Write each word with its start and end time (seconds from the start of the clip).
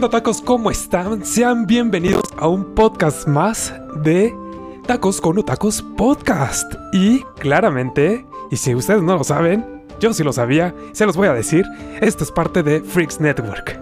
¿qué 0.00 0.08
tacos? 0.08 0.40
¿Cómo 0.40 0.70
están? 0.70 1.22
Sean 1.22 1.66
bienvenidos 1.66 2.22
a 2.38 2.48
un 2.48 2.74
podcast 2.74 3.28
más 3.28 3.74
de 3.96 4.34
Tacos 4.86 5.20
con 5.20 5.36
Utacos 5.36 5.82
Podcast. 5.82 6.72
Y 6.94 7.20
claramente, 7.38 8.24
y 8.50 8.56
si 8.56 8.74
ustedes 8.74 9.02
no 9.02 9.18
lo 9.18 9.22
saben, 9.22 9.82
yo 10.00 10.14
sí 10.14 10.24
lo 10.24 10.32
sabía, 10.32 10.74
se 10.92 11.04
los 11.04 11.14
voy 11.14 11.28
a 11.28 11.34
decir, 11.34 11.66
esto 12.00 12.24
es 12.24 12.32
parte 12.32 12.62
de 12.62 12.80
Freaks 12.80 13.20
Network. 13.20 13.78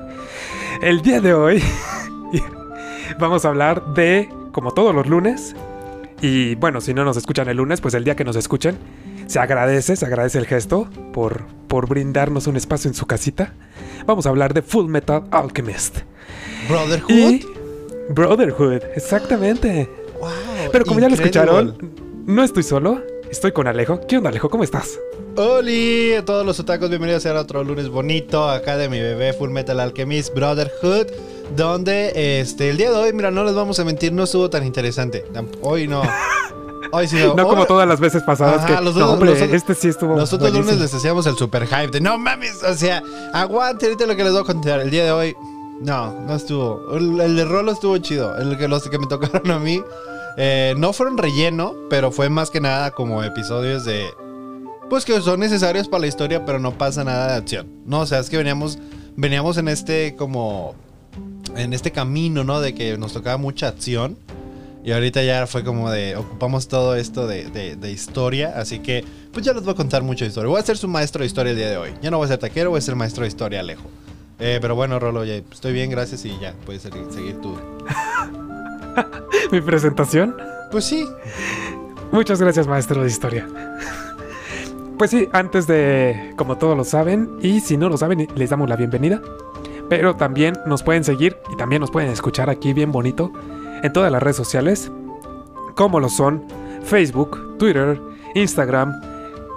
El 0.82 1.00
día 1.00 1.20
de 1.20 1.32
hoy 1.32 1.62
vamos 3.20 3.44
a 3.44 3.48
hablar 3.48 3.94
de, 3.94 4.28
como 4.50 4.72
todos 4.72 4.92
los 4.92 5.06
lunes, 5.06 5.54
y 6.20 6.56
bueno, 6.56 6.80
si 6.80 6.92
no 6.92 7.04
nos 7.04 7.18
escuchan 7.18 7.48
el 7.48 7.58
lunes, 7.58 7.80
pues 7.80 7.94
el 7.94 8.02
día 8.02 8.16
que 8.16 8.24
nos 8.24 8.34
escuchen, 8.34 8.76
se 9.30 9.38
agradece, 9.38 9.94
se 9.94 10.04
agradece 10.04 10.38
el 10.38 10.46
gesto 10.46 10.88
por, 11.12 11.44
por 11.68 11.88
brindarnos 11.88 12.48
un 12.48 12.56
espacio 12.56 12.88
en 12.88 12.94
su 12.94 13.06
casita. 13.06 13.54
Vamos 14.04 14.26
a 14.26 14.30
hablar 14.30 14.54
de 14.54 14.60
Full 14.60 14.86
Metal 14.86 15.22
Alchemist. 15.30 15.98
Brotherhood. 16.68 17.10
Y 17.10 17.46
Brotherhood, 18.08 18.82
exactamente. 18.96 19.88
Wow, 20.18 20.30
Pero 20.72 20.84
como 20.84 20.98
ya 20.98 21.08
lo 21.08 21.14
escucharon, 21.14 21.92
no 22.26 22.42
estoy 22.42 22.64
solo, 22.64 23.04
estoy 23.30 23.52
con 23.52 23.68
Alejo. 23.68 24.00
¿Qué 24.08 24.16
onda, 24.16 24.30
Alejo? 24.30 24.50
¿Cómo 24.50 24.64
estás? 24.64 24.98
Oli, 25.36 26.14
a 26.14 26.24
todos 26.24 26.44
los 26.44 26.58
otacos, 26.58 26.90
bienvenidos 26.90 27.24
a 27.24 27.38
otro 27.38 27.62
lunes 27.62 27.88
bonito 27.88 28.50
acá 28.50 28.76
de 28.76 28.88
mi 28.88 28.98
bebé 28.98 29.32
Full 29.32 29.50
Metal 29.50 29.78
Alchemist 29.78 30.34
Brotherhood. 30.34 31.06
Donde 31.54 32.40
este, 32.40 32.70
el 32.70 32.78
día 32.78 32.90
de 32.90 32.96
hoy, 32.96 33.12
mira, 33.12 33.30
no 33.30 33.44
les 33.44 33.54
vamos 33.54 33.78
a 33.78 33.84
mentir, 33.84 34.12
no 34.12 34.24
estuvo 34.24 34.50
tan 34.50 34.66
interesante. 34.66 35.24
Hoy 35.62 35.86
no. 35.86 36.02
Hoy 36.92 37.06
sí. 37.08 37.18
No 37.36 37.46
como 37.46 37.66
todas 37.66 37.86
las 37.88 38.00
veces 38.00 38.22
pasadas 38.22 38.64
Ajá, 38.64 38.78
que... 38.78 38.84
los 38.84 38.96
no, 38.96 39.12
hombre, 39.12 39.30
los 39.30 39.40
este 39.40 39.74
sí 39.74 39.88
estuvo 39.88 40.16
Los 40.16 40.32
otros 40.32 40.52
lunes 40.52 40.78
les 40.78 40.92
hacíamos 40.92 41.26
el 41.26 41.36
super 41.36 41.66
hype 41.66 41.88
de 41.88 42.00
no 42.00 42.18
mames, 42.18 42.62
o 42.62 42.74
sea, 42.74 43.02
aguante 43.32 43.86
ahorita 43.86 44.06
lo 44.06 44.16
que 44.16 44.24
les 44.24 44.32
voy 44.32 44.42
a 44.42 44.44
contar. 44.44 44.80
El 44.80 44.90
día 44.90 45.04
de 45.04 45.12
hoy, 45.12 45.36
no, 45.80 46.12
no 46.20 46.34
estuvo. 46.34 46.96
El, 46.96 47.20
el 47.20 47.36
de 47.36 47.44
Rolo 47.44 47.72
estuvo 47.72 47.96
chido. 47.98 48.36
El 48.36 48.58
que 48.58 48.68
los 48.68 48.88
que 48.88 48.98
me 48.98 49.06
tocaron 49.06 49.50
a 49.50 49.58
mí 49.58 49.82
eh, 50.36 50.74
no 50.76 50.92
fueron 50.92 51.18
relleno, 51.18 51.74
pero 51.88 52.10
fue 52.12 52.28
más 52.28 52.50
que 52.50 52.60
nada 52.60 52.90
como 52.92 53.22
episodios 53.22 53.84
de. 53.84 54.06
Pues 54.88 55.04
que 55.04 55.20
son 55.20 55.40
necesarios 55.40 55.88
para 55.88 56.02
la 56.02 56.06
historia, 56.06 56.44
pero 56.44 56.58
no 56.58 56.72
pasa 56.72 57.04
nada 57.04 57.28
de 57.28 57.34
acción. 57.34 57.68
No, 57.86 58.00
o 58.00 58.06
sea, 58.06 58.18
es 58.18 58.28
que 58.28 58.36
veníamos, 58.36 58.78
veníamos 59.16 59.56
en 59.58 59.68
este 59.68 60.16
como. 60.16 60.74
En 61.56 61.72
este 61.72 61.90
camino, 61.90 62.44
¿no? 62.44 62.60
De 62.60 62.74
que 62.74 62.96
nos 62.96 63.12
tocaba 63.12 63.36
mucha 63.36 63.68
acción. 63.68 64.16
Y 64.82 64.92
ahorita 64.92 65.22
ya 65.22 65.46
fue 65.46 65.62
como 65.62 65.90
de, 65.90 66.16
ocupamos 66.16 66.66
todo 66.68 66.94
esto 66.96 67.26
de, 67.26 67.44
de- 67.50 67.76
de 67.76 67.90
historia, 67.92 68.54
así 68.56 68.78
que 68.78 69.04
pues 69.32 69.44
ya 69.44 69.52
les 69.52 69.62
voy 69.62 69.72
a 69.72 69.76
contar 69.76 70.02
mucha 70.02 70.24
historia. 70.24 70.48
Voy 70.48 70.58
a 70.60 70.64
ser 70.64 70.78
su 70.78 70.88
maestro 70.88 71.20
de 71.20 71.26
historia 71.26 71.50
el 71.50 71.56
día 71.58 71.68
de 71.68 71.76
hoy. 71.76 71.90
Ya 72.02 72.10
no 72.10 72.16
voy 72.16 72.24
a 72.24 72.28
ser 72.28 72.38
taquero, 72.38 72.70
voy 72.70 72.78
a 72.78 72.80
ser 72.82 72.96
maestro 72.96 73.22
de 73.22 73.28
historia, 73.28 73.60
Alejo. 73.60 73.82
Eh, 74.38 74.58
pero 74.62 74.74
bueno, 74.74 74.98
Rolo, 74.98 75.24
ya 75.24 75.34
estoy 75.34 75.74
bien, 75.74 75.90
gracias 75.90 76.24
y 76.24 76.38
ya, 76.40 76.54
puedes 76.64 76.80
seguir, 76.82 77.04
seguir 77.10 77.36
tú. 77.42 77.58
Mi 79.52 79.60
presentación. 79.60 80.34
Pues 80.70 80.84
sí. 80.84 81.06
Muchas 82.12 82.40
gracias, 82.40 82.66
maestro 82.66 83.02
de 83.02 83.08
historia. 83.08 83.46
Pues 84.98 85.10
sí, 85.10 85.28
antes 85.32 85.66
de, 85.66 86.32
como 86.36 86.56
todos 86.58 86.76
lo 86.76 86.84
saben, 86.84 87.28
y 87.42 87.60
si 87.60 87.76
no 87.76 87.88
lo 87.88 87.96
saben, 87.96 88.28
les 88.34 88.50
damos 88.50 88.68
la 88.68 88.76
bienvenida. 88.76 89.20
Pero 89.88 90.14
también 90.16 90.54
nos 90.66 90.82
pueden 90.82 91.04
seguir 91.04 91.36
y 91.52 91.56
también 91.56 91.80
nos 91.80 91.90
pueden 91.90 92.10
escuchar 92.10 92.48
aquí 92.48 92.72
bien 92.72 92.92
bonito 92.92 93.32
en 93.82 93.92
todas 93.92 94.10
las 94.12 94.22
redes 94.22 94.36
sociales, 94.36 94.90
como 95.74 96.00
lo 96.00 96.08
son 96.08 96.44
Facebook, 96.82 97.58
Twitter, 97.58 98.00
Instagram, 98.34 98.94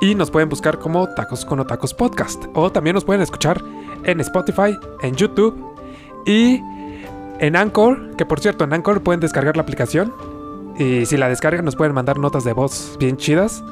y 0.02 0.16
nos 0.16 0.32
pueden 0.32 0.50
buscar 0.50 0.80
como 0.80 1.08
Tacos 1.14 1.46
con 1.46 1.66
Tacos 1.66 1.94
Podcast. 1.94 2.46
O 2.54 2.72
también 2.72 2.94
nos 2.94 3.06
pueden 3.06 3.22
escuchar 3.22 3.64
en 4.04 4.20
Spotify, 4.20 4.78
en 5.02 5.16
YouTube 5.16 5.56
y 6.26 6.62
en 7.40 7.56
Anchor, 7.56 8.16
que 8.18 8.26
por 8.26 8.40
cierto, 8.40 8.64
en 8.64 8.74
Anchor 8.74 9.02
pueden 9.02 9.20
descargar 9.20 9.56
la 9.56 9.64
aplicación 9.64 10.14
y 10.78 11.06
si 11.06 11.18
la 11.18 11.30
descargan 11.30 11.66
nos 11.66 11.76
pueden 11.76 11.94
mandar 11.94 12.18
notas 12.18 12.44
de 12.44 12.54
voz 12.54 12.98
bien 13.00 13.18
chidas, 13.18 13.64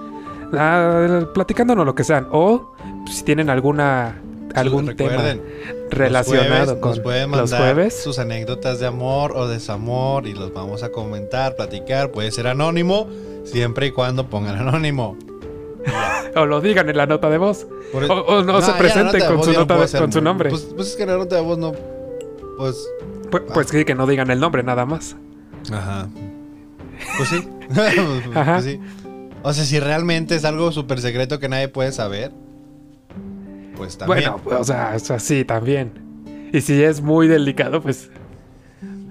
platicándonos 1.33 1.85
lo 1.85 1.95
que 1.95 2.03
sean. 2.03 2.27
O 2.31 2.73
si 3.09 3.23
tienen 3.23 3.49
alguna 3.49 4.21
algún 4.55 4.87
Recuerden, 4.87 5.41
tema 5.41 5.73
los 5.81 5.89
relacionado 5.91 6.47
jueves 6.47 6.79
con 6.79 7.31
nos 7.31 7.51
los 7.51 7.53
jueves. 7.59 8.03
sus 8.03 8.19
anécdotas 8.19 8.79
de 8.79 8.87
amor 8.87 9.33
o 9.35 9.47
desamor 9.47 10.27
y 10.27 10.33
los 10.33 10.53
vamos 10.53 10.83
a 10.83 10.91
comentar, 10.91 11.55
platicar. 11.55 12.11
Puede 12.11 12.31
ser 12.31 12.47
anónimo, 12.47 13.07
siempre 13.43 13.87
y 13.87 13.91
cuando 13.91 14.27
pongan 14.29 14.55
anónimo. 14.57 15.17
O 16.35 16.45
lo 16.45 16.61
digan 16.61 16.87
en 16.89 16.95
la 16.95 17.07
nota 17.07 17.29
de 17.29 17.37
voz. 17.37 17.67
Por- 17.91 18.05
O, 18.05 18.13
o 18.25 18.43
no, 18.43 18.53
No, 18.53 18.61
se 18.61 18.71
presenten 18.73 19.19
con 19.25 19.43
su 19.43 19.51
no 19.51 19.59
nota 19.61 19.85
de- 19.85 19.99
con 19.99 20.11
su 20.13 20.21
nombre. 20.21 20.49
Pues, 20.49 20.61
pues 20.75 20.87
es 20.89 20.95
que 20.95 21.05
la 21.05 21.17
nota 21.17 21.35
de 21.35 21.41
voz 21.41 21.57
no. 21.57 21.73
Pues. 22.57 22.87
Pues, 23.29 23.43
pues 23.53 23.67
sí, 23.67 23.83
que 23.83 23.95
no 23.95 24.05
digan 24.07 24.29
el 24.31 24.39
nombre 24.39 24.63
nada 24.63 24.85
más. 24.85 25.17
Ajá. 25.71 26.07
Pues 27.17 27.29
sí. 27.29 27.47
Ajá. 28.35 28.53
Pues 28.53 28.65
sí. 28.65 28.79
O 29.43 29.53
sea, 29.53 29.65
si 29.65 29.79
realmente 29.79 30.35
es 30.35 30.45
algo 30.45 30.71
súper 30.71 31.01
secreto 31.01 31.39
que 31.39 31.49
nadie 31.49 31.67
puede 31.67 31.91
saber, 31.91 32.31
pues 33.81 33.97
también. 33.97 34.31
Bueno, 34.43 34.59
o 34.59 34.63
sea, 34.63 34.93
o 34.95 34.99
sea, 34.99 35.17
sí, 35.17 35.43
también. 35.43 35.91
Y 36.53 36.61
si 36.61 36.83
es 36.83 37.01
muy 37.01 37.27
delicado, 37.27 37.81
pues 37.81 38.11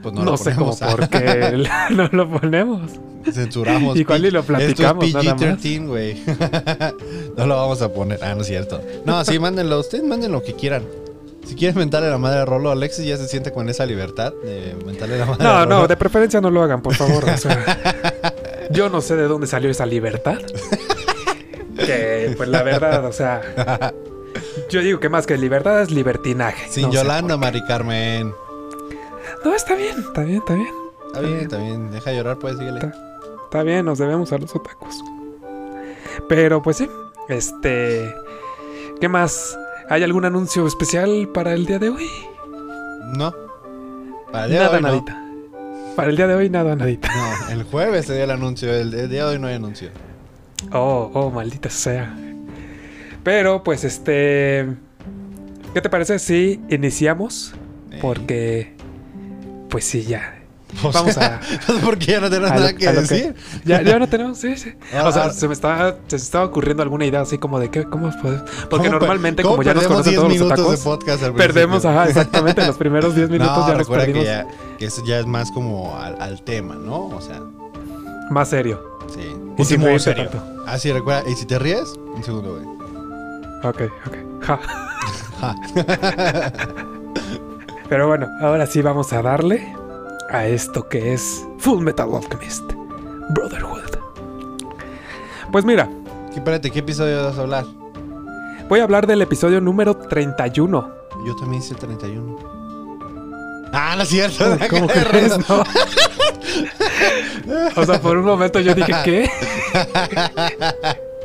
pues 0.01 0.15
no, 0.15 0.23
lo 0.23 0.37
sé 0.37 0.55
cómo 0.55 0.77
por 0.79 1.09
qué 1.09 1.67
no 1.91 2.09
lo 2.13 2.31
ponemos. 2.31 2.93
Censuramos. 3.33 3.97
Igual 3.97 4.25
y 4.27 4.31
lo 4.31 4.45
platicamos, 4.45 5.05
Esto 5.07 5.19
es 5.19 5.25
nada 5.25 5.37
más. 5.37 5.59
PG-13, 5.59 5.87
güey. 5.89 6.23
no 7.37 7.47
lo 7.47 7.57
vamos 7.57 7.83
a 7.83 7.93
poner. 7.93 8.23
Ah, 8.23 8.37
no 8.37 8.43
es 8.43 8.47
cierto. 8.47 8.81
No, 9.05 9.25
sí, 9.25 9.41
mándenlo. 9.41 9.81
Ustedes 9.81 10.05
manden 10.05 10.31
lo 10.31 10.43
que 10.43 10.55
quieran. 10.55 10.85
Si 11.45 11.57
quieren 11.57 11.77
mentarle 11.77 12.09
la 12.09 12.19
madre 12.19 12.39
a 12.39 12.45
Rolo, 12.45 12.71
Alexis 12.71 13.05
ya 13.05 13.17
se 13.17 13.27
siente 13.27 13.51
con 13.51 13.69
esa 13.69 13.85
libertad 13.87 14.33
de 14.45 14.77
mentarle 14.87 15.19
la 15.19 15.27
madre 15.27 15.45
a 15.45 15.53
No, 15.53 15.65
Rolo. 15.65 15.81
no, 15.81 15.89
de 15.89 15.97
preferencia 15.97 16.41
no 16.41 16.51
lo 16.51 16.63
hagan, 16.63 16.81
por 16.81 16.95
favor. 16.95 17.25
o 17.29 17.37
sea, 17.37 18.23
yo 18.71 18.89
no 18.89 19.01
sé 19.01 19.17
de 19.17 19.25
dónde 19.25 19.49
salió 19.49 19.69
esa 19.69 19.85
libertad. 19.85 20.39
Que, 21.77 22.35
pues 22.37 22.49
la 22.49 22.63
verdad, 22.63 23.05
o 23.05 23.13
sea, 23.13 23.93
yo 24.71 24.81
digo 24.81 25.01
que 25.01 25.09
más 25.09 25.27
que 25.27 25.37
libertad 25.37 25.83
es 25.83 25.91
libertinaje. 25.91 26.69
Sin 26.69 26.85
No 26.85 26.93
Yolanda, 26.93 27.37
Mari 27.37 27.63
Carmen. 27.65 28.33
No, 29.45 29.55
está 29.55 29.75
bien, 29.75 29.99
está 29.99 30.23
bien, 30.23 30.39
está 30.39 30.55
bien. 30.55 30.69
Está 31.07 31.21
bien, 31.21 31.41
está 31.41 31.57
bien. 31.59 31.91
Deja 31.91 32.13
llorar, 32.13 32.39
pues, 32.39 32.57
síguele. 32.59 32.79
Está- 32.79 32.95
Está 33.45 33.63
bien, 33.65 33.85
nos 33.85 33.99
debemos 33.99 34.33
a 34.33 34.39
los 34.39 34.55
otakus. 34.55 35.03
Pero 36.29 36.63
pues 36.63 36.77
sí, 36.77 36.89
este... 37.29 38.15
¿Qué 39.01 39.09
más? 39.09 39.59
¿Hay 39.89 40.05
algún 40.05 40.25
anuncio 40.25 40.67
especial 40.69 41.29
para 41.35 41.53
el 41.55 41.67
día 41.67 41.81
de 41.81 41.89
hoy? 41.89 42.07
No. 43.17 43.35
Para 44.31 44.45
el 44.45 44.51
día 44.53 44.61
de 44.61 44.69
hoy, 44.77 44.83
no. 44.83 44.89
nadita. 44.89 45.25
Para 45.97 46.11
el 46.11 46.17
día 46.17 46.27
de 46.29 46.35
hoy, 46.37 46.49
nada, 46.49 46.77
nadita. 46.77 47.09
No, 47.13 47.51
el 47.53 47.65
jueves 47.65 48.07
se 48.07 48.15
dio 48.15 48.23
el 48.23 48.31
anuncio. 48.31 48.73
El, 48.73 48.95
el 48.95 49.11
día 49.11 49.25
de 49.25 49.33
hoy 49.33 49.39
no 49.41 49.49
hay 49.49 49.55
anuncio. 49.55 49.91
Oh, 50.71 51.11
oh, 51.13 51.31
maldita 51.31 51.71
sea. 51.71 52.15
Pero 53.23 53.63
pues 53.63 53.85
este... 53.85 54.67
¿Qué 55.75 55.81
te 55.81 55.89
parece 55.91 56.19
si 56.19 56.61
iniciamos? 56.69 57.55
Porque... 58.01 58.75
Pues 59.69 59.85
sí, 59.85 60.03
ya. 60.03 60.37
o 60.83 60.91
Vamos 60.91 61.15
sea, 61.15 61.37
a... 61.37 61.81
Porque 61.85 62.07
ya 62.07 62.21
no 62.21 62.29
tenemos 62.29 62.51
a 62.51 62.55
lo- 62.55 62.61
nada 62.61 62.73
que 62.75 62.91
decir. 62.93 63.35
Ya, 63.65 63.83
ya 63.83 63.99
no 64.01 64.09
tenemos, 64.09 64.39
sí, 64.39 64.57
sí. 64.57 64.73
Ah, 64.93 65.07
o 65.07 65.13
sea, 65.13 65.25
ah. 65.27 65.31
se 65.33 65.47
me 65.47 65.53
estaba, 65.55 65.97
se 66.09 66.17
me 66.17 66.23
estaba 66.23 66.45
ocurriendo 66.47 66.83
alguna 66.83 67.05
idea 67.07 67.21
así 67.21 67.39
como 67.39 67.61
de 67.61 67.71
que, 67.71 67.85
¿cómo 67.85 68.11
puede? 68.21 68.39
Porque 68.69 68.89
¿Cómo 68.89 68.99
normalmente, 68.99 69.43
cómo 69.43 69.57
como 69.57 69.63
ya 69.63 69.75
nos 69.75 69.87
conocen 69.87 70.15
10 70.15 70.21
todos 70.25 70.39
los 70.39 70.43
otakus, 70.59 70.71
de 70.79 70.85
podcast 70.85 71.23
al 71.23 71.35
perdemos, 71.35 71.85
ajá, 71.85 72.09
exactamente, 72.09 72.67
los 72.67 72.77
primeros 72.77 73.15
10 73.15 73.31
minutos 73.31 73.57
no, 73.59 73.69
ya 73.69 73.75
nos 73.79 73.89
perdimos. 73.89 74.21
que, 74.21 74.25
ya, 74.25 74.47
que 74.79 74.85
eso 74.87 75.05
ya 75.07 75.21
es 75.21 75.27
más 75.27 75.53
como 75.53 75.97
al, 75.97 76.21
al 76.21 76.43
tema, 76.43 76.75
¿no? 76.75 77.07
O 77.09 77.21
sea, 77.21 77.41
Más 78.31 78.49
serio. 78.49 78.83
sí. 79.15 79.21
Y 79.57 79.61
Último 79.61 79.99
serio. 80.01 80.29
tanto. 80.31 80.63
Ah, 80.67 80.79
sí, 80.79 80.91
recuerda. 80.91 81.29
Y 81.31 81.35
si 81.35 81.45
te 81.47 81.59
ríes, 81.59 81.93
un 82.15 82.25
segundo, 82.25 82.55
güey. 82.57 82.80
Ok, 83.63 83.83
ok. 84.07 84.17
Ja. 84.43 84.59
Ja. 85.41 85.55
Pero 87.89 88.07
bueno, 88.09 88.29
ahora 88.41 88.67
sí 88.67 88.83
vamos 88.83 89.13
a 89.13 89.21
darle 89.23 89.75
a 90.31 90.47
esto 90.47 90.89
que 90.89 91.13
es 91.13 91.45
Full 91.59 91.83
Metal 91.83 92.09
Alchemist 92.15 92.63
Brotherhood. 93.31 93.81
Pues 95.51 95.65
mira, 95.65 95.89
¿Qué, 96.31 96.37
espérate, 96.37 96.71
¿qué 96.71 96.79
episodio 96.79 97.25
vas 97.25 97.37
a 97.39 97.41
hablar? 97.43 97.65
voy 98.69 98.79
a 98.79 98.85
hablar 98.85 99.07
del 99.09 99.21
episodio 99.23 99.61
número 99.61 99.97
31. 99.97 100.95
Yo 101.27 101.37
también 101.37 101.61
hice 101.61 101.75
el 101.75 101.81
31. 101.81 102.39
Ah, 103.73 103.95
no 103.97 104.03
es 104.05 104.09
cierto. 104.09 104.57
¿Cómo 104.71 104.87
crees? 105.11 105.37
No. 105.49 105.65
O 107.77 107.85
sea, 107.85 108.01
por 108.01 108.17
un 108.17 108.25
momento 108.25 108.61
yo 108.61 108.75
dije, 108.75 108.93
¿qué? 109.05 109.31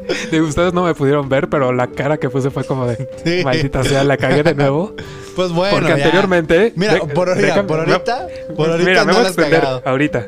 Digo, 0.32 0.48
ustedes 0.48 0.74
no 0.74 0.84
me 0.84 0.94
pudieron 0.94 1.28
ver, 1.30 1.50
pero 1.50 1.72
la 1.74 1.88
cara 1.88 2.18
que 2.18 2.30
puse 2.30 2.50
fue 2.52 2.64
como 2.66 2.86
de, 2.88 3.08
Sí. 3.24 3.44
maldita 3.44 3.84
sea, 3.84 4.04
la 4.04 4.18
cagué 4.18 4.44
de 4.44 4.56
nuevo. 4.56 4.94
Pues 5.36 5.52
bueno. 5.52 5.74
Porque 5.76 5.90
ya. 5.90 5.96
anteriormente... 5.96 6.74
Mira, 6.76 6.94
de- 6.96 7.00
por, 7.02 7.30
déjame- 7.36 7.64
por 7.68 7.80
ahorita. 7.80 8.28
Por 8.56 8.70
ahorita 8.70 8.90
Mira, 8.90 9.06
me 9.06 9.14
voy 9.14 9.24
a 9.24 9.28
extender 9.28 9.60
cagado. 9.62 9.82
ahorita. 9.86 10.28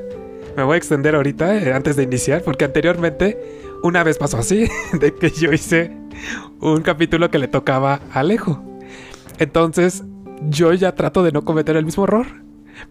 Me 0.55 0.63
voy 0.63 0.73
a 0.75 0.77
extender 0.77 1.15
ahorita 1.15 1.55
eh, 1.57 1.71
antes 1.73 1.95
de 1.95 2.03
iniciar, 2.03 2.41
porque 2.41 2.65
anteriormente 2.65 3.37
una 3.83 4.03
vez 4.03 4.17
pasó 4.17 4.37
así, 4.37 4.67
de 4.99 5.13
que 5.13 5.29
yo 5.29 5.51
hice 5.53 5.91
un 6.59 6.81
capítulo 6.81 7.29
que 7.29 7.37
le 7.37 7.47
tocaba 7.47 8.01
a 8.11 8.19
Alejo. 8.21 8.63
Entonces, 9.39 10.03
yo 10.49 10.73
ya 10.73 10.93
trato 10.95 11.23
de 11.23 11.31
no 11.31 11.43
cometer 11.43 11.77
el 11.77 11.85
mismo 11.85 12.03
error. 12.05 12.25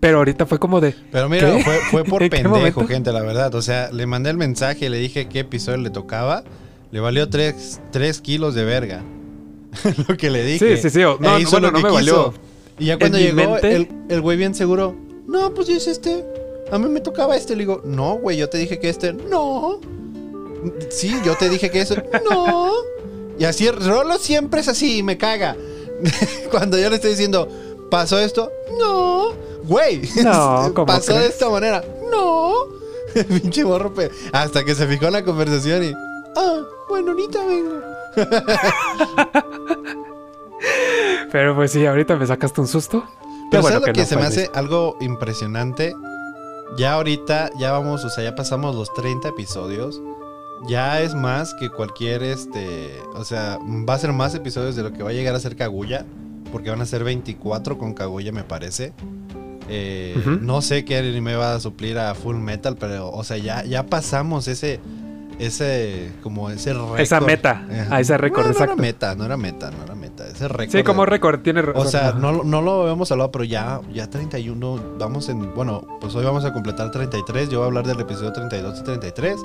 Pero 0.01 0.19
ahorita 0.19 0.47
fue 0.47 0.59
como 0.59 0.81
de. 0.81 0.97
Pero 1.13 1.29
mira, 1.29 1.49
¿Qué? 1.53 1.63
fue, 1.63 1.75
fue 1.91 2.05
por 2.11 2.21
¿En 2.23 2.31
qué 2.31 2.43
pendejo, 2.43 2.87
gente, 2.89 3.13
la 3.13 3.23
verdad. 3.23 3.55
O 3.55 3.63
sea, 3.63 3.91
le 3.93 4.05
mandé 4.07 4.31
el 4.31 4.37
mensaje, 4.37 4.91
le 4.91 4.99
dije 4.99 5.29
qué 5.29 5.41
episodio 5.41 5.79
le 5.79 5.91
tocaba. 5.91 6.43
Le 6.91 7.01
valió 7.01 7.29
3 7.29 8.21
kilos 8.23 8.55
de 8.55 8.65
verga. 8.65 9.03
lo 10.09 10.17
que 10.17 10.31
le 10.31 10.45
dije. 10.45 10.77
Sí, 10.77 10.83
sí, 10.83 10.91
sí. 10.91 11.01
E 11.01 11.17
No, 11.19 11.39
hizo 11.39 11.51
bueno, 11.53 11.69
lo 11.69 11.73
no 11.73 11.79
que 11.79 11.85
me 11.85 11.91
valió. 11.91 12.35
Y 12.79 12.87
ya 12.87 12.99
cuando 12.99 13.19
llegó, 13.19 13.37
mente- 13.53 13.75
el, 13.77 13.89
el 14.09 14.21
güey 14.21 14.37
bien 14.37 14.55
seguro. 14.55 14.95
No, 15.27 15.53
pues 15.55 15.69
hice 15.69 15.91
este. 15.91 16.25
A 16.71 16.79
mí 16.79 16.89
me 16.89 17.01
tocaba 17.01 17.37
este. 17.37 17.55
Le 17.55 17.61
digo, 17.61 17.83
no, 17.85 18.17
güey, 18.17 18.37
yo 18.37 18.49
te 18.49 18.59
dije 18.59 18.79
que 18.79 18.89
este. 18.89 19.13
No. 19.13 19.81
Sí, 20.91 21.15
yo 21.25 21.37
te 21.37 21.49
dije 21.49 21.71
que 21.71 21.81
eso. 21.81 21.97
No. 22.31 22.71
Y 23.39 23.45
así, 23.45 23.71
Rolo 23.71 24.19
siempre 24.19 24.61
es 24.61 24.69
así 24.69 24.99
y 24.99 25.03
me 25.03 25.19
caga. 25.19 25.57
Cuando 26.51 26.79
yo 26.79 26.89
le 26.91 26.97
estoy 26.97 27.11
diciendo, 27.11 27.49
¿pasó 27.91 28.19
esto? 28.19 28.51
No. 28.79 29.33
Güey. 29.65 30.03
No, 30.23 30.73
¿cómo 30.75 30.87
Pasó 30.87 31.19
de 31.19 31.27
esta 31.27 31.49
manera. 31.49 31.85
No. 32.11 32.53
Pinche 33.29 33.65
Hasta 34.33 34.65
que 34.65 34.75
se 34.75 34.87
fijó 34.87 35.07
en 35.07 35.13
la 35.15 35.25
conversación 35.25 35.85
y. 35.85 35.93
Ah, 36.37 36.63
bueno, 36.89 37.13
ahorita 37.13 37.45
vengo. 37.45 37.81
Pero 41.33 41.55
pues 41.55 41.73
sí, 41.73 41.85
ahorita 41.85 42.17
me 42.17 42.27
sacaste 42.27 42.61
un 42.61 42.69
susto. 42.69 43.05
Pero 43.51 43.63
bueno 43.63 43.81
¿sabes 43.81 43.89
lo 43.89 43.93
que, 43.93 44.01
no 44.01 44.07
se 44.07 44.17
me 44.17 44.23
hace 44.23 44.51
algo 44.55 44.97
impresionante? 45.01 45.95
Ya 46.77 46.95
ahorita, 46.95 47.51
ya 47.59 47.73
vamos, 47.73 48.05
o 48.05 48.11
sea, 48.11 48.25
ya 48.25 48.35
pasamos 48.35 48.75
los 48.75 48.93
30 48.95 49.29
episodios. 49.29 50.01
Ya 50.67 51.03
es 51.03 51.15
más 51.15 51.55
que 51.55 51.71
cualquier, 51.71 52.23
este, 52.23 53.01
o 53.15 53.25
sea, 53.25 53.59
va 53.89 53.95
a 53.95 53.99
ser 53.99 54.13
más 54.13 54.35
episodios 54.35 54.75
de 54.75 54.83
lo 54.83 54.93
que 54.93 55.03
va 55.03 55.11
a 55.11 55.13
llegar 55.13 55.35
a 55.35 55.41
ser 55.41 55.57
Kaguya. 55.57 56.05
Porque 56.53 56.71
van 56.71 56.81
a 56.81 56.87
ser 56.87 57.05
24 57.05 57.77
con 57.77 57.93
Kaguya, 57.93 58.33
me 58.33 58.45
parece. 58.45 58.93
Eh. 59.69 60.17
No 60.41 60.63
sé 60.63 60.85
qué 60.85 60.97
anime 60.97 61.35
va 61.35 61.55
a 61.55 61.61
suplir 61.61 61.99
a 61.99 62.15
Full 62.15 62.37
Metal, 62.37 62.77
pero, 62.79 63.11
o 63.11 63.25
sea, 63.25 63.37
ya, 63.37 63.65
ya 63.65 63.87
pasamos 63.87 64.49
ese, 64.49 64.81
ese, 65.39 66.13
como 66.23 66.51
ese 66.51 66.73
récord. 66.73 67.01
Esa 67.01 67.21
meta, 67.21 67.67
a 67.91 68.01
ese 68.01 68.17
récord, 68.17 68.47
No, 68.47 68.49
no 68.49 68.55
era 68.57 68.65
exacto. 68.65 68.83
meta, 68.83 69.15
no 69.15 69.25
era 69.25 69.37
meta, 69.37 69.71
no 69.71 69.83
era 69.85 69.95
meta. 69.95 70.27
Ese 70.27 70.49
récord. 70.49 70.77
Sí, 70.79 70.83
como 70.83 71.05
récord, 71.07 71.41
tiene 71.41 71.61
o 71.75 71.85
sea, 71.85 72.13
no, 72.13 72.43
no 72.45 72.63
lo 72.63 72.83
habíamos 72.83 73.11
hablado, 73.13 73.31
pero 73.31 73.45
ya, 73.45 73.81
ya 73.93 74.09
31, 74.09 74.97
vamos 74.99 75.29
en, 75.29 75.55
bueno, 75.55 75.87
pues 76.01 76.15
hoy 76.15 76.25
vamos 76.25 76.45
a 76.45 76.53
completar 76.53 76.91
33, 76.91 77.49
yo 77.51 77.59
voy 77.59 77.65
a 77.65 77.67
hablar 77.69 77.87
del 77.87 78.01
episodio 78.01 78.33
32 78.33 78.81
y 78.81 78.83
33, 78.85 79.37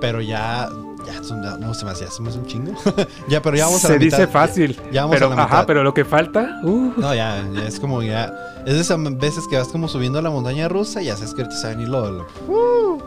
pero 0.00 0.20
ya, 0.20 0.68
ya, 1.06 1.22
son- 1.24 1.40
no 1.60 1.74
se 1.74 1.84
me 1.84 1.90
hacía, 1.90 2.10
se 2.10 2.22
me 2.22 2.28
hace 2.28 2.38
un 2.38 2.46
chingo. 2.46 2.72
ya, 3.28 3.40
pero 3.42 3.56
ya 3.56 3.64
vamos 3.64 3.84
a 3.84 3.88
Se 3.88 3.94
la 3.94 3.98
mitad. 3.98 4.18
dice 4.18 4.30
fácil. 4.30 4.78
Ya 4.92 5.02
vamos 5.02 5.16
pero, 5.16 5.26
a 5.26 5.30
la 5.30 5.36
mitad. 5.36 5.54
Ajá, 5.58 5.66
pero 5.66 5.82
lo 5.82 5.94
que 5.94 6.04
falta. 6.04 6.60
uh, 6.62 6.92
No, 6.98 7.14
ya, 7.14 7.42
ya 7.52 7.66
es 7.66 7.80
como 7.80 8.02
ya, 8.02 8.32
es 8.66 8.74
de 8.74 8.80
esas 8.80 8.98
veces 9.18 9.44
que 9.48 9.56
vas 9.56 9.68
como 9.68 9.88
subiendo 9.88 10.20
la 10.22 10.30
montaña 10.30 10.68
rusa 10.68 11.02
y 11.02 11.06
ya 11.06 11.16
sabes 11.16 11.34
que 11.34 11.44
se 11.50 11.62
va 11.66 11.72
a 11.72 11.74
venir 11.76 11.88
lo, 11.88 12.10
lo, 12.10 12.26
uh, 12.48 13.02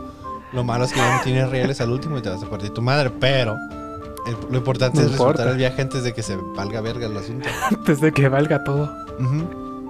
lo 0.53 0.63
malo 0.63 0.85
es 0.85 0.91
que 0.93 0.99
ya 0.99 1.17
no 1.17 1.23
tienes 1.23 1.49
reales 1.49 1.79
al 1.81 1.91
último 1.91 2.17
y 2.17 2.21
te 2.21 2.29
vas 2.29 2.41
a 2.43 2.49
partir 2.49 2.71
tu 2.71 2.81
madre, 2.81 3.09
pero... 3.19 3.55
el- 4.27 4.51
lo 4.51 4.57
importante 4.57 4.97
No 4.97 5.03
es 5.03 5.09
disfrutar 5.11 5.31
importa. 5.35 5.51
el 5.51 5.57
viaje 5.57 5.81
antes 5.81 6.03
de 6.03 6.13
que 6.13 6.21
se 6.23 6.35
valga 6.55 6.81
verga 6.81 7.05
el 7.07 7.17
asunto. 7.17 7.47
antes 7.69 8.01
de 8.01 8.11
que 8.11 8.27
valga 8.29 8.63
todo. 8.63 8.89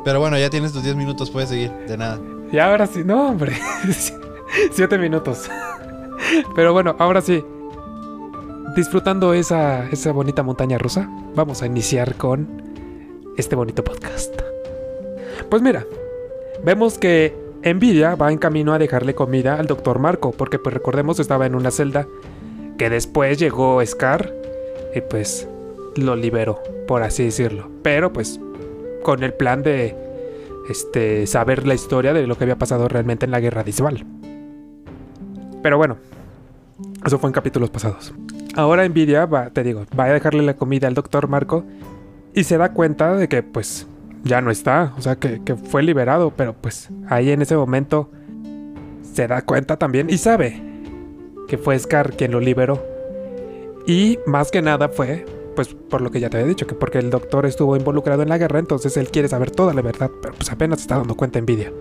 Pero 0.06 0.20
bueno, 0.20 0.38
ya 0.38 0.50
tienes 0.50 0.72
tus 0.74 0.84
10 0.84 0.96
minutos, 0.96 1.30
puedes 1.30 1.50
seguir, 1.50 1.72
de 1.88 1.98
nada. 1.98 2.20
Y 2.52 2.58
ahora 2.58 2.88
sí, 2.88 3.04
no, 3.04 3.30
hombre. 3.30 3.58
Siete 4.72 4.98
minutos. 4.98 5.50
Pero 6.56 6.74
bueno, 6.74 6.96
ahora 7.00 7.22
sí. 7.22 7.44
Disfrutando 8.76 9.34
esa, 9.34 9.86
esa 9.90 10.12
bonita 10.12 10.44
montaña 10.44 10.78
rusa, 10.78 11.10
vamos 11.36 11.62
a 11.62 11.66
iniciar 11.66 12.16
con 12.16 12.48
este 13.38 13.56
bonito 13.56 13.84
podcast. 13.84 14.34
Pues 15.50 15.62
mira, 15.62 15.86
vemos 16.64 16.98
que 16.98 17.36
Nvidia 17.64 18.16
va 18.16 18.32
en 18.32 18.38
camino 18.38 18.74
a 18.74 18.80
dejarle 18.80 19.16
comida 19.16 19.60
al 19.60 19.68
doctor 19.68 20.00
Marco, 20.00 20.32
porque 20.32 20.60
pues 20.60 20.74
recordemos 20.74 21.20
estaba 21.20 21.46
en 21.46 21.56
una 21.56 21.72
celda 21.72 22.08
que 22.78 22.90
después 22.90 23.38
llegó 23.38 23.86
Scar 23.86 24.34
y 24.96 25.02
pues 25.02 25.48
lo 25.96 26.16
liberó, 26.16 26.62
por 26.88 27.04
así 27.04 27.26
decirlo. 27.26 27.70
Pero 27.84 28.14
pues 28.14 28.40
con 29.04 29.24
el 29.24 29.34
plan 29.34 29.62
de 29.64 29.96
este, 30.70 31.28
saber 31.28 31.68
la 31.68 31.74
historia 31.74 32.14
de 32.14 32.28
lo 32.28 32.38
que 32.38 32.46
había 32.46 32.58
pasado 32.58 32.88
realmente 32.88 33.26
en 33.26 33.32
la 33.32 33.40
guerra 33.40 33.64
de. 33.64 33.74
Pero 35.62 35.78
bueno, 35.78 35.98
eso 37.06 37.20
fue 37.20 37.30
en 37.30 37.34
capítulos 37.34 37.70
pasados. 37.70 38.14
Ahora 38.56 38.88
Nvidia 38.88 39.26
va, 39.26 39.50
te 39.50 39.64
digo, 39.64 39.86
va 39.98 40.06
a 40.06 40.14
dejarle 40.14 40.44
la 40.44 40.56
comida 40.56 40.88
al 40.88 40.94
doctor 40.94 41.28
Marco 41.28 41.66
y 42.34 42.44
se 42.44 42.58
da 42.58 42.74
cuenta 42.74 43.16
de 43.16 43.28
que 43.28 43.44
pues 43.44 43.88
ya 44.24 44.42
no 44.42 44.52
está, 44.52 44.94
o 44.98 45.02
sea 45.02 45.16
que, 45.16 45.42
que 45.44 45.56
fue 45.56 45.84
liberado, 45.84 46.32
pero 46.36 46.54
pues 46.54 46.90
ahí 47.10 47.32
en 47.32 47.42
ese 47.42 47.56
momento 47.56 48.10
se 49.14 49.28
da 49.28 49.42
cuenta 49.44 49.78
también 49.78 50.10
y 50.10 50.18
sabe 50.18 50.62
que 51.48 51.58
fue 51.58 51.78
Scar 51.80 52.14
quien 52.16 52.32
lo 52.32 52.40
liberó. 52.40 52.84
Y 53.88 54.20
más 54.28 54.52
que 54.52 54.62
nada 54.62 54.90
fue, 54.90 55.26
pues 55.56 55.70
por 55.74 56.02
lo 56.02 56.12
que 56.12 56.20
ya 56.20 56.30
te 56.30 56.38
había 56.38 56.48
dicho, 56.50 56.68
que 56.68 56.76
porque 56.76 57.00
el 57.00 57.10
doctor 57.10 57.46
estuvo 57.46 57.76
involucrado 57.76 58.22
en 58.22 58.30
la 58.30 58.38
guerra, 58.38 58.60
entonces 58.60 58.96
él 58.98 59.10
quiere 59.10 59.28
saber 59.28 59.50
toda 59.52 59.74
la 59.74 59.82
verdad, 59.82 60.12
pero 60.22 60.34
pues 60.36 60.52
apenas 60.52 60.80
se 60.80 60.84
está 60.84 60.98
dando 60.98 61.16
cuenta 61.16 61.42
Nvidia. 61.42 61.72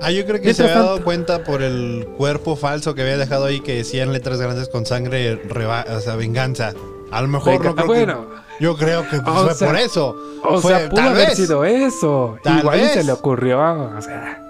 Ah, 0.00 0.10
yo 0.10 0.24
creo 0.26 0.36
que 0.36 0.42
Mientras 0.46 0.56
se 0.56 0.62
había 0.64 0.74
dado 0.82 0.88
tanto- 0.96 1.04
cuenta 1.04 1.44
por 1.44 1.62
el 1.62 2.06
cuerpo 2.18 2.56
falso 2.56 2.94
que 2.94 3.00
había 3.02 3.16
dejado 3.16 3.46
ahí 3.46 3.60
que 3.60 3.76
decía 3.76 4.02
en 4.02 4.12
letras 4.12 4.38
grandes 4.38 4.68
con 4.68 4.84
sangre, 4.84 5.36
reba- 5.48 5.86
o 5.96 6.00
sea, 6.00 6.16
venganza. 6.16 6.74
A 7.10 7.22
lo 7.22 7.28
mejor 7.28 7.52
Venga, 7.54 7.70
no 7.70 7.74
creo 7.76 7.86
bueno, 7.86 8.26
que- 8.28 8.34
yo 8.60 8.76
creo 8.76 9.02
que 9.08 9.20
pues, 9.20 9.36
fue 9.38 9.54
sea, 9.54 9.66
por 9.68 9.76
eso. 9.76 10.16
o 10.44 10.60
Fue- 10.60 10.74
sea, 10.76 10.88
pudo 10.88 11.00
tal 11.02 11.08
haber 11.12 11.28
vez. 11.28 11.36
sido 11.36 11.64
eso. 11.64 12.36
Tal 12.42 12.58
Igual 12.60 12.80
vez. 12.80 12.92
se 12.92 13.04
le 13.04 13.12
ocurrió, 13.12 13.60
o 13.60 14.00
sea, 14.00 14.40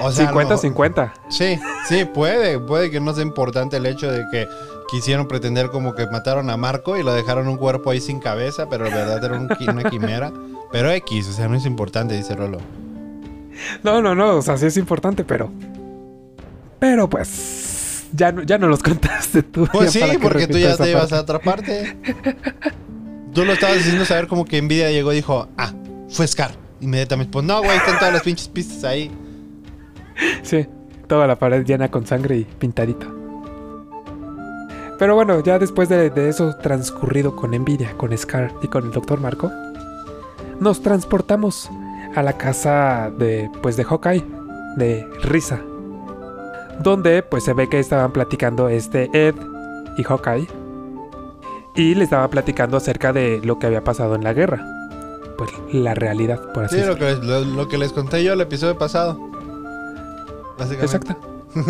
O 0.00 0.10
sea, 0.10 0.28
a 0.28 0.32
lo 0.32 0.36
mejor- 0.38 0.56
50-50. 0.58 1.12
Sí, 1.30 1.58
sí, 1.88 2.04
puede. 2.04 2.58
Puede 2.58 2.90
que 2.90 3.00
no 3.00 3.12
sea 3.14 3.22
importante 3.22 3.76
el 3.76 3.86
hecho 3.86 4.10
de 4.10 4.24
que 4.30 4.48
quisieron 4.90 5.26
pretender 5.28 5.70
como 5.70 5.94
que 5.94 6.06
mataron 6.06 6.50
a 6.50 6.56
Marco 6.56 6.96
y 6.96 7.02
lo 7.02 7.12
dejaron 7.14 7.48
un 7.48 7.56
cuerpo 7.56 7.90
ahí 7.90 8.00
sin 8.00 8.20
cabeza, 8.20 8.68
pero 8.68 8.86
en 8.86 8.94
verdad 8.94 9.24
era 9.24 9.34
un 9.36 9.48
una 9.68 9.90
quimera. 9.90 10.32
Pero 10.72 10.90
X, 10.90 11.28
o 11.28 11.32
sea, 11.32 11.46
no 11.48 11.56
es 11.56 11.64
importante, 11.66 12.14
dice 12.14 12.34
Rolo. 12.34 12.58
No, 13.84 14.02
no, 14.02 14.14
no, 14.16 14.36
o 14.36 14.42
sea, 14.42 14.56
sí 14.58 14.66
es 14.66 14.76
importante, 14.76 15.22
pero. 15.24 15.50
Pero 16.80 17.08
pues. 17.08 18.06
Ya 18.12 18.30
no, 18.30 18.42
ya 18.42 18.58
no 18.58 18.66
los 18.68 18.82
contaste 18.82 19.42
tú. 19.42 19.66
Pues 19.72 19.92
sí, 19.92 20.00
porque 20.20 20.46
tú 20.48 20.58
ya 20.58 20.76
te 20.76 20.90
ibas 20.90 21.12
a 21.12 21.20
otra 21.20 21.38
parte. 21.40 21.96
Tú 23.34 23.44
lo 23.44 23.52
estabas 23.52 23.78
diciendo 23.78 24.04
saber 24.04 24.28
como 24.28 24.44
que 24.44 24.62
Nvidia 24.62 24.92
llegó 24.92 25.12
y 25.12 25.16
dijo, 25.16 25.48
ah, 25.58 25.72
fue 26.08 26.26
Scar. 26.26 26.52
Inmediatamente, 26.80 27.32
pues 27.32 27.44
no, 27.44 27.62
güey, 27.62 27.76
están 27.76 27.98
todas 27.98 28.14
las 28.14 28.22
pinches 28.22 28.46
pistas 28.48 28.84
ahí. 28.84 29.10
Sí, 30.42 30.66
toda 31.08 31.26
la 31.26 31.36
pared 31.36 31.64
llena 31.64 31.90
con 31.90 32.06
sangre 32.06 32.36
y 32.36 32.44
pintadita. 32.44 33.06
Pero 35.00 35.16
bueno, 35.16 35.42
ya 35.42 35.58
después 35.58 35.88
de, 35.88 36.10
de 36.10 36.28
eso 36.28 36.54
transcurrido 36.62 37.34
con 37.34 37.50
Nvidia, 37.50 37.96
con 37.96 38.16
Scar 38.16 38.52
y 38.62 38.68
con 38.68 38.84
el 38.84 38.92
Dr. 38.92 39.18
Marco, 39.18 39.50
nos 40.60 40.82
transportamos 40.82 41.68
a 42.14 42.22
la 42.22 42.34
casa 42.34 43.10
de, 43.18 43.50
pues, 43.60 43.76
de 43.76 43.82
Hawkeye, 43.82 44.24
de 44.76 45.08
Risa, 45.24 45.60
donde 46.80 47.24
pues 47.24 47.42
se 47.42 47.52
ve 47.52 47.68
que 47.68 47.80
estaban 47.80 48.12
platicando 48.12 48.68
este 48.68 49.10
Ed 49.12 49.34
y 49.96 50.04
Hawkeye 50.04 50.46
y 51.74 51.94
le 51.94 52.04
estaba 52.04 52.28
platicando 52.28 52.76
acerca 52.76 53.12
de 53.12 53.40
lo 53.44 53.58
que 53.58 53.66
había 53.66 53.82
pasado 53.84 54.14
en 54.14 54.24
la 54.24 54.32
guerra, 54.32 54.64
pues 55.36 55.50
la 55.72 55.94
realidad, 55.94 56.40
por 56.52 56.64
así 56.64 56.76
Sí, 56.78 56.84
lo 56.84 56.94
decirlo. 56.94 57.20
que, 57.20 57.26
lo, 57.26 57.40
lo 57.44 57.68
que 57.68 57.78
les 57.78 57.92
conté 57.92 58.22
yo 58.24 58.32
el 58.34 58.40
episodio 58.40 58.78
pasado. 58.78 59.18
Básicamente. 60.58 60.96
Exacto. 60.96 61.16
Sí. 61.54 61.60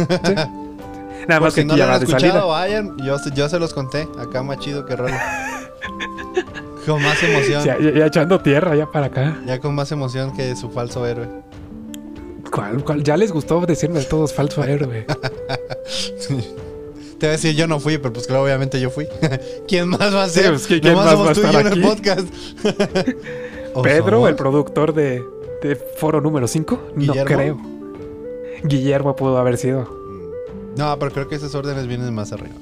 Nada 1.29 1.41
Por 1.41 1.47
más 1.49 1.55
que 1.55 1.63
si 1.63 1.67
no 1.67 1.73
aquí 1.75 1.83
lo 1.83 1.89
han 1.93 2.03
escuchado, 2.03 2.49
vayan. 2.49 2.97
Yo, 2.99 3.19
se- 3.19 3.31
yo 3.33 3.49
se 3.49 3.59
los 3.59 3.73
conté. 3.73 4.07
Acá 4.19 4.43
más 4.43 4.59
chido 4.59 4.85
que 4.85 4.95
Rolo. 4.95 5.15
con 6.85 7.03
más 7.03 7.23
emoción. 7.23 7.65
Ya, 7.65 7.79
ya- 7.79 7.93
ya 7.93 8.07
echando 8.07 8.39
tierra 8.41 8.77
ya 8.77 8.91
para 8.91 9.07
acá. 9.07 9.39
Ya 9.47 9.59
con 9.59 9.75
más 9.75 9.91
emoción 9.91 10.37
que 10.37 10.55
su 10.55 10.71
falso 10.71 11.07
héroe. 11.07 11.27
¿Cuál, 12.53 12.85
cuál? 12.85 13.03
Ya 13.03 13.17
les 13.17 13.33
gustó 13.33 13.65
decirme 13.65 14.03
todos 14.03 14.35
falso 14.35 14.63
héroe. 14.65 15.07
Te 17.25 17.29
voy 17.29 17.33
a 17.37 17.37
decir, 17.39 17.55
yo 17.57 17.67
no 17.67 17.81
fui, 17.81 17.97
pero 17.97 18.13
pues 18.13 18.27
claro, 18.27 18.43
obviamente 18.45 18.79
yo 18.79 18.91
fui. 18.91 19.07
¿Quién 19.67 19.89
más 19.89 20.15
va 20.15 20.25
a 20.25 20.29
ser? 20.29 20.51
pues, 20.51 20.67
¿quién- 20.67 20.95
más 20.95 21.11
somos 21.11 21.27
va 21.27 21.31
a 21.31 21.33
tú 21.33 21.41
y 21.41 21.45
estar 21.47 21.53
yo 21.55 21.61
en 21.61 21.67
el 21.69 21.73
aquí? 21.73 21.81
podcast. 21.81 22.29
¿O 23.73 23.81
Pedro, 23.81 24.17
somos? 24.19 24.29
el 24.29 24.37
productor 24.37 24.93
de, 24.93 25.23
de 25.63 25.77
Foro 25.97 26.21
número 26.21 26.47
5. 26.47 26.89
No 26.97 27.15
creo. 27.25 27.59
Guillermo 28.65 29.17
pudo 29.17 29.39
haber 29.39 29.57
sido. 29.57 29.89
No, 30.77 30.99
pero 30.99 31.13
creo 31.13 31.29
que 31.31 31.37
esas 31.37 31.55
órdenes 31.55 31.87
vienen 31.87 32.15
más 32.15 32.31
arriba. 32.35 32.57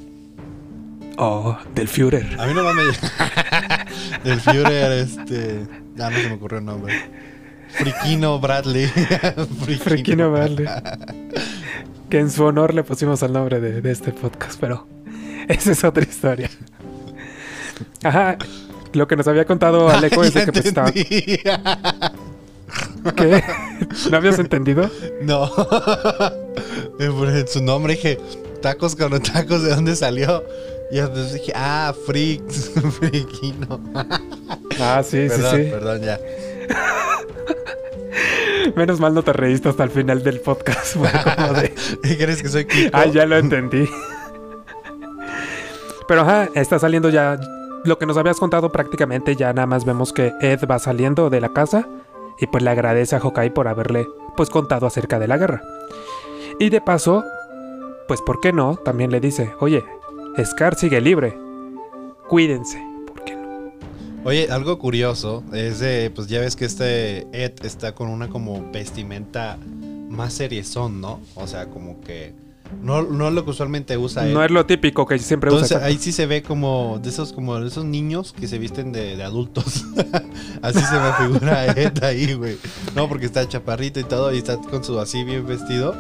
Oh, 1.18 1.58
del 1.74 1.88
Führer. 1.88 2.36
A 2.38 2.46
mí 2.46 2.54
nomás 2.54 2.76
me... 2.76 2.82
Del 4.30 4.40
Führer, 4.40 4.92
este... 4.92 5.66
Ya 5.96 6.08
no 6.08 6.18
se 6.18 6.28
me 6.28 6.34
ocurrió 6.36 6.60
el 6.60 6.64
nombre. 6.66 6.94
Friquino 7.70 8.38
Bradley. 8.38 8.86
Friquino 9.80 10.30
Vale. 10.30 10.70
Que 12.12 12.20
en 12.20 12.30
su 12.30 12.44
honor 12.44 12.74
le 12.74 12.84
pusimos 12.84 13.22
el 13.22 13.32
nombre 13.32 13.58
de, 13.58 13.80
de 13.80 13.90
este 13.90 14.12
podcast, 14.12 14.60
pero 14.60 14.86
esa 15.48 15.72
es 15.72 15.82
otra 15.82 16.02
historia. 16.02 16.50
Ajá. 18.04 18.36
Lo 18.92 19.08
que 19.08 19.16
nos 19.16 19.26
había 19.28 19.46
contado 19.46 19.88
Aleco 19.88 20.22
es 20.22 20.34
de 20.34 20.44
que 20.44 20.52
pues, 20.52 20.66
estaba... 20.66 20.92
¿Qué? 20.92 21.40
¿No 24.10 24.16
habías 24.18 24.38
entendido? 24.38 24.90
No. 25.22 25.50
Su 27.46 27.62
nombre 27.62 27.94
dije, 27.94 28.18
tacos 28.60 28.94
con 28.94 29.18
tacos, 29.22 29.62
¿de 29.62 29.70
dónde 29.70 29.96
salió? 29.96 30.44
Y 30.90 30.98
entonces 30.98 31.32
dije, 31.32 31.52
ah, 31.56 31.94
freaks, 32.04 32.72
friquino. 33.00 33.80
Ah, 34.78 35.02
sí, 35.02 35.28
perdón, 35.28 35.56
sí, 35.56 35.64
sí. 35.64 35.70
perdón, 35.70 36.02
ya. 36.02 36.20
Menos 38.76 39.00
mal 39.00 39.14
no 39.14 39.22
te 39.22 39.32
reíste 39.32 39.68
hasta 39.68 39.84
el 39.84 39.90
final 39.90 40.22
del 40.22 40.40
podcast. 40.40 40.96
Fue 40.96 41.10
como 41.36 41.52
de... 41.54 41.74
¿Y 42.04 42.16
crees 42.16 42.42
que 42.42 42.48
soy 42.48 42.64
Kiko? 42.64 42.90
Ah, 42.92 43.06
ya 43.06 43.26
lo 43.26 43.36
entendí. 43.36 43.88
Pero 46.08 46.22
ajá, 46.22 46.48
está 46.54 46.78
saliendo 46.78 47.08
ya. 47.10 47.38
Lo 47.84 47.98
que 47.98 48.06
nos 48.06 48.16
habías 48.16 48.38
contado 48.38 48.70
prácticamente 48.70 49.34
ya 49.34 49.52
nada 49.52 49.66
más 49.66 49.84
vemos 49.84 50.12
que 50.12 50.32
Ed 50.40 50.60
va 50.70 50.78
saliendo 50.78 51.30
de 51.30 51.40
la 51.40 51.52
casa 51.52 51.88
y 52.38 52.46
pues 52.46 52.62
le 52.62 52.70
agradece 52.70 53.16
a 53.16 53.20
Hawkeye 53.20 53.50
por 53.50 53.66
haberle 53.66 54.06
pues 54.36 54.50
contado 54.50 54.86
acerca 54.86 55.18
de 55.18 55.28
la 55.28 55.36
guerra. 55.36 55.62
Y 56.60 56.70
de 56.70 56.80
paso, 56.80 57.24
pues 58.06 58.20
¿por 58.22 58.40
qué 58.40 58.52
no? 58.52 58.76
También 58.76 59.10
le 59.10 59.20
dice, 59.20 59.52
oye, 59.58 59.84
Scar 60.44 60.76
sigue 60.76 61.00
libre. 61.00 61.36
Cuídense. 62.28 62.91
Oye, 64.24 64.48
algo 64.50 64.78
curioso 64.78 65.42
es 65.52 65.80
de, 65.80 66.12
pues 66.14 66.28
ya 66.28 66.40
ves 66.40 66.54
que 66.54 66.64
este 66.64 67.26
Ed 67.32 67.54
está 67.64 67.92
con 67.92 68.08
una 68.08 68.28
como 68.28 68.70
vestimenta 68.70 69.58
más 70.08 70.34
seriezón, 70.34 71.00
¿no? 71.00 71.20
O 71.34 71.48
sea, 71.48 71.66
como 71.66 72.00
que 72.00 72.32
no, 72.80 73.02
no 73.02 73.28
es 73.28 73.34
lo 73.34 73.44
que 73.44 73.50
usualmente 73.50 73.96
usa 73.98 74.28
Ed. 74.28 74.32
No 74.32 74.44
es 74.44 74.50
lo 74.52 74.64
típico 74.64 75.06
que 75.06 75.18
siempre 75.18 75.50
Entonces 75.50 75.76
usa. 75.76 75.86
ahí 75.86 75.98
sí 75.98 76.12
se 76.12 76.26
ve 76.26 76.42
como 76.42 77.00
de 77.02 77.08
esos 77.08 77.32
como 77.32 77.58
de 77.58 77.66
esos 77.66 77.84
niños 77.84 78.32
que 78.32 78.46
se 78.46 78.58
visten 78.58 78.92
de, 78.92 79.16
de 79.16 79.22
adultos. 79.24 79.84
así 80.62 80.80
se 80.80 80.98
me 81.00 81.12
figura 81.14 81.66
Ed 81.66 82.02
ahí, 82.04 82.32
güey. 82.34 82.58
No, 82.94 83.08
porque 83.08 83.26
está 83.26 83.48
chaparrito 83.48 83.98
y 83.98 84.04
todo 84.04 84.32
y 84.32 84.38
está 84.38 84.56
con 84.56 84.84
su 84.84 85.00
así 85.00 85.24
bien 85.24 85.46
vestido. 85.46 85.96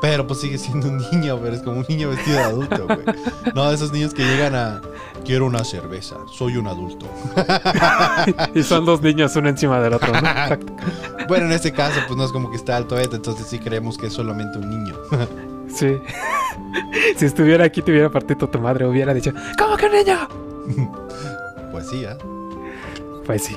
Pero 0.00 0.26
pues 0.26 0.40
sigue 0.40 0.58
siendo 0.58 0.88
un 0.88 0.98
niño, 1.10 1.38
pero 1.42 1.54
es 1.54 1.62
como 1.62 1.78
un 1.78 1.86
niño 1.88 2.10
vestido 2.10 2.38
de 2.38 2.44
adulto, 2.44 2.86
güey. 2.86 3.04
No, 3.54 3.68
de 3.68 3.74
esos 3.74 3.92
niños 3.92 4.12
que 4.12 4.24
llegan 4.24 4.54
a 4.54 4.80
quiero 5.24 5.46
una 5.46 5.64
cerveza, 5.64 6.16
soy 6.30 6.56
un 6.56 6.66
adulto. 6.66 7.06
y 8.54 8.62
son 8.62 8.84
dos 8.84 9.02
niños 9.02 9.34
uno 9.36 9.48
encima 9.48 9.80
del 9.80 9.94
otro, 9.94 10.12
¿no? 10.12 10.20
Bueno, 11.28 11.46
en 11.46 11.52
este 11.52 11.72
caso 11.72 12.00
pues 12.06 12.16
no 12.16 12.24
es 12.24 12.32
como 12.32 12.50
que 12.50 12.56
está 12.56 12.76
alto 12.76 12.96
entonces 12.98 13.46
sí 13.46 13.58
creemos 13.58 13.98
que 13.98 14.06
es 14.06 14.12
solamente 14.12 14.58
un 14.58 14.70
niño. 14.70 14.94
Sí. 15.68 15.98
si 17.16 17.26
estuviera 17.26 17.64
aquí 17.64 17.82
te 17.82 17.90
hubiera 17.90 18.08
partido 18.08 18.48
tu 18.48 18.60
madre, 18.60 18.86
hubiera 18.86 19.12
dicho, 19.12 19.32
¿cómo 19.58 19.76
que 19.76 19.86
un 19.86 19.92
niño? 19.92 20.28
pues 21.72 21.88
sí, 21.88 22.04
¿ah? 22.04 22.16
Pues 23.26 23.42
sí. 23.42 23.56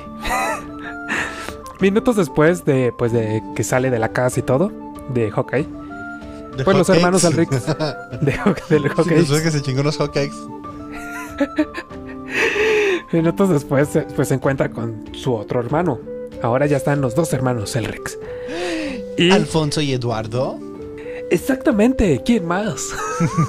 Minutos 1.80 2.16
después 2.16 2.64
de, 2.64 2.92
pues 2.98 3.12
de 3.12 3.42
que 3.54 3.64
sale 3.64 3.90
de 3.90 3.98
la 3.98 4.10
casa 4.10 4.40
y 4.40 4.42
todo, 4.42 4.72
de 5.14 5.30
Hawkeye, 5.30 5.66
Pues 6.64 6.76
los 6.76 6.88
hermanos 6.88 7.24
Alrix. 7.24 7.50
de 8.20 8.32
del 8.68 8.82
Sí, 8.82 8.88
Hawkeye, 8.96 9.16
después 9.18 9.42
que 9.42 9.50
se 9.50 9.62
chingó 9.62 9.80
unos 9.80 9.96
hotcakes. 9.96 10.34
minutos 13.12 13.48
después 13.50 13.88
se- 13.88 14.02
pues 14.02 14.28
se 14.28 14.34
encuentra 14.34 14.70
con 14.70 15.04
su 15.14 15.34
otro 15.34 15.60
hermano. 15.60 15.98
Ahora 16.42 16.66
ya 16.66 16.76
están 16.76 17.00
los 17.00 17.14
dos 17.14 17.32
hermanos 17.32 17.74
Elrix. 17.76 18.18
Y 19.16 19.30
Alfonso 19.30 19.80
y 19.80 19.92
Eduardo. 19.92 20.58
exactamente, 21.30 22.22
¿quién 22.24 22.46
más? 22.46 22.88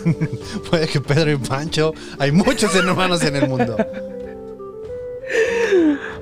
Puede 0.69 0.87
que 0.87 0.99
Pedro 0.99 1.31
y 1.31 1.37
Pancho. 1.37 1.93
Hay 2.19 2.31
muchos 2.31 2.73
hermanos 2.75 3.23
en 3.23 3.35
el 3.37 3.47
mundo. 3.47 3.77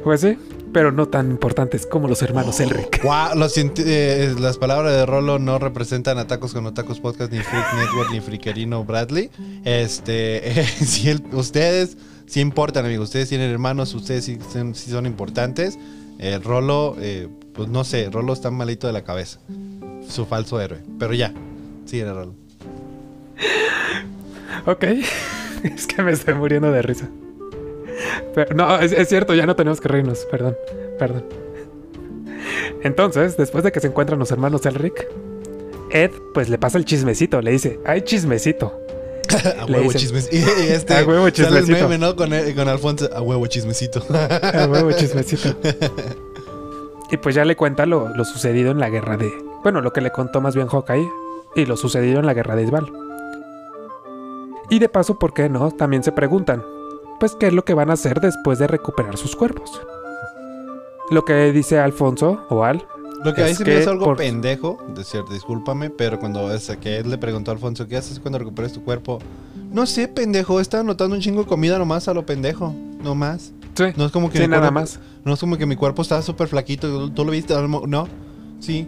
Pues 0.04 0.22
sí, 0.22 0.38
pero 0.74 0.92
no 0.92 1.08
tan 1.08 1.32
importantes 1.32 1.86
como 1.86 2.08
los 2.08 2.22
hermanos 2.22 2.60
Elric. 2.60 3.02
Guau, 3.04 3.38
lo 3.38 3.50
siento, 3.50 3.82
eh, 3.86 4.36
las 4.40 4.58
palabras 4.58 4.94
de 4.94 5.06
Rolo 5.06 5.40
no 5.40 5.60
representan 5.60 6.18
a 6.18 6.28
Tacos 6.28 6.54
con 6.54 6.74
Tacos 6.74 7.00
Podcast, 7.00 7.32
ni 7.32 7.40
Freak 7.40 7.74
Network, 7.76 8.12
ni 8.12 8.20
Friquerino 8.22 8.84
Bradley. 8.84 9.30
Este, 9.64 10.60
eh, 10.62 10.66
si 10.66 11.10
el- 11.10 11.24
ustedes 11.34 11.98
sí 12.28 12.40
importan, 12.42 12.86
amigos. 12.86 13.06
Ustedes 13.06 13.30
tienen 13.30 13.50
hermanos, 13.52 13.94
ustedes 13.94 14.26
sí, 14.26 14.38
son- 14.52 14.76
sí 14.76 14.92
son 14.92 15.06
importantes. 15.06 15.78
El 16.20 16.44
Rolo, 16.44 16.96
eh, 17.00 17.28
pues 17.54 17.70
no 17.70 17.84
sé, 17.84 18.10
Rolo 18.10 18.34
está 18.34 18.52
malito 18.52 18.88
de 18.88 18.94
la 18.94 19.04
cabeza. 19.04 19.40
Su 20.08 20.26
falso 20.26 20.60
héroe. 20.60 20.80
Pero 21.00 21.14
ya, 21.14 21.34
era 21.92 22.14
Rolo. 22.14 22.36
Ok. 24.66 24.84
es 25.64 25.88
que 25.88 26.02
me 26.04 26.12
estoy 26.12 26.34
muriendo 26.36 26.72
de 26.72 26.82
risa. 26.82 27.10
Pero, 28.34 28.56
no, 28.56 28.80
es, 28.80 28.92
es 28.92 29.08
cierto, 29.10 29.34
ya 29.34 29.46
no 29.46 29.56
tenemos 29.56 29.82
que 29.82 29.88
reírnos. 29.88 30.26
Perdón, 30.32 30.56
perdón. 30.98 31.26
Entonces, 32.84 33.38
después 33.38 33.64
de 33.64 33.72
que 33.72 33.80
se 33.80 33.88
encuentran 33.88 34.20
los 34.20 34.32
hermanos 34.32 34.66
Elric, 34.66 35.08
Ed 35.92 36.12
pues 36.34 36.50
le 36.50 36.58
pasa 36.58 36.78
el 36.78 36.86
chismecito, 36.86 37.42
le 37.42 37.52
dice, 37.52 37.80
hay 37.86 38.02
chismecito. 38.02 38.74
A 39.60 39.66
Le 39.66 39.80
huevo 39.80 39.94
chismecito. 39.94 40.36
Y, 40.62 40.72
este, 40.72 40.96
A 40.96 41.04
huevo 41.06 41.30
sale 41.30 41.60
el 41.60 41.66
chismecito. 41.66 41.90
meme, 41.90 41.98
¿no? 41.98 42.16
Con, 42.16 42.30
con 42.56 42.68
Alfonso. 42.68 43.10
A 43.14 43.22
huevo 43.22 43.46
chismecito. 43.48 44.04
A 44.10 44.68
huevo, 44.68 44.92
chismecito. 44.92 45.56
Y 47.12 47.18
pues 47.18 47.36
ya 47.36 47.46
le 47.46 47.56
cuenta 47.56 47.86
lo, 47.86 48.10
lo 48.16 48.24
sucedido 48.26 48.72
en 48.72 48.80
la 48.80 48.90
guerra 48.90 49.18
de. 49.18 49.32
Bueno, 49.64 49.82
lo 49.82 49.92
que 49.94 50.02
le 50.02 50.12
contó 50.12 50.42
más 50.42 50.56
bien 50.56 50.68
Hawkeye 50.68 51.10
y 51.56 51.66
lo 51.66 51.76
sucedido 51.76 52.20
en 52.20 52.26
la 52.26 52.34
guerra 52.34 52.56
de 52.56 52.64
Isbal. 52.64 52.92
Y 54.70 54.80
de 54.80 54.90
paso, 54.90 55.18
¿por 55.18 55.34
qué 55.34 55.50
no? 55.50 55.72
También 55.72 56.04
se 56.04 56.12
preguntan, 56.12 56.64
pues, 57.20 57.36
¿qué 57.40 57.48
es 57.48 57.54
lo 57.54 57.64
que 57.66 57.74
van 57.74 57.90
a 57.90 57.94
hacer 57.94 58.20
después 58.22 58.60
de 58.60 58.68
recuperar 58.68 59.18
sus 59.18 59.36
cuerpos? 59.36 59.82
Lo 61.12 61.26
que 61.26 61.52
dice 61.52 61.80
Alfonso, 61.80 62.46
o 62.50 62.64
Al, 62.64 62.86
Lo 63.26 63.34
que 63.34 63.44
ahí 63.44 63.52
Es 63.52 63.58
se 63.58 63.66
me 63.66 63.72
que 63.72 63.80
hizo 63.82 63.90
algo 63.92 64.06
por- 64.06 64.18
pendejo, 64.18 64.78
de 64.96 65.04
cierto, 65.04 65.34
discúlpame, 65.34 65.90
pero 65.90 66.20
cuando 66.20 66.54
es 66.54 66.70
que 66.82 66.98
él 66.98 67.10
le 67.10 67.18
preguntó 67.18 67.52
a 67.52 67.54
Alfonso, 67.56 67.88
¿qué 67.88 67.98
haces 67.98 68.20
cuando 68.20 68.38
recuperes 68.40 68.72
tu 68.74 68.84
cuerpo? 68.84 69.20
No 69.72 69.86
sé, 69.86 70.08
pendejo, 70.08 70.60
estaba 70.60 70.82
anotando 70.82 71.16
un 71.16 71.22
chingo 71.22 71.42
de 71.44 71.48
comida 71.48 71.78
nomás 71.78 72.08
a 72.08 72.14
lo 72.14 72.26
pendejo, 72.26 72.74
nomás. 73.04 73.52
sí, 73.76 73.84
No 73.98 74.06
es 74.06 74.12
como 74.12 74.30
que 74.30 74.38
sí, 74.38 74.48
nada 74.48 74.62
cuerpo- 74.70 74.74
más. 74.80 75.00
No 75.26 75.34
es 75.34 75.40
como 75.40 75.58
que 75.58 75.66
mi 75.66 75.76
cuerpo 75.76 76.02
estaba 76.02 76.22
súper 76.22 76.48
flaquito, 76.48 77.12
¿tú 77.12 77.26
lo 77.26 77.32
viste? 77.32 77.54
No, 77.88 78.08
sí. 78.60 78.88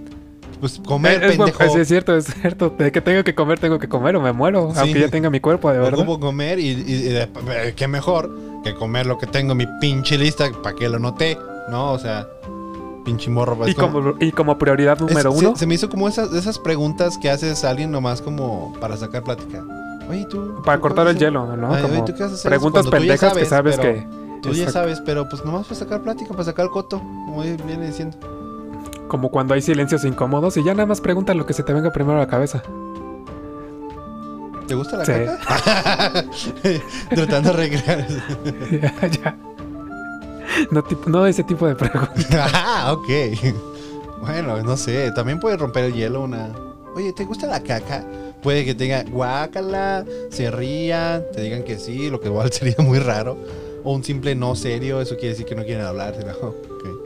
Pues 0.62 0.80
comer, 0.86 1.22
es, 1.24 1.36
pendejo. 1.38 1.64
es 1.64 1.88
cierto, 1.88 2.16
es 2.16 2.26
cierto. 2.26 2.70
De 2.78 2.92
que 2.92 3.02
tengo 3.02 3.24
que 3.24 3.36
comer, 3.36 3.60
tengo 3.60 3.80
que 3.80 3.90
comer 3.90 4.16
o 4.16 4.22
me 4.22 4.32
muero, 4.32 4.72
Sí. 4.74 4.80
aunque 4.80 5.00
ya 5.02 5.10
tenga 5.10 5.30
mi 5.30 5.40
cuerpo, 5.42 5.70
de 5.72 5.80
verdad. 5.80 6.00
Ocupo 6.00 6.20
comer 6.20 6.60
y, 6.60 6.68
y- 6.70 6.72
y 6.92 7.02
de- 7.10 7.24
eh, 7.50 7.74
qué 7.76 7.88
mejor 7.88 8.30
que 8.64 8.74
comer 8.76 9.06
lo 9.08 9.18
que 9.18 9.26
tengo 9.28 9.52
en 9.54 9.58
mi 9.58 9.68
pinche 9.82 10.18
lista, 10.18 10.46
¿para 10.64 10.76
qué 10.76 10.88
lo 10.88 11.00
noté? 11.00 11.38
¿No? 11.70 11.92
O 11.92 12.00
sea, 12.00 12.28
pinche 13.04 13.30
morro. 13.32 13.58
pues, 13.58 13.72
Y 13.72 13.74
como, 13.74 14.14
y 14.20 14.32
como 14.32 14.58
prioridad 14.58 15.00
número 15.00 15.32
uno, 15.32 15.56
Se, 15.56 15.66
me 15.66 15.74
hizo 15.76 15.90
como 15.90 16.08
esas, 16.08 16.32
esas 16.34 16.60
preguntas 16.60 17.18
que 17.18 17.30
haces 17.32 17.64
a 17.66 17.72
alguien 17.72 17.90
nomás 17.92 18.22
como 18.22 18.74
para 18.80 18.96
sacar 18.98 19.24
plática. 19.24 19.64
Oye, 20.10 20.26
tú. 20.30 20.62
para 20.64 20.78
tú 20.78 20.82
cortar 20.84 21.08
el 21.08 21.18
hielo, 21.18 21.56
¿no? 21.58 21.74
Ay, 21.74 21.82
oye, 21.84 21.92
Como 21.92 22.06
¿tú 22.06 22.14
qué 22.16 22.24
haces 22.24 22.42
preguntas 22.42 22.86
pendejas 22.88 23.34
que 23.34 23.46
sabes 23.46 23.78
pero- 23.78 23.94
que... 23.94 24.22
Tú 24.42 24.54
ya 24.54 24.72
sabes, 24.72 25.00
pero 25.06 25.30
pues 25.30 25.46
nomás 25.46 25.68
para 25.68 25.76
sacar 25.76 26.02
plática, 26.02 26.32
para 26.32 26.44
sacar 26.46 26.66
el 26.66 26.72
coto, 26.72 26.98
como 27.00 27.42
viene 27.44 27.86
diciendo. 27.88 28.18
Como 29.12 29.30
cuando 29.30 29.54
hay 29.56 29.62
silencios 29.62 30.06
incómodos 30.06 30.56
y 30.56 30.64
ya 30.64 30.74
nada 30.74 30.86
más 30.86 31.02
pregunta 31.02 31.34
lo 31.34 31.46
que 31.46 31.52
se 31.52 31.64
te 31.64 31.74
venga 31.74 31.92
primero 31.92 32.16
a 32.16 32.22
la 32.22 32.28
cabeza. 32.30 32.64
¿Te 34.70 34.74
gusta 34.74 34.96
la 34.96 35.04
Sí. 35.06 35.12
caca? 35.12 36.26
Tratando 37.14 37.52
de 37.52 37.58
recrear. 37.58 38.08
ya, 38.72 39.08
ya. 39.10 39.38
No, 40.72 40.82
no 41.08 41.26
ese 41.26 41.44
tipo 41.44 41.68
de 41.68 41.76
preguntas. 41.76 42.26
ah, 42.54 42.94
ok. 42.94 43.10
Bueno, 44.22 44.64
no 44.64 44.78
sé, 44.78 45.12
también 45.12 45.42
puede 45.42 45.58
romper 45.58 45.84
el 45.84 45.94
hielo 45.94 46.22
una. 46.22 46.48
Oye, 46.96 47.12
¿te 47.12 47.26
gusta 47.26 47.48
la 47.48 47.62
caca? 47.62 48.06
Puede 48.42 48.64
que 48.64 48.76
tenga 48.76 49.04
guácala, 49.04 50.06
se 50.30 50.50
rían, 50.52 51.24
te 51.34 51.42
digan 51.42 51.64
que 51.64 51.78
sí, 51.78 52.10
lo 52.10 52.22
que 52.22 52.30
igual 52.30 52.50
sería 52.54 52.78
muy 52.80 53.00
raro. 53.00 53.38
O 53.84 53.94
un 53.94 54.06
simple 54.06 54.36
no 54.36 54.56
serio, 54.56 55.02
eso 55.02 55.16
quiere 55.16 55.32
decir 55.32 55.46
que 55.46 55.56
no 55.56 55.66
quieren 55.66 55.86
hablar. 55.86 56.16
¿no? 56.26 56.48
Ok. 56.48 57.01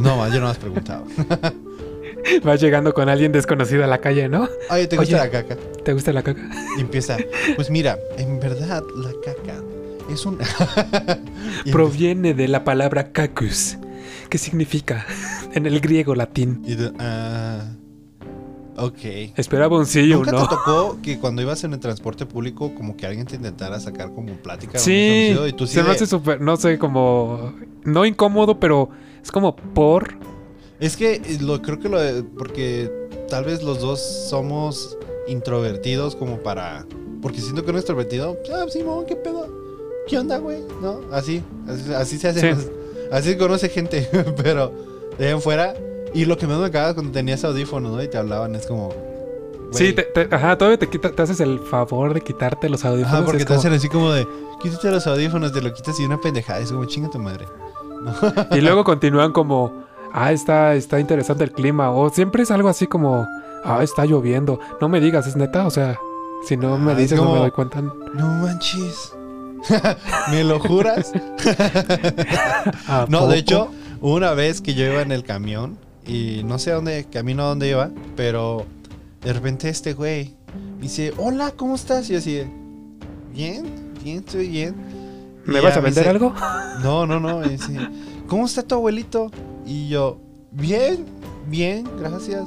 No, 0.00 0.28
yo 0.32 0.40
no 0.40 0.48
has 0.48 0.58
preguntado. 0.58 1.04
Vas 2.44 2.60
llegando 2.60 2.92
con 2.92 3.08
alguien 3.08 3.32
desconocido 3.32 3.82
a 3.84 3.86
la 3.86 3.98
calle, 3.98 4.28
¿no? 4.28 4.48
Oye, 4.70 4.86
¿te 4.86 4.96
gusta 4.96 5.16
Oye. 5.16 5.24
la 5.26 5.30
caca? 5.30 5.56
¿Te 5.84 5.92
gusta 5.92 6.12
la 6.12 6.22
caca? 6.22 6.50
Y 6.76 6.80
empieza, 6.82 7.16
pues 7.56 7.70
mira, 7.70 7.98
en 8.18 8.38
verdad 8.40 8.82
la 8.96 9.10
caca 9.24 9.60
es 10.12 10.26
un... 10.26 10.38
Proviene 11.72 12.34
de 12.34 12.48
la 12.48 12.64
palabra 12.64 13.12
cacus, 13.12 13.78
que 14.28 14.38
significa 14.38 15.06
en 15.54 15.66
el 15.66 15.80
griego 15.80 16.14
latín. 16.14 16.62
Y 16.66 16.74
de- 16.74 16.92
ah, 16.98 17.64
ok. 18.76 18.98
Esperaba 19.36 19.78
un 19.78 19.86
sí 19.86 20.12
o 20.12 20.18
¿Nunca 20.18 20.32
no. 20.32 20.42
te 20.42 20.54
tocó 20.54 20.98
que 21.02 21.18
cuando 21.18 21.40
ibas 21.42 21.64
en 21.64 21.72
el 21.72 21.80
transporte 21.80 22.26
público 22.26 22.74
como 22.74 22.96
que 22.96 23.06
alguien 23.06 23.26
te 23.26 23.36
intentara 23.36 23.80
sacar 23.80 24.12
como 24.12 24.34
plática? 24.34 24.78
Sí, 24.78 25.34
y 25.48 25.52
tú 25.54 25.66
se 25.66 25.82
me 25.82 25.90
hace 25.90 26.06
súper, 26.06 26.40
no 26.40 26.56
sé, 26.56 26.78
como... 26.78 27.54
No 27.84 28.04
incómodo, 28.04 28.60
pero 28.60 28.90
es 29.22 29.30
como 29.32 29.56
por... 29.56 30.14
Es 30.80 30.96
que 30.96 31.14
eh, 31.14 31.38
lo, 31.40 31.60
creo 31.62 31.78
que 31.78 31.88
lo... 31.88 31.98
Porque 32.38 32.90
tal 33.28 33.44
vez 33.44 33.62
los 33.62 33.80
dos 33.80 34.00
somos 34.00 34.96
introvertidos 35.28 36.16
como 36.16 36.38
para... 36.38 36.86
Porque 37.22 37.40
siento 37.40 37.62
que 37.64 37.70
uno 37.70 37.78
extrovertido, 37.78 38.38
ah, 38.54 38.64
Simón, 38.70 39.04
qué 39.06 39.14
pedo. 39.16 39.46
¿qué 40.08 40.18
onda, 40.18 40.38
güey? 40.38 40.60
¿No? 40.82 41.00
Así, 41.12 41.42
así, 41.68 41.92
así 41.92 42.18
se 42.18 42.28
hace. 42.28 42.54
Sí. 42.56 42.68
Así, 43.12 43.36
conoce 43.36 43.68
gente, 43.68 44.08
pero 44.42 44.72
de 45.18 45.26
ahí 45.26 45.32
en 45.32 45.40
fuera. 45.42 45.74
Y 46.14 46.24
lo 46.24 46.36
que 46.36 46.46
más 46.46 46.58
me 46.58 46.70
cagaba 46.70 46.94
cuando 46.94 47.12
tenías 47.12 47.44
audífonos, 47.44 47.92
¿no? 47.92 48.02
Y 48.02 48.08
te 48.08 48.18
hablaban, 48.18 48.54
es 48.56 48.66
como. 48.66 48.88
Sí, 49.72 49.92
güey, 49.92 49.94
te, 49.94 50.02
te- 50.02 50.34
ajá, 50.34 50.58
todavía 50.58 50.78
te, 50.78 50.88
quita- 50.88 51.12
te 51.12 51.22
haces 51.22 51.38
el 51.40 51.60
favor 51.60 52.14
de 52.14 52.20
quitarte 52.22 52.68
los 52.68 52.84
audífonos. 52.84 53.14
Ajá, 53.18 53.24
porque 53.24 53.40
te 53.40 53.44
como- 53.46 53.60
hacen 53.60 53.72
así 53.74 53.88
como 53.88 54.10
de, 54.10 54.26
quítate 54.62 54.90
los 54.90 55.06
audífonos, 55.06 55.52
te 55.52 55.60
lo 55.60 55.72
quitas 55.72 56.00
y 56.00 56.04
una 56.06 56.20
pendejada. 56.20 56.58
Es 56.60 56.72
como, 56.72 56.84
chinga 56.86 57.10
tu 57.10 57.18
madre. 57.20 57.46
Y 58.52 58.60
luego 58.60 58.84
continúan 58.84 59.32
como, 59.32 59.84
ah, 60.12 60.32
está, 60.32 60.74
está 60.74 61.00
interesante 61.00 61.44
el 61.44 61.52
clima. 61.52 61.90
O 61.90 62.10
siempre 62.10 62.42
es 62.42 62.50
algo 62.50 62.68
así 62.68 62.86
como, 62.86 63.26
ah, 63.64 63.82
está 63.82 64.04
lloviendo. 64.06 64.60
No 64.80 64.88
me 64.88 65.00
digas, 65.00 65.26
es 65.26 65.36
neta. 65.36 65.66
O 65.66 65.70
sea, 65.70 65.98
si 66.46 66.56
no 66.56 66.78
me 66.78 66.92
es 66.92 66.98
dices, 66.98 67.20
no 67.20 67.32
me 67.32 67.38
doy 67.38 67.50
cuenta. 67.50 67.80
No 67.82 68.26
manches. 68.42 69.12
¿Me 70.30 70.42
lo 70.44 70.58
juras? 70.58 71.12
¿A 72.88 73.06
No, 73.08 73.20
poco? 73.20 73.30
de 73.32 73.38
hecho, 73.38 73.68
una 74.00 74.32
vez 74.32 74.60
que 74.60 74.74
yo 74.74 74.86
iba 74.86 75.02
en 75.02 75.12
el 75.12 75.24
camión 75.24 75.76
y 76.06 76.42
no 76.44 76.58
sé 76.58 76.72
a 76.72 76.76
dónde, 76.76 77.06
camino 77.12 77.42
a 77.42 77.46
dónde 77.48 77.68
iba, 77.68 77.90
pero 78.16 78.64
de 79.22 79.32
repente 79.32 79.68
este 79.68 79.92
güey 79.92 80.34
me 80.76 80.82
dice, 80.82 81.12
hola, 81.18 81.52
¿cómo 81.56 81.74
estás? 81.74 82.08
Y 82.08 82.14
yo 82.14 82.18
así, 82.18 82.42
bien, 83.34 83.92
bien, 84.02 84.18
estoy 84.20 84.48
bien. 84.48 84.74
¿Me 85.50 85.60
vas 85.60 85.76
a 85.76 85.80
vender 85.80 86.04
dice, 86.04 86.10
algo? 86.10 86.34
No, 86.82 87.06
no, 87.06 87.20
no. 87.20 87.42
dice, 87.42 87.78
¿cómo 88.26 88.46
está 88.46 88.62
tu 88.62 88.74
abuelito? 88.74 89.30
Y 89.66 89.88
yo, 89.88 90.18
bien, 90.50 91.04
bien, 91.46 91.88
gracias. 91.98 92.44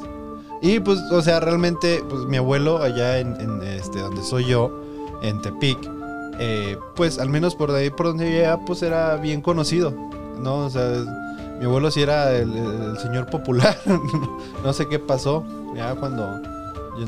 Y 0.61 0.79
pues, 0.79 0.99
o 1.11 1.21
sea, 1.21 1.39
realmente, 1.39 2.03
pues 2.09 2.23
mi 2.25 2.37
abuelo 2.37 2.81
allá 2.81 3.19
en, 3.19 3.39
en, 3.39 3.61
este, 3.63 3.99
donde 3.99 4.23
soy 4.23 4.45
yo, 4.45 4.81
en 5.21 5.41
Tepic, 5.41 5.77
eh, 6.39 6.77
pues 6.95 7.19
al 7.19 7.29
menos 7.29 7.55
por 7.55 7.71
ahí 7.71 7.89
por 7.89 8.07
donde 8.07 8.25
vivía, 8.25 8.57
pues 8.65 8.81
era 8.81 9.15
bien 9.17 9.41
conocido, 9.41 9.93
¿no? 10.41 10.65
O 10.65 10.69
sea, 10.69 10.89
mi 11.59 11.65
abuelo 11.65 11.91
sí 11.91 12.01
era 12.01 12.31
el, 12.31 12.97
señor 13.01 13.27
popular. 13.27 13.77
no 14.63 14.73
sé 14.73 14.87
qué 14.87 14.99
pasó, 14.99 15.43
ya 15.75 15.95
cuando 15.95 16.41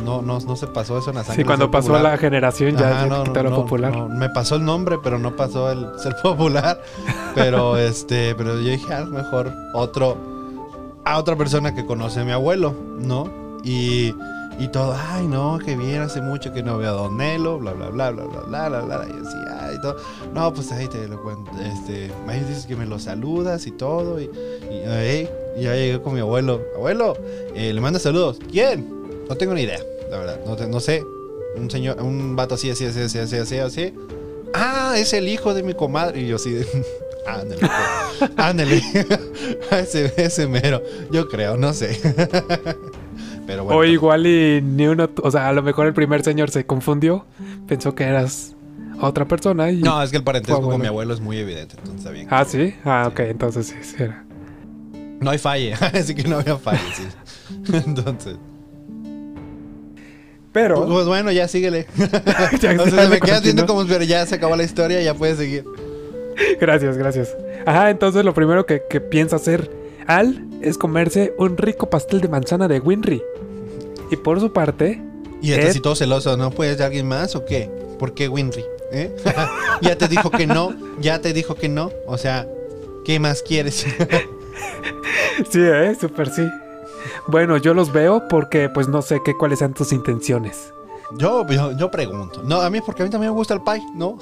no, 0.04 0.22
no, 0.22 0.40
no 0.40 0.56
se 0.56 0.68
pasó 0.68 0.98
eso 0.98 1.12
en 1.12 1.18
la 1.18 1.24
sangre. 1.24 1.44
Sí, 1.44 1.46
cuando 1.46 1.70
pasó 1.70 1.90
popular. 1.90 2.12
la 2.14 2.18
generación 2.18 2.76
ya 2.76 2.90
Ajá, 2.92 3.04
se 3.04 3.10
no, 3.10 3.24
quitó 3.24 3.44
no, 3.44 3.50
lo 3.50 3.56
popular. 3.56 4.10
me 4.10 4.30
pasó 4.30 4.56
el 4.56 4.66
nombre, 4.66 4.98
pero 5.04 5.20
no 5.20 5.36
pasó 5.36 5.72
el 5.72 5.88
ser 6.00 6.16
popular. 6.24 6.82
Pero 7.36 7.78
este, 7.78 8.34
pero 8.36 8.54
yo 8.60 8.70
dije, 8.72 8.94
a 8.94 9.02
lo 9.02 9.12
mejor 9.12 9.52
otro, 9.74 10.18
a 11.06 11.18
otra 11.20 11.36
persona 11.36 11.76
que 11.76 11.86
conoce 11.86 12.22
a 12.22 12.26
mi 12.26 12.32
abuelo, 12.32 12.74
¿no? 13.00 13.30
Y, 13.64 14.14
y 14.60 14.68
todo, 14.72 14.96
ay, 15.12 15.28
no, 15.28 15.60
que 15.60 15.76
bien, 15.76 16.02
hace 16.02 16.22
mucho 16.22 16.54
que 16.54 16.64
no 16.64 16.78
veo 16.78 16.90
a 16.90 16.94
Don 16.94 17.18
Nelo, 17.18 17.60
bla, 17.60 17.74
bla, 17.74 17.90
bla, 17.90 18.12
bla, 18.12 18.24
bla, 18.26 18.42
bla, 18.48 18.70
bla, 18.70 18.82
bla. 18.82 19.06
Y 19.08 19.28
así, 19.28 19.38
ay, 19.60 19.82
todo. 19.82 19.98
No, 20.34 20.54
pues 20.54 20.72
ahí 20.72 20.88
te 20.88 21.08
lo 21.08 21.22
cuento. 21.22 21.52
Este, 21.62 22.12
ahí 22.28 22.40
dices 22.42 22.66
que 22.66 22.76
me 22.76 22.86
lo 22.86 22.98
saludas 23.00 23.68
y 23.68 23.72
todo. 23.72 24.20
Y, 24.22 24.26
y, 24.72 24.84
ay, 24.88 25.30
y 25.58 25.64
ya 25.64 25.74
llegué 25.76 26.02
con 26.02 26.14
mi 26.14 26.22
abuelo. 26.22 26.62
Abuelo, 26.76 27.18
eh, 27.54 27.74
le 27.74 27.82
manda 27.82 28.00
saludos. 28.00 28.40
¿Quién? 28.52 28.95
No 29.30 29.36
tengo 29.36 29.54
ni 29.54 29.62
idea, 29.62 29.80
la 30.10 30.18
verdad. 30.18 30.40
No, 30.46 30.56
te- 30.56 30.68
no 30.68 30.80
sé. 30.80 31.04
Un 31.56 31.70
señor, 31.72 32.02
un 32.02 32.36
vato 32.36 32.56
así, 32.56 32.70
así, 32.70 32.86
así, 32.86 33.00
así, 33.00 33.18
así, 33.20 33.38
así, 33.38 33.58
así. 33.58 33.94
Ah, 34.54 34.96
es 34.98 35.14
el 35.14 35.28
hijo 35.28 35.54
de 35.54 35.64
mi 35.64 35.74
comadre. 35.74 36.22
Y 36.22 36.28
yo 36.28 36.36
así. 36.36 36.62
Ándale, 37.28 37.58
pues. 38.20 38.32
ándale. 38.38 38.82
ese, 39.72 40.14
ese 40.18 40.48
mero. 40.48 40.82
Yo 41.12 41.28
creo, 41.28 41.58
no 41.58 41.74
sé. 41.74 42.00
Pero 43.48 43.64
bueno. 43.64 43.80
O 43.80 43.84
igual 43.84 44.28
y 44.28 44.62
ni 44.62 44.88
uno, 44.88 45.10
o 45.24 45.32
sea, 45.32 45.48
a 45.50 45.54
lo 45.54 45.62
mejor 45.64 45.88
el 45.88 45.94
primer 45.94 46.24
señor 46.24 46.50
se 46.52 46.66
confundió, 46.66 47.26
pensó 47.68 47.94
que 47.96 48.04
eras 48.04 48.56
otra 49.02 49.26
persona 49.28 49.70
y... 49.72 49.82
No, 49.82 50.02
es 50.02 50.10
que 50.12 50.18
el 50.18 50.24
parentesco 50.24 50.62
con 50.62 50.82
mi 50.82 50.88
abuelo 50.88 51.14
es 51.14 51.20
muy 51.20 51.38
evidente, 51.38 51.76
entonces 51.78 51.98
está 52.00 52.12
bien. 52.12 52.28
Ah, 52.32 52.46
sí. 52.46 52.74
Ah, 52.84 53.06
Sí. 53.08 53.12
ok, 53.12 53.20
entonces 53.30 53.68
sí, 53.68 53.76
sí 53.82 53.96
era. 54.04 54.24
No 55.20 55.30
hay 55.32 55.38
falle, 55.38 55.74
así 55.74 56.14
que 56.16 56.24
no 56.24 56.38
había 56.38 56.58
falle, 56.58 56.80
sí. 56.96 57.04
Entonces. 57.74 58.36
Pero... 60.56 60.88
Pues 60.88 61.06
bueno, 61.06 61.32
ya 61.34 61.48
síguele. 61.50 61.86
Ya, 62.62 62.82
O 62.82 62.90
sea, 62.90 63.10
me 63.10 63.20
quedas 63.20 63.44
viendo 63.44 63.66
como 63.68 63.86
pero 63.86 64.06
ya 64.06 64.26
se 64.26 64.36
acabó 64.36 64.56
la 64.56 64.64
historia, 64.64 65.02
ya 65.02 65.14
puedes 65.14 65.38
seguir. 65.38 65.66
Gracias, 66.62 66.98
gracias. 66.98 67.36
Ajá, 67.66 67.90
entonces 67.90 68.24
lo 68.26 68.34
primero 68.34 68.66
que, 68.66 68.82
que 68.90 69.00
piensa 69.02 69.36
hacer 69.38 69.70
Al 70.08 70.46
es 70.62 70.78
comerse 70.78 71.34
un 71.38 71.58
rico 71.58 71.90
pastel 71.90 72.22
de 72.22 72.28
manzana 72.30 72.68
de 72.70 72.80
Winry. 72.80 73.22
Y 74.12 74.16
por 74.18 74.40
su 74.40 74.52
parte, 74.54 75.02
Y 75.42 75.52
estás 75.52 75.66
Ed- 75.66 75.70
así 75.72 75.80
todo 75.82 75.96
celoso, 75.96 76.38
¿no 76.38 76.52
puedes 76.52 76.78
de 76.78 76.84
alguien 76.86 77.08
más 77.08 77.36
o 77.36 77.44
qué? 77.46 77.70
¿Por 78.00 78.14
qué 78.14 78.28
Winry? 78.30 78.64
¿Eh? 78.92 79.14
ya 79.82 79.98
te 79.98 80.08
dijo 80.08 80.30
que 80.32 80.48
no, 80.48 80.74
ya 81.02 81.20
te 81.20 81.34
dijo 81.34 81.56
que 81.56 81.68
no. 81.70 81.92
O 82.06 82.18
sea, 82.18 82.48
¿qué 83.04 83.20
más 83.20 83.42
quieres? 83.42 83.86
sí, 85.50 85.60
eh, 85.62 85.96
súper 86.00 86.30
sí. 86.30 86.48
Bueno, 87.28 87.58
yo 87.58 87.74
los 87.74 87.92
veo 87.92 88.28
porque 88.28 88.70
pues 88.70 88.88
no 88.88 89.02
sé 89.02 89.22
qué 89.24 89.36
cuáles 89.36 89.60
sean 89.60 89.74
tus 89.74 89.92
intenciones. 89.92 90.74
yo, 91.18 91.46
yo, 91.48 91.72
yo 91.78 91.92
pregunto. 91.92 92.42
No, 92.44 92.62
a 92.62 92.70
mí 92.70 92.80
porque 92.82 93.04
a 93.04 93.06
mí 93.06 93.12
también 93.12 93.32
me 93.32 93.38
gusta 93.38 93.54
el 93.54 93.62
pie, 93.62 93.84
¿no? 93.96 94.18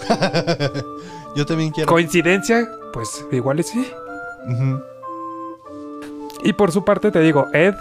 yo 1.36 1.46
también 1.46 1.72
quiero. 1.72 1.92
Coincidencia, 1.92 2.68
pues 2.94 3.26
igual 3.32 3.60
y 3.60 3.64
sí. 3.64 3.88
Y 6.44 6.54
por 6.54 6.72
su 6.72 6.84
parte 6.84 7.12
te 7.12 7.22
digo, 7.22 7.48
Ed, 7.54 7.74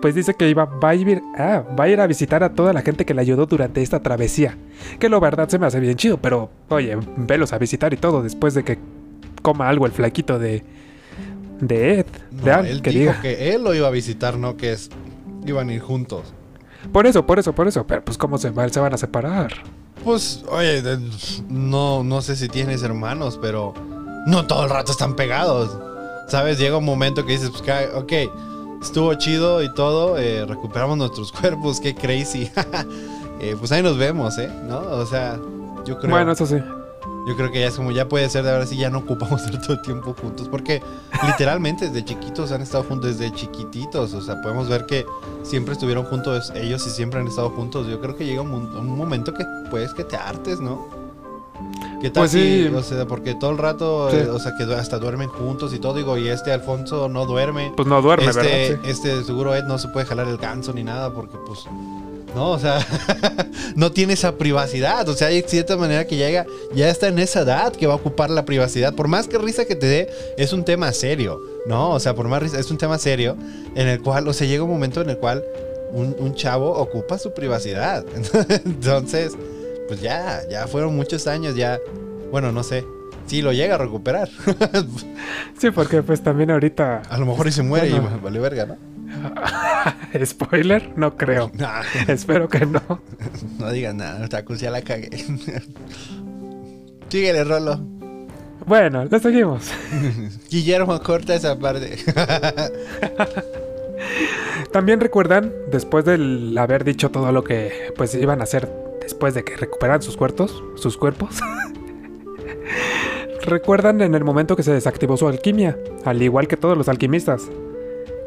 pues 0.00 0.14
dice 0.14 0.34
que 0.34 0.48
iba, 0.48 0.64
va, 0.64 0.90
a 0.90 0.94
ir, 0.94 1.22
ah, 1.36 1.62
va 1.78 1.84
a 1.84 1.88
ir 1.88 2.00
a 2.00 2.06
visitar 2.06 2.42
a 2.42 2.54
toda 2.54 2.72
la 2.72 2.80
gente 2.80 3.04
que 3.04 3.12
le 3.12 3.20
ayudó 3.20 3.46
durante 3.46 3.82
esta 3.82 4.00
travesía. 4.00 4.56
Que 4.98 5.08
lo 5.08 5.20
verdad 5.20 5.48
se 5.48 5.58
me 5.58 5.66
hace 5.66 5.80
bien 5.80 5.96
chido, 5.96 6.16
pero 6.16 6.50
oye, 6.68 6.96
velos 7.16 7.52
a 7.52 7.58
visitar 7.58 7.92
y 7.92 7.98
todo 7.98 8.22
después 8.22 8.54
de 8.54 8.64
que 8.64 8.78
coma 9.42 9.68
algo 9.68 9.86
el 9.86 9.92
flaquito 9.92 10.38
de, 10.38 10.64
de 11.60 12.00
Ed. 12.00 12.06
No, 12.30 12.42
de 12.44 12.52
Al, 12.52 12.66
él 12.66 12.82
que 12.82 12.90
dijo 12.90 13.00
diga. 13.12 13.20
que 13.22 13.54
él 13.54 13.62
lo 13.62 13.74
iba 13.74 13.86
a 13.88 13.90
visitar, 13.90 14.36
no 14.38 14.56
que 14.56 14.72
es 14.72 14.90
iban 15.46 15.68
a 15.68 15.72
ir 15.74 15.80
juntos. 15.80 16.32
Por 16.92 17.06
eso, 17.06 17.26
por 17.26 17.38
eso, 17.38 17.52
por 17.54 17.68
eso. 17.68 17.86
Pero 17.86 18.04
pues 18.04 18.16
cómo 18.18 18.38
se, 18.38 18.50
va- 18.50 18.68
se 18.68 18.80
van 18.80 18.94
a 18.94 18.98
separar. 18.98 19.52
Pues, 20.04 20.42
oye, 20.48 20.82
no, 21.48 22.02
no 22.02 22.22
sé 22.22 22.36
si 22.36 22.48
tienes 22.48 22.82
hermanos, 22.82 23.38
pero 23.40 23.74
no 24.26 24.46
todo 24.46 24.64
el 24.64 24.70
rato 24.70 24.92
están 24.92 25.14
pegados. 25.14 25.76
¿Sabes? 26.28 26.58
Llega 26.58 26.76
un 26.78 26.84
momento 26.84 27.26
que 27.26 27.32
dices, 27.32 27.50
pues, 27.50 27.62
ok, 27.94 28.12
estuvo 28.82 29.12
chido 29.14 29.62
y 29.62 29.74
todo, 29.74 30.16
eh, 30.16 30.46
recuperamos 30.46 30.96
nuestros 30.96 31.32
cuerpos, 31.38 31.80
qué 31.80 31.94
crazy. 31.94 32.50
Eh, 33.42 33.56
pues 33.58 33.72
ahí 33.72 33.82
nos 33.82 33.96
vemos, 33.96 34.36
¿eh? 34.36 34.50
¿No? 34.68 34.80
O 34.80 35.06
sea, 35.06 35.40
yo 35.86 35.98
creo, 35.98 36.10
Bueno, 36.10 36.32
eso 36.32 36.44
sí. 36.44 36.56
Yo 37.30 37.36
creo 37.36 37.52
que 37.52 37.60
ya 37.60 37.68
es 37.68 37.76
como, 37.76 37.92
ya 37.92 38.08
puede 38.08 38.28
ser 38.28 38.42
de 38.42 38.50
ahora 38.50 38.66
sí, 38.66 38.76
ya 38.76 38.90
no 38.90 38.98
ocupamos 38.98 39.42
el 39.68 39.82
tiempo 39.82 40.16
juntos, 40.20 40.48
porque 40.48 40.82
literalmente 41.24 41.86
desde 41.86 42.04
chiquitos 42.04 42.50
han 42.50 42.60
estado 42.60 42.82
juntos, 42.82 43.16
desde 43.18 43.32
chiquititos, 43.32 44.14
o 44.14 44.20
sea, 44.20 44.42
podemos 44.42 44.68
ver 44.68 44.84
que 44.84 45.06
siempre 45.44 45.74
estuvieron 45.74 46.04
juntos 46.06 46.52
ellos 46.56 46.84
y 46.88 46.90
siempre 46.90 47.20
han 47.20 47.28
estado 47.28 47.50
juntos. 47.50 47.86
Yo 47.86 48.00
creo 48.00 48.16
que 48.16 48.26
llega 48.26 48.42
un, 48.42 48.96
momento 48.96 49.32
que 49.32 49.44
puedes 49.70 49.94
que 49.94 50.02
te 50.02 50.16
hartes, 50.16 50.60
¿no? 50.60 50.88
¿Qué 52.00 52.10
tal 52.10 52.22
Pues 52.22 52.32
si, 52.32 52.66
sí. 52.66 52.74
o 52.74 52.82
sea, 52.82 53.06
porque 53.06 53.34
todo 53.34 53.50
el 53.50 53.58
rato, 53.58 54.10
Sí. 54.10 54.16
eh, 54.16 54.28
o 54.30 54.38
sea, 54.40 54.56
que 54.56 54.64
hasta 54.74 54.98
duermen 54.98 55.28
juntos 55.28 55.72
y 55.72 55.78
todo, 55.78 55.94
digo, 55.94 56.16
y 56.18 56.28
este 56.28 56.52
Alfonso 56.52 57.08
no 57.08 57.26
duerme. 57.26 57.72
Pues 57.76 57.86
no 57.86 58.02
duerme, 58.02 58.26
este, 58.26 58.42
¿verdad? 58.42 58.80
Sí. 58.82 58.90
este 58.90 59.22
seguro 59.22 59.54
Ed 59.54 59.64
no 59.64 59.78
se 59.78 59.88
puede 59.88 60.06
jalar 60.06 60.26
el 60.26 60.38
ganso 60.38 60.72
ni 60.72 60.82
nada 60.82 61.12
porque 61.12 61.36
pues 61.46 61.66
no, 62.34 62.50
o 62.52 62.58
sea, 62.58 62.78
no 63.76 63.92
tiene 63.92 64.12
esa 64.14 64.36
privacidad, 64.36 65.08
o 65.08 65.14
sea, 65.14 65.28
hay 65.28 65.42
cierta 65.42 65.76
manera 65.76 66.06
que 66.06 66.16
llega, 66.16 66.46
ya 66.74 66.88
está 66.88 67.08
en 67.08 67.18
esa 67.18 67.40
edad 67.40 67.72
que 67.72 67.86
va 67.86 67.94
a 67.94 67.96
ocupar 67.96 68.30
la 68.30 68.44
privacidad, 68.44 68.94
por 68.94 69.08
más 69.08 69.26
que 69.28 69.38
risa 69.38 69.64
que 69.64 69.74
te 69.76 69.86
dé, 69.86 70.10
es 70.36 70.52
un 70.52 70.64
tema 70.64 70.92
serio, 70.92 71.40
¿no? 71.66 71.90
O 71.90 72.00
sea, 72.00 72.14
por 72.14 72.28
más 72.28 72.42
risa, 72.42 72.58
es 72.58 72.70
un 72.70 72.78
tema 72.78 72.98
serio 72.98 73.36
en 73.74 73.88
el 73.88 74.00
cual, 74.00 74.26
o 74.28 74.32
sea, 74.32 74.46
llega 74.46 74.62
un 74.62 74.70
momento 74.70 75.00
en 75.00 75.10
el 75.10 75.18
cual 75.18 75.44
un, 75.92 76.14
un 76.18 76.34
chavo 76.34 76.70
ocupa 76.72 77.18
su 77.18 77.32
privacidad, 77.34 78.04
entonces, 78.64 79.32
pues 79.88 80.00
ya, 80.00 80.42
ya 80.48 80.66
fueron 80.68 80.94
muchos 80.94 81.26
años, 81.26 81.56
ya, 81.56 81.78
bueno, 82.30 82.52
no 82.52 82.62
sé, 82.62 82.84
si 83.26 83.42
lo 83.42 83.52
llega 83.52 83.74
a 83.74 83.78
recuperar, 83.78 84.28
Sí, 85.58 85.70
porque 85.70 86.02
pues 86.02 86.22
también 86.22 86.50
ahorita. 86.50 87.02
a 87.08 87.18
lo 87.18 87.26
mejor 87.26 87.46
y 87.48 87.52
se 87.52 87.62
muere 87.62 87.90
Bueno. 87.90 88.16
y 88.16 88.24
vale 88.24 88.38
verga, 88.40 88.66
¿no? 88.66 88.76
Spoiler, 90.24 90.92
no 90.96 91.16
creo. 91.16 91.50
Nah. 91.60 91.82
Espero 92.08 92.48
que 92.48 92.66
no. 92.66 92.80
No 93.58 93.70
digas 93.70 93.94
nada, 93.94 94.28
Takus, 94.28 94.60
ya 94.60 94.70
la 94.70 94.82
cagué. 94.82 95.10
Síguele, 97.08 97.44
Rolo. 97.44 97.80
Bueno, 98.66 99.04
le 99.04 99.18
seguimos. 99.20 99.70
Guillermo, 100.50 101.00
corta 101.02 101.34
esa 101.34 101.58
parte. 101.58 101.98
También 104.72 105.00
recuerdan, 105.00 105.52
después 105.70 106.04
del 106.04 106.56
haber 106.56 106.84
dicho 106.84 107.10
todo 107.10 107.32
lo 107.32 107.42
que 107.42 107.92
pues 107.96 108.14
iban 108.14 108.40
a 108.40 108.44
hacer 108.44 108.70
después 109.00 109.34
de 109.34 109.42
que 109.42 109.56
recuperaran 109.56 110.02
sus 110.02 110.16
cuerpos, 110.16 110.62
sus 110.76 110.96
cuerpos. 110.96 111.40
recuerdan 113.42 114.00
en 114.02 114.14
el 114.14 114.22
momento 114.24 114.54
que 114.54 114.62
se 114.62 114.72
desactivó 114.72 115.16
su 115.16 115.26
alquimia, 115.26 115.76
al 116.04 116.22
igual 116.22 116.46
que 116.46 116.56
todos 116.56 116.78
los 116.78 116.88
alquimistas. 116.88 117.50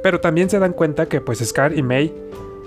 Pero 0.04 0.20
también 0.20 0.50
se 0.50 0.60
dan 0.60 0.74
cuenta 0.74 1.08
que 1.08 1.22
pues 1.22 1.40
Scar 1.40 1.76
y 1.78 1.82
May 1.82 2.14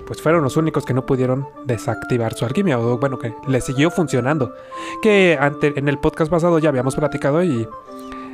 pues 0.07 0.21
fueron 0.21 0.41
los 0.41 0.55
únicos 0.55 0.85
que 0.85 0.93
no 0.93 1.05
pudieron 1.05 1.47
desactivar 1.65 2.33
su 2.33 2.45
alquimia, 2.45 2.79
o 2.79 2.97
bueno, 2.97 3.19
que 3.19 3.33
le 3.47 3.59
siguió 3.59 3.91
funcionando. 3.91 4.53
Que 5.01 5.37
ante, 5.39 5.77
en 5.77 5.89
el 5.89 5.99
podcast 5.99 6.31
pasado 6.31 6.59
ya 6.59 6.69
habíamos 6.69 6.95
platicado 6.95 7.43
y 7.43 7.67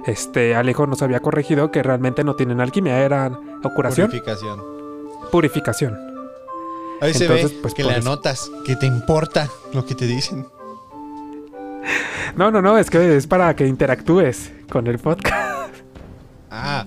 este 0.06 0.56
Alejo 0.56 0.86
nos 0.86 1.02
había 1.02 1.20
corregido 1.20 1.72
que 1.72 1.82
realmente 1.82 2.24
no 2.24 2.36
tienen 2.36 2.62
alquimia, 2.62 3.00
eran 3.00 3.60
o 3.64 3.74
curación, 3.74 4.08
Purificación. 4.08 4.62
purificación. 5.32 5.98
Ahí 7.02 7.14
se 7.14 7.28
ve 7.28 7.50
pues, 7.62 7.74
que 7.74 7.84
le 7.84 7.98
eso. 7.98 8.08
anotas, 8.12 8.52
que 8.66 8.76
te 8.76 8.86
importa 8.86 9.50
lo 9.74 9.84
que 9.86 9.96
te 9.96 10.06
dicen. 10.06 10.46
No, 12.36 12.52
no, 12.52 12.62
no, 12.62 12.78
es 12.78 12.90
que 12.90 13.18
es 13.18 13.26
para 13.28 13.56
que 13.56 13.66
interactúes 13.68 14.52
con 14.72 14.86
el 14.88 15.00
podcast. 15.00 15.74
Ah, 16.52 16.86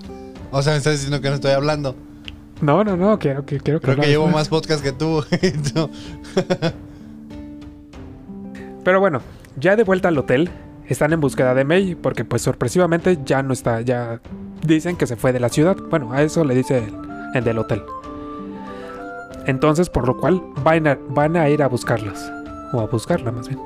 o 0.49 0.61
sea, 0.61 0.71
me 0.73 0.77
estás 0.77 0.93
diciendo 0.93 1.19
que 1.19 1.27
no 1.29 1.35
estoy 1.35 1.51
hablando. 1.51 1.93
No, 2.61 2.83
no, 2.83 2.97
no, 2.97 3.19
quiero 3.19 3.45
que 3.45 3.59
quiero 3.59 3.79
Creo 3.79 3.95
que 3.97 4.07
llevo 4.07 4.27
más 4.27 4.49
podcast 4.49 4.83
que 4.83 4.91
tú. 4.91 5.23
No. 5.75 5.89
Pero 8.83 8.99
bueno, 8.99 9.21
ya 9.57 9.75
de 9.75 9.83
vuelta 9.83 10.07
al 10.07 10.17
hotel, 10.17 10.49
están 10.87 11.13
en 11.13 11.19
búsqueda 11.19 11.53
de 11.53 11.65
May 11.65 11.95
porque 11.95 12.23
pues 12.23 12.41
sorpresivamente 12.41 13.19
ya 13.25 13.43
no 13.43 13.53
está, 13.53 13.81
ya 13.81 14.21
dicen 14.65 14.95
que 14.95 15.05
se 15.07 15.17
fue 15.17 15.33
de 15.33 15.39
la 15.39 15.49
ciudad. 15.49 15.75
Bueno, 15.89 16.13
a 16.13 16.21
eso 16.21 16.43
le 16.45 16.55
dice 16.55 16.77
el, 16.77 16.93
el 17.33 17.43
del 17.43 17.59
hotel. 17.59 17.83
Entonces, 19.45 19.89
por 19.89 20.07
lo 20.07 20.17
cual 20.17 20.41
van 20.63 20.87
a, 20.87 20.97
van 21.09 21.37
a 21.37 21.49
ir 21.49 21.63
a 21.63 21.67
buscarlos. 21.67 22.19
O 22.73 22.81
a 22.81 22.85
buscarla 22.85 23.31
más 23.31 23.47
bien. 23.47 23.59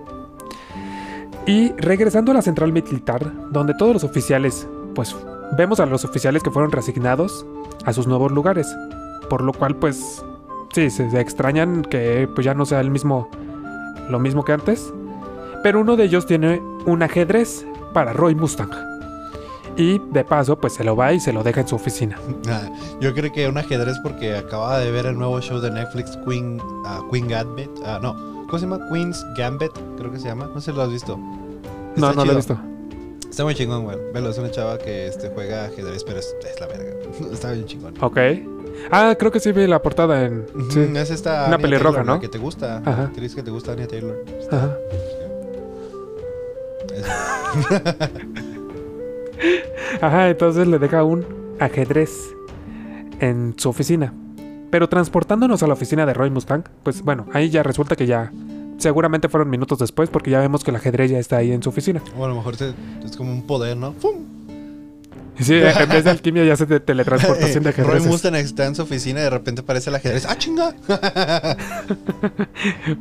Y 1.48 1.72
regresando 1.74 2.32
a 2.32 2.36
la 2.36 2.42
central 2.42 2.72
militar, 2.72 3.32
donde 3.50 3.74
todos 3.74 3.94
los 3.94 4.04
oficiales, 4.04 4.68
pues 4.94 5.16
vemos 5.58 5.80
a 5.80 5.88
los 5.88 6.06
oficiales 6.06 6.44
que 6.44 6.52
fueron 6.52 6.72
resignados 6.72 7.46
a 7.86 7.94
sus 7.94 8.08
nuevos 8.08 8.32
lugares. 8.32 8.68
Por 9.30 9.42
lo 9.44 9.54
cual, 9.54 9.76
pues, 9.76 10.24
sí, 10.74 10.90
se, 10.90 11.10
se 11.10 11.20
extrañan 11.20 11.84
que 11.84 12.28
pues 12.34 12.46
ya 12.46 12.54
no 12.54 12.66
sea 12.66 12.82
el 12.82 12.92
mismo, 12.92 13.30
lo 14.10 14.20
mismo 14.20 14.44
que 14.44 14.54
antes. 14.54 14.94
Pero 15.64 15.82
uno 15.82 15.96
de 15.96 16.06
ellos 16.06 16.26
tiene 16.26 16.62
un 16.86 17.04
ajedrez 17.04 17.66
para 17.94 18.14
Roy 18.14 18.36
Mustang. 18.36 18.72
Y 19.78 20.00
de 20.12 20.24
paso, 20.26 20.60
pues 20.60 20.74
se 20.74 20.84
lo 20.84 20.96
va 20.96 21.14
y 21.14 21.20
se 21.20 21.32
lo 21.32 21.44
deja 21.44 21.62
en 21.62 21.68
su 21.68 21.76
oficina. 21.76 22.18
Ah, 22.50 22.70
Yo 23.00 23.14
creo 23.14 23.32
que 23.32 23.48
un 23.48 23.58
ajedrez 23.58 23.98
porque 24.04 24.36
acababa 24.36 24.80
de 24.80 24.92
ver 24.92 25.06
el 25.06 25.18
nuevo 25.18 25.40
show 25.40 25.60
de 25.60 25.72
Netflix, 25.72 26.18
Queen, 26.28 26.62
ah, 26.86 27.00
Queen 27.10 27.28
Gambit. 27.28 27.70
Ah, 27.86 28.00
no, 28.02 28.14
¿cómo 28.48 28.58
se 28.60 28.66
llama? 28.66 28.80
Queen's 28.92 29.26
Gambit, 29.38 29.72
creo 29.98 30.12
que 30.12 30.20
se 30.20 30.28
llama. 30.28 30.50
No 30.54 30.60
sé 30.60 30.72
si 30.72 30.78
lo 30.78 30.84
has 30.84 30.92
visto. 30.92 31.18
No, 31.96 32.12
no 32.14 32.26
lo 32.26 32.34
he 32.34 32.36
visto. 32.36 32.58
Está 33.32 33.46
muy 33.46 33.56
chingón, 33.56 33.86
güey. 33.86 33.98
Velo, 34.14 34.30
es 34.30 34.38
una 34.38 34.52
chava 34.52 34.78
que 34.78 35.08
este, 35.08 35.30
juega 35.30 35.64
ajedrez, 35.66 36.04
pero 36.04 36.20
es, 36.20 36.36
es 36.44 36.60
la 36.60 36.68
verga. 36.68 36.92
Está 37.32 37.54
bien 37.54 37.66
chingón. 37.66 37.94
Ok. 38.02 38.18
Ah, 38.92 39.16
creo 39.18 39.32
que 39.32 39.40
sí 39.40 39.54
vi 39.54 39.68
la 39.68 39.82
portada 39.82 40.26
en. 40.26 40.46
Sí. 40.70 40.82
Es 40.96 41.12
esta. 41.12 41.46
Una 41.48 41.58
pelirroja, 41.58 42.00
Taylor, 42.00 42.06
la 42.08 42.14
¿no? 42.16 42.20
que 42.20 42.28
te 42.28 42.38
gusta. 42.38 42.78
Ajá. 42.80 43.04
La 43.04 43.04
actriz 43.06 43.34
que 43.34 43.42
te 43.42 43.50
gusta, 43.50 43.72
Anya 43.72 43.88
Taylor. 43.88 44.22
Ajá. 44.52 44.78
Ajá, 50.02 50.30
entonces 50.30 50.68
le 50.68 50.78
deja 50.78 51.06
un 51.06 51.26
ajedrez 51.60 52.12
en 53.22 53.54
su 53.58 53.70
oficina. 53.70 54.14
Pero 54.72 54.90
transportándonos 54.90 55.64
a 55.64 55.68
la 55.68 55.74
oficina 55.74 56.06
de 56.06 56.14
Roy 56.14 56.30
Mustang, 56.30 56.64
pues 56.84 57.02
bueno, 57.02 57.28
ahí 57.32 57.50
ya 57.50 57.64
resulta 57.64 57.96
que 57.96 58.08
ya. 58.08 58.32
Seguramente 58.82 59.30
fueron 59.30 59.50
minutos 59.50 59.78
después 59.80 60.10
porque 60.10 60.32
ya 60.32 60.40
vemos 60.40 60.64
que 60.64 60.72
el 60.72 60.78
ajedrez 60.78 61.12
ya 61.12 61.20
está 61.20 61.38
ahí 61.38 61.52
en 61.52 61.62
su 61.62 61.70
oficina. 61.70 62.02
O 62.18 62.26
a 62.26 62.28
lo 62.28 62.36
mejor 62.36 62.56
se- 62.56 62.74
es 63.06 63.16
como 63.16 63.32
un 63.32 63.44
poder, 63.46 63.78
¿no? 63.78 63.94
¡Fum! 63.94 64.16
Sí, 65.40 65.54
en 65.56 65.90
vez 65.90 66.04
de 66.04 66.10
alquimia 66.10 66.44
ya 66.44 66.56
se 66.56 66.66
de 66.66 66.80
teletransportación 66.80 67.64
de 67.64 67.70
Eh, 67.70 67.74
Roy 67.78 67.86
ajedrez. 67.86 68.06
Mustang 68.08 68.36
está 68.36 68.66
en 68.66 68.76
su 68.76 68.82
oficina 68.82 69.20
y 69.22 69.24
de 69.24 69.30
repente 69.30 69.62
aparece 69.62 69.90
el 69.90 69.96
ajedrez. 69.96 70.26
¡Ah, 70.28 70.38
chinga! 70.38 70.76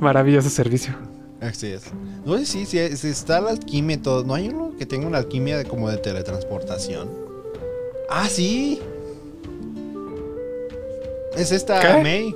Maravilloso 0.01 0.49
servicio. 0.51 0.95
Así 1.40 1.69
es. 1.69 1.85
No 2.25 2.37
sé 2.38 2.45
si, 2.47 2.66
si, 2.66 2.97
si 2.97 3.09
está 3.09 3.40
la 3.40 3.51
alquimia 3.51 3.97
y 3.97 3.99
todo. 4.01 4.25
¿No 4.25 4.35
hay 4.35 4.49
uno 4.49 4.73
que 4.79 4.85
tenga 4.87 5.07
una 5.07 5.19
alquimia 5.19 5.57
de, 5.59 5.64
como 5.64 5.88
de 5.90 5.97
teletransportación? 5.97 7.09
¡Ah, 8.11 8.29
sí! 8.29 8.81
Es 11.37 11.53
esta 11.53 11.81
¿Qué? 11.81 12.03
May. 12.03 12.35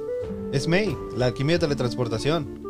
Es 0.52 0.68
May, 0.68 0.96
la 1.16 1.26
alquimia 1.26 1.56
de 1.56 1.60
teletransportación. 1.60 2.62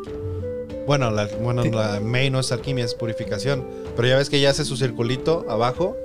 Bueno, 0.86 1.10
la, 1.10 1.26
bueno, 1.42 1.62
Sí. 1.62 1.70
la 1.70 2.00
May 2.00 2.30
no 2.30 2.40
es 2.40 2.52
alquimia, 2.52 2.84
es 2.84 2.94
purificación. 2.94 3.64
Pero 3.96 4.08
ya 4.08 4.16
ves 4.16 4.28
que 4.30 4.36
ella 4.38 4.50
hace 4.50 4.64
su 4.64 4.76
circulito 4.76 5.44
abajo 5.48 5.96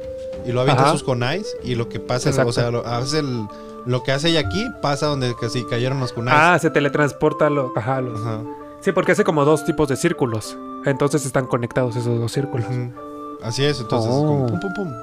y 0.45 0.51
lo 0.51 0.61
avienta 0.61 0.83
Ajá. 0.83 0.91
sus 0.91 1.03
conais. 1.03 1.55
Y 1.63 1.75
lo 1.75 1.89
que 1.89 1.99
pasa, 1.99 2.29
Exacto. 2.29 2.49
o 2.49 2.53
sea, 2.53 2.71
lo, 2.71 2.85
hace 2.85 3.19
el- 3.19 3.45
lo 3.85 4.03
que 4.03 4.11
hace 4.11 4.29
ella 4.29 4.41
aquí 4.41 4.65
pasa 4.81 5.07
donde 5.07 5.35
que 5.39 5.49
sí 5.49 5.65
cayeron 5.69 5.99
los 5.99 6.13
kunais. 6.13 6.37
Ah, 6.39 6.57
se 6.59 6.69
teletransporta 6.69 7.49
lo, 7.49 7.71
ajá, 7.75 8.01
los- 8.01 8.19
Ajá. 8.21 8.41
Sí, 8.81 8.91
porque 8.93 9.11
hace 9.11 9.23
como 9.25 9.43
dos 9.45 9.65
tipos 9.65 9.87
de 9.89 9.95
círculos. 9.97 10.57
Entonces 10.85 11.25
están 11.25 11.47
conectados 11.47 11.95
esos 11.97 12.17
dos 12.19 12.31
círculos. 12.31 12.65
Así 13.41 13.65
es, 13.65 13.79
entonces 13.81 14.09
es 14.09 14.15
como 14.17 14.45
Oh. 14.45 14.47
pum 14.47 14.59
pum 14.59 14.73
pum. 14.73 14.93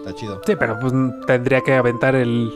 Está 0.00 0.14
chido. 0.14 0.40
Sí, 0.46 0.54
pero 0.56 0.78
pues 0.78 0.92
tendría 1.26 1.60
que 1.62 1.74
aventar 1.74 2.14
el. 2.14 2.52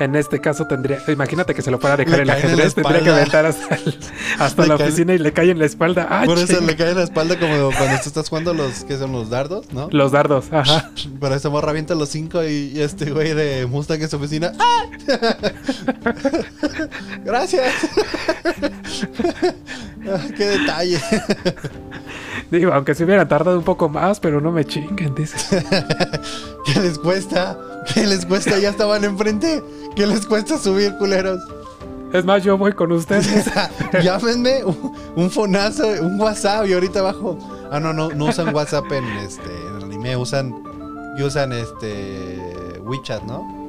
En 0.00 0.16
este 0.16 0.40
caso 0.40 0.66
tendría. 0.66 0.98
Imagínate 1.08 1.54
que 1.54 1.62
se 1.62 1.70
lo 1.70 1.78
fuera 1.78 1.94
a 1.94 1.96
dejar 1.96 2.20
el 2.20 2.26
cae 2.26 2.40
en 2.40 2.42
la 2.42 2.48
ajedrez. 2.48 2.74
Tendría 2.74 3.02
que 3.02 3.10
aventar 3.10 3.46
hasta, 3.46 3.74
el- 3.76 3.98
hasta 4.38 4.62
Le 4.62 4.68
la 4.68 4.76
cae- 4.78 4.88
oficina 4.88 5.14
y 5.14 5.18
le 5.18 5.32
cae 5.32 5.50
en 5.50 5.58
la 5.58 5.66
espalda. 5.66 6.06
¡Ah, 6.10 6.22
Por 6.26 6.38
eso 6.38 6.60
le 6.60 6.76
cae 6.76 6.90
en 6.90 6.96
la 6.96 7.04
espalda 7.04 7.38
como 7.38 7.70
cuando 7.72 7.96
tú 8.02 8.08
estás 8.08 8.28
jugando 8.28 8.54
los 8.54 8.84
que 8.84 8.98
son 8.98 9.12
los 9.12 9.30
dardos, 9.30 9.72
¿no? 9.72 9.88
Los 9.92 10.12
dardos, 10.12 10.46
ajá. 10.52 10.90
Pero 11.20 11.34
esta 11.34 11.48
morra 11.50 11.70
avienta 11.70 11.94
los 11.94 12.08
cinco 12.08 12.42
y, 12.44 12.72
y 12.74 12.80
este 12.80 13.10
güey 13.10 13.34
de 13.34 13.66
Mustang 13.66 14.02
en 14.02 14.10
su 14.10 14.16
oficina. 14.16 14.52
¡Ah! 14.58 14.84
Gracias. 17.24 17.72
Ah, 20.06 20.20
¡Qué 20.36 20.44
detalle! 20.46 21.00
Digo, 22.50 22.72
aunque 22.72 22.94
se 22.94 23.04
hubieran 23.04 23.28
tardado 23.28 23.58
un 23.58 23.64
poco 23.64 23.88
más, 23.88 24.20
pero 24.20 24.40
no 24.40 24.52
me 24.52 24.64
chinguen, 24.64 25.14
dice. 25.14 25.64
¿Qué 26.64 26.80
les 26.80 26.98
cuesta? 26.98 27.58
¿Qué 27.92 28.06
les 28.06 28.24
cuesta? 28.26 28.58
Ya 28.58 28.70
estaban 28.70 29.04
enfrente. 29.04 29.62
¿Qué 29.96 30.06
les 30.06 30.26
cuesta 30.26 30.58
subir, 30.58 30.94
culeros? 30.98 31.40
Es 32.12 32.24
más, 32.24 32.44
yo 32.44 32.56
voy 32.56 32.72
con 32.72 32.92
ustedes. 32.92 33.50
Llámenme 34.02 34.64
un, 34.64 34.92
un 35.16 35.30
fonazo, 35.30 35.86
un 36.00 36.20
WhatsApp 36.20 36.66
y 36.66 36.72
ahorita 36.72 37.00
abajo. 37.00 37.38
Ah, 37.72 37.80
no, 37.80 37.92
no, 37.92 38.10
no 38.10 38.26
usan 38.26 38.54
WhatsApp 38.54 38.84
en 38.92 39.04
este 39.18 39.42
en 39.68 39.76
el 39.78 39.84
anime, 39.84 40.16
usan 40.16 40.54
y 41.18 41.22
usan 41.22 41.52
este 41.52 42.38
WeChat, 42.84 43.22
¿no? 43.24 43.64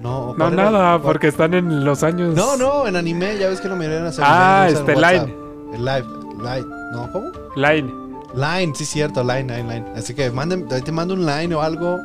No, 0.00 0.34
No, 0.36 0.50
nada, 0.50 1.00
porque 1.00 1.28
están 1.28 1.54
en 1.54 1.84
los 1.84 2.02
años. 2.02 2.34
No, 2.34 2.56
no, 2.56 2.86
en 2.86 2.96
anime, 2.96 3.36
ya 3.38 3.48
ves 3.48 3.60
que 3.60 3.68
lo 3.68 3.76
miran 3.76 4.06
hacer 4.06 4.24
Ah, 4.26 4.66
este. 4.68 4.94
Line. 4.94 5.34
El 5.72 5.84
live, 5.84 6.06
live, 6.38 6.66
no, 6.92 7.10
¿cómo? 7.12 7.30
Line. 7.56 7.92
Line, 8.34 8.74
sí 8.74 8.84
cierto, 8.84 9.22
line, 9.22 9.44
line, 9.54 9.74
line. 9.74 9.84
Así 9.96 10.14
que 10.14 10.30
manden, 10.30 10.66
ahí 10.70 10.82
te 10.82 10.92
mando 10.92 11.14
un 11.14 11.24
line 11.24 11.54
o 11.54 11.62
algo. 11.62 11.98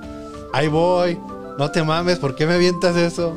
Ahí 0.53 0.67
voy. 0.67 1.19
No 1.57 1.69
te 1.71 1.83
mames, 1.83 2.19
¿por 2.19 2.35
qué 2.35 2.45
me 2.45 2.53
avientas 2.53 2.95
eso? 2.95 3.33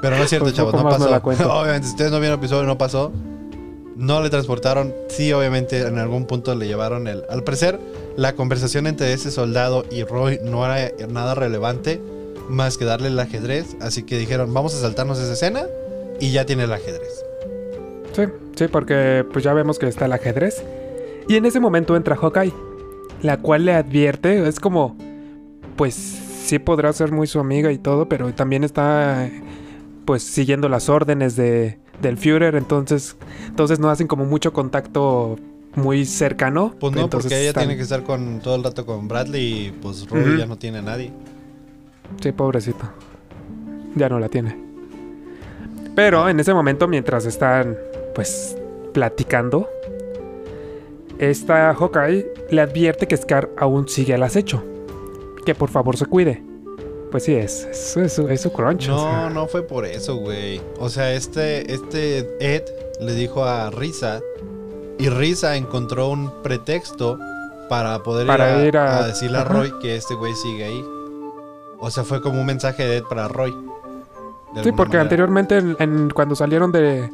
Pero 0.00 0.16
no 0.16 0.22
es 0.22 0.28
cierto, 0.28 0.44
Pues 0.44 0.54
chavos, 0.54 0.74
no 0.74 0.82
pasó. 0.82 1.10
obviamente, 1.60 1.86
si 1.86 1.92
ustedes 1.92 2.10
no 2.10 2.20
vieron 2.20 2.38
el 2.38 2.44
episodio, 2.44 2.64
no 2.64 2.78
pasó. 2.78 3.12
No 3.96 4.22
le 4.22 4.30
transportaron. 4.30 4.94
Sí, 5.08 5.32
obviamente, 5.32 5.80
en 5.80 5.98
algún 5.98 6.26
punto 6.26 6.54
le 6.54 6.66
llevaron 6.66 7.08
el. 7.08 7.24
Al 7.28 7.42
parecer, 7.42 7.80
la 8.16 8.34
conversación 8.34 8.86
entre 8.86 9.12
ese 9.12 9.30
soldado 9.30 9.84
y 9.90 10.04
Roy 10.04 10.38
no 10.44 10.64
era 10.64 10.92
nada 11.08 11.34
relevante 11.34 12.00
más 12.48 12.78
que 12.78 12.84
darle 12.84 13.08
el 13.08 13.18
ajedrez. 13.18 13.76
Así 13.80 14.04
que 14.04 14.18
dijeron, 14.18 14.54
vamos 14.54 14.74
a 14.74 14.80
saltarnos 14.80 15.18
esa 15.18 15.32
escena 15.32 15.66
y 16.20 16.30
ya 16.30 16.46
tiene 16.46 16.64
el 16.64 16.72
ajedrez. 16.72 17.24
Sí, 18.14 18.22
sí, 18.58 18.66
porque 18.68 19.24
pues 19.32 19.44
ya 19.44 19.52
vemos 19.54 19.78
que 19.78 19.86
está 19.86 20.06
el 20.06 20.12
ajedrez. 20.12 20.62
Y 21.28 21.36
en 21.36 21.46
ese 21.46 21.60
momento 21.60 21.96
entra 21.96 22.16
Hawkeye, 22.16 22.52
la 23.22 23.36
cual 23.38 23.64
le 23.66 23.74
advierte, 23.74 24.46
es 24.48 24.58
como, 24.60 24.96
pues 25.76 25.94
sí 25.94 26.58
podrá 26.58 26.92
ser 26.92 27.12
muy 27.12 27.26
su 27.26 27.38
amiga 27.40 27.70
y 27.72 27.78
todo, 27.78 28.08
pero 28.08 28.32
también 28.34 28.64
está 28.64 29.28
pues 30.04 30.22
siguiendo 30.22 30.68
las 30.70 30.88
órdenes 30.88 31.36
de, 31.36 31.78
del 32.00 32.16
Führer, 32.16 32.54
entonces, 32.54 33.16
entonces 33.46 33.78
no 33.78 33.90
hacen 33.90 34.06
como 34.06 34.24
mucho 34.24 34.54
contacto 34.54 35.36
muy 35.76 36.06
cercano. 36.06 36.74
Pues 36.80 36.94
no, 36.94 37.02
entonces 37.02 37.30
porque 37.30 37.40
ella 37.40 37.50
están- 37.50 37.64
tiene 37.64 37.76
que 37.76 37.82
estar 37.82 38.02
con 38.04 38.40
todo 38.40 38.56
el 38.56 38.64
rato 38.64 38.86
con 38.86 39.06
Bradley 39.06 39.66
y 39.66 39.70
pues 39.82 40.08
Roy 40.08 40.22
Ujú. 40.22 40.36
ya 40.38 40.46
no 40.46 40.56
tiene 40.56 40.78
a 40.78 40.82
nadie. 40.82 41.12
Sí, 42.22 42.32
pobrecito. 42.32 42.90
Ya 43.94 44.08
no 44.08 44.18
la 44.18 44.30
tiene. 44.30 44.56
Pero 45.94 46.28
en 46.28 46.40
ese 46.40 46.54
momento, 46.54 46.88
mientras 46.88 47.26
están, 47.26 47.76
pues, 48.18 48.56
platicando, 48.92 49.68
esta 51.20 51.72
Hawkeye 51.72 52.26
le 52.50 52.60
advierte 52.60 53.06
que 53.06 53.16
Scar 53.16 53.48
aún 53.56 53.88
sigue 53.88 54.14
al 54.14 54.24
acecho. 54.24 54.60
Que 55.46 55.54
por 55.54 55.68
favor 55.70 55.96
se 55.96 56.06
cuide. 56.06 56.42
Pues 57.12 57.22
sí, 57.22 57.34
es, 57.36 57.64
es, 57.70 57.96
es, 57.96 58.18
es 58.18 58.40
su 58.40 58.52
crunch. 58.52 58.88
o 58.88 58.92
No, 58.92 58.98
sea. 59.00 59.30
no 59.30 59.46
fue 59.46 59.62
por 59.62 59.86
eso, 59.86 60.16
güey. 60.16 60.60
O 60.80 60.88
sea, 60.88 61.12
este, 61.14 61.72
este 61.72 62.28
Ed 62.40 62.64
le 63.00 63.12
dijo 63.14 63.44
a 63.44 63.70
Risa 63.70 64.20
y 64.98 65.08
Risa 65.10 65.54
encontró 65.56 66.08
un 66.08 66.30
pretexto 66.42 67.20
para 67.68 68.02
poder 68.02 68.26
Para 68.26 68.50
ir, 68.50 68.58
a, 68.58 68.66
ir 68.66 68.76
a- 68.76 68.98
a 68.98 69.06
decirle 69.06 69.38
a 69.38 69.42
Ajá. 69.42 69.54
Roy 69.54 69.72
que 69.80 69.94
este 69.94 70.14
güey 70.16 70.34
sigue 70.34 70.64
ahí. 70.64 70.84
O 71.78 71.88
sea, 71.90 72.02
fue 72.02 72.20
como 72.20 72.40
un 72.40 72.46
mensaje 72.46 72.84
de 72.84 72.96
Ed 72.96 73.04
para 73.08 73.28
Roy. 73.28 73.52
Sí, 74.62 74.72
porque 74.72 74.96
manera. 74.96 75.02
anteriormente 75.02 75.56
en, 75.58 75.76
en- 75.78 76.10
cuando 76.10 76.34
salieron 76.34 76.72
de 76.72 77.08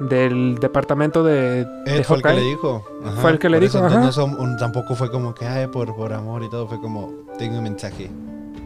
del 0.00 0.56
departamento 0.60 1.24
de, 1.24 1.64
de 1.64 1.96
Él 1.96 2.04
fue 2.04 2.18
el 2.18 2.22
que 2.22 2.32
le 2.34 2.42
dijo. 2.42 2.84
Ajá, 3.04 3.20
Fue 3.22 3.30
el 3.30 3.38
que 3.38 3.48
le 3.48 3.60
dijo, 3.60 3.78
ajá. 3.78 4.00
no 4.00 4.12
son- 4.12 4.56
tampoco 4.58 4.94
fue 4.94 5.10
como 5.10 5.34
que, 5.34 5.46
ay, 5.46 5.66
por, 5.68 5.94
por 5.96 6.12
amor 6.12 6.42
y 6.42 6.50
todo. 6.50 6.66
Fue 6.68 6.80
como, 6.80 7.12
tengo 7.38 7.56
un 7.58 7.64
mensaje. 7.64 8.10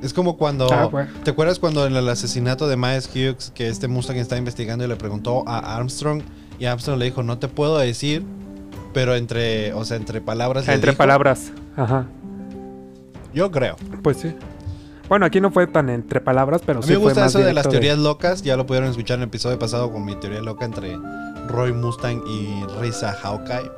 Es 0.03 0.13
como 0.15 0.37
cuando. 0.37 0.67
Ah, 0.73 0.87
bueno. 0.87 1.11
¿Te 1.25 1.31
acuerdas 1.31 1.59
cuando 1.59 1.87
en 1.87 1.95
el 1.95 2.09
asesinato 2.09 2.67
de 2.69 2.77
Miles 2.77 3.09
Hughes, 3.15 3.53
que 3.55 3.69
este 3.69 3.87
Mustang 3.87 4.17
estaba 4.17 4.39
investigando 4.39 4.85
y 4.85 4.89
le 4.89 4.97
preguntó 4.97 5.45
a 5.47 5.77
Armstrong? 5.77 6.23
Y 6.59 6.65
Armstrong 6.67 6.99
le 6.99 7.05
dijo, 7.07 7.23
no 7.23 7.39
te 7.39 7.49
puedo 7.49 7.77
decir, 7.79 8.25
pero 8.95 9.15
entre, 9.15 9.73
o 9.75 9.85
sea, 9.85 9.97
entre 9.99 10.21
palabras. 10.21 10.67
le 10.67 10.73
entre 10.75 10.91
dijo, 10.93 10.99
palabras. 10.99 11.53
Ajá. 11.77 12.07
Yo 13.35 13.51
creo. 13.51 13.77
Pues 14.03 14.17
sí. 14.19 14.35
Bueno, 15.11 15.27
aquí 15.27 15.41
no 15.41 15.51
fue 15.51 15.67
tan 15.67 15.91
entre 15.91 16.21
palabras, 16.21 16.63
pero 16.65 16.79
A 16.79 16.83
mí 16.83 16.87
sí 16.87 16.93
me 16.93 16.99
fue 16.99 17.07
gusta 17.07 17.23
más 17.23 17.35
eso 17.35 17.45
de 17.45 17.53
las 17.53 17.69
teorías 17.69 17.99
locas. 17.99 18.43
Ya 18.43 18.57
lo 18.57 18.65
pudieron 18.65 18.89
escuchar 18.89 19.17
en 19.17 19.23
el 19.23 19.29
episodio 19.29 19.59
pasado 19.59 19.91
con 19.91 20.05
mi 20.05 20.15
teoría 20.15 20.41
loca 20.41 20.65
entre 20.65 20.97
Roy 21.49 21.73
Mustang 21.73 22.23
y 22.29 22.65
Risa 22.81 23.13
Hawkeye. 23.13 23.73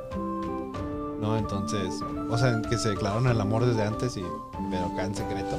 ¿No? 1.19 1.35
Entonces, 1.35 2.01
o 2.29 2.37
sea, 2.37 2.61
que 2.69 2.77
se 2.77 2.89
declararon 2.89 3.25
el 3.27 3.41
amor 3.41 3.65
desde 3.65 3.81
antes, 3.81 4.15
y, 4.15 4.23
pero 4.69 4.85
acá 4.85 5.05
en 5.05 5.15
secreto. 5.15 5.57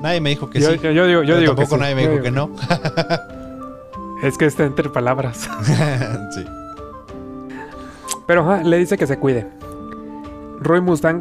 Nadie 0.00 0.22
me 0.22 0.30
dijo 0.30 0.48
que 0.48 0.58
yo, 0.60 0.70
sí. 0.72 0.78
yo, 0.82 0.90
yo 0.92 1.06
digo, 1.06 1.22
yo 1.22 1.36
digo 1.38 1.54
que 1.54 1.62
tampoco 1.62 1.76
sí, 1.76 1.80
nadie 1.82 1.94
me 1.96 2.04
yo 2.04 2.10
dijo 2.12 2.22
que 2.22 2.30
no. 2.30 2.50
Es 4.22 4.38
que 4.38 4.46
está 4.46 4.64
entre 4.64 4.88
palabras. 4.88 5.36
sí. 6.34 6.46
Pero 8.26 8.62
le 8.62 8.78
dice 8.78 8.96
que 8.96 9.06
se 9.06 9.18
cuide. 9.18 9.46
Roy 10.60 10.80
Mustang, 10.80 11.20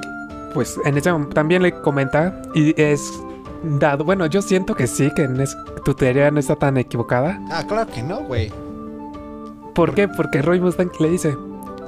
pues 0.54 0.80
en 0.86 0.98
ese 0.98 1.12
mom- 1.12 1.34
también 1.34 1.63
le 1.63 1.74
comenta 1.82 2.41
y 2.56 2.80
es 2.82 3.12
dado. 3.63 4.04
Bueno, 4.04 4.26
yo 4.28 4.41
siento 4.41 4.76
que 4.76 4.88
sí, 4.88 5.10
que 5.15 5.23
en 5.23 5.39
es- 5.39 5.56
tu 5.86 5.93
teoría 5.93 6.32
no 6.32 6.39
está 6.39 6.56
tan 6.56 6.78
equivocada. 6.78 7.39
Ah, 7.52 7.63
claro 7.67 7.89
que 7.91 8.04
no, 8.04 8.21
güey. 8.21 8.52
¿Por 9.73 9.93
qué? 9.95 10.08
Porque 10.08 10.41
Roy 10.41 10.60
Mustang 10.60 10.91
le 10.99 11.10
dice 11.10 11.36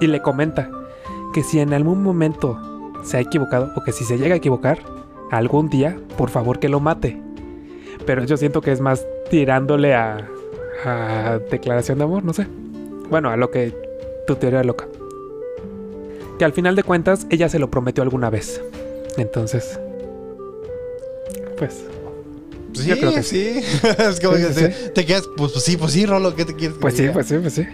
y 0.02 0.08
le 0.08 0.22
comenta 0.22 0.70
que 1.34 1.44
si 1.44 1.60
en 1.60 1.74
algún 1.74 2.02
momento 2.02 2.60
se 3.04 3.18
ha 3.18 3.20
equivocado 3.20 3.72
o 3.76 3.84
que 3.84 3.92
si 3.92 4.04
se 4.06 4.18
llega 4.18 4.34
a 4.34 4.38
equivocar 4.38 4.80
algún 5.32 5.70
día, 5.70 5.98
por 6.18 6.30
favor 6.30 6.60
que 6.60 6.70
lo 6.70 6.80
mate. 6.80 7.22
Pero 8.06 8.24
yo 8.24 8.38
siento 8.38 8.62
que 8.62 8.72
es 8.72 8.82
más 8.82 9.06
tirándole 9.30 9.94
a, 9.96 10.28
a 10.86 11.40
declaración 11.52 11.98
de 12.00 12.04
amor, 12.06 12.24
no 12.24 12.34
sé. 12.34 12.48
Bueno, 13.10 13.30
a 13.30 13.38
lo 13.38 13.52
que 13.52 13.74
tu 14.28 14.36
teoría 14.36 14.64
loca. 14.64 14.86
Que 16.40 16.46
al 16.46 16.54
final 16.54 16.76
de 16.76 16.84
cuentas 16.84 17.28
ella 17.30 17.50
se 17.50 17.60
lo 17.60 17.70
prometió 17.70 18.02
alguna 18.04 18.30
vez. 18.30 18.62
Entonces, 19.18 19.80
pues 21.58 21.84
Sí, 22.74 22.88
Yo 22.90 22.98
creo 22.98 23.14
que 23.14 23.24
sí. 23.24 23.62
es 23.98 24.20
como 24.20 24.36
Sí, 24.36 24.44
que 24.44 24.54
sí, 24.54 24.66
te, 24.94 25.06
quedas, 25.06 25.24
pues, 25.38 25.54
pues 25.54 25.64
sí, 25.64 25.78
pues 25.78 25.94
sí, 25.94 26.06
Rolo, 26.06 26.36
¿qué 26.36 26.44
te 26.44 26.56
quieres 26.56 26.78
Pues 26.82 26.94
sí, 26.96 27.04
diga? 27.04 27.14
pues 27.14 27.28
sí, 27.28 27.38
pues 27.42 27.54
sí. 27.54 27.66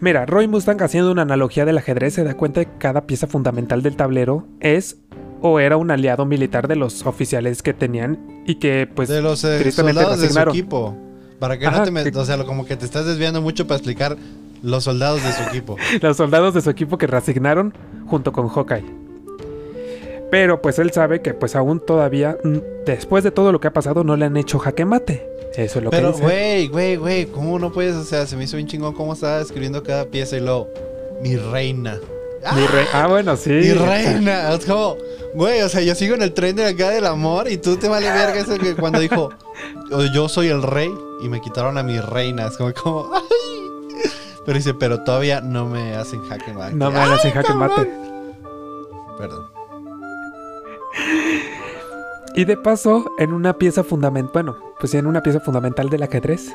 Mira, 0.00 0.26
Roy 0.26 0.46
Mustang 0.48 0.80
haciendo 0.82 1.10
una 1.10 1.22
analogía 1.22 1.64
del 1.64 1.78
ajedrez 1.78 2.14
se 2.14 2.24
da 2.24 2.34
cuenta 2.34 2.60
de 2.60 2.66
que 2.66 2.78
cada 2.78 3.06
pieza 3.06 3.26
fundamental 3.26 3.82
del 3.82 3.96
tablero 3.96 4.46
es 4.60 4.98
o 5.40 5.60
era 5.60 5.76
un 5.76 5.90
aliado 5.90 6.26
militar 6.26 6.68
de 6.68 6.76
los 6.76 7.06
oficiales 7.06 7.62
que 7.62 7.72
tenían 7.74 8.18
y 8.46 8.56
que 8.56 8.88
pues 8.92 9.08
de 9.08 9.20
los 9.22 9.42
eh, 9.44 9.70
soldados 9.72 10.20
de 10.20 10.30
su 10.30 10.38
equipo. 10.40 10.96
Para 11.38 11.58
que 11.58 11.68
no 11.70 11.82
te 11.82 11.90
me- 11.90 12.04
que- 12.10 12.16
O 12.18 12.24
sea, 12.24 12.36
lo- 12.36 12.46
como 12.46 12.64
que 12.66 12.76
te 12.76 12.84
estás 12.84 13.04
desviando 13.06 13.40
mucho 13.42 13.66
para 13.66 13.78
explicar 13.78 14.16
los 14.62 14.84
soldados 14.84 15.22
de 15.24 15.32
su 15.32 15.42
equipo. 15.42 15.76
los 16.02 16.16
soldados 16.16 16.54
de 16.54 16.60
su 16.60 16.70
equipo 16.70 16.98
que 16.98 17.06
reasignaron 17.06 17.74
junto 18.06 18.30
con 18.32 18.48
Hawkeye. 18.48 18.84
Pero 20.34 20.60
pues 20.60 20.80
él 20.80 20.90
sabe 20.90 21.22
que 21.22 21.32
pues 21.32 21.54
aún 21.54 21.78
todavía, 21.78 22.36
mm, 22.42 22.56
después 22.84 23.22
de 23.22 23.30
todo 23.30 23.52
lo 23.52 23.60
que 23.60 23.68
ha 23.68 23.72
pasado, 23.72 24.02
no 24.02 24.16
le 24.16 24.24
han 24.24 24.36
hecho 24.36 24.58
jaque 24.58 24.84
mate. 24.84 25.28
Eso 25.54 25.78
es 25.78 25.84
lo 25.84 25.90
Pero, 25.90 26.08
que 26.08 26.12
dice. 26.14 26.22
güey, 26.24 26.66
güey, 26.68 26.96
güey, 26.96 27.26
¿cómo 27.26 27.56
no 27.60 27.70
puedes? 27.72 27.94
O 27.94 28.02
sea, 28.02 28.26
se 28.26 28.36
me 28.36 28.42
hizo 28.42 28.56
bien 28.56 28.66
chingón 28.68 28.94
cómo 28.94 29.12
estaba 29.12 29.40
escribiendo 29.40 29.84
cada 29.84 30.06
pieza 30.06 30.36
y 30.36 30.40
luego, 30.40 30.68
mi 31.22 31.36
reina. 31.36 32.00
Mi 32.56 32.66
rey- 32.66 32.86
Ah, 32.92 33.06
bueno, 33.06 33.36
sí. 33.36 33.50
Mi 33.50 33.72
reina. 33.74 34.52
Es 34.52 34.64
como, 34.66 34.96
güey, 35.34 35.62
o 35.62 35.68
sea, 35.68 35.82
yo 35.82 35.94
sigo 35.94 36.16
en 36.16 36.22
el 36.22 36.34
tren 36.34 36.56
de 36.56 36.66
acá 36.66 36.90
del 36.90 37.06
amor 37.06 37.48
y 37.48 37.56
tú 37.58 37.76
te 37.76 37.88
vale 37.88 38.10
verga 38.10 38.40
eso 38.40 38.58
que 38.58 38.74
cuando 38.74 38.98
dijo, 38.98 39.30
"Oh, 39.92 40.02
yo 40.12 40.28
soy 40.28 40.48
el 40.48 40.62
rey 40.64 40.90
y 41.22 41.28
me 41.28 41.40
quitaron 41.40 41.78
a 41.78 41.84
mi 41.84 42.00
reina. 42.00 42.48
Es 42.48 42.56
como, 42.56 42.74
como, 42.74 43.10
ay. 43.14 43.22
Pero 44.44 44.58
dice, 44.58 44.74
pero 44.74 45.04
todavía 45.04 45.40
no 45.40 45.66
me 45.66 45.94
hacen 45.94 46.20
jaque 46.24 46.52
mate. 46.52 46.74
No 46.74 46.90
me 46.90 46.98
hacen 46.98 47.30
jaque 47.30 47.54
mate. 47.54 47.88
Perdón. 49.16 49.53
Y 52.34 52.44
de 52.44 52.56
paso, 52.56 53.12
en 53.18 53.32
una 53.32 53.58
pieza 53.58 53.84
fundamental, 53.84 54.32
bueno, 54.32 54.56
pues 54.80 54.94
en 54.94 55.06
una 55.06 55.22
pieza 55.22 55.40
fundamental 55.40 55.88
del 55.88 56.02
ajedrez, 56.02 56.52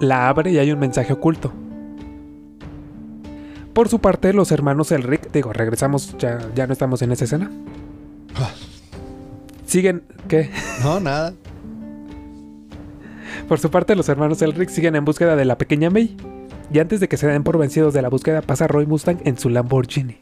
la 0.00 0.28
abre 0.28 0.50
y 0.50 0.58
hay 0.58 0.72
un 0.72 0.80
mensaje 0.80 1.12
oculto. 1.12 1.52
Por 3.72 3.88
su 3.88 4.00
parte, 4.00 4.32
los 4.32 4.50
hermanos 4.52 4.92
Elric, 4.92 5.30
digo, 5.32 5.52
regresamos, 5.52 6.16
ya, 6.18 6.38
ya 6.54 6.66
no 6.66 6.72
estamos 6.72 7.02
en 7.02 7.12
esa 7.12 7.24
escena. 7.24 7.50
Ah. 8.36 8.50
Siguen, 9.66 10.02
¿qué? 10.28 10.50
No, 10.82 11.00
nada. 11.00 11.34
Por 13.48 13.58
su 13.58 13.70
parte, 13.70 13.94
los 13.94 14.08
hermanos 14.08 14.40
Elric 14.42 14.68
siguen 14.68 14.96
en 14.96 15.04
búsqueda 15.04 15.36
de 15.36 15.44
la 15.44 15.58
pequeña 15.58 15.90
May. 15.90 16.16
Y 16.72 16.78
antes 16.78 17.00
de 17.00 17.08
que 17.08 17.16
se 17.16 17.26
den 17.26 17.44
por 17.44 17.58
vencidos 17.58 17.94
de 17.94 18.02
la 18.02 18.08
búsqueda, 18.08 18.42
pasa 18.42 18.66
Roy 18.66 18.86
Mustang 18.86 19.18
en 19.24 19.38
su 19.38 19.48
Lamborghini 19.48 20.18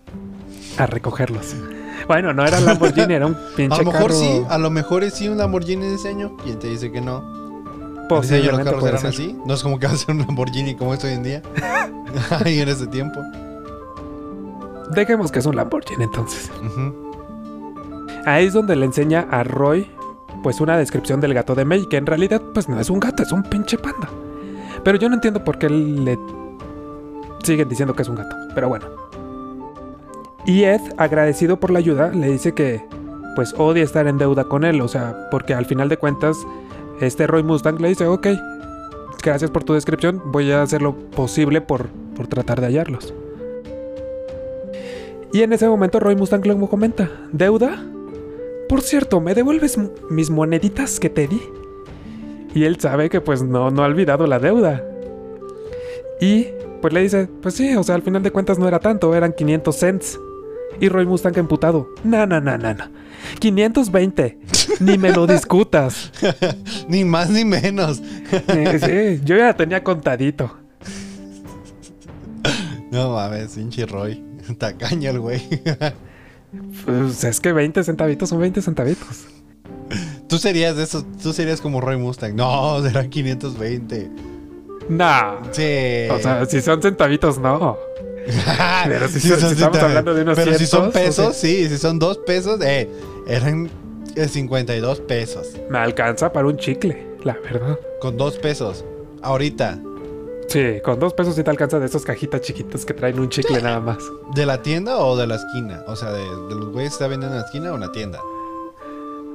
a 0.79 0.87
recogerlos. 0.87 1.55
Bueno, 2.09 2.33
no 2.33 2.45
era 2.45 2.61
Lamborghini, 2.61 3.15
era 3.15 3.27
un 3.27 3.37
pinche 3.57 3.75
A 3.81 3.83
lo 3.83 3.85
mejor 3.93 4.11
carro- 4.11 4.21
sí, 4.21 4.43
a 4.49 4.59
lo 4.59 4.71
mejor 4.71 5.05
es 5.05 5.15
sí 5.15 5.29
un 5.29 5.38
Lamborghini 5.38 5.85
de 5.87 5.93
diseño. 5.93 6.37
¿Quién 6.43 6.59
te 6.59 6.69
dice 6.69 6.91
que 6.93 7.01
no? 7.01 7.19
¿En 7.19 8.21
diseño 8.21 8.53
los 8.53 8.61
Posiblemente 8.61 8.71
carros 8.71 8.85
eran 8.88 9.01
ser. 9.01 9.11
así? 9.11 9.38
No 9.47 9.55
es 9.55 9.62
como 9.62 9.79
que 9.79 9.87
va 9.87 9.93
a 9.93 9.97
ser 9.97 10.15
un 10.15 10.21
Lamborghini 10.21 10.75
como 10.75 10.93
es 10.95 11.03
hoy 11.05 11.12
en 11.12 11.23
día. 11.23 11.43
Ahí 12.45 12.61
en 12.61 12.69
ese 12.69 12.87
tiempo. 12.87 13.21
Dejemos 14.95 15.33
que 15.33 15.38
es 15.38 15.47
un 15.47 15.57
Lamborghini 15.57 16.05
entonces. 16.05 16.51
Ahí 18.27 18.47
es 18.47 18.53
donde 18.53 18.77
le 18.77 18.85
enseña 18.85 19.27
a 19.31 19.43
Roy 19.45 19.91
pues 20.43 20.61
una 20.61 20.77
descripción 20.77 21.21
del 21.21 21.35
gato 21.35 21.55
de 21.55 21.65
May, 21.65 21.87
que 21.88 21.97
en 21.97 22.07
realidad 22.07 22.43
pues 22.53 22.69
no 22.69 22.79
es 22.81 22.91
un 22.91 23.01
gato, 23.01 23.23
es 23.23 23.33
un 23.33 23.43
pinche 23.45 23.79
panda. 23.79 24.09
Pero 24.85 24.99
yo 24.99 25.09
no 25.09 25.15
entiendo 25.15 25.43
por 25.45 25.57
qué 25.59 25.71
le 25.71 26.19
siguen 27.45 27.69
diciendo 27.69 27.95
que 27.95 28.03
es 28.03 28.09
un 28.09 28.17
gato, 28.17 28.35
pero 28.55 28.69
bueno. 28.69 28.87
Y 30.44 30.64
Ed, 30.64 30.81
agradecido 30.96 31.61
por 31.61 31.70
la 31.70 31.78
ayuda, 31.78 32.11
le 32.11 32.28
dice 32.28 32.52
que 32.52 32.85
pues 33.35 33.55
odia 33.57 33.85
estar 33.85 34.07
en 34.07 34.18
deuda 34.18 34.44
con 34.44 34.64
él, 34.64 34.81
o 34.81 34.88
sea, 34.88 35.28
porque 35.31 35.55
al 35.55 35.66
final 35.66 35.88
de 35.88 35.96
cuentas 35.96 36.37
este 37.00 37.26
Roy 37.26 37.42
Mustang 37.42 37.81
le 37.81 37.88
dice, 37.88 38.07
ok, 38.07 38.28
gracias 39.22 39.50
por 39.50 39.64
tu 39.64 39.74
descripción, 39.74 40.20
voy 40.26 40.50
a 40.50 40.62
hacer 40.62 40.83
lo 40.83 40.94
posible 40.96 41.61
por, 41.61 41.88
por 42.16 42.26
tratar 42.26 42.61
de 42.61 42.66
hallarlos. 42.66 43.14
Y 45.33 45.42
en 45.42 45.52
ese 45.52 45.68
momento 45.68 45.98
Roy 45.98 46.16
Mustang 46.16 46.44
luego 46.44 46.68
comenta, 46.68 47.11
¿deuda? 47.33 47.83
Por 48.68 48.83
cierto, 48.83 49.20
¿me 49.20 49.35
devuelves 49.35 49.78
mis 50.11 50.31
moneditas 50.31 51.00
que 51.00 51.09
te 51.09 51.26
di? 51.26 51.40
Y 52.55 52.64
él 52.64 52.78
sabe 52.78 53.09
que 53.09 53.20
pues 53.20 53.42
no, 53.42 53.70
no 53.70 53.83
ha 53.83 53.87
olvidado 53.87 54.26
la 54.26 54.38
deuda. 54.38 54.85
Y 56.20 56.48
pues 56.83 56.92
le 56.92 57.00
dice, 57.00 57.28
pues 57.40 57.55
sí, 57.55 57.74
o 57.76 57.83
sea, 57.83 57.94
al 57.94 58.02
final 58.02 58.22
de 58.22 58.31
cuentas 58.31 58.59
no 58.59 58.68
era 58.68 58.78
tanto, 58.78 59.14
eran 59.14 59.33
500 59.33 59.76
cents. 59.76 60.20
Y 60.81 60.89
Roy 60.89 61.07
Mustang 61.07 61.37
emputado, 61.39 61.89
no, 62.05 62.27
no, 62.27 62.41
no, 62.41 62.59
no, 62.59 62.75
no. 62.75 62.85
520, 63.39 64.39
ni 64.81 64.99
me 64.99 65.13
lo 65.13 65.27
discutas. 65.27 66.13
Ni 66.89 67.05
más 67.05 67.31
ni 67.31 67.45
menos. 67.45 68.03
Eh, 68.49 69.19
sí, 69.19 69.25
yo 69.25 69.37
ya 69.37 69.55
tenía 69.55 69.83
contadito. 69.85 70.57
No 72.91 73.15
mames, 73.15 73.53
pinche 73.53 73.87
Roy. 73.87 74.23
Tacaño 74.59 75.11
el 75.11 75.21
güey. 75.21 75.41
Pues 76.85 77.25
es 77.25 77.41
que 77.41 77.53
20 77.53 77.83
centavitos 77.85 78.29
son 78.29 78.41
20 78.41 78.61
centavitos. 78.61 79.27
Tú 80.29 80.39
serías 80.39 80.77
de 80.77 80.83
esos, 80.83 81.05
tú 81.23 81.33
serías 81.33 81.61
como 81.61 81.81
Roy 81.81 81.97
Mustang. 81.97 82.35
No, 82.35 82.83
serán 82.83 83.09
520. 83.09 84.11
No. 84.89 85.39
Sí. 85.53 86.09
O 86.11 86.19
sea, 86.19 86.45
si 86.47 86.61
son 86.61 86.83
centavitos, 86.83 87.39
no. 87.39 87.79
pero 88.87 89.09
si 89.09 89.21
son- 89.21 89.29
si 89.29 89.33
estamos 89.35 89.49
centavitos. 89.59 89.83
hablando 89.83 90.15
de 90.15 90.23
unos 90.23 90.37
Pero 90.39 90.55
si 90.55 90.67
son 90.67 90.93
cientos, 90.93 91.19
o 91.19 91.27
pesos, 91.29 91.37
sí, 91.37 91.69
si 91.69 91.79
son 91.79 91.99
dos 91.99 92.19
pesos, 92.19 92.61
eh, 92.63 92.89
eran 93.27 93.69
eh, 94.17 94.29
52 94.29 95.01
pesos. 95.01 95.49
Me 95.71 95.79
alcanza 95.79 96.33
para 96.33 96.47
un 96.47 96.57
chicle, 96.57 97.17
la 97.25 97.35
verdad. 97.43 97.79
Con 98.01 98.17
dos 98.17 98.37
pesos. 98.39 98.85
Ahorita, 99.23 99.79
Sí, 100.49 100.81
con 100.85 100.99
dos 101.01 101.15
pesos 101.15 101.35
sí 101.35 101.43
te 101.43 101.49
alcanza 101.51 101.79
de 101.79 101.87
esas 101.87 102.05
cajitas 102.05 102.43
chiquitas 102.43 102.85
que 102.85 102.93
traen 102.93 103.19
un 103.19 103.31
chicle 103.31 103.63
nada 103.63 103.81
más. 103.81 103.99
¿de 104.35 104.45
la 104.45 104.61
tienda 104.61 104.99
o 104.99 105.17
de 105.17 105.27
la 105.27 105.37
esquina? 105.37 105.83
O 105.87 105.97
sea, 105.97 106.13
de, 106.13 106.21
de 106.21 106.55
los 106.55 106.67
güeyes 106.73 106.91
que 106.91 106.95
está 106.97 107.07
vendiendo 107.07 107.37
en 107.37 107.41
la 107.41 107.47
esquina 107.47 107.73
o 107.73 107.77
en 107.77 107.81
la 107.81 107.93
tienda. 107.93 108.19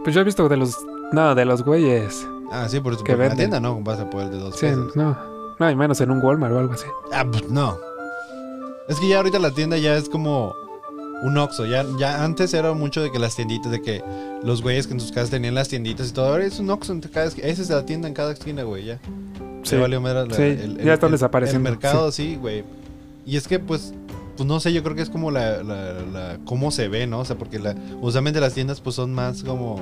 Pues 0.04 0.14
yo 0.14 0.22
he 0.22 0.24
visto 0.24 0.48
de 0.48 0.58
los. 0.58 0.78
No, 1.12 1.34
de 1.34 1.46
los 1.46 1.64
güeyes. 1.64 2.28
Ah, 2.52 2.68
sí, 2.70 2.80
por 2.82 2.96
porque 2.98 3.14
en 3.14 3.20
la 3.20 3.36
tienda 3.36 3.60
no 3.60 3.82
vas 3.82 4.00
a 4.00 4.10
poder 4.10 4.30
de 4.30 4.38
dos 4.38 4.56
Sí, 4.58 4.68
pesos. 4.68 4.96
no. 4.96 5.18
No, 5.60 5.72
y 5.72 5.76
menos 5.76 6.00
en 6.02 6.12
un 6.12 6.22
Walmart 6.22 6.54
o 6.54 6.60
algo 6.60 6.74
así. 6.74 6.86
Ah, 7.12 7.26
pues 7.30 7.50
no. 7.50 7.78
Es 8.90 9.00
que 9.00 9.08
ya 9.08 9.18
ahorita 9.18 9.40
la 9.40 9.52
tienda 9.52 9.78
ya 9.78 9.96
es 9.98 10.10
como. 10.10 10.54
un 11.24 11.38
Oxxo. 11.38 11.66
Ya, 11.66 11.86
ya 12.00 12.24
antes 12.24 12.54
era 12.54 12.74
mucho 12.74 13.02
de 13.02 13.12
que 13.12 13.20
las 13.20 13.36
tienditas, 13.36 13.72
de 13.72 13.82
que 13.82 14.04
los 14.44 14.62
güeyes 14.62 14.88
que 14.88 14.94
en 14.94 15.00
sus 15.00 15.12
casas 15.12 15.30
tenían 15.32 15.56
las 15.56 15.68
tienditas 15.68 16.10
y 16.10 16.14
todo. 16.14 16.28
Ahora 16.28 16.46
es 16.46 16.60
un 16.60 16.70
Oxxo 16.70 16.94
en 16.94 17.02
cada 17.02 17.26
esquina. 17.26 17.48
Esa 17.48 17.62
es 17.62 17.70
la 17.70 17.86
tienda 17.86 18.08
en 18.08 18.14
cada 18.14 18.32
esquina, 18.34 18.64
güey, 18.64 18.86
ya. 18.86 19.00
Sí. 19.64 19.72
Se 19.72 19.78
valió 19.78 20.00
madre 20.00 20.28
ya 20.84 20.94
están 20.94 21.08
el- 21.10 21.12
desapareciendo, 21.14 21.68
El 21.70 21.76
mercado, 21.76 22.12
sí, 22.12 22.38
güey. 22.40 22.64
Y 23.26 23.36
es 23.36 23.48
que, 23.48 23.60
pues, 23.60 23.94
pues 24.38 24.48
no 24.48 24.60
sé, 24.62 24.72
yo 24.72 24.82
creo 24.84 24.96
que 24.96 25.02
es 25.02 25.10
como 25.10 25.32
la, 25.32 25.62
la, 25.64 25.94
la- 26.14 26.38
cómo 26.46 26.72
se 26.72 26.88
ve, 26.88 27.06
¿no? 27.08 27.20
O 27.20 27.26
sea, 27.26 27.38
porque 27.38 27.60
la, 27.60 27.76
usualmente 28.02 28.40
las 28.40 28.54
tiendas, 28.54 28.80
pues, 28.80 28.96
son 28.96 29.14
más 29.14 29.44
como... 29.44 29.82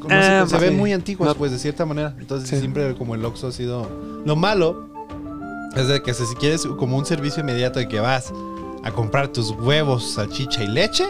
como 0.00 0.14
Ah, 0.14 0.44
se, 0.46 0.50
se 0.50 0.58
sí. 0.58 0.64
ven 0.66 0.76
muy 0.76 0.92
antiguas, 0.92 1.28
No. 1.30 1.34
pues, 1.36 1.52
de 1.52 1.58
cierta 1.58 1.86
manera. 1.86 2.14
Entonces, 2.18 2.58
siempre 2.58 2.94
como 2.96 3.14
el 3.14 3.24
Oxxo 3.24 3.46
ha 3.46 3.52
sido... 3.52 3.88
Lo 4.26 4.36
malo 4.36 4.88
es 5.82 5.88
de 5.88 6.02
que 6.02 6.14
si 6.14 6.34
quieres 6.34 6.66
como 6.66 6.96
un 6.96 7.06
servicio 7.06 7.42
inmediato 7.42 7.78
de 7.78 7.88
que 7.88 8.00
vas 8.00 8.32
a 8.82 8.90
comprar 8.90 9.28
tus 9.28 9.50
huevos, 9.50 10.12
salchicha 10.12 10.62
y 10.62 10.68
leche, 10.68 11.04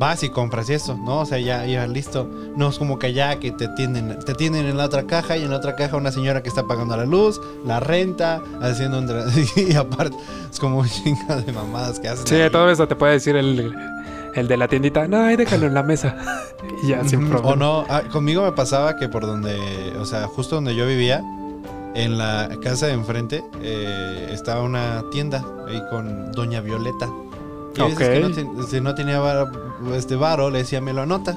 vas 0.00 0.22
y 0.22 0.30
compras 0.30 0.70
eso, 0.70 0.96
¿no? 0.96 1.20
O 1.20 1.26
sea, 1.26 1.38
ya, 1.38 1.64
ya 1.66 1.86
listo. 1.86 2.28
No 2.56 2.68
es 2.68 2.78
como 2.78 2.98
que 2.98 3.08
allá 3.08 3.38
que 3.38 3.50
te 3.52 3.68
tienen, 3.68 4.18
te 4.20 4.34
tienen 4.34 4.66
en 4.66 4.76
la 4.76 4.86
otra 4.86 5.06
caja 5.06 5.36
y 5.36 5.42
en 5.42 5.50
la 5.50 5.56
otra 5.56 5.76
caja 5.76 5.96
una 5.96 6.12
señora 6.12 6.42
que 6.42 6.48
está 6.48 6.66
pagando 6.66 6.96
la 6.96 7.04
luz, 7.04 7.40
la 7.64 7.80
renta, 7.80 8.42
haciendo 8.60 8.98
un... 8.98 9.08
Y 9.56 9.74
aparte, 9.74 10.16
es 10.50 10.58
como 10.58 10.78
un 10.78 10.88
chinga 10.88 11.36
de 11.36 11.52
mamadas 11.52 12.00
que 12.00 12.08
hacen. 12.08 12.26
Sí, 12.26 12.36
ahí. 12.36 12.50
todo 12.50 12.70
eso 12.70 12.88
te 12.88 12.96
puede 12.96 13.14
decir 13.14 13.36
el, 13.36 13.74
el 14.34 14.48
de 14.48 14.56
la 14.56 14.68
tiendita. 14.68 15.06
No, 15.06 15.22
ahí 15.22 15.36
déjalo 15.36 15.66
en 15.66 15.74
la 15.74 15.82
mesa. 15.82 16.16
y 16.82 16.88
ya, 16.88 17.04
sin 17.04 17.28
problema. 17.28 17.50
O 17.50 17.56
no, 17.56 17.84
ah, 17.88 18.02
conmigo 18.10 18.42
me 18.42 18.52
pasaba 18.52 18.96
que 18.96 19.08
por 19.08 19.26
donde, 19.26 19.58
o 19.98 20.06
sea, 20.06 20.26
justo 20.28 20.54
donde 20.54 20.74
yo 20.74 20.86
vivía, 20.86 21.22
en 21.94 22.18
la 22.18 22.50
casa 22.62 22.86
de 22.86 22.92
enfrente, 22.92 23.42
eh, 23.62 24.28
estaba 24.32 24.62
una 24.62 25.04
tienda 25.10 25.44
ahí 25.68 25.80
con 25.90 26.32
Doña 26.32 26.60
Violeta. 26.60 27.08
Y 27.76 27.82
veces 27.82 28.08
que 28.08 28.20
no, 28.20 28.30
ten- 28.32 28.66
si 28.68 28.80
no 28.80 28.94
tenía 28.94 29.20
varo, 29.20 29.50
este 29.94 30.16
varo, 30.16 30.50
le 30.50 30.58
decía, 30.58 30.80
me 30.80 30.92
lo 30.92 31.02
anota. 31.02 31.36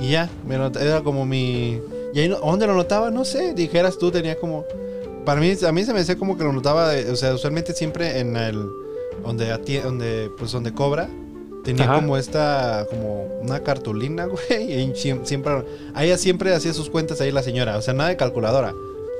Y 0.00 0.10
ya, 0.10 0.28
me 0.46 0.56
lo 0.56 0.66
era 0.68 1.02
como 1.02 1.26
mi... 1.26 1.80
¿Y 2.14 2.18
ahí 2.20 2.28
dónde 2.28 2.66
lo 2.66 2.74
notaba? 2.74 3.10
No 3.10 3.24
sé, 3.24 3.54
dijeras 3.54 3.98
tú, 3.98 4.10
tenía 4.10 4.38
como... 4.38 4.64
Para 5.24 5.40
mí, 5.40 5.52
a 5.66 5.72
mí 5.72 5.84
se 5.84 5.92
me 5.92 5.98
decía 5.98 6.16
como 6.16 6.38
que 6.38 6.44
lo 6.44 6.52
notaba, 6.52 6.96
eh, 6.96 7.10
o 7.10 7.16
sea, 7.16 7.34
usualmente 7.34 7.72
siempre 7.74 8.18
en 8.20 8.36
el... 8.36 8.66
Donde, 9.24 9.50
donde, 9.84 10.30
pues 10.38 10.50
donde 10.50 10.72
cobra, 10.72 11.06
tenía 11.62 11.84
Ajá. 11.84 11.96
como 11.96 12.16
esta, 12.16 12.86
como 12.88 13.24
una 13.42 13.60
cartulina, 13.60 14.24
güey. 14.50 14.72
Y 14.72 14.92
siem- 14.92 15.24
siempre, 15.24 15.62
ella 15.98 16.16
siempre 16.16 16.54
hacía 16.54 16.72
sus 16.72 16.88
cuentas 16.88 17.20
ahí 17.20 17.30
la 17.30 17.42
señora, 17.42 17.76
o 17.76 17.82
sea, 17.82 17.92
nada 17.92 18.08
de 18.08 18.16
calculadora. 18.16 18.72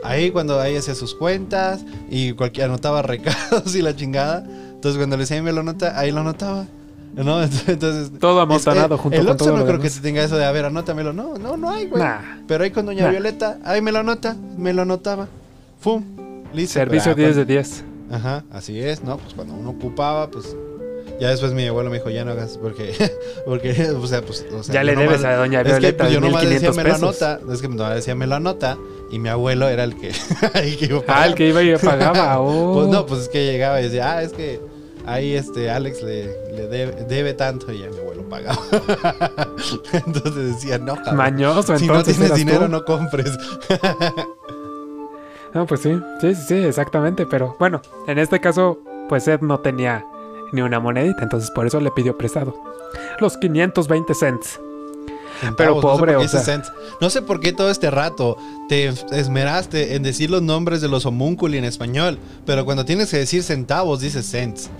Ahí 0.03 0.31
cuando 0.31 0.63
ella 0.65 0.79
hacía 0.79 0.95
sus 0.95 1.15
cuentas 1.15 1.85
y 2.09 2.33
cualquier 2.33 2.67
anotaba 2.67 3.03
recados 3.03 3.75
y 3.75 3.83
la 3.83 3.95
chingada. 3.95 4.45
Entonces 4.47 4.97
cuando 4.99 5.17
le 5.17 5.23
decía 5.23 5.37
"Ahí 5.37 5.43
me 5.43 5.53
lo 5.53 5.61
anota, 5.61 5.99
ahí 5.99 6.11
lo 6.11 6.21
anotaba. 6.21 6.67
¿No? 7.15 7.43
Entonces. 7.67 8.13
Todo 8.21 8.41
amontonado 8.41 8.95
es- 8.95 9.01
junto 9.01 9.19
el 9.21 9.27
con 9.27 9.37
todo 9.37 9.49
no 9.51 9.57
lo 9.59 9.63
creo 9.65 9.77
demás. 9.79 9.83
que 9.83 9.91
se 9.91 10.01
tenga 10.01 10.23
eso 10.23 10.37
de, 10.39 10.45
a 10.45 10.53
ver, 10.53 10.65
anótamelo. 10.65 11.13
No, 11.13 11.35
no, 11.39 11.57
no 11.57 11.71
hay, 11.71 11.87
güey. 11.87 12.03
Nah. 12.03 12.19
Pero 12.47 12.65
ahí 12.65 12.71
con 12.71 12.87
Doña 12.87 13.05
Nah. 13.05 13.11
Violeta, 13.11 13.59
ahí 13.65 13.83
me 13.83 13.91
lo 13.93 13.99
anota, 13.99 14.37
me 14.57 14.73
lo 14.73 14.83
anotaba. 14.83 15.27
¡Fum! 15.81 16.05
Listo. 16.55 16.75
Servicio 16.75 17.13
Ah, 17.13 17.15
10 17.15 17.29
de 17.31 17.35
cuando- 17.45 17.53
10. 17.53 17.85
Ajá, 18.13 18.45
así 18.53 18.81
es, 18.81 19.03
¿no? 19.05 19.19
Pues 19.19 19.35
cuando 19.35 19.55
uno 19.55 19.71
ocupaba, 19.71 20.31
pues. 20.31 20.57
Ya 21.21 21.29
después 21.29 21.53
mi 21.53 21.67
abuelo 21.67 21.91
me 21.91 21.99
dijo, 21.99 22.09
ya 22.11 22.25
no 22.25 22.31
hagas, 22.33 22.57
porque. 22.57 22.95
porque, 23.45 23.71
o 23.91 24.07
sea, 24.07 24.23
pues. 24.23 24.47
o 24.53 24.63
sea, 24.63 24.75
Ya 24.75 24.83
le 24.85 24.95
nomás- 24.95 25.09
debes 25.21 25.25
a 25.25 25.37
Doña 25.37 25.61
es 25.61 25.65
que 25.67 25.73
Violeta 25.73 26.05
pues, 26.05 26.15
yo 26.15 26.21
nomás 26.21 26.43
decía 26.43 26.71
1500 26.71 26.77
me 26.77 26.83
lo 26.83 26.89
pesos. 27.09 27.23
anota. 27.23 27.53
Es 27.55 27.61
que 27.63 27.69
mi 27.69 27.77
mamá 27.77 27.95
decía 27.95 28.15
me 28.15 28.27
lo 28.27 28.35
anota. 28.37 28.79
Y 29.11 29.19
mi 29.19 29.29
abuelo 29.29 29.69
era 29.69 29.85
el 29.85 29.97
que. 29.97 30.09
el 30.55 30.77
que 30.79 30.85
iba 30.87 30.99
a 31.01 31.03
Ah, 31.23 31.27
el 31.27 31.35
que 31.35 31.49
iba 31.49 31.63
y 31.63 31.77
pagaba. 31.77 32.41
Oh. 32.41 32.73
Pues 32.75 32.89
no, 32.89 33.05
pues 33.07 33.23
es 33.23 33.29
que 33.29 33.45
llegaba 33.45 33.81
y 33.81 33.85
decía, 33.85 34.13
ah, 34.13 34.23
es 34.23 34.33
que 34.33 34.61
ahí 35.05 35.35
este 35.35 35.69
Alex 35.71 36.03
le, 36.03 36.27
le 36.55 36.67
debe, 36.69 37.05
debe 37.09 37.35
tanto 37.35 37.71
y 37.73 37.81
ya 37.81 37.91
mi 37.91 37.99
abuelo 37.99 38.23
pagaba. 38.29 38.59
entonces 40.07 40.55
decía, 40.55 40.79
no, 40.79 40.95
cabrón. 40.97 41.17
Mañoso, 41.17 41.77
si 41.77 41.87
no 41.87 42.03
tienes 42.03 42.35
dinero, 42.35 42.67
tú. 42.67 42.69
no 42.69 42.85
compres. 42.85 43.31
No, 45.53 45.67
pues 45.67 45.81
sí, 45.81 46.01
sí, 46.21 46.35
sí, 46.35 46.43
sí, 46.49 46.55
exactamente. 46.55 47.27
Pero 47.27 47.57
bueno, 47.59 47.83
en 48.07 48.19
este 48.19 48.41
caso, 48.41 48.79
pues 49.09 49.27
Ed 49.27 49.41
no 49.41 49.59
tenía 49.61 50.05
ni 50.53 50.63
una 50.63 50.81
monedita, 50.81 51.23
entonces 51.23 51.51
por 51.51 51.67
eso 51.67 51.81
le 51.81 51.91
pidió 51.91 52.17
prestado. 52.17 52.55
Los 53.21 53.37
520 53.37 54.15
cents. 54.15 54.61
Pero 55.57 55.81
pobre, 55.81 56.13
no 56.13 56.21
sé 56.29 56.29
por 56.29 56.41
o 56.41 56.45
sea. 56.45 56.63
No 57.01 57.11
sé 57.11 57.23
por 57.23 57.41
qué 57.41 57.53
todo 57.53 57.71
este 57.71 57.91
rato 57.91 58.37
te 58.69 58.89
esmeraste 59.13 59.95
en 59.95 60.03
decir 60.03 60.31
los 60.31 60.43
nombres 60.43 60.81
de 60.81 60.89
los 60.89 61.07
homúnculi 61.07 61.57
en 61.59 61.65
español, 61.65 62.19
pero 62.45 62.65
cuando 62.65 62.85
tienes 62.85 63.11
que 63.11 63.19
decir 63.19 63.43
centavos 63.43 64.01
dices 64.01 64.27
cents. 64.27 64.71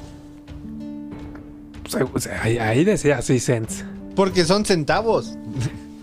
O 2.15 2.21
sea, 2.21 2.43
ahí, 2.43 2.59
ahí 2.59 2.85
decía 2.85 3.19
así 3.19 3.41
cents. 3.41 3.85
Porque 4.15 4.45
son 4.45 4.65
centavos. 4.65 5.37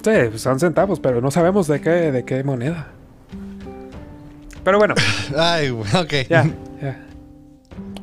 Sí, 0.04 0.38
son 0.38 0.60
centavos, 0.60 1.00
pero 1.00 1.22
no 1.22 1.32
sabemos 1.32 1.68
de 1.68 1.82
qué, 1.82 2.12
de 2.12 2.26
qué 2.26 2.44
moneda. 2.44 2.88
Pero 4.64 4.80
bueno, 4.80 4.96
Ay, 5.38 5.70
ok. 5.70 6.14
ya. 6.30 6.46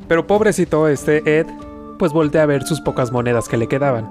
Pero 0.07 0.27
pobrecito 0.27 0.87
este 0.87 1.39
Ed, 1.39 1.47
pues 1.97 2.11
voltea 2.13 2.43
a 2.43 2.45
ver 2.45 2.63
sus 2.63 2.81
pocas 2.81 3.11
monedas 3.11 3.47
que 3.49 3.57
le 3.57 3.67
quedaban. 3.67 4.09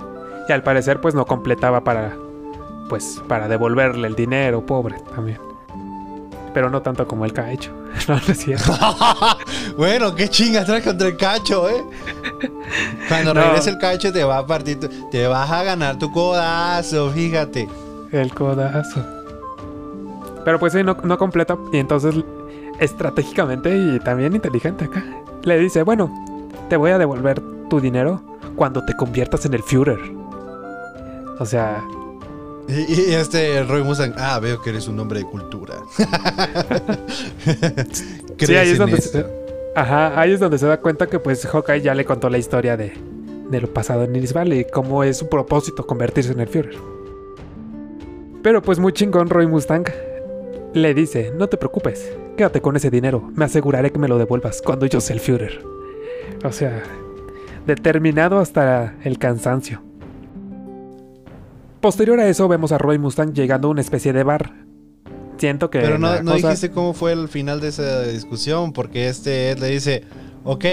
Y 0.48 0.52
al 0.52 0.62
parecer, 0.62 1.00
pues 1.00 1.14
no 1.14 1.24
completaba 1.26 1.85
para, 1.85 2.16
pues, 2.88 3.22
para 3.28 3.48
devolverle 3.48 4.07
el 4.09 4.14
dinero, 4.14 4.64
pobre 4.66 4.96
también. 5.14 5.38
Pero 6.52 6.70
no 6.70 6.83
tanto 6.83 7.07
como 7.09 7.24
el. 7.24 7.33
No, 8.09 8.14
no 8.16 8.20
es 8.28 8.38
cierto. 8.38 8.72
bueno, 9.78 10.14
qué 10.16 10.28
chingas 10.28 10.66
traes 10.66 10.85
contra 10.85 11.07
el 11.09 11.16
cacho, 11.16 11.68
eh. 11.70 11.83
Cuando 13.09 13.33
No. 13.33 13.40
regrese 13.40 13.70
el 13.70 13.78
cacho 13.78 14.12
te 14.12 14.24
va 14.24 14.38
a 14.38 14.46
partir, 14.46 14.80
tu- 14.80 14.88
te 15.11 15.26
vas 15.28 15.48
a 15.50 15.62
ganar 15.62 15.96
tu 15.98 16.11
codazo, 16.12 17.11
fíjate. 17.11 17.68
El 18.11 18.35
codazo. 18.35 19.04
Pero 20.44 20.59
pues 20.59 20.72
sí, 20.72 20.83
no, 20.83 20.96
no 21.04 21.16
completa. 21.18 21.57
Y 21.72 21.78
entonces, 21.78 22.14
estratégicamente 22.80 23.74
y 23.76 23.98
también 24.00 24.35
inteligente 24.35 24.85
acá, 24.87 25.02
le 25.44 25.59
dice, 25.59 25.83
bueno, 25.83 26.11
te 26.68 26.76
voy 26.76 26.90
a 26.90 26.98
devolver 26.98 27.40
tu 27.68 27.80
dinero 27.80 28.22
cuando 28.57 28.85
te 28.85 28.94
conviertas 28.94 29.44
en 29.46 29.54
el 29.54 29.62
Führer. 29.62 29.98
O 31.38 31.46
sea, 31.46 31.83
Y, 32.68 33.11
y 33.11 33.14
este 33.14 33.62
Roy 33.64 33.83
Mustang, 33.83 34.14
ah, 34.16 34.38
veo 34.40 34.61
que 34.62 34.70
eres 34.70 34.88
un 34.88 34.98
hombre 35.00 35.18
de 35.20 35.26
cultura. 35.26 35.74
sí, 38.38 38.57
ahí 38.57 38.70
es 38.70 38.78
donde 38.78 39.00
se, 39.00 39.26
ajá, 39.74 40.18
ahí 40.18 40.33
es 40.33 40.40
donde 40.40 40.59
se 40.59 40.66
da 40.66 40.80
cuenta 40.80 41.07
que 41.07 41.18
pues 41.18 41.44
Hawkeye 41.46 41.83
ya 41.83 41.94
le 41.94 42.04
contó 42.04 42.30
la 42.30 42.38
historia 42.38 42.76
de, 42.76 42.92
de 43.50 43.61
lo 43.61 43.72
pasado 43.72 44.04
en 44.04 44.16
Iris 44.16 44.33
Valley 44.33 44.61
y 44.61 44.64
cómo 44.64 45.04
es 45.04 45.18
su 45.18 45.28
propósito 45.28 45.87
convertirse 45.87 46.33
en 46.33 46.40
el 46.40 46.48
Führer. 46.48 46.76
Pero 48.42 48.62
pues 48.62 48.78
muy 48.78 48.92
chingón 48.92 49.28
Roy 49.28 49.46
Mustang 49.46 49.85
le 50.72 50.94
dice, 50.94 51.33
no 51.37 51.48
te 51.48 51.57
preocupes, 51.57 52.12
quédate 52.37 52.61
con 52.61 52.77
ese 52.77 52.90
dinero, 52.90 53.31
me 53.35 53.44
aseguraré 53.44 53.90
que 53.92 53.99
me 53.99 54.09
lo 54.09 54.18
devuelvas 54.18 54.62
cuando 54.62 54.87
yo 54.87 55.01
sea 55.01 55.14
el 55.14 55.20
Führer. 55.20 55.62
O 56.44 56.53
sea, 56.53 56.83
determinado 57.66 58.38
hasta 58.38 58.94
el 59.05 59.18
cansancio. 59.18 59.83
Posterior 61.81 62.18
a 62.20 62.27
eso 62.29 62.49
vemos 62.49 62.73
a 62.73 62.79
Roy 62.79 62.99
Mustang 62.99 63.33
llegando 63.35 63.68
a 63.68 63.70
una 63.70 63.81
especie 63.81 64.12
de 64.12 64.23
bar. 64.23 64.53
Siento 65.37 65.68
que... 65.70 65.81
Pero 65.81 65.99
no, 65.99 66.23
no 66.23 66.33
cosa- 66.33 66.49
dijiste 66.49 66.70
cómo 66.70 66.94
fue 66.94 67.12
el 67.12 67.29
final 67.29 67.61
de 67.61 67.68
esa 67.68 68.03
discusión, 68.03 68.73
porque 68.73 69.09
este 69.09 69.51
Ed 69.51 69.59
le 69.59 69.68
dice, 69.68 70.05
ok, 70.44 70.64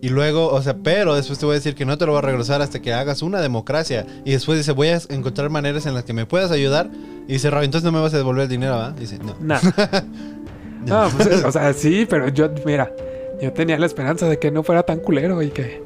y 0.00 0.10
luego, 0.10 0.48
o 0.48 0.60
sea, 0.62 0.76
pero 0.76 1.14
después 1.14 1.38
te 1.38 1.46
voy 1.46 1.54
a 1.54 1.56
decir 1.56 1.74
que 1.74 1.86
no 1.86 1.96
te 1.96 2.04
lo 2.04 2.12
voy 2.12 2.18
a 2.18 2.22
regresar 2.22 2.60
hasta 2.60 2.82
que 2.82 2.92
hagas 2.92 3.22
una 3.22 3.40
democracia. 3.40 4.06
Y 4.24 4.32
después 4.32 4.58
dice, 4.58 4.72
voy 4.72 4.88
a 4.88 4.98
encontrar 5.08 5.48
maneras 5.50 5.86
en 5.86 5.94
las 5.94 6.04
que 6.04 6.12
me 6.12 6.26
puedas 6.26 6.50
ayudar. 6.50 6.90
Y 7.26 7.32
dice, 7.32 7.50
Roy, 7.50 7.64
entonces 7.64 7.84
no 7.84 7.92
me 7.96 8.02
vas 8.02 8.12
a 8.12 8.18
devolver 8.18 8.42
el 8.42 8.48
dinero, 8.50 8.76
¿va? 8.76 8.92
Dice, 8.92 9.18
no. 9.18 9.34
Nah. 9.40 9.58
No, 10.86 11.08
pues, 11.16 11.44
o 11.44 11.52
sea, 11.52 11.72
sí, 11.72 12.06
pero 12.08 12.28
yo, 12.28 12.50
mira, 12.64 12.94
yo 13.40 13.52
tenía 13.52 13.78
la 13.78 13.86
esperanza 13.86 14.28
de 14.28 14.38
que 14.38 14.50
no 14.50 14.62
fuera 14.62 14.82
tan 14.82 15.00
culero 15.00 15.42
y 15.42 15.50
que, 15.50 15.82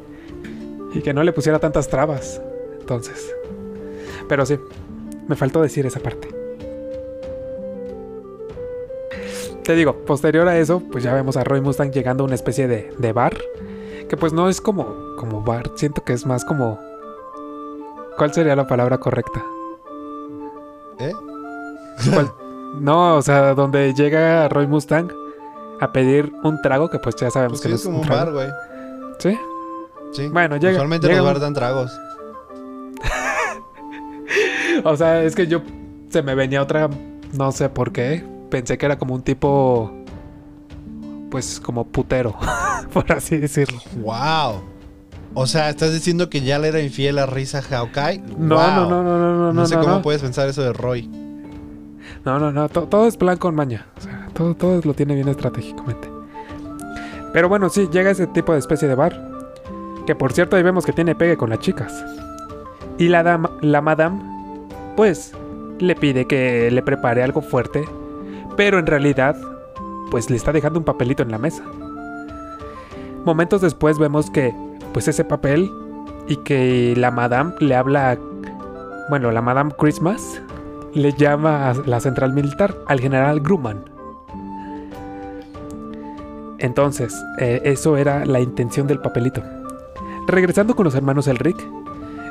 y 0.94 1.00
que 1.00 1.14
no 1.14 1.22
le 1.22 1.32
pusiera 1.32 1.58
tantas 1.58 1.88
trabas. 1.88 2.40
Entonces, 2.80 3.34
pero 4.28 4.44
sí, 4.46 4.58
me 5.26 5.36
faltó 5.36 5.62
decir 5.62 5.86
esa 5.86 6.00
parte. 6.00 6.28
Te 9.62 9.74
digo, 9.74 10.04
posterior 10.06 10.48
a 10.48 10.58
eso, 10.58 10.82
pues 10.90 11.04
ya 11.04 11.12
vemos 11.12 11.36
a 11.36 11.44
Roy 11.44 11.60
Mustang 11.60 11.92
llegando 11.92 12.24
a 12.24 12.26
una 12.26 12.34
especie 12.34 12.66
de, 12.66 12.90
de 12.96 13.12
bar, 13.12 13.36
que 14.08 14.16
pues 14.16 14.32
no 14.32 14.48
es 14.48 14.62
como, 14.62 15.14
como 15.16 15.42
bar, 15.42 15.72
siento 15.74 16.02
que 16.04 16.14
es 16.14 16.24
más 16.24 16.44
como... 16.44 16.80
¿Cuál 18.16 18.32
sería 18.32 18.56
la 18.56 18.66
palabra 18.66 18.98
correcta? 18.98 19.44
¿Eh? 20.98 21.12
¿Cuál? 22.12 22.32
No, 22.74 23.16
o 23.16 23.22
sea, 23.22 23.54
donde 23.54 23.92
llega 23.94 24.48
Roy 24.48 24.66
Mustang 24.66 25.10
a 25.80 25.92
pedir 25.92 26.32
un 26.44 26.60
trago, 26.62 26.90
que 26.90 26.98
pues 26.98 27.16
ya 27.16 27.30
sabemos 27.30 27.60
Pues 27.60 27.62
que 27.62 27.68
sí, 27.68 27.72
no 27.72 27.76
es 27.76 27.84
como 27.84 27.98
un 28.00 28.06
trago. 28.06 28.24
bar, 28.24 28.32
güey. 28.32 28.48
Sí. 29.18 29.38
Sí. 30.12 30.28
Bueno, 30.28 30.56
llega- 30.56 30.72
Usualmente 30.74 31.06
llega 31.06 31.18
los 31.18 31.24
un- 31.24 31.28
bares 31.28 31.42
dan 31.42 31.54
tragos. 31.54 31.92
O 34.84 34.96
sea, 34.96 35.22
es 35.24 35.34
que 35.34 35.46
yo 35.46 35.60
se 36.10 36.22
me 36.22 36.34
venía 36.34 36.62
otra, 36.62 36.88
no 37.32 37.52
sé 37.52 37.68
por 37.68 37.92
qué. 37.92 38.24
Pensé 38.50 38.78
que 38.78 38.86
era 38.86 38.98
como 38.98 39.14
un 39.14 39.22
tipo, 39.22 39.92
pues 41.30 41.60
como 41.60 41.84
putero, 41.86 42.34
por 42.92 43.10
así 43.12 43.36
decirlo. 43.38 43.80
¡Wow! 43.96 44.62
O 45.34 45.46
sea, 45.46 45.68
¿estás 45.68 45.92
diciendo 45.92 46.30
que 46.30 46.40
ya 46.40 46.58
le 46.58 46.68
era 46.68 46.80
infiel 46.80 47.18
a 47.18 47.26
Risa 47.26 47.60
Hawkeye? 47.60 48.22
No, 48.38 48.54
Wow. 48.56 48.66
no, 48.66 48.88
no, 48.90 49.02
no, 49.02 49.18
no, 49.18 49.36
no, 49.36 49.52
No 49.52 49.66
sé 49.66 49.74
no, 49.76 49.82
cómo 49.82 49.94
no. 49.96 50.02
puedes 50.02 50.22
pensar 50.22 50.48
eso 50.48 50.62
de 50.62 50.72
Roy. 50.72 51.10
No, 52.28 52.38
no, 52.38 52.52
no, 52.52 52.68
to- 52.68 52.82
todo 52.88 53.06
es 53.06 53.16
plan 53.16 53.38
con 53.38 53.54
maña. 53.54 53.86
O 53.96 54.00
sea, 54.02 54.28
todo, 54.34 54.54
todo 54.54 54.78
lo 54.84 54.92
tiene 54.92 55.14
bien 55.14 55.28
estratégicamente. 55.28 56.10
Pero 57.32 57.48
bueno, 57.48 57.70
sí, 57.70 57.88
llega 57.90 58.10
ese 58.10 58.26
tipo 58.26 58.52
de 58.52 58.58
especie 58.58 58.86
de 58.86 58.94
bar. 58.94 59.18
Que 60.06 60.14
por 60.14 60.34
cierto, 60.34 60.54
ahí 60.54 60.62
vemos 60.62 60.84
que 60.84 60.92
tiene 60.92 61.14
pegue 61.14 61.38
con 61.38 61.48
las 61.48 61.60
chicas. 61.60 62.04
Y 62.98 63.08
la, 63.08 63.22
dama, 63.22 63.50
la 63.62 63.80
madame, 63.80 64.20
pues, 64.94 65.32
le 65.78 65.94
pide 65.96 66.26
que 66.26 66.70
le 66.70 66.82
prepare 66.82 67.22
algo 67.22 67.40
fuerte. 67.40 67.88
Pero 68.58 68.78
en 68.78 68.86
realidad, 68.86 69.34
pues 70.10 70.28
le 70.28 70.36
está 70.36 70.52
dejando 70.52 70.78
un 70.80 70.84
papelito 70.84 71.22
en 71.22 71.30
la 71.30 71.38
mesa. 71.38 71.62
Momentos 73.24 73.62
después 73.62 73.98
vemos 73.98 74.30
que, 74.30 74.54
pues 74.92 75.08
ese 75.08 75.24
papel 75.24 75.70
y 76.26 76.36
que 76.36 76.92
la 76.94 77.10
madame 77.10 77.54
le 77.60 77.74
habla, 77.74 78.18
bueno, 79.08 79.30
la 79.30 79.40
madame 79.40 79.72
Christmas 79.78 80.42
le 80.94 81.12
llama 81.12 81.70
a 81.70 81.74
la 81.74 82.00
central 82.00 82.32
militar 82.32 82.76
al 82.86 83.00
general 83.00 83.40
Grumman. 83.40 83.84
Entonces, 86.58 87.14
eh, 87.38 87.60
eso 87.64 87.96
era 87.96 88.24
la 88.24 88.40
intención 88.40 88.86
del 88.86 89.00
papelito. 89.00 89.42
Regresando 90.26 90.74
con 90.74 90.84
los 90.84 90.94
hermanos 90.94 91.28
Elric, 91.28 91.56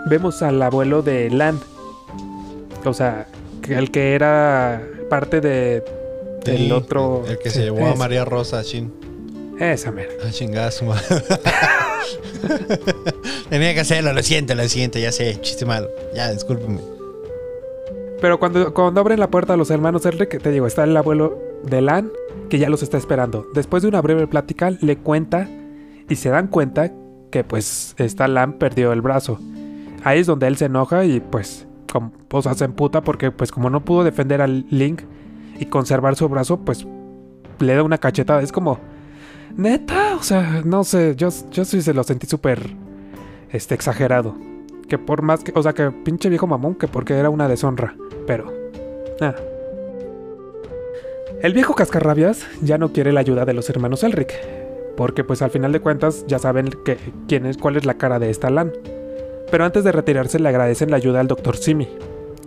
vemos 0.10 0.42
al 0.42 0.62
abuelo 0.62 1.02
de 1.02 1.30
Lan. 1.30 1.60
O 2.86 2.94
sea, 2.94 3.28
el 3.68 3.92
que 3.92 4.14
era 4.14 4.82
parte 5.10 5.42
de 5.42 5.84
del 6.46 6.58
Sí, 6.58 6.72
otro. 6.72 7.26
El, 7.28 7.40
que 7.40 7.50
sí, 7.50 7.58
se 7.60 7.64
llevó 7.66 7.86
a 7.88 7.96
María 7.96 8.26
Rosa, 8.26 8.62
Shin. 8.64 8.92
Esa 9.60 9.92
mera. 9.92 10.12
A 10.24 10.28
a 10.68 10.72
su 10.72 10.86
madre. 10.86 11.04
Tenía 13.50 13.74
que 13.74 13.80
hacerlo, 13.82 14.14
lo 14.14 14.24
siento, 14.24 14.56
lo 14.56 14.68
siento, 14.70 15.00
ya 15.00 15.12
sé, 15.12 15.40
chiste 15.42 15.66
malo. 15.66 15.90
Ya, 16.16 16.32
discúlpeme. 16.32 16.80
Pero 18.22 18.40
cuando, 18.40 18.74
cuando 18.74 19.00
abren 19.02 19.20
la 19.20 19.30
puerta 19.30 19.54
a 19.54 19.58
los 19.58 19.70
hermanos 19.70 20.06
Elric, 20.06 20.42
te 20.42 20.52
digo, 20.52 20.66
está 20.68 20.84
el 20.84 20.98
abuelo 20.98 21.38
de 21.64 21.82
Lan 21.82 22.12
que 22.50 22.60
ya 22.60 22.70
los 22.70 22.82
está 22.82 22.98
esperando. 22.98 23.46
Después 23.54 23.84
de 23.84 23.90
una 23.90 24.02
breve 24.02 24.26
plática, 24.28 24.72
le 24.72 24.98
cuenta 24.98 25.48
y 26.10 26.16
se 26.16 26.30
dan 26.30 26.48
cuenta 26.48 26.92
que 27.32 27.44
pues 27.44 27.94
esta 27.98 28.28
Lan 28.28 28.54
perdió 28.54 28.92
el 28.94 29.02
brazo. 29.02 29.40
Ahí 30.04 30.20
es 30.20 30.28
donde 30.28 30.48
él 30.48 30.58
se 30.58 30.66
enoja 30.66 31.06
y 31.06 31.20
pues, 31.20 31.68
com- 31.92 32.12
o 32.32 32.42
sea, 32.42 32.54
se 32.54 32.68
porque 32.70 33.32
pues 33.32 33.52
como 33.52 33.70
no 33.70 33.84
pudo 33.84 34.04
defender 34.04 34.42
al 34.42 34.66
Link 34.70 35.02
y 35.60 35.66
conservar 35.66 36.16
su 36.16 36.28
brazo, 36.30 36.60
pues 36.60 36.88
le 37.60 37.76
da 37.76 37.84
una 37.84 37.98
cachetada. 37.98 38.42
Es 38.42 38.52
como, 38.52 38.80
neta, 39.56 40.16
o 40.16 40.24
sea, 40.24 40.62
no 40.64 40.84
sé, 40.84 41.16
yo, 41.16 41.30
yo 41.52 41.66
sí 41.66 41.82
se 41.82 41.94
lo 41.94 42.04
sentí 42.04 42.28
súper 42.28 42.74
este, 43.52 43.76
exagerado. 43.76 44.36
Que 44.88 44.98
por 44.98 45.22
más 45.22 45.44
que, 45.44 45.52
o 45.56 45.62
sea, 45.62 45.74
que 45.74 45.92
pinche 45.92 46.30
viejo 46.30 46.48
mamón, 46.48 46.76
que 46.76 46.88
porque 46.88 47.14
era 47.14 47.30
una 47.30 47.48
deshonra. 47.48 47.96
Pero, 48.26 48.52
nada. 49.20 49.38
El 51.42 51.54
viejo 51.54 51.76
cascarrabias 51.76 52.48
ya 52.62 52.78
no 52.78 52.92
quiere 52.92 53.12
la 53.12 53.20
ayuda 53.20 53.46
de 53.46 53.54
los 53.54 53.70
hermanos 53.70 54.04
Elric. 54.04 54.34
Porque 54.96 55.24
pues 55.24 55.44
al 55.44 55.52
final 55.52 55.72
de 55.72 55.80
cuentas 55.80 56.26
ya 56.28 56.40
saben 56.40 56.70
que, 56.84 56.98
quién 57.28 57.46
es, 57.46 57.58
cuál 57.58 57.78
es 57.78 57.86
la 57.86 57.94
cara 57.94 58.18
de 58.18 58.32
esta 58.32 58.50
Lan. 58.50 58.74
Pero 59.52 59.64
antes 59.64 59.84
de 59.84 59.92
retirarse 59.92 60.40
le 60.40 60.50
agradecen 60.50 60.90
la 60.90 60.98
ayuda 60.98 61.20
al 61.20 61.28
Dr. 61.28 61.56
Simi. 61.56 61.88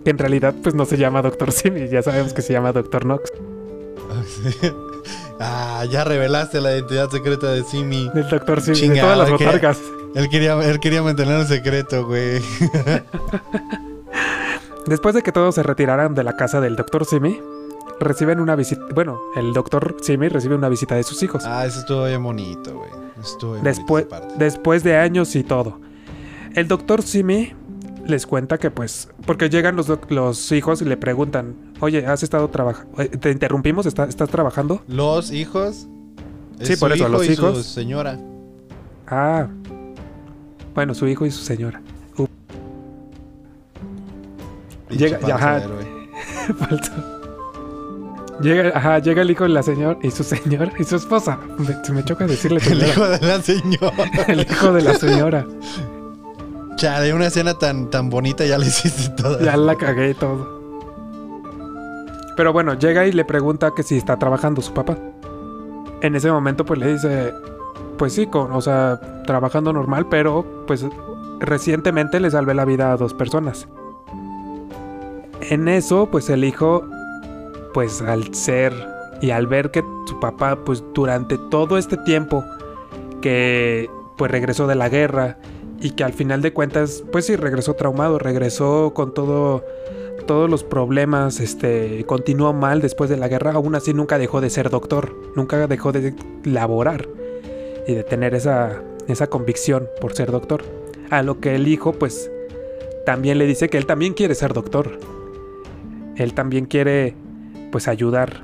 Que 0.03 0.09
en 0.09 0.17
realidad 0.17 0.53
pues 0.61 0.75
no 0.75 0.85
se 0.85 0.97
llama 0.97 1.21
Dr. 1.21 1.51
Simi, 1.51 1.87
ya 1.87 2.01
sabemos 2.01 2.33
que 2.33 2.41
se 2.41 2.51
llama 2.51 2.73
Dr. 2.73 3.05
Nox. 3.05 3.31
ah, 5.39 5.85
ya 5.89 6.03
revelaste 6.03 6.59
la 6.59 6.73
identidad 6.73 7.09
secreta 7.09 7.51
de 7.51 7.63
Simi. 7.63 8.09
Del 8.13 8.27
Dr. 8.27 8.61
Simi, 8.61 8.89
de 8.89 8.99
todas 8.99 9.17
las 9.17 9.29
botargas. 9.29 9.79
Él 10.15 10.29
quería, 10.29 10.53
él 10.63 10.79
quería 10.79 11.01
mantener 11.01 11.39
un 11.39 11.47
secreto, 11.47 12.05
güey. 12.05 12.41
Después 14.87 15.15
de 15.15 15.21
que 15.21 15.31
todos 15.31 15.55
se 15.55 15.63
retiraran 15.63 16.15
de 16.15 16.23
la 16.23 16.35
casa 16.35 16.59
del 16.59 16.75
Dr. 16.75 17.05
Simi, 17.05 17.39
reciben 17.99 18.39
una 18.39 18.55
visita. 18.55 18.81
Bueno, 18.93 19.19
el 19.35 19.53
Dr. 19.53 19.97
Simi 20.01 20.27
recibe 20.27 20.55
una 20.55 20.69
visita 20.69 20.95
de 20.95 21.03
sus 21.03 21.21
hijos. 21.23 21.43
Ah, 21.45 21.65
eso 21.65 21.79
estuvo 21.79 22.05
bien 22.05 22.23
bonito, 22.23 22.75
güey. 22.75 22.89
Estuvo 23.21 23.53
bien 23.53 23.63
Después, 23.63 24.07
bonito 24.09 24.33
después 24.37 24.83
de 24.83 24.97
años 24.97 25.35
y 25.35 25.43
todo. 25.43 25.79
El 26.55 26.67
doctor 26.67 27.03
Simi 27.03 27.53
les 28.05 28.25
cuenta 28.25 28.57
que 28.57 28.71
pues, 28.71 29.07
porque 29.25 29.49
llegan 29.49 29.75
los, 29.75 29.91
los 30.09 30.51
hijos 30.51 30.81
y 30.81 30.85
le 30.85 30.97
preguntan, 30.97 31.55
oye, 31.79 32.05
¿has 32.07 32.23
estado 32.23 32.49
trabajando? 32.49 32.91
¿Te 33.19 33.31
interrumpimos? 33.31 33.85
¿Está- 33.85 34.05
¿Estás 34.05 34.29
trabajando? 34.29 34.81
Los 34.87 35.31
hijos. 35.31 35.87
es 36.59 36.67
Sí, 36.67 36.75
por 36.75 36.89
su 36.89 36.95
eso, 36.95 37.03
hijo 37.05 37.09
los 37.13 37.27
y 37.27 37.31
hijos. 37.33 37.57
Su 37.57 37.63
señora. 37.63 38.19
Ah, 39.07 39.47
bueno, 40.73 40.93
su 40.93 41.07
hijo 41.07 41.25
y 41.25 41.31
su 41.31 41.43
señora. 41.43 41.81
Uh, 42.17 42.25
Llega- 44.89 45.19
falso 45.19 45.35
ajá. 45.35 45.57
héroe. 45.63 45.85
falso. 46.59 46.91
Llega, 48.41 48.75
ajá, 48.77 48.99
llega 48.99 49.21
el 49.21 49.29
hijo 49.31 49.43
de 49.43 49.49
la 49.51 49.61
señora 49.63 49.99
y 50.01 50.09
su 50.11 50.23
señora 50.23 50.71
y 50.79 50.83
su 50.83 50.95
esposa. 50.95 51.37
Me- 51.59 51.83
se 51.85 51.93
me 51.93 52.03
choca 52.03 52.25
decirle 52.25 52.57
El 52.65 52.81
señora. 52.81 52.87
hijo 52.87 53.07
de 53.07 53.21
la 53.27 53.41
señora. 53.41 53.93
el 54.27 54.39
hijo 54.41 54.73
de 54.73 54.81
la 54.81 54.93
señora. 54.95 55.45
Chale, 56.77 57.13
una 57.13 57.27
escena 57.27 57.53
tan, 57.53 57.89
tan 57.91 58.09
bonita 58.09 58.43
ya 58.45 58.57
la 58.57 58.65
hiciste 58.65 59.09
toda. 59.21 59.39
Ya 59.41 59.55
la 59.57 59.75
cagué 59.75 60.09
y 60.11 60.13
todo. 60.15 60.59
Pero 62.35 62.53
bueno, 62.53 62.73
llega 62.73 63.05
y 63.05 63.11
le 63.11 63.23
pregunta 63.25 63.71
que 63.75 63.83
si 63.83 63.97
está 63.97 64.17
trabajando 64.17 64.61
su 64.63 64.73
papá. 64.73 64.97
En 66.01 66.15
ese 66.15 66.31
momento 66.31 66.65
pues 66.65 66.79
le 66.79 66.93
dice, 66.93 67.31
pues 67.97 68.13
sí, 68.13 68.27
con, 68.27 68.51
o 68.51 68.61
sea, 68.61 68.99
trabajando 69.25 69.73
normal, 69.73 70.07
pero 70.09 70.45
pues 70.65 70.85
recientemente 71.39 72.19
le 72.19 72.31
salvé 72.31 72.53
la 72.53 72.65
vida 72.65 72.91
a 72.91 72.97
dos 72.97 73.13
personas. 73.13 73.67
En 75.41 75.67
eso 75.67 76.09
pues 76.09 76.29
el 76.29 76.43
hijo, 76.43 76.83
pues 77.73 78.01
al 78.01 78.33
ser 78.33 78.73
y 79.21 79.31
al 79.31 79.47
ver 79.47 79.71
que 79.71 79.83
su 80.07 80.19
papá 80.19 80.57
pues 80.65 80.83
durante 80.93 81.37
todo 81.37 81.77
este 81.77 81.97
tiempo 81.97 82.43
que 83.21 83.89
pues 84.17 84.31
regresó 84.31 84.67
de 84.67 84.75
la 84.75 84.89
guerra 84.89 85.37
y 85.79 85.91
que 85.91 86.03
al 86.03 86.13
final 86.13 86.41
de 86.41 86.53
cuentas, 86.53 87.03
pues 87.11 87.25
sí, 87.25 87.35
regresó 87.35 87.73
traumado, 87.73 88.19
regresó 88.19 88.93
con 88.93 89.13
todo, 89.13 89.63
todos 90.27 90.49
los 90.49 90.63
problemas, 90.63 91.39
este, 91.39 92.03
continuó 92.05 92.53
mal 92.53 92.81
después 92.81 93.09
de 93.09 93.17
la 93.17 93.27
guerra, 93.27 93.53
aún 93.53 93.73
así 93.73 93.93
nunca 93.93 94.19
dejó 94.19 94.41
de 94.41 94.51
ser 94.51 94.69
doctor, 94.69 95.15
nunca 95.35 95.65
dejó 95.67 95.91
de 95.91 96.13
laborar 96.43 97.07
y 97.87 97.93
de 97.93 98.03
tener 98.03 98.33
esa, 98.33 98.81
esa 99.07 99.27
convicción 99.27 99.87
por 99.99 100.13
ser 100.13 100.31
doctor. 100.31 100.63
A 101.09 101.23
lo 101.23 101.39
que 101.39 101.55
el 101.55 101.67
hijo, 101.67 101.93
pues, 101.93 102.31
también 103.05 103.37
le 103.37 103.45
dice 103.45 103.69
que 103.69 103.77
él 103.77 103.85
también 103.85 104.13
quiere 104.13 104.35
ser 104.35 104.53
doctor. 104.53 104.99
Él 106.15 106.33
también 106.33 106.65
quiere, 106.65 107.15
pues, 107.71 107.87
ayudar. 107.87 108.43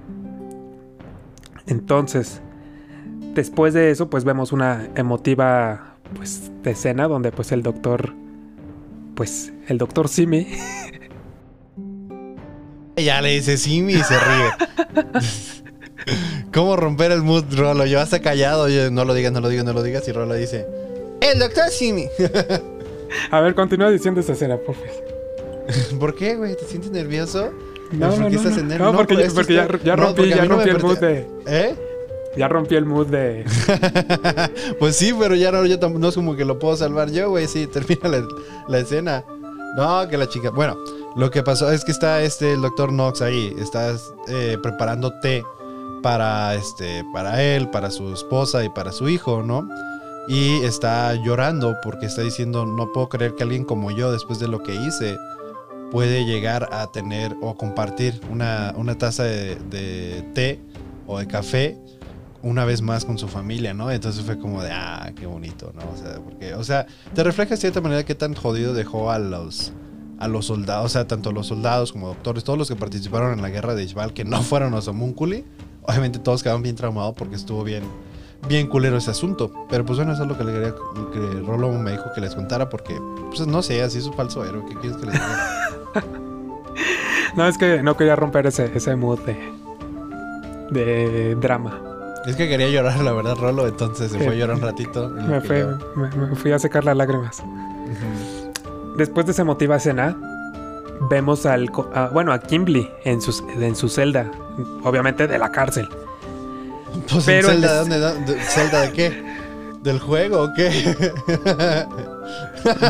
Entonces, 1.68 2.42
después 3.34 3.74
de 3.74 3.92
eso, 3.92 4.10
pues 4.10 4.24
vemos 4.24 4.52
una 4.52 4.90
emotiva 4.96 5.96
pues 6.16 6.52
escena 6.64 7.08
donde 7.08 7.32
pues 7.32 7.52
el 7.52 7.64
doctor 7.64 8.14
pues 9.14 9.52
el 9.68 9.78
doctor 9.78 10.08
Simi 10.08 10.48
Ya 12.96 13.22
le 13.22 13.34
dice 13.34 13.58
Simi 13.58 13.94
y 13.94 14.04
se 14.04 14.18
ríe. 14.20 14.50
¿Cómo 16.58 16.76
romper 16.76 17.12
el 17.12 17.22
mood, 17.22 17.44
Rolo? 17.56 17.86
Yo 17.86 18.00
hasta 18.00 18.20
callado, 18.20 18.68
yo, 18.68 18.90
no 18.90 19.06
lo 19.06 19.14
digas, 19.14 19.32
no 19.32 19.42
lo 19.42 19.48
digas, 19.48 19.64
no 19.64 19.74
lo 19.74 19.84
digas. 19.84 20.08
Y 20.08 20.12
Rolo 20.12 20.34
dice: 20.34 20.66
El 21.22 21.38
doctor 21.38 21.70
Simi. 21.70 22.08
a 23.32 23.42
ver 23.42 23.54
continúa 23.54 23.92
diciendo 23.92 24.22
esa 24.22 24.34
escena 24.34 24.58
por 24.58 24.74
favor 24.74 24.90
¿Por 26.00 26.16
qué, 26.16 26.36
güey? 26.36 26.56
¿Te 26.56 26.66
sientes 26.66 26.90
nervioso? 26.90 27.52
no, 27.92 28.10
¿Por 28.10 28.20
no, 28.20 28.28
qué 28.30 28.34
no, 28.34 28.42
estás 28.42 28.64
no, 28.64 28.74
en 28.74 28.80
no, 28.80 28.92
porque, 28.96 29.16
ya, 29.18 29.30
porque 29.36 29.60
está- 29.60 29.96
rompí 29.96 30.16
porque 30.16 30.30
ya 30.32 30.46
rompí 30.46 30.70
el 30.70 30.80
mood 30.80 30.98
de 30.98 31.28
¿Eh? 31.46 31.76
ya 32.36 32.48
rompí 32.48 32.76
el 32.76 32.86
mood 32.86 33.06
de 33.06 33.46
pues 34.80 34.96
sí, 34.96 35.14
pero 35.18 35.36
ya 35.36 35.52
no, 35.52 35.64
yo 35.64 35.78
no 35.78 36.10
es 36.10 36.16
como 36.16 36.36
que 36.36 36.44
lo 36.44 36.58
puedo 36.58 36.76
salvar 36.76 37.12
yo, 37.12 37.30
güey. 37.30 37.48
Sí, 37.48 37.68
termina 37.68 38.10
la, 38.10 38.28
la 38.68 38.80
escena. 38.80 39.24
No, 39.76 40.08
que 40.08 40.18
la 40.18 40.28
chica. 40.28 40.50
Bueno, 40.50 40.76
lo 41.16 41.30
que 41.30 41.44
pasó 41.44 41.72
es 41.72 41.86
que 41.86 41.92
está 41.92 42.24
este 42.24 42.54
el 42.54 42.62
doctor 42.62 42.90
Knox 42.90 43.22
ahí. 43.22 43.54
Está 43.60 43.96
eh, 44.28 44.58
preparando 44.62 45.12
té 45.20 45.44
para 46.08 46.56
este, 46.56 47.04
para 47.12 47.44
él, 47.44 47.70
para 47.70 47.92
su 47.92 48.14
esposa 48.14 48.64
y 48.64 48.70
para 48.70 48.94
su 48.94 49.10
hijo, 49.10 49.44
¿no? 49.44 49.68
Y 50.30 50.64
está 50.64 51.14
llorando 51.16 51.76
porque 51.84 52.06
está 52.06 52.22
diciendo, 52.22 52.66
no 52.66 52.94
puedo 52.94 53.10
creer 53.10 53.36
que 53.36 53.44
alguien 53.44 53.66
como 53.66 53.92
yo, 53.92 54.10
después 54.14 54.40
de 54.40 54.48
lo 54.48 54.64
que 54.64 54.74
hice, 54.74 55.18
puede 55.92 56.24
llegar 56.24 56.70
a 56.72 56.88
tener 56.94 57.36
o 57.42 57.58
compartir 57.58 58.22
una, 58.32 58.74
una 58.78 58.98
taza 58.98 59.24
de, 59.24 59.56
de 59.70 60.22
té 60.34 60.62
o 61.08 61.20
de 61.20 61.28
café 61.28 61.78
una 62.42 62.64
vez 62.64 62.82
más 62.82 63.04
con 63.04 63.18
su 63.18 63.28
familia, 63.28 63.74
¿no? 63.74 63.92
Entonces 63.92 64.24
fue 64.24 64.40
como 64.40 64.64
de, 64.64 64.72
ah, 64.72 65.12
qué 65.14 65.26
bonito, 65.26 65.74
¿no? 65.76 65.82
O 65.94 65.98
sea, 65.98 66.22
porque, 66.24 66.54
o 66.54 66.64
sea, 66.64 66.88
te 67.14 67.22
refleja 67.22 67.50
de 67.50 67.58
cierta 67.58 67.82
manera 67.82 68.06
qué 68.06 68.16
tan 68.16 68.34
jodido 68.34 68.74
dejó 68.74 69.12
a 69.12 69.20
los, 69.20 69.74
a 70.20 70.30
los 70.30 70.46
soldados, 70.46 70.86
o 70.86 70.90
sea, 70.90 71.06
tanto 71.06 71.34
los 71.34 71.48
soldados 71.48 71.92
como 71.92 72.08
doctores, 72.08 72.46
todos 72.46 72.58
los 72.58 72.70
que 72.70 72.78
participaron 72.78 73.34
en 73.34 73.42
la 73.42 73.50
guerra 73.50 73.76
de 73.76 73.84
Ishbal, 73.84 74.14
que 74.14 74.24
no 74.24 74.42
fueron 74.42 74.72
los 74.72 74.88
homúnculi, 74.88 75.44
obviamente 75.88 76.20
todos 76.20 76.44
quedaron 76.44 76.62
bien 76.62 76.76
traumados 76.76 77.16
porque 77.18 77.36
estuvo 77.36 77.64
bien, 77.64 77.84
bien 78.48 78.68
culero 78.68 78.98
ese 78.98 79.12
asunto. 79.12 79.52
Pero 79.70 79.86
pues 79.86 79.98
bueno, 79.98 80.14
eso 80.14 80.24
es 80.24 80.30
lo 80.30 80.38
que 80.38 80.44
le 80.44 80.54
quería, 80.54 80.74
que 81.14 81.40
Rolo 81.42 81.72
me 81.74 81.92
dijo 81.92 82.06
que 82.14 82.22
les 82.22 82.36
contara 82.36 82.70
porque, 82.70 83.00
pues 83.30 83.46
no 83.48 83.62
sé, 83.62 83.82
así 83.82 83.98
es 84.00 84.06
un 84.06 84.14
falso 84.14 84.44
héroe. 84.46 84.64
¿Qué 84.68 84.76
quieres 84.76 84.98
que 84.98 85.06
les 85.08 85.14
diga? 85.16 85.70
No, 87.36 87.46
es 87.48 87.58
que 87.58 87.84
no 87.84 87.96
quería 87.98 88.16
romper 88.16 88.48
ese, 88.48 88.72
ese 88.76 88.96
mood 88.96 89.20
de, 89.20 89.38
de 90.72 91.36
drama. 91.36 91.80
es 92.26 92.36
que 92.36 92.48
quería 92.48 92.68
llorar, 92.70 93.00
la 93.04 93.12
verdad, 93.12 93.36
Rolo, 93.36 93.68
entonces 93.68 94.12
se 94.12 94.18
fue 94.18 94.30
a 94.30 94.34
llorar 94.34 94.56
un 94.56 94.62
ratito. 94.64 95.10
Me, 95.10 95.40
fue- 95.42 95.68
me- 95.96 96.10
me 96.16 96.36
fui 96.36 96.52
a 96.52 96.58
secar 96.60 96.84
las 96.84 96.98
lágrimas. 96.98 97.44
Después 98.98 99.26
de 99.28 99.34
esa 99.34 99.44
emotiva 99.44 99.76
escena, 99.76 100.18
vemos 101.12 101.46
al, 101.46 101.70
a- 101.94 102.08
bueno, 102.12 102.32
a 102.32 102.40
Kimberly 102.40 102.90
en 103.04 103.22
su, 103.22 103.46
en 103.60 103.76
su 103.76 103.88
celda, 103.90 104.32
obviamente 104.84 105.28
de 105.28 105.38
la 105.38 105.52
cárcel. 105.52 105.88
Pues 107.12 107.26
Pero 107.26 107.50
¿en 107.50 107.62
Zelda, 107.62 107.80
les- 107.84 107.90
¿de 107.90 108.00
dónde? 108.00 108.34
¿De- 108.34 108.42
¿Zelda 108.42 108.82
de 108.82 108.92
qué? 108.92 109.24
¿Del 109.84 110.00
juego 110.00 110.44
o 110.44 110.50
qué? 110.56 110.70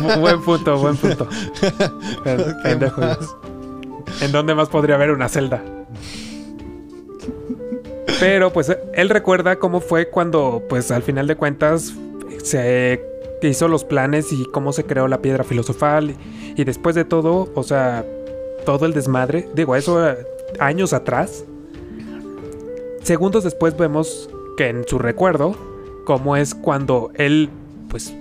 Bu- 0.01 0.19
buen 0.19 0.41
punto, 0.41 0.77
buen 0.77 0.95
punto. 0.97 1.27
¿En 4.21 4.31
dónde 4.31 4.55
más 4.55 4.69
podría 4.69 4.95
haber 4.95 5.11
una 5.11 5.29
celda? 5.29 5.61
Pero 8.19 8.51
pues 8.51 8.75
él 8.93 9.09
recuerda 9.09 9.57
cómo 9.59 9.79
fue 9.79 10.09
cuando, 10.09 10.63
pues 10.69 10.89
al 10.91 11.03
final 11.03 11.27
de 11.27 11.35
cuentas, 11.35 11.93
se 12.43 12.99
hizo 13.43 13.67
los 13.67 13.83
planes 13.83 14.31
y 14.31 14.45
cómo 14.51 14.73
se 14.73 14.85
creó 14.85 15.07
la 15.07 15.21
piedra 15.21 15.43
filosofal. 15.43 16.15
Y 16.55 16.63
después 16.63 16.95
de 16.95 17.05
todo, 17.05 17.51
o 17.53 17.63
sea, 17.63 18.03
todo 18.65 18.85
el 18.87 18.93
desmadre, 18.93 19.47
digo, 19.53 19.75
eso 19.75 20.07
eh, 20.09 20.17
años 20.59 20.93
atrás. 20.93 21.43
Segundos 23.07 23.45
después 23.45 23.77
vemos 23.77 24.29
que 24.57 24.67
en 24.67 24.85
su 24.85 24.99
recuerdo, 24.99 25.55
cómo 26.03 26.35
es 26.35 26.53
cuando 26.53 27.09
él, 27.15 27.49
pues, 27.87 28.13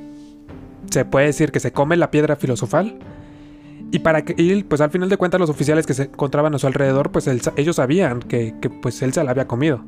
se 0.88 1.04
puede 1.04 1.26
decir 1.26 1.50
que 1.50 1.58
se 1.58 1.72
come 1.72 1.96
la 1.96 2.12
piedra 2.12 2.36
filosofal. 2.36 2.96
Y 3.90 3.98
para 3.98 4.24
que 4.24 4.64
pues 4.68 4.80
al 4.80 4.90
final 4.90 5.08
de 5.08 5.16
cuentas 5.16 5.40
los 5.40 5.50
oficiales 5.50 5.88
que 5.88 5.94
se 5.94 6.04
encontraban 6.04 6.54
a 6.54 6.60
su 6.60 6.68
alrededor, 6.68 7.10
pues 7.10 7.26
ellos 7.26 7.74
sabían 7.74 8.20
que, 8.20 8.54
que, 8.62 8.70
pues 8.70 9.02
él 9.02 9.12
se 9.12 9.24
la 9.24 9.32
había 9.32 9.48
comido. 9.48 9.80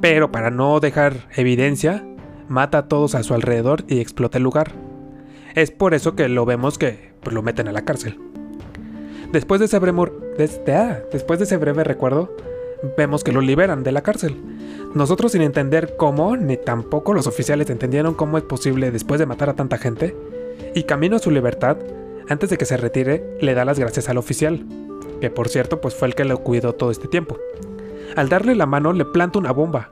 Pero 0.00 0.32
para 0.32 0.50
no 0.50 0.80
dejar 0.80 1.28
evidencia, 1.36 2.02
mata 2.48 2.78
a 2.78 2.88
todos 2.88 3.14
a 3.14 3.22
su 3.22 3.34
alrededor 3.34 3.84
y 3.88 4.00
explota 4.00 4.38
el 4.38 4.44
lugar. 4.44 4.72
Es 5.54 5.70
por 5.70 5.92
eso 5.92 6.16
que 6.16 6.30
lo 6.30 6.46
vemos 6.46 6.78
que 6.78 7.12
pues, 7.22 7.34
lo 7.34 7.42
meten 7.42 7.68
a 7.68 7.72
la 7.72 7.84
cárcel. 7.84 8.18
Después 9.32 9.58
de 9.60 9.66
ese 9.66 9.78
breve, 9.78 10.00
ah, 10.68 10.98
después 11.12 11.38
de 11.38 11.44
ese 11.44 11.58
breve 11.58 11.84
recuerdo, 11.84 12.34
vemos 12.96 13.24
que 13.24 13.32
lo 13.32 13.40
liberan 13.40 13.82
de 13.82 13.92
la 13.92 14.02
cárcel. 14.02 14.36
Nosotros 14.94 15.32
sin 15.32 15.42
entender 15.42 15.94
cómo, 15.96 16.36
ni 16.36 16.56
tampoco 16.56 17.14
los 17.14 17.26
oficiales 17.26 17.70
entendieron 17.70 18.14
cómo 18.14 18.38
es 18.38 18.44
posible 18.44 18.90
después 18.90 19.18
de 19.18 19.26
matar 19.26 19.48
a 19.48 19.54
tanta 19.54 19.78
gente, 19.78 20.14
y 20.74 20.84
camino 20.84 21.16
a 21.16 21.20
su 21.20 21.30
libertad, 21.30 21.78
antes 22.28 22.50
de 22.50 22.58
que 22.58 22.64
se 22.64 22.76
retire, 22.76 23.36
le 23.40 23.54
da 23.54 23.64
las 23.64 23.78
gracias 23.78 24.08
al 24.08 24.18
oficial, 24.18 24.64
que 25.20 25.30
por 25.30 25.48
cierto 25.48 25.80
pues 25.80 25.94
fue 25.94 26.08
el 26.08 26.14
que 26.14 26.24
lo 26.24 26.38
cuidó 26.38 26.74
todo 26.74 26.90
este 26.90 27.08
tiempo. 27.08 27.38
Al 28.16 28.28
darle 28.28 28.54
la 28.54 28.66
mano 28.66 28.92
le 28.92 29.04
planta 29.04 29.38
una 29.38 29.52
bomba. 29.52 29.90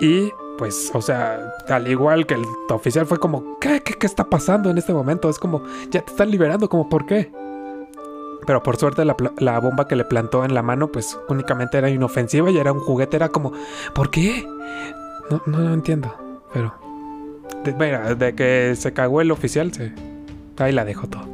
Y 0.00 0.30
pues, 0.58 0.90
o 0.94 1.02
sea, 1.02 1.52
al 1.68 1.88
igual 1.88 2.26
que 2.26 2.34
el 2.34 2.42
oficial 2.70 3.06
fue 3.06 3.18
como, 3.18 3.58
¿qué, 3.60 3.80
qué, 3.82 3.94
qué 3.94 4.06
está 4.06 4.24
pasando 4.24 4.70
en 4.70 4.78
este 4.78 4.92
momento? 4.92 5.28
Es 5.28 5.38
como, 5.38 5.62
ya 5.90 6.02
te 6.02 6.12
están 6.12 6.30
liberando, 6.30 6.68
como, 6.68 6.88
¿por 6.88 7.06
qué? 7.06 7.32
Pero 8.48 8.62
por 8.62 8.78
suerte 8.78 9.04
la, 9.04 9.60
bomba 9.60 9.86
que 9.86 9.94
le 9.94 10.06
plantó 10.06 10.42
en 10.42 10.54
la 10.54 10.62
mano 10.62 10.90
pues 10.90 11.18
únicamente 11.28 11.76
era 11.76 11.90
inofensiva 11.90 12.50
y 12.50 12.56
era 12.56 12.72
un 12.72 12.80
juguete, 12.80 13.16
era 13.16 13.28
como, 13.28 13.52
¿por 13.94 14.10
qué? 14.10 14.48
No, 15.28 15.42
no, 15.44 15.74
entiendo, 15.74 16.16
pero... 16.54 16.72
De, 17.62 17.74
mira, 17.74 18.14
de 18.14 18.34
que 18.34 18.74
se 18.74 18.94
cagó 18.94 19.20
el 19.20 19.32
oficial, 19.32 19.70
se, 19.74 19.92
ahí 20.56 20.72
la 20.72 20.86
dejó 20.86 21.08
todo. 21.08 21.28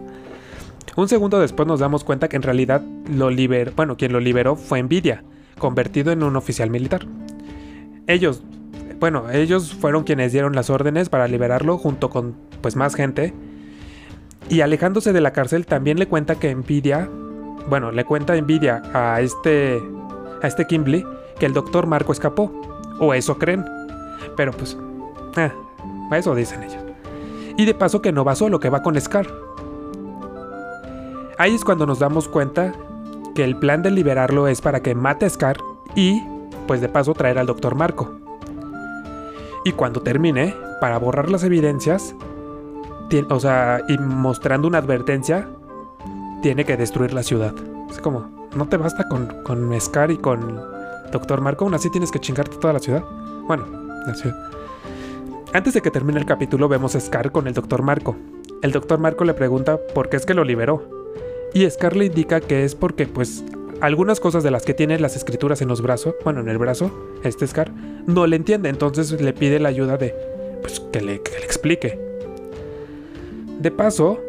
Un 0.96 1.08
segundo 1.08 1.38
después 1.38 1.68
nos 1.68 1.78
damos 1.78 2.02
cuenta 2.02 2.28
que 2.28 2.34
en 2.34 2.42
realidad 2.42 2.82
lo 3.08 3.30
liberó, 3.30 3.70
bueno, 3.76 3.96
quien 3.96 4.12
lo 4.12 4.18
liberó 4.18 4.56
fue 4.56 4.82
Nvidia, 4.82 5.22
convertido 5.56 6.10
en 6.10 6.24
un 6.24 6.34
oficial 6.34 6.68
militar. 6.68 7.06
Ellos, 8.08 8.42
bueno, 8.98 9.30
ellos 9.30 9.72
fueron 9.72 10.02
quienes 10.02 10.32
dieron 10.32 10.56
las 10.56 10.68
órdenes 10.68 11.10
para 11.10 11.28
liberarlo 11.28 11.78
junto 11.78 12.10
con 12.10 12.34
pues 12.60 12.74
más 12.74 12.96
gente. 12.96 13.32
Y 14.48 14.60
alejándose 14.60 15.12
de 15.12 15.20
la 15.20 15.32
cárcel 15.32 15.66
también 15.66 15.98
le 15.98 16.06
cuenta 16.06 16.36
que 16.36 16.54
Nvidia, 16.54 17.08
bueno, 17.68 17.90
le 17.90 18.04
cuenta 18.04 18.36
Nvidia 18.36 18.82
a 18.92 19.20
este 19.20 19.82
a 20.42 20.46
este 20.46 20.66
Kimberly 20.66 21.04
que 21.38 21.46
el 21.46 21.54
doctor 21.54 21.86
Marco 21.86 22.12
escapó, 22.12 22.52
o 22.98 23.14
eso 23.14 23.38
creen. 23.38 23.64
Pero 24.36 24.52
pues, 24.52 24.76
eh, 25.36 25.50
eso 26.12 26.34
dicen 26.34 26.62
ellos. 26.62 26.82
Y 27.56 27.64
de 27.64 27.74
paso 27.74 28.02
que 28.02 28.12
no 28.12 28.24
va 28.24 28.34
solo, 28.34 28.60
que 28.60 28.68
va 28.68 28.82
con 28.82 29.00
Scar. 29.00 29.26
Ahí 31.38 31.54
es 31.54 31.64
cuando 31.64 31.86
nos 31.86 31.98
damos 31.98 32.28
cuenta 32.28 32.72
que 33.34 33.44
el 33.44 33.56
plan 33.56 33.82
de 33.82 33.90
liberarlo 33.90 34.48
es 34.48 34.60
para 34.60 34.80
que 34.80 34.94
mate 34.94 35.26
a 35.26 35.30
Scar 35.30 35.56
y, 35.94 36.22
pues 36.66 36.80
de 36.80 36.88
paso, 36.88 37.14
traer 37.14 37.38
al 37.38 37.46
Dr. 37.46 37.74
Marco. 37.74 38.20
Y 39.64 39.72
cuando 39.72 40.02
termine, 40.02 40.54
para 40.80 40.98
borrar 40.98 41.30
las 41.30 41.42
evidencias, 41.42 42.14
o 43.28 43.40
sea, 43.40 43.82
y 43.88 43.98
mostrando 43.98 44.68
una 44.68 44.78
advertencia, 44.78 45.48
tiene 46.42 46.64
que 46.64 46.76
destruir 46.76 47.12
la 47.12 47.22
ciudad. 47.22 47.54
Es 47.90 47.98
como, 47.98 48.28
no 48.54 48.68
te 48.68 48.76
basta 48.76 49.08
con, 49.08 49.42
con 49.44 49.80
Scar 49.80 50.10
y 50.10 50.18
con 50.18 50.60
Dr. 51.12 51.40
Marco, 51.40 51.64
aún 51.64 51.74
así 51.74 51.90
tienes 51.90 52.10
que 52.10 52.18
chingarte 52.18 52.56
toda 52.56 52.72
la 52.72 52.80
ciudad. 52.80 53.04
Bueno, 53.46 53.64
la 54.06 54.14
ciudad. 54.14 54.36
Antes 55.52 55.74
de 55.74 55.80
que 55.80 55.90
termine 55.90 56.18
el 56.18 56.26
capítulo, 56.26 56.68
vemos 56.68 56.96
a 56.96 57.00
Scar 57.00 57.30
con 57.30 57.46
el 57.46 57.54
Dr. 57.54 57.82
Marco. 57.82 58.16
El 58.62 58.72
Dr. 58.72 58.98
Marco 58.98 59.24
le 59.24 59.34
pregunta 59.34 59.78
por 59.94 60.08
qué 60.08 60.16
es 60.16 60.26
que 60.26 60.34
lo 60.34 60.42
liberó. 60.42 60.82
Y 61.54 61.70
Scar 61.70 61.94
le 61.94 62.06
indica 62.06 62.40
que 62.40 62.64
es 62.64 62.74
porque, 62.74 63.06
pues, 63.06 63.44
algunas 63.80 64.18
cosas 64.18 64.42
de 64.42 64.50
las 64.50 64.64
que 64.64 64.74
tiene 64.74 64.98
las 64.98 65.14
escrituras 65.14 65.62
en 65.62 65.68
los 65.68 65.80
brazos, 65.80 66.14
bueno, 66.24 66.40
en 66.40 66.48
el 66.48 66.58
brazo, 66.58 66.90
este 67.22 67.46
Scar, 67.46 67.70
no 68.06 68.26
le 68.26 68.34
entiende. 68.34 68.68
Entonces 68.68 69.12
le 69.20 69.32
pide 69.32 69.60
la 69.60 69.68
ayuda 69.68 69.96
de, 69.96 70.14
pues, 70.60 70.80
que 70.80 71.00
le, 71.00 71.22
que 71.22 71.38
le 71.38 71.44
explique. 71.44 72.13
De 73.64 73.70
paso, 73.70 74.20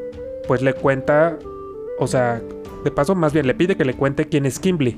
pues 0.48 0.62
le 0.62 0.74
cuenta, 0.74 1.38
o 2.00 2.08
sea, 2.08 2.42
de 2.86 2.90
paso 2.90 3.16
más 3.16 3.34
bien 3.34 3.46
le 3.46 3.54
pide 3.54 3.76
que 3.76 3.84
le 3.84 3.94
cuente 3.94 4.30
quién 4.30 4.46
es 4.46 4.60
Kimberly. 4.60 4.98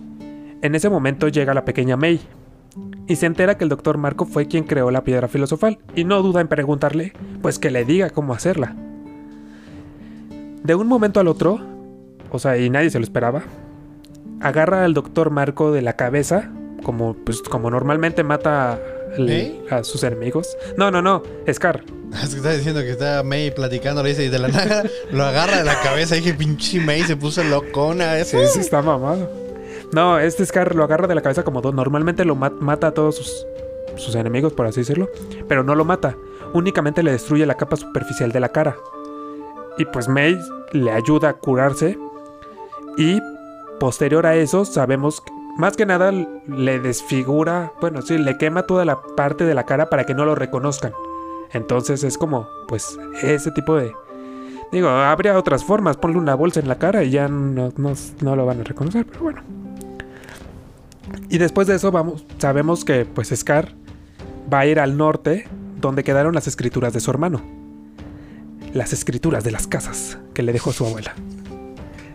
En 0.61 0.75
ese 0.75 0.91
momento 0.91 1.27
llega 1.27 1.55
la 1.55 1.65
pequeña 1.65 1.97
May 1.97 2.21
y 3.07 3.15
se 3.15 3.25
entera 3.25 3.57
que 3.57 3.63
el 3.63 3.71
doctor 3.71 3.97
Marco 3.97 4.27
fue 4.27 4.47
quien 4.47 4.65
creó 4.65 4.91
la 4.91 5.03
piedra 5.03 5.27
filosofal 5.27 5.79
y 5.95 6.03
no 6.03 6.21
duda 6.21 6.39
en 6.39 6.49
preguntarle, 6.49 7.13
pues 7.41 7.57
que 7.57 7.71
le 7.71 7.83
diga 7.83 8.11
cómo 8.11 8.35
hacerla. 8.35 8.75
De 10.61 10.75
un 10.75 10.85
momento 10.85 11.19
al 11.19 11.29
otro, 11.29 11.59
o 12.29 12.38
sea, 12.38 12.59
y 12.59 12.69
nadie 12.69 12.91
se 12.91 12.99
lo 12.99 13.03
esperaba, 13.03 13.41
agarra 14.39 14.85
al 14.85 14.93
doctor 14.93 15.31
Marco 15.31 15.71
de 15.71 15.81
la 15.81 15.93
cabeza, 15.93 16.51
como, 16.83 17.15
pues, 17.15 17.41
como 17.41 17.71
normalmente 17.71 18.23
mata 18.23 18.79
a, 19.17 19.21
¿Eh? 19.21 19.61
a 19.69 19.83
sus 19.83 20.03
enemigos. 20.03 20.57
No, 20.77 20.91
no, 20.91 21.01
no, 21.01 21.23
Scar. 21.51 21.83
Es 22.23 22.29
que 22.29 22.37
está 22.37 22.53
diciendo 22.53 22.81
que 22.81 22.91
está 22.91 23.21
May 23.23 23.51
platicando, 23.51 24.01
le 24.01 24.09
dice, 24.09 24.23
y 24.25 24.29
de 24.29 24.39
la 24.39 24.47
nada 24.47 24.83
lo 25.11 25.23
agarra 25.25 25.57
de 25.57 25.63
la 25.65 25.79
cabeza. 25.81 26.15
Y 26.15 26.21
dije, 26.21 26.33
pinche 26.33 26.79
May 26.79 27.03
se 27.03 27.15
puso 27.17 27.43
locona. 27.43 28.23
Sí, 28.23 28.37
sí, 28.53 28.59
está 28.59 28.81
mamado. 28.81 29.29
No, 29.91 30.17
este 30.19 30.45
Scar 30.45 30.73
lo 30.75 30.83
agarra 30.83 31.07
de 31.07 31.15
la 31.15 31.21
cabeza 31.21 31.43
como 31.43 31.61
do- 31.61 31.71
normalmente 31.73 32.23
lo 32.25 32.35
ma- 32.35 32.49
mata 32.49 32.87
a 32.87 32.91
todos 32.91 33.15
sus, 33.17 33.45
sus 33.97 34.15
enemigos, 34.15 34.53
por 34.53 34.67
así 34.67 34.81
decirlo. 34.81 35.09
Pero 35.49 35.63
no 35.63 35.75
lo 35.75 35.83
mata. 35.85 36.15
Únicamente 36.53 37.03
le 37.03 37.11
destruye 37.11 37.45
la 37.45 37.55
capa 37.55 37.75
superficial 37.75 38.31
de 38.31 38.39
la 38.39 38.49
cara. 38.49 38.77
Y 39.77 39.85
pues 39.85 40.07
May 40.07 40.39
le 40.71 40.91
ayuda 40.91 41.29
a 41.29 41.33
curarse. 41.33 41.97
Y 42.97 43.19
posterior 43.79 44.25
a 44.25 44.35
eso, 44.35 44.63
sabemos 44.65 45.21
más 45.57 45.75
que 45.75 45.85
nada 45.85 46.11
le 46.11 46.79
desfigura. 46.79 47.73
Bueno, 47.81 48.01
sí, 48.01 48.17
le 48.17 48.37
quema 48.37 48.63
toda 48.63 48.85
la 48.85 49.01
parte 49.01 49.43
de 49.45 49.53
la 49.53 49.65
cara 49.65 49.89
para 49.89 50.05
que 50.05 50.13
no 50.13 50.23
lo 50.25 50.35
reconozcan. 50.35 50.93
Entonces 51.53 52.03
es 52.03 52.17
como, 52.17 52.47
pues, 52.67 52.97
ese 53.21 53.51
tipo 53.51 53.75
de. 53.75 53.91
Digo, 54.71 54.89
habría 54.89 55.37
otras 55.37 55.63
formas. 55.63 55.97
Ponle 55.97 56.17
una 56.17 56.35
bolsa 56.35 56.59
en 56.59 56.67
la 56.67 56.77
cara 56.77 57.03
y 57.03 57.09
ya 57.11 57.27
no, 57.27 57.71
no- 57.77 57.93
no 58.21 58.35
lo 58.35 58.45
van 58.45 58.61
a 58.61 58.63
reconocer, 58.63 59.05
pero 59.05 59.21
bueno. 59.21 59.41
Y 61.29 61.37
después 61.37 61.67
de 61.67 61.75
eso 61.75 61.91
vamos, 61.91 62.25
sabemos 62.37 62.83
que 62.83 63.05
pues 63.05 63.29
Scar 63.35 63.73
va 64.51 64.59
a 64.59 64.65
ir 64.65 64.79
al 64.79 64.97
norte, 64.97 65.47
donde 65.79 66.03
quedaron 66.03 66.35
las 66.35 66.47
escrituras 66.47 66.93
de 66.93 66.99
su 66.99 67.09
hermano. 67.11 67.41
Las 68.73 68.91
escrituras 68.93 69.43
de 69.45 69.51
las 69.51 69.67
casas 69.67 70.17
que 70.33 70.43
le 70.43 70.51
dejó 70.51 70.73
su 70.73 70.85
abuela. 70.85 71.13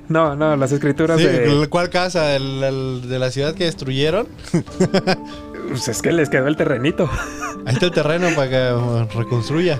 No, 0.08 0.34
no, 0.36 0.56
las 0.56 0.72
escrituras 0.72 1.18
Sí, 1.18 1.26
de... 1.26 1.66
¿Cuál 1.70 1.88
casa? 1.90 2.34
¿El, 2.36 2.62
el 2.62 3.08
de 3.08 3.18
la 3.18 3.30
ciudad 3.30 3.54
que 3.54 3.64
destruyeron? 3.64 4.26
Pues 5.68 5.86
es 5.88 6.02
que 6.02 6.10
les 6.12 6.28
quedó 6.28 6.48
el 6.48 6.56
terrenito. 6.56 7.08
Ahí 7.64 7.74
está 7.74 7.86
el 7.86 7.92
terreno 7.92 8.28
para 8.34 8.50
que 8.50 8.72
uh, 8.74 9.06
reconstruya. 9.18 9.78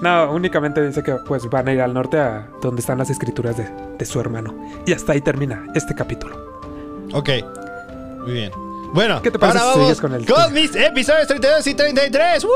No, 0.00 0.30
únicamente 0.32 0.86
dice 0.86 1.02
que 1.02 1.16
pues 1.26 1.50
van 1.50 1.66
a 1.68 1.72
ir 1.72 1.80
al 1.82 1.92
norte 1.92 2.16
a 2.18 2.48
donde 2.62 2.80
están 2.80 2.98
las 2.98 3.10
escrituras 3.10 3.56
de, 3.56 3.68
de 3.98 4.04
su 4.06 4.18
hermano. 4.20 4.54
Y 4.86 4.92
hasta 4.92 5.12
ahí 5.12 5.20
termina 5.20 5.66
este 5.74 5.94
capítulo. 5.94 6.36
Ok, 7.12 7.28
muy 8.22 8.32
bien. 8.32 8.52
Bueno, 8.94 9.20
¿Qué 9.20 9.30
te 9.32 9.38
parece 9.38 9.58
ahora 9.58 9.72
si 9.72 9.78
vamos 9.80 9.96
sigues 9.96 10.00
con 10.00 10.14
el- 10.14 10.26
con 10.26 10.54
mis 10.54 10.74
episodios 10.76 11.26
32 11.26 11.66
y 11.66 11.74
33. 11.74 12.44
¡Woo! 12.44 12.50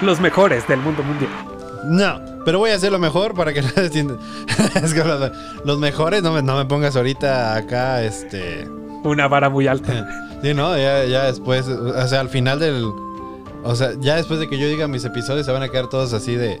Los 0.00 0.18
mejores 0.20 0.66
del 0.66 0.80
mundo 0.80 1.02
mundial. 1.02 1.30
No, 1.84 2.20
pero 2.44 2.58
voy 2.58 2.70
a 2.70 2.74
hacer 2.74 2.92
lo 2.92 2.98
mejor 2.98 3.34
para 3.34 3.52
que 3.52 3.62
no 3.62 3.68
entiendan. 3.76 4.18
Es 4.82 4.94
que 4.94 5.04
los, 5.04 5.30
los 5.64 5.78
mejores, 5.78 6.22
no 6.22 6.32
me, 6.32 6.42
no 6.42 6.56
me 6.56 6.64
pongas 6.64 6.96
ahorita 6.96 7.56
acá, 7.56 8.02
este... 8.02 8.68
Una 9.04 9.28
vara 9.28 9.48
muy 9.48 9.66
alta. 9.66 10.08
Sí, 10.42 10.52
no, 10.52 10.76
ya, 10.76 11.06
ya 11.06 11.24
después, 11.24 11.66
o 11.66 12.06
sea, 12.06 12.20
al 12.20 12.28
final 12.28 12.58
del... 12.58 12.84
O 13.62 13.74
sea, 13.74 13.92
ya 13.98 14.16
después 14.16 14.38
de 14.40 14.46
que 14.46 14.58
yo 14.58 14.68
diga 14.68 14.86
mis 14.86 15.02
episodios 15.06 15.46
se 15.46 15.52
van 15.52 15.62
a 15.62 15.70
quedar 15.70 15.88
todos 15.88 16.12
así 16.12 16.36
de... 16.36 16.60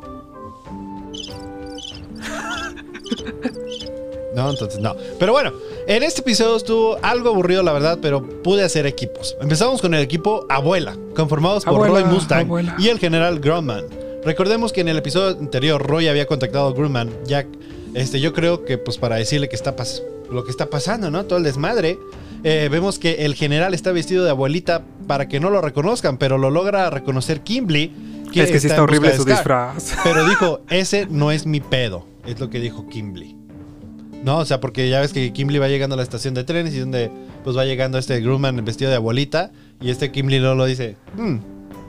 No, 4.34 4.48
entonces 4.48 4.80
no. 4.80 4.96
Pero 5.18 5.32
bueno, 5.32 5.52
en 5.86 6.02
este 6.02 6.22
episodio 6.22 6.56
estuvo 6.56 6.96
algo 7.02 7.28
aburrido, 7.28 7.62
la 7.62 7.74
verdad, 7.74 7.98
pero 8.00 8.22
pude 8.42 8.64
hacer 8.64 8.86
equipos. 8.86 9.36
Empezamos 9.40 9.82
con 9.82 9.92
el 9.92 10.00
equipo 10.00 10.46
Abuela, 10.48 10.96
conformados 11.14 11.64
por 11.64 11.74
Abuela, 11.74 12.00
Roy 12.00 12.04
Mustang 12.04 12.46
abuela. 12.46 12.74
y 12.78 12.88
el 12.88 12.98
general 12.98 13.38
Grumman. 13.38 13.84
Recordemos 14.24 14.72
que 14.72 14.80
en 14.80 14.88
el 14.88 14.96
episodio 14.98 15.38
anterior 15.38 15.82
Roy 15.86 16.08
había 16.08 16.26
contactado 16.26 16.68
a 16.68 16.72
Grumman, 16.72 17.10
ya 17.26 17.46
este, 17.94 18.20
yo 18.20 18.32
creo 18.32 18.64
que 18.64 18.78
pues 18.78 18.96
para 18.98 19.16
decirle 19.16 19.48
que 19.48 19.56
está 19.56 19.76
pas- 19.76 20.02
lo 20.30 20.44
que 20.44 20.50
está 20.50 20.66
pasando, 20.70 21.10
¿no? 21.10 21.24
Todo 21.26 21.38
el 21.38 21.44
desmadre. 21.44 21.98
Eh, 22.42 22.68
vemos 22.70 22.98
que 22.98 23.24
el 23.24 23.34
general 23.34 23.72
está 23.74 23.92
vestido 23.92 24.24
de 24.24 24.30
abuelita 24.30 24.82
para 25.06 25.28
que 25.28 25.40
no 25.40 25.50
lo 25.50 25.60
reconozcan, 25.60 26.18
pero 26.18 26.36
lo 26.38 26.50
logra 26.50 26.90
reconocer 26.90 27.40
Kimberly. 27.42 27.92
es 28.34 28.50
que 28.50 28.60
sí 28.60 28.66
está 28.66 28.82
horrible 28.82 29.14
su 29.16 29.22
Scar. 29.22 29.36
disfraz. 29.36 29.94
Pero 30.04 30.28
dijo, 30.28 30.60
ese 30.68 31.06
no 31.08 31.30
es 31.30 31.46
mi 31.46 31.60
pedo. 31.60 32.04
Es 32.26 32.40
lo 32.40 32.50
que 32.50 32.58
dijo 32.60 32.88
Kimberly. 32.88 33.36
No, 34.24 34.38
o 34.38 34.44
sea, 34.44 34.58
porque 34.60 34.88
ya 34.88 35.00
ves 35.00 35.12
que 35.12 35.32
Kimberly 35.32 35.58
va 35.60 35.68
llegando 35.68 35.94
a 35.94 35.96
la 35.98 36.02
estación 36.02 36.34
de 36.34 36.42
trenes 36.44 36.74
y 36.74 36.80
donde 36.80 37.10
pues 37.44 37.56
va 37.56 37.64
llegando 37.64 37.96
este 37.96 38.20
Grumman 38.20 38.62
vestido 38.64 38.90
de 38.90 38.96
abuelita. 38.96 39.52
Y 39.80 39.90
este 39.90 40.10
Kimberly 40.10 40.40
no 40.40 40.54
lo 40.56 40.64
dice, 40.66 40.96
"Mm, 41.16 41.36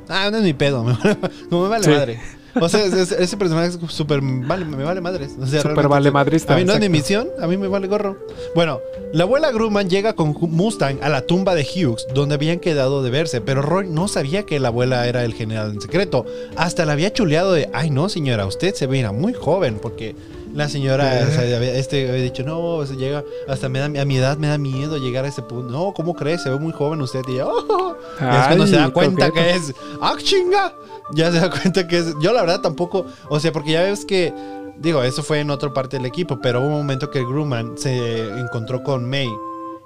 ah, 0.10 0.30
no 0.32 0.38
es 0.38 0.44
mi 0.44 0.54
pedo, 0.54 0.84
me 0.86 0.94
vale, 0.94 1.18
no 1.50 1.62
me 1.64 1.70
vale 1.70 1.84
Sí. 1.84 1.90
madre. 1.92 2.20
O 2.58 2.70
sea, 2.70 2.86
es- 2.86 2.94
es- 2.94 3.12
ese 3.12 3.36
personaje 3.36 3.68
es 3.68 3.78
súper, 3.92 4.22
vale, 4.22 4.64
me 4.64 4.82
vale 4.86 5.02
madres. 5.02 5.34
O 5.38 5.46
sea, 5.46 5.62
Súper 5.62 5.90
vale 5.90 6.10
madrista, 6.10 6.54
A 6.54 6.58
mí 6.58 6.64
no 6.64 6.72
es 6.72 6.80
mi 6.80 6.86
exacto. 6.86 7.26
misión, 7.26 7.44
a 7.44 7.48
mí 7.48 7.58
me 7.58 7.68
vale 7.68 7.88
gorro. 7.88 8.18
Bueno, 8.56 8.80
la 9.12 9.24
abuela 9.24 9.52
Grumman 9.52 9.90
llega 9.90 10.14
con 10.14 10.34
Mustang 10.40 11.00
a 11.02 11.10
la 11.10 11.22
tumba 11.24 11.54
de 11.54 11.64
Hughes, 11.64 12.08
donde 12.14 12.36
habían 12.36 12.60
quedado 12.60 13.04
de 13.04 13.10
verse, 13.10 13.42
pero 13.42 13.62
Roy 13.62 13.90
no 13.90 14.08
sabía 14.08 14.44
que 14.44 14.62
la 14.62 14.70
abuela 14.70 15.06
era 15.06 15.26
el 15.26 15.34
general 15.34 15.72
en 15.72 15.82
secreto. 15.82 16.26
Hasta 16.56 16.86
la 16.86 16.94
había 16.94 17.12
chuleado 17.12 17.52
de, 17.52 17.70
ay 17.74 17.90
no 17.90 18.08
señora, 18.08 18.46
usted 18.46 18.74
se 18.74 18.88
veía 18.88 19.12
muy 19.12 19.34
joven, 19.34 19.78
porque 19.82 20.16
la 20.56 20.70
señora, 20.70 21.26
o 21.28 21.32
sea, 21.32 21.62
este 21.78 22.10
había 22.10 22.24
dicho, 22.24 22.44
no, 22.44 22.60
o 22.78 22.86
sea, 22.86 22.96
llega, 22.96 23.24
hasta 23.48 23.68
me 23.68 23.80
da, 23.80 23.86
a 23.86 24.06
mi 24.06 24.18
edad 24.18 24.38
me 24.38 24.48
da 24.48 24.58
miedo 24.58 24.98
llegar 24.98 25.26
a 25.26 25.28
ese 25.28 25.42
punto. 25.42 25.70
No, 25.70 25.94
¿cómo 25.94 26.14
crees? 26.14 26.44
Se 26.44 26.50
ve 26.50 26.58
muy 26.58 26.72
joven 26.72 27.02
usted. 27.02 27.22
Y, 27.28 27.36
yo, 27.36 27.50
"Oh". 27.50 27.96
Y 28.22 28.24
es 28.24 28.46
cuando 28.48 28.66
se 28.66 28.78
da 28.78 28.90
cuenta 28.90 29.32
que 29.32 29.52
es, 29.52 29.74
¡ah, 30.02 30.16
chinga! 30.18 30.74
Ya 31.14 31.30
se 31.32 31.40
da 31.42 31.50
cuenta 31.52 31.88
que 31.88 31.98
es, 31.98 32.14
yo 32.22 32.32
la 32.32 32.42
verdad 32.42 32.62
tampoco, 32.62 33.06
o 33.30 33.40
sea, 33.40 33.52
porque 33.52 33.72
ya 33.74 33.82
ves 33.84 34.06
que, 34.06 34.34
digo, 34.80 35.04
eso 35.04 35.24
fue 35.24 35.42
en 35.42 35.52
otra 35.52 35.74
parte 35.74 35.98
del 35.98 36.06
equipo, 36.06 36.40
pero 36.42 36.62
hubo 36.62 36.68
un 36.68 36.78
momento 36.78 37.12
que 37.12 37.20
Grumman 37.20 37.78
se 37.78 38.40
encontró 38.40 38.82
con 38.82 39.10
May 39.10 39.30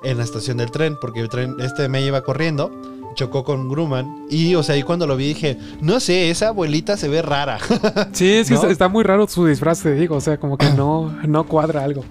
en 0.04 0.18
la 0.18 0.24
estación 0.24 0.58
del 0.58 0.70
tren, 0.70 0.98
porque 1.02 1.20
el 1.20 1.30
tren, 1.30 1.56
este 1.60 1.90
May 1.90 2.06
iba 2.06 2.22
corriendo, 2.22 2.72
chocó 3.16 3.44
con 3.44 3.70
Grumman, 3.70 4.26
y, 4.30 4.56
o 4.56 4.64
sea, 4.64 4.76
ahí 4.76 4.84
cuando 4.84 5.08
lo 5.08 5.16
vi 5.18 5.28
dije, 5.30 5.58
no 5.82 6.00
sé, 6.00 6.30
esa 6.30 6.50
abuelita 6.50 6.98
se 6.98 7.08
ve 7.10 7.22
rara. 7.22 7.58
Sí, 8.14 8.32
es 8.32 8.48
que 8.48 8.56
¿No? 8.56 8.64
está- 8.68 8.88
muy 8.90 9.04
raro 9.04 9.28
su 9.28 9.46
disfraz, 9.46 9.82
te 9.82 9.94
digo. 9.94 10.16
O 10.16 10.22
sea, 10.22 10.38
como 10.40 10.58
que 10.58 10.70
no, 10.78 11.12
no 11.28 11.46
cuadra 11.46 11.84
algo. 11.84 12.04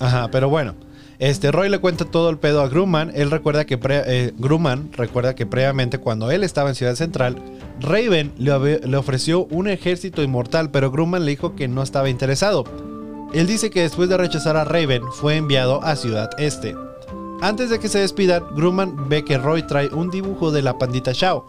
Ajá, 0.00 0.28
pero 0.30 0.48
bueno. 0.48 0.74
Este 1.18 1.50
Roy 1.50 1.70
le 1.70 1.78
cuenta 1.78 2.04
todo 2.04 2.28
el 2.28 2.36
pedo 2.36 2.60
a 2.60 2.68
Grumman. 2.68 3.10
Él 3.14 3.30
recuerda 3.30 3.64
que 3.64 3.78
pre- 3.78 4.02
eh, 4.06 4.34
Grumman 4.36 4.90
recuerda 4.92 5.34
que 5.34 5.46
previamente 5.46 5.96
cuando 5.96 6.30
él 6.30 6.44
estaba 6.44 6.68
en 6.68 6.74
Ciudad 6.74 6.94
Central, 6.94 7.36
Raven 7.80 8.32
le, 8.36 8.80
le 8.80 8.96
ofreció 8.98 9.46
un 9.46 9.66
ejército 9.66 10.22
inmortal, 10.22 10.70
pero 10.70 10.90
Grumman 10.90 11.24
le 11.24 11.30
dijo 11.30 11.54
que 11.56 11.68
no 11.68 11.82
estaba 11.82 12.10
interesado. 12.10 12.64
Él 13.32 13.46
dice 13.46 13.70
que 13.70 13.80
después 13.80 14.10
de 14.10 14.18
rechazar 14.18 14.58
a 14.58 14.64
Raven, 14.64 15.00
fue 15.10 15.36
enviado 15.36 15.82
a 15.82 15.96
Ciudad 15.96 16.28
Este. 16.38 16.76
Antes 17.42 17.70
de 17.70 17.78
que 17.78 17.88
se 17.88 17.98
despidan, 17.98 18.42
Grumman 18.54 19.08
ve 19.08 19.24
que 19.24 19.38
Roy 19.38 19.66
trae 19.66 19.88
un 19.92 20.10
dibujo 20.10 20.50
de 20.50 20.62
la 20.62 20.78
pandita 20.78 21.12
Shao. 21.12 21.46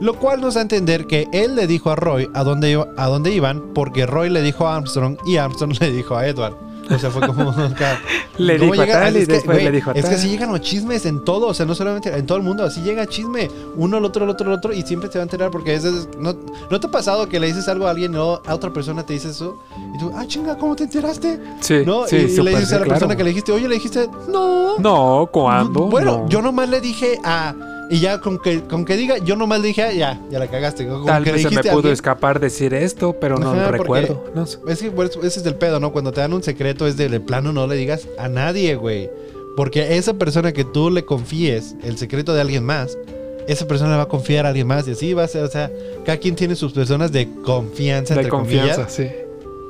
Lo 0.00 0.14
cual 0.14 0.40
nos 0.40 0.54
da 0.54 0.60
a 0.60 0.62
entender 0.62 1.06
que 1.06 1.26
él 1.32 1.56
le 1.56 1.66
dijo 1.66 1.90
a 1.90 1.96
Roy 1.96 2.28
a 2.34 2.42
dónde, 2.44 2.70
iba- 2.70 2.88
a 2.96 3.06
dónde 3.06 3.30
iban, 3.32 3.62
porque 3.74 4.04
Roy 4.06 4.28
le 4.30 4.42
dijo 4.42 4.66
a 4.66 4.76
Armstrong 4.76 5.16
y 5.26 5.36
Armstrong 5.36 5.72
le 5.80 5.90
dijo 5.92 6.16
a 6.16 6.26
Edward. 6.26 6.54
O 6.90 6.98
sea, 6.98 7.10
fue 7.10 7.26
como... 7.26 7.50
acá. 7.50 7.98
Le 8.38 8.58
¿Cómo 8.58 8.72
dijo 8.72 8.82
a 8.82 8.86
llega? 8.86 9.00
tal 9.00 9.16
y 9.16 9.20
Es 9.20 9.28
después 9.28 9.62
le 9.64 9.70
dijo 9.70 9.90
a 9.90 9.94
Es 9.94 10.04
que 10.06 10.14
así 10.14 10.28
llegan 10.28 10.50
los 10.52 10.60
chismes 10.60 11.04
en 11.06 11.24
todo, 11.24 11.46
o 11.48 11.54
sea, 11.54 11.66
no 11.66 11.74
solamente 11.74 12.16
en 12.16 12.26
todo 12.26 12.38
el 12.38 12.44
mundo, 12.44 12.64
así 12.64 12.80
llega 12.82 13.06
chisme. 13.06 13.48
Uno, 13.76 13.98
el 13.98 14.04
otro, 14.04 14.24
el 14.24 14.30
otro, 14.30 14.46
el 14.48 14.52
otro, 14.56 14.72
y 14.72 14.82
siempre 14.82 15.08
te 15.08 15.18
va 15.18 15.22
a 15.22 15.24
enterar 15.24 15.50
porque 15.50 15.70
a 15.70 15.74
veces 15.74 16.08
no, 16.18 16.34
¿no 16.70 16.80
te 16.80 16.86
ha 16.86 16.90
pasado 16.90 17.28
que 17.28 17.40
le 17.40 17.46
dices 17.48 17.66
algo 17.68 17.86
a 17.86 17.90
alguien 17.90 18.12
y 18.12 18.14
luego 18.16 18.42
a 18.46 18.54
otra 18.54 18.72
persona 18.72 19.04
te 19.04 19.14
dice 19.14 19.30
eso 19.30 19.58
y 19.94 19.98
tú, 19.98 20.12
ah, 20.14 20.24
chinga, 20.26 20.56
¿cómo 20.56 20.76
te 20.76 20.84
enteraste? 20.84 21.40
Sí, 21.60 21.82
¿No? 21.84 22.06
sí, 22.06 22.16
y, 22.16 22.40
y 22.40 22.42
le 22.42 22.50
dices 22.50 22.72
a 22.74 22.78
la 22.80 22.86
persona 22.86 23.16
que 23.16 23.24
le 23.24 23.30
dijiste, 23.30 23.52
oye, 23.52 23.66
le 23.68 23.74
dijiste, 23.76 24.08
no. 24.28 24.78
No, 24.78 25.28
¿cuándo? 25.32 25.86
Bueno, 25.86 26.18
No. 26.18 26.28
yo 26.28 26.42
nomás 26.42 26.68
le 26.68 26.80
dije 26.80 27.18
a. 27.24 27.54
Y 27.88 28.00
ya 28.00 28.20
con 28.20 28.38
que, 28.38 28.62
con 28.62 28.84
que 28.84 28.96
diga, 28.96 29.18
yo 29.18 29.36
nomás 29.36 29.60
le 29.60 29.68
dije, 29.68 29.82
ah, 29.82 29.92
ya, 29.92 30.20
ya 30.30 30.38
la 30.40 30.48
cagaste. 30.48 30.86
Con 30.88 31.06
Tal 31.06 31.22
que 31.22 31.32
vez 31.32 31.42
se 31.42 31.50
me 31.50 31.62
pudo 31.62 31.72
alguien- 31.76 31.92
escapar 31.92 32.40
decir 32.40 32.74
esto, 32.74 33.16
pero 33.20 33.38
no 33.38 33.52
Ajá, 33.52 33.70
recuerdo. 33.70 34.24
No 34.34 34.44
sé. 34.46 34.58
Es 34.68 34.80
que 34.80 34.88
ese 35.22 35.40
es 35.40 35.46
el 35.46 35.54
pedo, 35.54 35.78
¿no? 35.78 35.92
Cuando 35.92 36.12
te 36.12 36.20
dan 36.20 36.32
un 36.32 36.42
secreto 36.42 36.86
es 36.88 36.96
de, 36.96 37.08
de 37.08 37.20
plano 37.20 37.52
no 37.52 37.66
le 37.68 37.76
digas 37.76 38.08
a 38.18 38.28
nadie, 38.28 38.74
güey. 38.74 39.08
Porque 39.56 39.96
esa 39.96 40.14
persona 40.14 40.52
que 40.52 40.64
tú 40.64 40.90
le 40.90 41.04
confíes 41.04 41.76
el 41.84 41.96
secreto 41.96 42.34
de 42.34 42.40
alguien 42.40 42.64
más, 42.64 42.98
esa 43.46 43.68
persona 43.68 43.92
le 43.92 43.96
va 43.98 44.02
a 44.02 44.08
confiar 44.08 44.44
a 44.46 44.48
alguien 44.48 44.66
más 44.66 44.88
y 44.88 44.90
así 44.90 45.14
va 45.14 45.22
a 45.22 45.28
ser, 45.28 45.44
o 45.44 45.48
sea, 45.48 45.70
cada 46.04 46.18
quien 46.18 46.34
tiene 46.34 46.56
sus 46.56 46.72
personas 46.72 47.12
de 47.12 47.28
confianza, 47.44 48.14
De 48.14 48.20
entre 48.22 48.30
confianza, 48.30 48.86
comillas. 48.86 48.92
sí. 48.92 49.06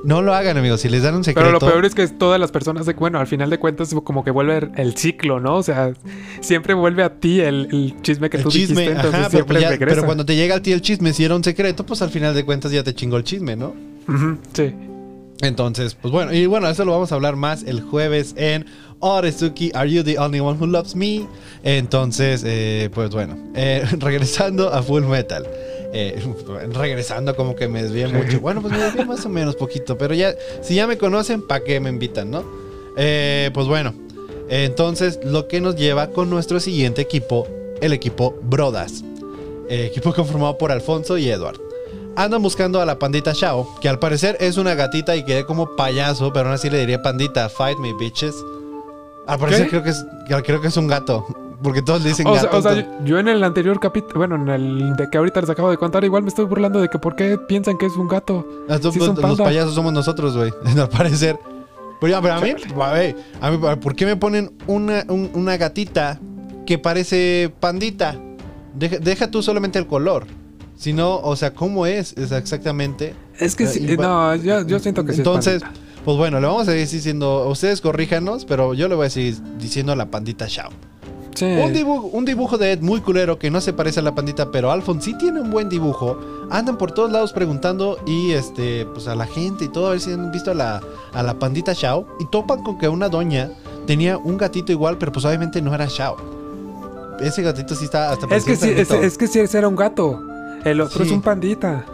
No 0.07 0.22
lo 0.22 0.32
hagan, 0.34 0.57
amigos, 0.57 0.80
si 0.80 0.88
les 0.88 1.02
dan 1.02 1.16
un 1.16 1.24
secreto. 1.24 1.46
Pero 1.48 1.52
lo 1.52 1.59
peor 1.59 1.84
es 1.84 1.94
que 1.94 2.07
todas 2.07 2.38
las 2.40 2.52
personas, 2.52 2.86
de, 2.86 2.94
bueno, 2.94 3.18
al 3.18 3.26
final 3.26 3.50
de 3.50 3.59
cuentas, 3.59 3.92
como 4.04 4.22
que 4.24 4.30
vuelve 4.30 4.70
el- 4.76 4.96
ciclo, 4.96 5.40
¿no? 5.40 5.57
O 5.57 5.62
sea, 5.62 5.92
siempre 6.40 6.74
vuelve 6.74 7.02
a 7.02 7.18
ti 7.18 7.40
el, 7.40 7.68
el 7.72 7.96
chisme 8.02 8.30
que 8.30 8.36
el 8.38 8.42
tú 8.44 8.50
chisme, 8.50 8.82
dijiste, 8.82 8.92
entonces 8.96 9.20
ajá, 9.20 9.30
siempre 9.30 9.54
pues 9.54 9.62
ya- 9.62 9.70
regresa. 9.70 9.94
pero 9.96 10.07
cuando 10.07 10.24
te 10.24 10.36
llega 10.36 10.54
a 10.57 10.62
ti 10.62 10.72
el 10.72 10.80
chisme, 10.80 11.12
si 11.12 11.24
era 11.24 11.34
un 11.34 11.42
secreto, 11.44 11.84
pues 11.84 12.00
al 12.02 12.11
final 12.11 12.34
de 12.34 12.44
cuentas 12.44 12.70
ya 12.72 12.84
te 12.84 12.94
chingó 12.94 13.16
el 13.16 13.24
chisme, 13.24 13.57
¿no? 13.57 13.74
Sí. 14.52 14.72
Entonces, 15.42 15.94
pues 16.00 16.12
bueno, 16.12 16.32
y 16.32 16.46
bueno, 16.46 16.68
eso 16.68 16.84
lo 16.84 16.92
vamos 16.92 17.12
a 17.12 17.16
hablar 17.16 17.36
más 17.36 17.62
el 17.64 17.82
jueves 17.82 18.32
en 18.38 18.64
Oresuki, 19.00 19.70
Are 19.74 19.90
You 19.90 20.02
the 20.02 20.18
Only 20.18 20.40
One 20.40 20.59
Who 20.59 20.66
Loves 20.68 20.96
Me? 20.96 21.26
Entonces, 21.62 22.42
eh, 22.46 22.88
pues 22.94 23.11
bueno, 23.11 23.36
eh, 23.54 23.84
regresando 23.98 24.72
a 24.72 24.82
Full 24.82 25.02
Metal. 25.02 25.46
Eh, 25.93 26.22
regresando 26.72 27.34
como 27.37 27.57
que 27.57 27.68
me 27.68 27.82
desvié 27.82 28.09
mucho. 28.09 28.41
Bueno, 28.41 28.61
pues 28.61 28.72
me 28.72 28.82
desvié 28.82 29.05
más 29.05 29.24
o 29.24 29.28
menos 29.28 29.57
poquito, 29.57 29.97
pero 29.97 30.14
ya, 30.14 30.34
si 30.62 30.74
ya 30.74 30.87
me 30.87 30.99
conocen, 30.99 31.43
¿para 31.43 31.64
qué 31.64 31.80
me 31.80 31.91
invitan, 31.91 32.30
no? 32.30 32.45
Eh, 32.97 33.51
pues 33.53 33.66
bueno, 33.66 33.95
entonces 34.49 35.20
lo 35.24 35.49
que 35.49 35.61
nos 35.61 35.76
lleva 35.76 36.09
con 36.09 36.30
nuestro 36.30 36.61
siguiente 36.61 37.03
equipo, 37.03 37.47
el 37.80 37.93
equipo 37.93 38.39
Brodas. 38.43 39.05
Eh, 39.68 39.87
equipo 39.87 40.14
conformado 40.14 40.59
por 40.59 40.70
Alfonso 40.70 41.18
y 41.18 41.28
Edward. 41.28 41.61
Andan 42.14 42.41
buscando 42.41 42.80
a 42.80 42.87
la 42.87 42.99
pandita 42.99 43.32
Shao, 43.34 43.78
que 43.80 43.89
al 43.89 43.99
parecer 43.99 44.37
es 44.41 44.57
una 44.57 44.74
gatita 44.74 45.16
y 45.16 45.24
quedé 45.24 45.45
como 45.45 45.76
payaso, 45.76 46.32
pero 46.32 46.47
aún 46.47 46.55
así 46.55 46.70
le 46.70 46.78
diría 46.78 47.03
pandita, 47.03 47.49
fight 47.49 47.78
me 47.78 47.93
bitches. 47.95 48.34
Al 49.26 49.39
parecer 49.39 49.64
¿Qué? 49.64 49.70
creo 49.70 49.82
que, 49.82 49.91
es, 49.91 50.05
creo 50.45 50.61
que 50.61 50.68
es 50.68 50.76
un 50.76 50.87
gato, 50.87 51.26
porque 51.62 51.82
todos 51.82 52.02
le 52.02 52.11
dicen 52.11 52.26
O 52.26 52.34
sea, 52.34 52.44
gato. 52.44 52.57
o 52.59 52.62
sea, 52.62 52.72
entonces- 52.72 52.98
yo, 53.00 53.07
yo 53.07 53.18
en 53.18 53.28
el 53.28 53.42
anterior 53.44 53.78
capítulo, 53.80 54.18
bueno, 54.18 54.36
en 54.36 54.48
el 54.48 54.96
de 54.96 55.09
que 55.11 55.18
ahorita 55.18 55.40
les 55.40 55.50
acabo 55.50 55.70
de 55.70 55.76
contar, 55.76 56.04
igual 56.04 56.22
me 56.22 56.28
estoy 56.28 56.44
burlando 56.44 56.80
de 56.80 56.88
que 56.88 56.98
por 56.98 57.16
qué 57.16 57.38
piensan 57.48 57.78
que 57.78 57.86
es 57.86 57.96
un 57.96 58.09
gato. 58.09 58.46
Tú, 58.80 58.92
sí 58.92 58.98
pues, 58.98 59.16
los 59.16 59.38
payasos 59.38 59.74
somos 59.74 59.92
nosotros, 59.92 60.36
güey, 60.36 60.52
al 60.80 60.88
parecer. 60.88 61.38
Pero, 62.00 62.11
ya, 62.11 62.20
pero 62.20 62.34
a 62.34 62.40
mí, 62.40 62.50
a 62.80 62.92
ver, 62.92 63.16
a 63.40 63.50
mí, 63.50 63.59
¿por 63.80 63.94
qué 63.96 64.04
me 64.07 64.16
ponen 64.16 64.52
una, 64.66 65.04
un- 65.09 65.30
una 65.34 65.57
gatita 65.57 66.20
que 66.66 66.78
parece 66.78 67.50
pandita? 67.59 68.16
Deja, 68.74 68.98
deja 68.98 69.30
tú 69.30 69.42
solamente 69.42 69.78
el 69.78 69.86
color. 69.86 70.26
Sino, 70.78 71.16
o 71.20 71.34
sea, 71.36 71.54
¿cómo 71.54 71.86
es, 71.86 72.14
exactamente? 72.18 73.14
Es 73.38 73.57
que 73.57 73.64
Eh, 73.64 73.66
sí, 73.66 73.96
no, 73.96 74.34
yo, 74.36 74.61
yo 74.66 74.78
siento 74.78 75.04
que 75.07 75.12
sí 75.14 75.22
es 75.22 75.26
Entonces, 75.26 75.62
pues 76.04 76.18
bueno, 76.18 76.38
le 76.38 76.46
vamos 76.46 76.68
a 76.68 76.72
decir 76.72 76.98
diciendo, 76.98 77.48
ustedes 77.48 77.80
corríjanos, 77.80 78.44
pero 78.44 78.74
yo 78.74 78.86
le 78.86 78.94
voy 78.94 79.07
a 79.07 79.11
seguir 79.11 79.36
diciendo 79.59 79.96
la 79.96 80.11
pandita 80.11 80.44
Shao. 80.48 80.68
Sí. 81.37 81.45
Un, 81.45 81.72
dibujo, 81.72 82.07
un 82.09 82.24
dibujo 82.24 82.59
de 82.59 82.72
Ed 82.72 82.80
muy 82.80 83.01
culero 83.01 83.39
que 83.39 83.51
no 83.51 83.61
se 83.61 83.72
parece 83.72 84.01
a 84.01 84.03
la 84.03 84.14
pandita, 84.14 84.51
pero 84.51 84.72
Alphonse 84.72 85.12
sí 85.12 85.18
tiene 85.18 85.41
un 85.41 85.51
buen 85.51 85.68
dibujo. 85.68 86.18
Andan 86.51 86.76
por 86.78 86.93
todos 86.93 87.12
lados 87.12 87.32
preguntando 87.32 87.99
y 88.07 88.32
este, 88.32 88.87
pues 88.87 89.07
a 89.07 89.14
la 89.14 89.26
gente 89.26 89.66
y 89.66 89.68
todo, 89.68 89.87
a 89.89 89.91
ver 89.91 90.01
si 90.01 90.12
han 90.12 90.32
visto 90.32 90.51
a 90.51 90.55
la, 90.55 90.80
a 91.12 91.22
la 91.22 91.34
pandita 91.39 91.72
Shao. 91.74 92.07
Y 92.18 92.24
topan 92.26 92.62
con 92.64 92.78
que 92.78 92.89
una 92.89 93.09
doña 93.09 93.51
tenía 93.87 94.18
un 94.18 94.37
gatito 94.37 94.72
igual, 94.72 94.97
pero 94.99 95.12
pues 95.12 95.24
obviamente 95.24 95.61
no 95.62 95.74
era 95.74 95.87
Shao. 95.87 96.16
Ese 97.20 97.43
gatito 97.43 97.74
sí 97.74 97.84
está 97.87 98.11
hasta 98.12 98.26
Es 98.34 98.45
que 98.45 98.57
sí, 98.57 98.70
es, 98.76 98.91
es 98.91 99.16
que 99.18 99.26
sí, 99.26 99.39
ese 99.41 99.59
era 99.59 99.68
un 99.68 99.76
gato. 99.76 100.20
El 100.64 100.80
otro 100.80 101.03
Sí. 101.05 101.11
es 101.11 101.12
un 101.14 101.22
pandita. 101.22 101.84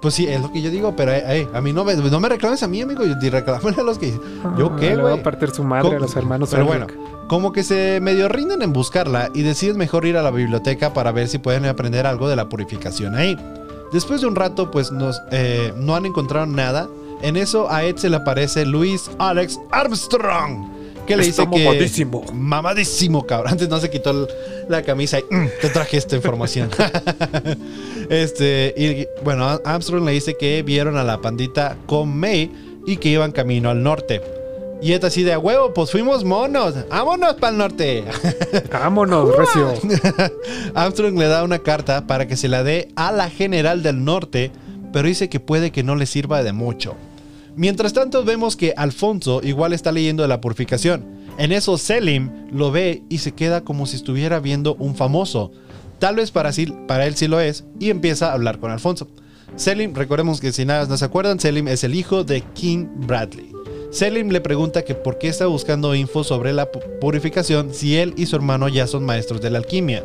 Pues 0.00 0.14
sí, 0.14 0.26
es 0.28 0.40
lo 0.40 0.52
que 0.52 0.62
yo 0.62 0.70
digo, 0.70 0.94
pero 0.94 1.10
eh, 1.12 1.22
eh, 1.26 1.48
a 1.52 1.60
mí 1.60 1.72
no 1.72 1.84
me, 1.84 1.96
no 1.96 2.20
me 2.20 2.28
reclames 2.28 2.62
a 2.62 2.68
mí, 2.68 2.80
amigo, 2.80 3.02
y 3.04 3.28
reclámale 3.30 3.80
a 3.80 3.82
los 3.82 3.98
que... 3.98 4.12
¿Yo 4.56 4.70
Ah, 4.72 4.76
qué, 4.78 4.90
Le 4.90 4.96
va 4.96 5.02
güey? 5.10 5.18
a 5.20 5.22
partir 5.24 5.50
su 5.50 5.64
madre 5.64 5.96
a 5.96 5.98
los 5.98 6.14
hermanos. 6.14 6.50
Pero 6.52 6.66
bueno, 6.66 6.86
Como 7.28 7.52
que 7.52 7.62
se 7.62 8.00
medio 8.00 8.28
rinden 8.28 8.62
en 8.62 8.72
buscarla 8.72 9.30
y 9.34 9.42
deciden 9.42 9.76
mejor 9.76 10.06
ir 10.06 10.16
a 10.16 10.22
la 10.22 10.30
biblioteca 10.30 10.94
para 10.94 11.12
ver 11.12 11.28
si 11.28 11.38
pueden 11.38 11.66
aprender 11.66 12.06
algo 12.06 12.28
de 12.28 12.36
la 12.36 12.48
purificación 12.48 13.14
ahí. 13.14 13.36
Después 13.92 14.20
de 14.22 14.26
un 14.26 14.34
rato, 14.34 14.70
pues 14.70 14.90
nos, 14.92 15.20
eh, 15.30 15.72
no 15.76 15.94
han 15.94 16.06
encontrado 16.06 16.46
nada. 16.46 16.88
En 17.22 17.36
eso 17.36 17.70
a 17.70 17.84
Ed 17.84 17.96
se 17.96 18.08
le 18.08 18.16
aparece 18.16 18.64
Luis 18.64 19.10
Alex 19.18 19.58
Armstrong. 19.70 20.68
Que 21.06 21.16
le 21.16 21.22
Está 21.26 21.42
dice 21.44 21.54
que. 21.56 21.64
mamadísimo. 21.64 22.24
Mamadísimo, 22.34 23.26
cabrón. 23.26 23.52
Antes 23.52 23.68
no 23.70 23.78
se 23.80 23.88
quitó 23.90 24.10
el- 24.10 24.28
la 24.68 24.82
camisa 24.82 25.18
y 25.18 25.24
"Mm, 25.34 25.48
te 25.60 25.70
traje 25.70 25.96
esta 25.96 26.16
información. 26.16 26.68
este, 28.10 28.74
y 28.76 29.06
bueno, 29.24 29.60
Armstrong 29.64 30.04
le 30.04 30.12
dice 30.12 30.36
que 30.38 30.62
vieron 30.62 30.96
a 30.96 31.04
la 31.04 31.20
pandita 31.20 31.76
con 31.86 32.14
May 32.14 32.50
y 32.86 32.96
que 32.98 33.08
iban 33.08 33.32
camino 33.32 33.70
al 33.70 33.82
norte. 33.82 34.20
Y 34.80 34.92
Ed 34.92 35.04
así 35.04 35.24
de 35.24 35.32
a 35.32 35.38
huevo, 35.38 35.74
pues 35.74 35.90
fuimos 35.90 36.24
monos. 36.24 36.74
¡Vámonos 36.88 37.34
para 37.34 37.52
el 37.52 37.58
norte! 37.58 38.04
Vámonos, 38.72 39.34
recio. 39.36 39.72
Armstrong 40.74 41.18
le 41.18 41.26
da 41.26 41.42
una 41.42 41.58
carta 41.58 42.06
para 42.06 42.26
que 42.28 42.36
se 42.36 42.48
la 42.48 42.62
dé 42.62 42.88
a 42.94 43.10
la 43.10 43.28
general 43.28 43.82
del 43.82 44.04
norte, 44.04 44.52
pero 44.92 45.08
dice 45.08 45.28
que 45.28 45.40
puede 45.40 45.72
que 45.72 45.82
no 45.82 45.96
le 45.96 46.06
sirva 46.06 46.42
de 46.42 46.52
mucho. 46.52 46.94
Mientras 47.56 47.92
tanto 47.92 48.24
vemos 48.24 48.54
que 48.56 48.72
Alfonso 48.76 49.40
igual 49.42 49.72
está 49.72 49.90
leyendo 49.90 50.22
de 50.22 50.28
la 50.28 50.40
purificación. 50.40 51.04
En 51.38 51.50
eso 51.50 51.76
Selim 51.76 52.30
lo 52.52 52.70
ve 52.70 53.02
y 53.08 53.18
se 53.18 53.32
queda 53.32 53.62
como 53.62 53.84
si 53.86 53.96
estuviera 53.96 54.38
viendo 54.38 54.76
un 54.76 54.94
famoso. 54.94 55.50
Tal 55.98 56.14
vez 56.16 56.30
para, 56.30 56.52
sí- 56.52 56.72
para 56.86 57.06
él 57.06 57.16
sí 57.16 57.26
lo 57.26 57.40
es 57.40 57.64
y 57.80 57.90
empieza 57.90 58.30
a 58.30 58.34
hablar 58.34 58.60
con 58.60 58.70
Alfonso. 58.70 59.08
Selim, 59.56 59.92
recordemos 59.94 60.40
que 60.40 60.52
si 60.52 60.64
nada 60.64 60.86
no 60.86 60.96
se 60.96 61.04
acuerdan, 61.04 61.40
Selim 61.40 61.66
es 61.66 61.82
el 61.82 61.96
hijo 61.96 62.22
de 62.22 62.42
King 62.54 62.86
Bradley. 63.06 63.50
Selim 63.90 64.28
le 64.28 64.40
pregunta 64.40 64.84
que 64.84 64.94
por 64.94 65.18
qué 65.18 65.28
está 65.28 65.46
buscando 65.46 65.94
info 65.94 66.22
sobre 66.22 66.52
la 66.52 66.70
pu- 66.70 66.82
purificación 67.00 67.72
si 67.72 67.96
él 67.96 68.12
y 68.16 68.26
su 68.26 68.36
hermano 68.36 68.68
ya 68.68 68.86
son 68.86 69.04
maestros 69.04 69.40
de 69.40 69.50
la 69.50 69.58
alquimia. 69.58 70.04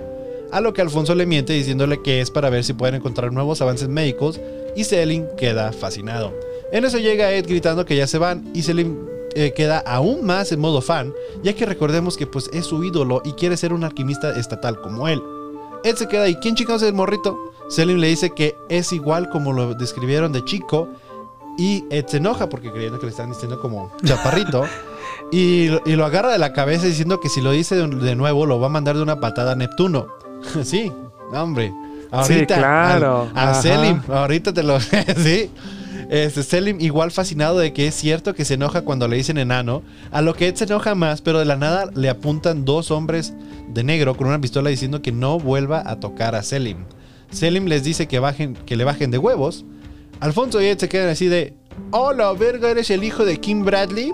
A 0.52 0.62
lo 0.62 0.74
que 0.74 0.82
Alfonso 0.82 1.16
le 1.16 1.26
miente 1.26 1.54
diciéndole 1.54 2.02
que 2.02 2.22
es 2.22 2.32
para 2.32 2.50
ver 2.50 2.64
si 2.64 2.74
pueden 2.74 2.96
encontrar 2.96 3.34
nuevos 3.34 3.62
avances 3.62 3.90
médicos 3.90 4.40
y 4.76 4.86
Selim 4.86 5.26
queda 5.36 5.72
fascinado. 5.74 6.32
En 6.72 6.86
eso 6.86 6.98
llega 6.98 7.32
Ed 7.34 7.46
gritando 7.48 7.86
que 7.86 7.96
ya 7.98 8.08
se 8.08 8.18
van 8.18 8.50
y 8.54 8.62
Selim 8.62 8.98
eh, 9.36 9.52
queda 9.56 9.80
aún 9.80 10.24
más 10.26 10.52
en 10.52 10.60
modo 10.60 10.82
fan, 10.82 11.12
ya 11.44 11.54
que 11.54 11.66
recordemos 11.66 12.16
que 12.18 12.28
pues 12.28 12.50
es 12.54 12.66
su 12.66 12.84
ídolo 12.84 13.22
y 13.26 13.34
quiere 13.34 13.58
ser 13.58 13.74
un 13.74 13.84
alquimista 13.84 14.38
estatal 14.40 14.80
como 14.80 15.08
él. 15.08 15.22
Ed 15.84 15.96
se 15.96 16.08
queda 16.08 16.30
y 16.30 16.36
¿quién 16.36 16.56
chingados 16.56 16.84
es 16.84 16.88
el 16.90 16.94
morrito? 16.96 17.38
Selim 17.70 17.98
le 17.98 18.08
dice 18.08 18.30
que 18.30 18.56
es 18.70 18.94
igual 18.94 19.30
como 19.30 19.52
lo 19.52 19.74
describieron 19.74 20.32
de 20.32 20.46
chico 20.46 20.88
y 21.58 21.86
Ed 21.90 22.06
se 22.08 22.18
enoja 22.18 22.50
porque 22.50 22.72
creyendo 22.72 23.00
que 23.00 23.06
le 23.06 23.12
están 23.12 23.30
diciendo 23.30 23.60
como 23.60 23.92
chaparrito. 24.04 24.66
Y, 25.32 25.68
lo- 25.70 25.82
y 25.86 25.96
lo 25.96 26.06
agarra 26.06 26.32
de 26.32 26.38
la 26.38 26.54
cabeza 26.54 26.86
diciendo 26.86 27.20
que 27.20 27.30
si 27.30 27.42
lo 27.42 27.52
dice 27.52 27.76
de, 27.76 27.88
de 27.88 28.16
nuevo 28.16 28.46
lo 28.46 28.60
va 28.60 28.68
a 28.68 28.70
mandar 28.70 28.96
de 28.96 29.02
una 29.02 29.20
patada 29.20 29.54
a 29.54 29.56
Neptuno. 29.56 30.08
sí, 30.64 30.92
hombre. 31.34 31.74
Ahorita, 32.12 32.58
claro. 32.58 33.28
al- 33.34 33.50
a. 33.50 33.54
Selim, 33.56 34.02
ahorita 34.08 34.54
te 34.54 34.62
lo... 34.64 34.80
sí. 35.18 35.50
Este, 36.10 36.44
Selim 36.44 36.80
igual 36.80 37.10
fascinado 37.12 37.58
de 37.58 37.74
que 37.74 37.88
es 37.88 37.96
cierto 37.96 38.36
que 38.36 38.46
se 38.46 38.54
enoja 38.56 38.82
cuando 38.84 39.08
le 39.08 39.16
dicen 39.16 39.40
enano, 39.40 39.82
a 40.12 40.22
lo 40.22 40.36
que 40.36 40.48
Ed 40.48 40.56
se 40.56 40.66
enoja 40.66 40.94
más, 40.94 41.22
pero 41.22 41.40
de 41.40 41.46
la 41.46 41.56
nada 41.56 41.90
le 41.96 42.10
apuntan 42.10 42.66
dos 42.66 42.92
hombres 42.92 43.34
de 43.70 43.84
negro 43.84 44.16
con 44.16 44.28
una 44.28 44.40
pistola 44.40 44.70
diciendo 44.70 45.02
que 45.02 45.12
no 45.12 45.40
vuelva 45.40 45.82
a 45.86 46.00
tocar 46.00 46.36
a 46.36 46.44
Selim. 46.44 46.78
Selim 47.32 47.66
les 47.66 47.84
dice 47.84 48.08
que, 48.08 48.20
bajen, 48.20 48.54
que 48.54 48.76
le 48.76 48.84
bajen 48.84 49.10
de 49.10 49.18
huevos. 49.18 49.66
Alfonso 50.24 50.62
y 50.62 50.68
Ed 50.68 50.78
se 50.78 50.88
quedan 50.88 51.10
así 51.10 51.28
de, 51.28 51.54
hola, 51.92 52.32
verga, 52.32 52.70
¿eres 52.70 52.90
el 52.90 53.04
hijo 53.04 53.26
de 53.26 53.40
Kim 53.42 53.66
Bradley? 53.66 54.14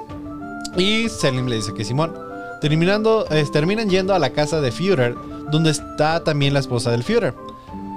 Y 0.75 1.07
Selim 1.07 1.45
le 1.47 1.57
dice 1.57 1.71
que 1.75 1.85
Simón. 1.85 2.13
Terminando, 2.61 3.25
eh, 3.29 3.45
terminan 3.53 3.89
yendo 3.89 4.15
a 4.15 4.19
la 4.19 4.31
casa 4.31 4.59
de 4.59 4.71
Führer, 4.71 5.13
donde 5.51 5.69
está 5.69 6.23
también 6.23 6.53
la 6.53 6.59
esposa 6.61 6.89
del 6.89 7.03
Führer. 7.03 7.35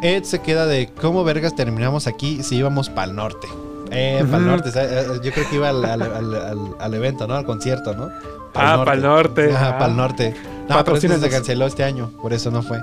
Ed 0.02 0.24
se 0.24 0.40
queda 0.40 0.66
de 0.66 0.90
cómo 1.00 1.24
vergas 1.24 1.54
terminamos 1.56 2.06
aquí 2.06 2.42
si 2.42 2.56
íbamos 2.56 2.90
para 2.90 3.08
el 3.10 3.16
norte. 3.16 3.48
Eh, 3.90 4.22
para 4.26 4.38
el 4.38 4.46
norte. 4.46 4.70
¿sabes? 4.72 4.90
Eh, 4.92 5.20
Yo 5.22 5.32
creo 5.32 5.48
que 5.48 5.56
iba 5.56 5.70
al, 5.70 5.82
al- 5.84 6.02
al- 6.02 6.34
al- 6.34 6.76
al 6.78 6.94
evento, 6.94 7.26
¿no? 7.26 7.34
Al 7.34 7.44
concierto, 7.46 7.94
¿no? 7.94 8.10
Ah, 8.54 8.82
pa'l 8.84 9.00
norte. 9.00 9.50
Ajá, 9.54 9.70
Ah. 9.70 9.78
para 9.78 9.90
el 9.90 9.96
norte. 9.96 10.34
No, 10.68 10.84
pero 10.84 10.96
este 10.98 11.18
se 11.18 11.30
canceló 11.30 11.64
este 11.66 11.82
año, 11.82 12.10
por 12.20 12.34
eso 12.34 12.50
no 12.50 12.62
fue. 12.62 12.78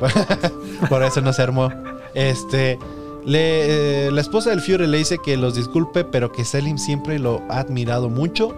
por 0.88 1.02
eso 1.02 1.20
no 1.20 1.32
se 1.34 1.42
armó. 1.42 1.70
Este. 2.14 2.78
Le, 3.26 4.06
eh, 4.06 4.10
la 4.10 4.20
esposa 4.20 4.50
del 4.50 4.60
Führer 4.60 4.88
le 4.88 4.98
dice 4.98 5.18
que 5.24 5.36
los 5.36 5.54
disculpe, 5.54 6.04
pero 6.04 6.32
que 6.32 6.44
Selim 6.44 6.78
siempre 6.78 7.18
lo 7.18 7.42
ha 7.48 7.60
admirado 7.60 8.08
mucho. 8.08 8.54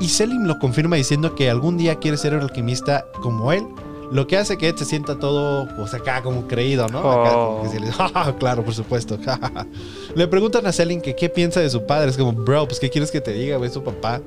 Y 0.00 0.08
Selim 0.08 0.44
lo 0.44 0.58
confirma 0.58 0.96
diciendo 0.96 1.34
que 1.34 1.50
algún 1.50 1.76
día 1.78 1.96
quiere 1.96 2.16
ser 2.16 2.34
un 2.34 2.42
alquimista 2.42 3.06
como 3.22 3.52
él. 3.52 3.66
Lo 4.12 4.28
que 4.28 4.36
hace 4.36 4.56
que 4.56 4.68
Ed 4.68 4.76
se 4.76 4.84
sienta 4.84 5.18
todo, 5.18 5.66
pues 5.76 5.92
acá 5.92 6.22
como 6.22 6.46
creído, 6.46 6.86
¿no? 6.88 6.98
Acá 7.00 7.32
como 7.34 7.62
que 7.64 7.68
se 7.70 7.80
le- 7.80 7.90
"Ja, 7.92 8.08
ja, 8.08 8.36
claro, 8.36 8.62
por 8.64 8.72
supuesto. 8.74 9.18
ja, 9.24 9.36
ja, 9.40 9.50
ja". 9.52 9.66
le 10.14 10.28
preguntan 10.28 10.64
a 10.66 10.72
Selim 10.72 11.00
que 11.00 11.16
qué 11.16 11.28
piensa 11.28 11.58
de 11.60 11.68
su 11.70 11.84
padre. 11.86 12.10
Es 12.10 12.16
como, 12.16 12.32
bro, 12.32 12.68
pues 12.68 12.78
qué 12.78 12.88
quieres 12.90 13.10
que 13.10 13.20
te 13.20 13.32
diga, 13.32 13.56
güey, 13.56 13.70
su 13.70 13.82
papá. 13.82 14.20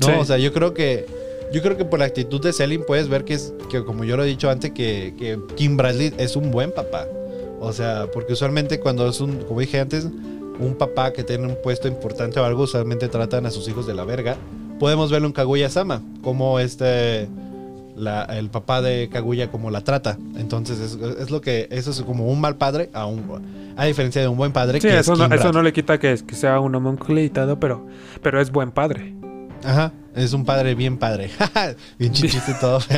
No, 0.00 0.06
Sí. 0.06 0.12
o 0.18 0.24
sea, 0.24 0.38
yo 0.38 0.52
creo 0.54 0.72
que 0.72 1.06
yo 1.52 1.62
creo 1.62 1.76
que 1.76 1.84
por 1.84 1.98
la 1.98 2.06
actitud 2.06 2.40
de 2.40 2.52
Selim 2.52 2.82
puedes 2.86 3.08
ver 3.08 3.24
que 3.24 3.34
es 3.34 3.52
que 3.70 3.84
como 3.84 4.04
yo 4.04 4.16
lo 4.16 4.24
he 4.24 4.26
dicho 4.26 4.48
antes 4.50 4.72
que, 4.72 5.14
que 5.18 5.38
Kim 5.54 5.76
Bradley 5.76 6.12
es 6.18 6.34
un 6.36 6.50
buen 6.50 6.72
papá. 6.72 7.06
O 7.66 7.72
sea, 7.72 8.06
porque 8.12 8.32
usualmente 8.34 8.78
cuando 8.80 9.08
es 9.08 9.20
un, 9.20 9.36
como 9.44 9.60
dije 9.60 9.80
antes, 9.80 10.04
un 10.58 10.74
papá 10.78 11.12
que 11.12 11.22
tiene 11.24 11.46
un 11.46 11.56
puesto 11.62 11.88
importante 11.88 12.38
o 12.40 12.44
algo, 12.44 12.62
usualmente 12.62 13.08
tratan 13.08 13.44
a 13.46 13.50
sus 13.50 13.68
hijos 13.68 13.86
de 13.86 13.94
la 13.94 14.04
verga. 14.04 14.36
Podemos 14.78 15.10
verlo 15.10 15.26
en 15.26 15.32
Kaguya 15.32 15.68
Sama, 15.68 16.02
como 16.22 16.58
este 16.60 17.28
la- 17.96 18.24
el 18.24 18.50
papá 18.50 18.82
de 18.82 19.08
Kaguya 19.10 19.50
como 19.50 19.70
la 19.70 19.80
trata. 19.80 20.18
Entonces 20.36 20.78
es, 20.80 20.94
es 21.18 21.30
lo 21.30 21.40
que 21.40 21.66
eso 21.70 21.90
es 21.90 22.02
como 22.02 22.28
un 22.30 22.40
mal 22.40 22.56
padre 22.56 22.90
a 22.92 23.06
un 23.06 23.24
a 23.76 23.84
diferencia 23.84 24.22
de 24.22 24.28
un 24.28 24.36
buen 24.38 24.52
padre 24.52 24.80
Sí, 24.80 24.88
que 24.88 24.98
eso 24.98 25.12
es 25.14 25.18
no, 25.18 25.26
eso 25.34 25.52
no 25.52 25.62
le 25.62 25.72
quita 25.72 25.98
que, 25.98 26.16
que 26.26 26.34
sea 26.34 26.60
un 26.60 26.74
homúnculo 26.74 27.20
y 27.20 27.28
todo, 27.30 27.58
pero, 27.60 27.86
pero 28.22 28.40
es 28.40 28.50
buen 28.50 28.70
padre. 28.70 29.14
Ajá, 29.64 29.92
es 30.16 30.32
un 30.32 30.44
padre 30.44 30.74
bien 30.74 30.98
padre. 30.98 31.30
bien 31.98 32.12
chichito 32.12 32.50
y 32.50 32.60
todo. 32.60 32.80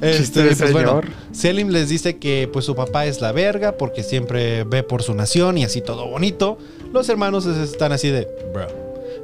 Este, 0.00 0.42
pues 0.54 0.72
bueno, 0.72 0.88
señor. 1.00 1.04
Selim 1.32 1.68
les 1.68 1.88
dice 1.88 2.18
que 2.18 2.48
pues 2.52 2.64
su 2.64 2.74
papá 2.74 3.06
es 3.06 3.20
la 3.20 3.32
verga 3.32 3.72
porque 3.78 4.02
siempre 4.02 4.64
ve 4.64 4.82
por 4.82 5.02
su 5.02 5.14
nación 5.14 5.56
y 5.58 5.64
así 5.64 5.80
todo 5.80 6.06
bonito. 6.08 6.58
Los 6.92 7.08
hermanos 7.08 7.46
es- 7.46 7.56
están 7.70 7.92
así 7.92 8.10
de, 8.10 8.28
bro. 8.52 8.66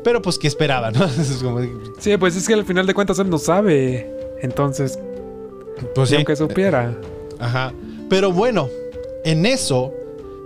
Pero 0.02 0.22
pues 0.22 0.38
que 0.38 0.48
esperaban, 0.48 0.94
¿no? 0.98 1.04
Es 1.04 1.40
como, 1.42 1.60
Sí, 1.98 2.16
pues 2.16 2.36
es 2.36 2.46
que 2.46 2.54
al 2.54 2.64
final 2.64 2.86
de 2.86 2.94
cuentas 2.94 3.18
él 3.18 3.28
no 3.28 3.38
sabe. 3.38 4.10
Entonces, 4.40 4.98
pues 5.94 6.08
sí. 6.08 6.16
aunque 6.16 6.34
supiera. 6.36 6.94
Ajá. 7.38 7.72
Pero 8.08 8.32
bueno, 8.32 8.68
en 9.24 9.44
eso 9.46 9.92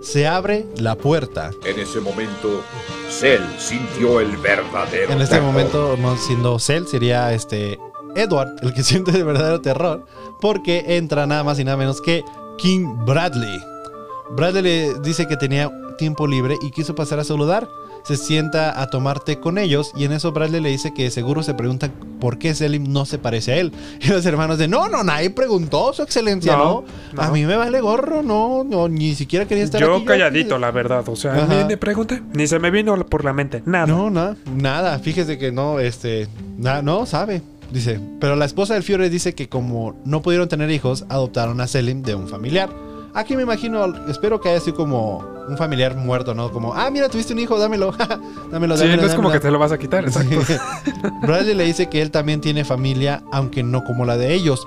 se 0.07 0.27
abre 0.27 0.67
la 0.77 0.95
puerta. 0.95 1.51
En 1.65 1.79
ese 1.81 2.01
momento, 2.01 2.63
Cell 3.11 3.43
sintió 3.59 4.21
el 4.21 4.37
verdadero 4.37 5.13
En 5.13 5.21
este 5.21 5.35
terror. 5.37 5.53
momento, 5.53 5.97
no 5.99 6.17
siendo 6.17 6.59
Cell, 6.59 6.85
sería 6.87 7.33
este 7.33 7.79
Edward 8.15 8.57
el 8.63 8.73
que 8.73 8.83
siente 8.85 9.11
el 9.11 9.25
verdadero 9.25 9.61
terror. 9.61 10.07
Porque 10.41 10.85
entra 10.97 11.27
nada 11.27 11.43
más 11.43 11.59
y 11.59 11.65
nada 11.65 11.77
menos 11.77 12.01
que 12.01 12.23
King 12.59 13.05
Bradley. 13.05 13.59
Bradley 14.31 14.63
le 14.63 14.95
dice 15.01 15.27
que 15.27 15.37
tenía 15.37 15.71
tiempo 15.99 16.27
libre 16.27 16.57
y 16.63 16.71
quiso 16.71 16.95
pasar 16.95 17.19
a 17.19 17.25
saludar. 17.25 17.69
Se 18.07 18.17
sienta 18.17 18.81
a 18.81 18.89
tomar 18.89 19.19
té 19.21 19.41
con 19.41 19.59
ellos 19.59 19.91
y 19.97 20.05
en 20.05 20.13
eso 20.13 20.31
Bradley 20.31 20.61
le 20.61 20.69
dice 20.69 20.95
que 20.95 21.11
seguro 21.11 21.43
se 21.43 21.55
preguntan 21.55 21.93
por 22.21 22.39
qué 22.39 22.55
Selim 22.55 22.93
no 22.93 23.05
se 23.05 23.19
parece 23.19 23.53
a 23.53 23.57
él. 23.57 23.73
Y 24.01 24.09
los 24.09 24.25
hermanos 24.27 24.59
de, 24.59 24.69
no, 24.69 24.89
no, 24.89 25.03
nadie 25.03 25.31
preguntó, 25.31 25.93
su 25.93 26.03
excelencia, 26.03 26.57
no. 26.57 26.85
No, 27.13 27.23
A 27.23 27.31
mí 27.31 27.45
me 27.45 27.57
vale 27.57 27.81
gorro, 27.81 28.23
no, 28.23 28.63
no, 28.65 28.89
ni 28.89 29.15
siquiera 29.17 29.47
quería 29.47 29.65
estar 29.65 29.81
Yo 29.81 29.97
aquí. 29.97 30.05
calladito, 30.05 30.59
la 30.59 30.71
verdad. 30.71 31.05
O 31.09 31.17
sea, 31.17 31.35
Ajá. 31.35 31.65
ni 31.69 31.77
pregunté, 31.77 32.23
ni 32.33 32.47
se 32.47 32.59
me 32.61 32.71
vino 32.71 32.97
por 33.07 33.25
la 33.25 33.33
mente. 33.33 33.63
Nada. 33.67 33.87
No, 33.87 34.09
no, 34.11 34.37
nada. 34.55 34.99
Fíjese 35.01 35.37
que 35.39 35.51
no, 35.51 35.81
este, 35.81 36.29
na- 36.59 36.83
no 36.83 37.07
sabe. 37.07 37.43
Dice, 37.73 37.99
pero 38.21 38.37
la 38.37 38.45
esposa 38.45 38.75
del 38.75 38.85
Fiore 38.85 39.11
dice 39.11 39.35
que 39.35 39.49
como 39.49 39.97
no 40.05 40.23
pudieron 40.23 40.49
tener 40.49 40.71
hijos, 40.71 41.05
adoptaron 41.09 41.61
a 41.61 41.67
Selim 41.67 42.03
de 42.03 42.15
un 42.15 42.29
familiar. 42.29 42.71
Aquí 43.17 43.35
me 43.35 43.43
imagino, 43.43 43.85
espero 44.09 44.41
que 44.41 44.51
haya 44.51 44.61
sido 44.61 44.77
como 44.77 45.25
un 45.49 45.57
familiar 45.57 45.97
muerto, 45.97 46.35
¿no? 46.35 46.51
Como, 46.53 46.75
ah, 46.75 46.91
mira, 46.91 47.09
tuviste 47.09 47.33
un 47.33 47.39
hijo, 47.39 47.59
dámelo, 47.59 47.93
dámelo, 48.51 48.77
Sí, 48.77 48.83
dámelo. 48.85 49.03
no 49.03 49.09
es 49.09 49.15
como 49.15 49.29
que 49.31 49.39
dámelo". 49.39 49.41
te 49.41 49.51
lo 49.51 49.59
vas 49.59 49.73
a 49.73 49.79
quitar, 49.79 50.05
exacto. 50.05 50.37
Bradley 51.23 51.55
le 51.55 51.65
dice 51.65 51.89
que 51.89 52.03
él 52.03 52.11
también 52.11 52.41
tiene 52.41 52.65
familia, 52.65 53.23
aunque 53.33 53.63
no 53.63 53.85
como 53.85 54.05
la 54.05 54.17
de 54.17 54.35
ellos. 54.35 54.67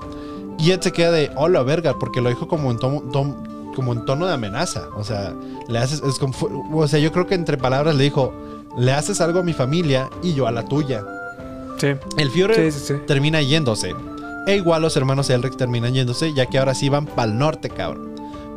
Y 0.58 0.72
Ed 0.72 0.80
se 0.80 0.92
queda 0.92 1.12
de, 1.12 1.30
hola, 1.36 1.62
verga, 1.62 1.94
porque 1.98 2.20
lo 2.20 2.28
dijo 2.28 2.48
como 2.48 2.70
en 2.70 2.78
tono, 2.78 3.00
tom- 3.12 3.36
como 3.74 3.92
en 3.92 4.04
tono 4.04 4.26
de 4.26 4.34
amenaza. 4.34 4.88
O 4.96 5.04
sea, 5.04 5.32
le 5.68 5.78
haces, 5.78 6.02
es 6.02 6.18
como, 6.18 6.32
fu- 6.32 6.64
o 6.74 6.88
sea, 6.88 6.98
yo 6.98 7.12
creo 7.12 7.26
que 7.26 7.34
entre 7.36 7.56
palabras 7.56 7.94
le 7.94 8.02
dijo, 8.04 8.32
le 8.76 8.92
haces 8.92 9.20
algo 9.20 9.38
a 9.40 9.42
mi 9.42 9.52
familia 9.52 10.10
y 10.22 10.34
yo 10.34 10.46
a 10.46 10.50
la 10.50 10.64
tuya. 10.64 11.04
Sí. 11.78 11.92
El 12.18 12.30
Führer 12.30 12.70
Sí, 12.72 12.78
sí, 12.78 12.84
sí. 12.94 13.00
termina 13.06 13.40
yéndose. 13.40 13.94
E 14.46 14.56
igual 14.56 14.82
los 14.82 14.96
hermanos 14.96 15.30
Elric 15.30 15.56
terminan 15.56 15.94
yéndose, 15.94 16.34
ya 16.34 16.46
que 16.46 16.58
ahora 16.58 16.74
sí 16.74 16.88
van 16.88 17.06
para 17.06 17.30
el 17.30 17.38
norte, 17.38 17.70
cabrón. 17.70 18.09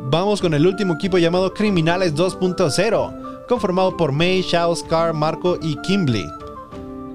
Vamos 0.06 0.40
con 0.40 0.52
el 0.54 0.66
último 0.66 0.94
equipo 0.94 1.18
llamado 1.18 1.52
Criminales 1.54 2.14
2.0, 2.14 3.46
conformado 3.48 3.96
por 3.96 4.12
May, 4.12 4.42
Shao, 4.42 4.74
Scar, 4.76 5.12
Marco 5.14 5.58
y 5.62 5.76
Kimbley. 5.82 6.26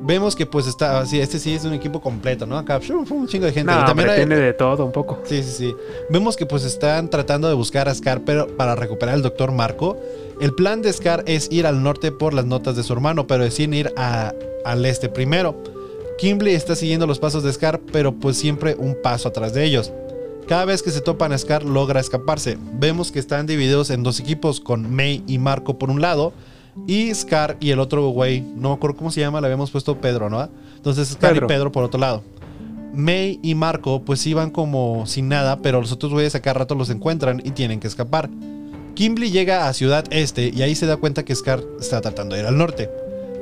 Vemos 0.01 0.35
que 0.35 0.45
pues 0.45 0.65
está, 0.65 1.05
sí, 1.05 1.19
este 1.19 1.37
sí 1.39 1.53
es 1.53 1.65
un 1.65 1.73
equipo 1.73 2.01
completo, 2.01 2.45
¿no? 2.47 2.57
Acá 2.57 2.79
un 2.89 3.27
chingo 3.27 3.45
de 3.45 3.51
gente. 3.51 3.71
No, 3.71 3.81
Y 3.81 3.85
también 3.85 4.15
tiene 4.15 4.37
de 4.37 4.53
todo 4.53 4.85
un 4.85 4.91
poco. 4.91 5.19
Sí, 5.23 5.43
sí, 5.43 5.51
sí. 5.51 5.75
Vemos 6.09 6.35
que 6.35 6.45
pues 6.47 6.63
están 6.63 7.09
tratando 7.09 7.47
de 7.47 7.53
buscar 7.53 7.87
a 7.89 7.93
Scar 7.93 8.21
pero 8.25 8.47
para 8.47 8.75
recuperar 8.75 9.13
al 9.15 9.21
doctor 9.21 9.51
Marco. 9.51 9.97
El 10.41 10.55
plan 10.55 10.81
de 10.81 10.91
Scar 10.93 11.23
es 11.27 11.51
ir 11.51 11.67
al 11.67 11.83
norte 11.83 12.11
por 12.11 12.33
las 12.33 12.45
notas 12.45 12.75
de 12.75 12.83
su 12.83 12.93
hermano, 12.93 13.27
pero 13.27 13.43
deciden 13.43 13.73
ir 13.75 13.93
a- 13.97 14.33
al 14.65 14.85
este 14.85 15.09
primero. 15.09 15.61
Kimberly 16.17 16.53
está 16.55 16.75
siguiendo 16.75 17.05
los 17.05 17.19
pasos 17.19 17.43
de 17.43 17.53
Scar, 17.53 17.79
pero 17.91 18.13
pues 18.13 18.35
siempre 18.37 18.75
un 18.79 18.97
paso 19.03 19.27
atrás 19.29 19.53
de 19.53 19.63
ellos. 19.65 19.91
Cada 20.49 20.65
vez 20.65 20.81
que 20.81 20.89
se 20.89 21.01
topan 21.01 21.31
a 21.31 21.37
Scar 21.37 21.63
logra 21.63 21.99
escaparse. 21.99 22.57
Vemos 22.73 23.11
que 23.11 23.19
están 23.19 23.45
divididos 23.45 23.91
en 23.91 24.01
dos 24.01 24.19
equipos 24.19 24.59
con 24.59 24.91
May 24.91 25.23
y 25.27 25.37
Marco 25.37 25.77
por 25.77 25.91
un 25.91 26.01
lado 26.01 26.33
y 26.87 27.13
Scar 27.13 27.55
y 27.59 27.69
el 27.69 27.79
otro 27.79 28.09
güey, 28.09 28.41
no 28.41 28.69
me 28.69 28.75
acuerdo 28.75 28.97
cómo 28.97 29.11
se 29.11 29.21
llama, 29.21 29.41
le 29.41 29.45
habíamos 29.45 29.69
puesto 29.69 30.01
Pedro, 30.01 30.27
¿no? 30.27 30.49
Entonces 30.75 31.09
Scar 31.09 31.33
Pedro. 31.33 31.45
y 31.45 31.49
Pedro 31.49 31.71
por 31.71 31.83
otro 31.83 31.99
lado. 31.99 32.23
May 32.95 33.39
y 33.43 33.53
Marco 33.53 34.01
pues 34.01 34.25
iban 34.25 34.49
como 34.49 35.05
sin 35.05 35.29
nada, 35.29 35.59
pero 35.61 35.81
los 35.81 35.91
otros 35.91 36.11
güeyes 36.11 36.33
a 36.33 36.41
cada 36.41 36.55
rato 36.55 36.73
los 36.73 36.89
encuentran 36.89 37.43
y 37.45 37.51
tienen 37.51 37.79
que 37.79 37.85
escapar. 37.85 38.27
Kimberly 38.95 39.29
llega 39.29 39.67
a 39.67 39.73
Ciudad 39.73 40.05
Este 40.09 40.49
y 40.51 40.63
ahí 40.63 40.73
se 40.73 40.87
da 40.87 40.97
cuenta 40.97 41.25
que 41.25 41.35
Scar 41.35 41.63
está 41.79 42.01
tratando 42.01 42.33
de 42.33 42.41
ir 42.41 42.47
al 42.47 42.57
norte. 42.57 42.89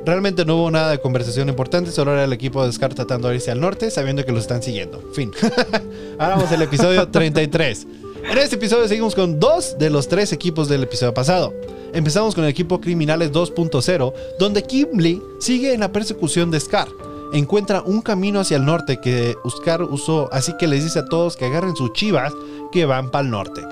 Realmente 0.04 0.44
no 0.44 0.56
hubo 0.56 0.70
nada 0.70 0.90
de 0.90 1.00
conversación 1.00 1.48
importante, 1.48 1.90
solo 1.90 2.12
era 2.12 2.24
el 2.24 2.32
equipo 2.32 2.64
de 2.64 2.72
Scar 2.72 2.94
tratando 2.94 3.28
de 3.28 3.36
irse 3.36 3.50
al 3.50 3.60
norte, 3.60 3.90
sabiendo 3.90 4.24
que 4.24 4.32
lo 4.32 4.38
están 4.38 4.62
siguiendo. 4.62 5.02
Fin. 5.12 5.32
Ahora 6.18 6.36
vamos 6.36 6.50
al 6.52 6.62
episodio 6.62 7.08
33. 7.08 7.86
En 8.30 8.38
este 8.38 8.56
episodio 8.56 8.88
seguimos 8.88 9.14
con 9.14 9.38
dos 9.38 9.76
de 9.78 9.90
los 9.90 10.08
tres 10.08 10.32
equipos 10.32 10.68
del 10.68 10.82
episodio 10.82 11.14
pasado. 11.14 11.54
Empezamos 11.92 12.34
con 12.34 12.44
el 12.44 12.50
equipo 12.50 12.80
Criminales 12.80 13.32
2.0, 13.32 14.12
donde 14.38 14.62
Kimberly 14.62 15.22
sigue 15.40 15.72
en 15.72 15.80
la 15.80 15.92
persecución 15.92 16.50
de 16.50 16.60
Scar. 16.60 16.88
Encuentra 17.32 17.82
un 17.82 18.02
camino 18.02 18.40
hacia 18.40 18.56
el 18.56 18.64
norte 18.64 19.00
que 19.00 19.36
Scar 19.48 19.82
usó, 19.82 20.28
así 20.32 20.52
que 20.58 20.66
les 20.66 20.84
dice 20.84 21.00
a 21.00 21.06
todos 21.06 21.36
que 21.36 21.46
agarren 21.46 21.76
sus 21.76 21.92
chivas 21.92 22.32
que 22.72 22.84
van 22.84 23.10
para 23.10 23.24
el 23.24 23.30
norte. 23.30 23.62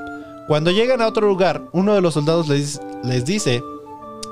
Cuando 0.47 0.71
llegan 0.71 1.03
a 1.03 1.09
otro 1.09 1.27
lugar, 1.27 1.63
uno 1.73 1.95
de 1.95 2.01
los 2.01 2.15
soldados 2.15 2.49
les, 2.49 2.81
les 3.03 3.25
dice 3.25 3.63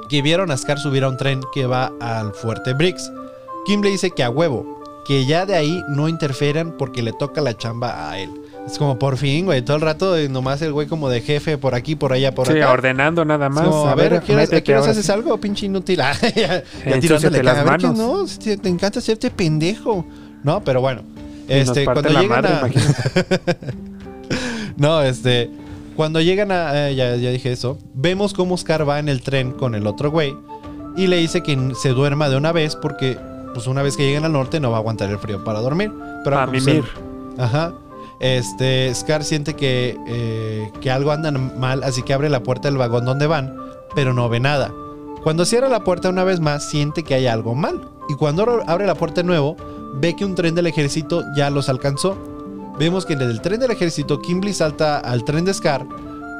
que 0.09 0.23
vieron 0.23 0.51
a 0.51 0.57
Scar 0.57 0.79
subir 0.79 1.05
a 1.05 1.09
un 1.09 1.17
tren 1.17 1.41
que 1.53 1.67
va 1.67 1.93
al 2.01 2.33
fuerte 2.35 2.73
Briggs. 2.75 3.11
Kim 3.67 3.83
le 3.83 3.91
dice 3.91 4.11
que 4.11 4.23
a 4.23 4.31
huevo, 4.31 4.83
que 5.07 5.27
ya 5.27 5.47
de 5.47 5.55
ahí 5.57 5.83
no 5.89 6.09
interfieran 6.09 6.77
porque 6.77 7.03
le 7.03 7.13
toca 7.13 7.41
la 7.41 7.57
chamba 7.57 8.11
a 8.11 8.19
él. 8.19 8.31
Es 8.67 8.79
como 8.79 8.99
por 8.99 9.19
fin, 9.19 9.45
güey, 9.45 9.61
todo 9.63 9.77
el 9.77 9.83
rato 9.83 10.17
eh, 10.17 10.29
nomás 10.31 10.63
el 10.63 10.73
güey 10.73 10.87
como 10.87 11.11
de 11.11 11.21
jefe 11.21 11.59
por 11.59 11.75
aquí, 11.75 11.97
por 11.97 12.13
allá, 12.15 12.35
por 12.35 12.47
Sí, 12.47 12.55
acá. 12.59 12.73
ordenando 12.73 13.23
nada 13.25 13.49
más. 13.51 13.65
Como, 13.69 13.87
a 13.89 13.95
ver, 13.95 14.15
¿a 14.15 14.21
qué 14.21 14.35
horas- 14.35 14.51
a 14.53 14.57
ahora 14.77 14.91
haces 14.93 15.05
sí. 15.07 15.13
algo, 15.13 15.37
pinche 15.39 15.67
inútil? 15.67 15.99
Ya, 16.35 16.63
ya 16.87 17.01
tirándole 17.01 17.43
las 17.43 17.59
a 17.59 17.65
ver 17.65 17.83
manos. 17.83 17.99
no, 17.99 18.25
te 18.57 18.69
encanta 18.69 18.99
hacerte 19.01 19.31
pendejo. 19.31 20.07
No, 20.43 20.63
pero 20.65 20.81
bueno. 20.81 21.03
Este, 21.47 21.85
cuando 21.85 22.09
llegan 22.09 22.29
madre, 22.29 22.53
a... 22.55 22.69
No, 24.77 25.03
este. 25.03 25.51
Cuando 25.97 26.21
llegan 26.21 26.51
a. 26.53 26.89
eh, 26.89 26.95
ya, 26.95 27.17
ya 27.17 27.31
dije 27.31 27.53
eso. 27.53 27.79
Vemos 27.95 28.35
cómo 28.35 28.57
Scar 28.57 28.89
va 28.89 28.99
en 28.99 29.09
el 29.09 29.23
tren 29.23 29.53
con 29.53 29.75
el 29.75 29.87
otro 29.87 30.11
güey. 30.11 30.37
Y 30.97 31.07
le 31.09 31.17
dice 31.17 31.43
que 31.43 31.73
se 31.75 31.91
duerma 31.91 32.29
de 32.29 32.37
una 32.37 32.53
vez 32.53 32.77
porque, 32.77 33.19
pues, 33.53 33.67
una 33.67 33.83
vez 33.83 33.97
que 33.97 34.05
lleguen 34.05 34.25
al 34.25 34.33
norte 34.33 34.61
no 34.61 34.71
va 34.71 34.77
a 34.77 34.81
aguantar 34.81 35.11
el 35.11 35.19
frío 35.19 35.43
para 35.45 35.61
dormir. 35.61 35.93
Pero 36.25 36.39
A 36.39 36.45
él- 36.45 36.85
Ajá. 37.39 37.75
Este. 38.21 38.95
Scar 38.95 39.25
siente 39.25 39.55
que, 39.55 39.99
eh, 40.07 40.71
que 40.81 40.91
algo 40.91 41.11
anda 41.11 41.31
mal, 41.33 41.83
así 41.83 42.03
que 42.03 42.15
abre 42.15 42.29
la 42.31 42.43
puerta 42.43 42.69
del 42.69 42.79
vagón 42.79 43.05
donde 43.05 43.27
van, 43.27 43.57
pero 43.95 44.13
no 44.15 44.29
ve 44.29 44.41
nada. 44.41 44.73
Cuando 45.23 45.45
cierra 45.45 45.69
la 45.69 45.85
puerta 45.85 46.09
una 46.11 46.23
vez 46.25 46.41
más, 46.41 46.69
siente 46.69 47.03
que 47.03 47.15
hay 47.15 47.27
algo 47.27 47.55
mal. 47.55 47.81
Y 48.09 48.15
cuando 48.15 48.63
abre 48.67 48.87
la 48.87 48.95
puerta 48.95 49.23
de 49.23 49.27
nuevo, 49.27 49.57
ve 49.97 50.15
que 50.15 50.25
un 50.25 50.35
tren 50.35 50.55
del 50.55 50.67
ejército 50.67 51.23
ya 51.37 51.51
los 51.51 51.69
alcanzó. 51.69 52.17
Vemos 52.79 53.07
que 53.07 53.15
desde 53.15 53.31
el 53.31 53.41
tren 53.41 53.61
del 53.61 53.71
ejército, 53.71 54.21
Kimberly 54.21 54.53
salta 54.53 54.99
al 54.99 55.25
tren 55.25 55.45
de 55.45 55.55
Scar. 55.55 55.87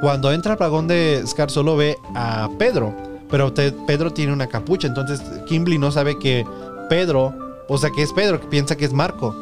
Cuando 0.01 0.31
entra 0.31 0.53
al 0.53 0.57
vagón 0.57 0.87
de 0.87 1.23
Scar, 1.25 1.49
solo 1.49 1.77
ve 1.77 1.97
a 2.13 2.49
Pedro. 2.59 2.93
Pero 3.29 3.53
Pedro 3.53 4.11
tiene 4.11 4.33
una 4.33 4.47
capucha, 4.47 4.87
entonces 4.87 5.21
Kimberly 5.47 5.77
no 5.77 5.91
sabe 5.91 6.19
que 6.19 6.45
Pedro, 6.89 7.33
o 7.67 7.77
sea, 7.77 7.89
que 7.89 8.03
es 8.03 8.13
Pedro, 8.13 8.39
que 8.39 8.47
piensa 8.47 8.75
que 8.75 8.85
es 8.85 8.93
Marco. 8.93 9.35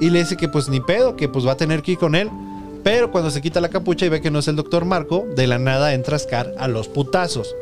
Y 0.00 0.10
le 0.10 0.20
dice 0.20 0.36
que 0.36 0.48
pues 0.48 0.68
ni 0.68 0.80
pedo, 0.80 1.16
que 1.16 1.28
pues 1.28 1.46
va 1.46 1.52
a 1.52 1.56
tener 1.56 1.82
que 1.82 1.92
ir 1.92 1.98
con 1.98 2.14
él. 2.14 2.30
Pero 2.82 3.10
cuando 3.10 3.30
se 3.30 3.42
quita 3.42 3.60
la 3.60 3.68
capucha 3.68 4.06
y 4.06 4.08
ve 4.08 4.20
que 4.20 4.30
no 4.30 4.38
es 4.38 4.48
el 4.48 4.56
doctor 4.56 4.84
Marco, 4.84 5.26
de 5.34 5.46
la 5.46 5.58
nada 5.58 5.92
entra 5.92 6.18
Scar 6.18 6.54
a 6.58 6.68
los 6.68 6.88
putazos. 6.88 7.54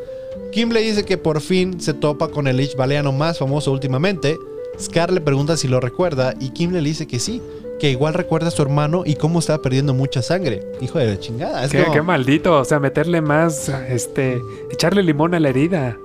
Kim 0.52 0.70
le 0.70 0.80
dice 0.82 1.04
que 1.04 1.16
por 1.16 1.40
fin 1.40 1.80
se 1.80 1.94
topa 1.94 2.28
con 2.28 2.46
el 2.46 2.58
Lich 2.58 2.76
Baleano 2.76 3.10
más 3.12 3.38
famoso 3.38 3.72
últimamente. 3.72 4.38
Scar 4.78 5.12
le 5.12 5.20
pregunta 5.20 5.56
si 5.56 5.66
lo 5.66 5.80
recuerda 5.80 6.34
y 6.38 6.50
Kim 6.50 6.72
le 6.72 6.80
dice 6.80 7.06
que 7.06 7.18
sí, 7.18 7.40
que 7.80 7.90
igual 7.90 8.14
recuerda 8.14 8.48
a 8.48 8.50
su 8.50 8.62
hermano 8.62 9.02
y 9.04 9.16
cómo 9.16 9.38
estaba 9.40 9.60
perdiendo 9.62 9.94
mucha 9.94 10.22
sangre. 10.22 10.62
Hijo 10.80 10.98
de 10.98 11.06
la 11.06 11.18
chingada. 11.18 11.64
Es 11.64 11.70
Qué, 11.70 11.82
como- 11.82 11.92
qué 11.92 12.02
maldito. 12.02 12.58
O 12.58 12.64
sea, 12.64 12.78
meterle 12.80 13.20
más, 13.20 13.68
este, 13.88 14.40
echarle 14.70 15.02
limón 15.02 15.34
a 15.34 15.40
la 15.40 15.48
herida. 15.48 15.96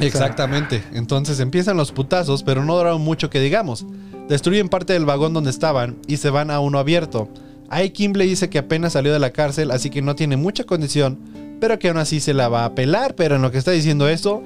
Exactamente. 0.00 0.82
Entonces 0.92 1.40
empiezan 1.40 1.76
los 1.76 1.92
putazos, 1.92 2.42
pero 2.42 2.64
no 2.64 2.76
duraron 2.76 3.00
mucho 3.02 3.30
que 3.30 3.40
digamos. 3.40 3.84
Destruyen 4.28 4.68
parte 4.68 4.92
del 4.92 5.06
vagón 5.06 5.32
donde 5.34 5.50
estaban 5.50 5.96
y 6.06 6.18
se 6.18 6.30
van 6.30 6.50
a 6.50 6.60
uno 6.60 6.78
abierto. 6.78 7.28
Ahí 7.70 7.90
Kim 7.90 8.12
le 8.12 8.24
dice 8.24 8.48
que 8.48 8.58
apenas 8.58 8.92
salió 8.94 9.12
de 9.12 9.18
la 9.18 9.30
cárcel, 9.30 9.70
así 9.70 9.90
que 9.90 10.02
no 10.02 10.14
tiene 10.14 10.36
mucha 10.36 10.64
condición, 10.64 11.18
pero 11.60 11.78
que 11.78 11.88
aún 11.88 11.98
así 11.98 12.20
se 12.20 12.32
la 12.34 12.48
va 12.48 12.64
a 12.64 12.74
pelar. 12.74 13.14
Pero 13.14 13.36
en 13.36 13.42
lo 13.42 13.50
que 13.50 13.58
está 13.58 13.70
diciendo 13.72 14.08
esto, 14.08 14.42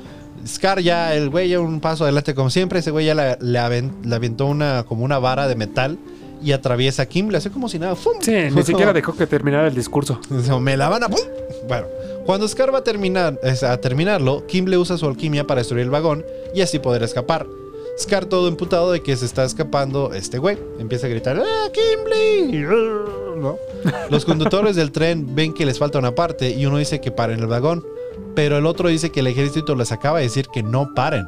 Scar 0.47 0.81
ya, 0.81 1.15
el 1.15 1.29
güey 1.31 1.51
ya 1.51 1.61
un 1.61 1.81
paso 1.81 2.05
adelante 2.05 2.35
como 2.35 2.51
siempre, 2.51 2.81
ese 2.81 2.91
güey 2.91 3.07
ya 3.07 3.37
le 3.39 3.59
aventó 3.59 4.47
una, 4.47 4.85
como 4.89 5.05
una 5.05 5.19
vara 5.19 5.47
de 5.47 5.55
metal 5.55 5.99
y 6.43 6.53
atraviesa 6.53 7.03
a 7.03 7.07
Kim, 7.07 7.29
le 7.29 7.39
hace 7.39 7.51
como 7.51 7.69
si 7.69 7.79
nada. 7.79 7.95
¡fum! 7.95 8.15
Sí, 8.21 8.33
ni 8.53 8.63
siquiera 8.65 8.93
dejó 8.93 9.15
que 9.15 9.27
terminara 9.27 9.69
el 9.69 9.75
discurso. 9.75 10.21
Me 10.61 10.77
la 10.77 10.89
van 10.89 11.05
a... 11.05 11.09
¡pum! 11.09 11.21
Bueno, 11.69 11.87
cuando 12.25 12.47
Scar 12.49 12.75
va 12.75 12.79
a, 12.79 12.85
terminar, 12.85 13.39
a 13.43 13.77
terminarlo, 13.79 14.47
Kim 14.47 14.67
le 14.67 14.79
usa 14.79 14.97
su 14.97 15.07
alquimia 15.07 15.47
para 15.47 15.61
destruir 15.61 15.85
el 15.85 15.91
vagón 15.91 16.25
y 16.55 16.61
así 16.61 16.79
poder 16.79 17.03
escapar. 17.03 17.47
Scar 17.99 18.25
todo 18.25 18.49
emputado 18.49 18.91
de 18.91 19.03
que 19.03 19.17
se 19.17 19.27
está 19.27 19.45
escapando 19.45 20.13
este 20.15 20.39
güey. 20.39 20.59
Empieza 20.79 21.07
a 21.07 21.11
gritar, 21.11 21.39
¡Ah, 21.39 21.69
Kimberly! 21.73 22.63
¿No? 23.37 23.59
Los 24.11 24.25
conductores 24.25 24.77
del 24.77 24.93
tren 24.93 25.35
ven 25.35 25.53
que 25.53 25.67
les 25.67 25.79
falta 25.79 25.99
una 25.99 26.15
parte 26.15 26.51
y 26.51 26.67
uno 26.67 26.79
dice 26.79 27.01
que 27.01 27.11
paren 27.11 27.41
el 27.41 27.47
vagón. 27.47 27.85
Pero 28.35 28.57
el 28.57 28.67
otro 28.67 28.89
dice 28.89 29.11
que 29.11 29.21
el 29.21 29.27
ejército 29.27 29.75
les 29.75 29.93
acaba 29.93 30.19
de 30.19 30.25
decir 30.25 30.47
que 30.53 30.63
no 30.63 30.95
paren. 30.95 31.27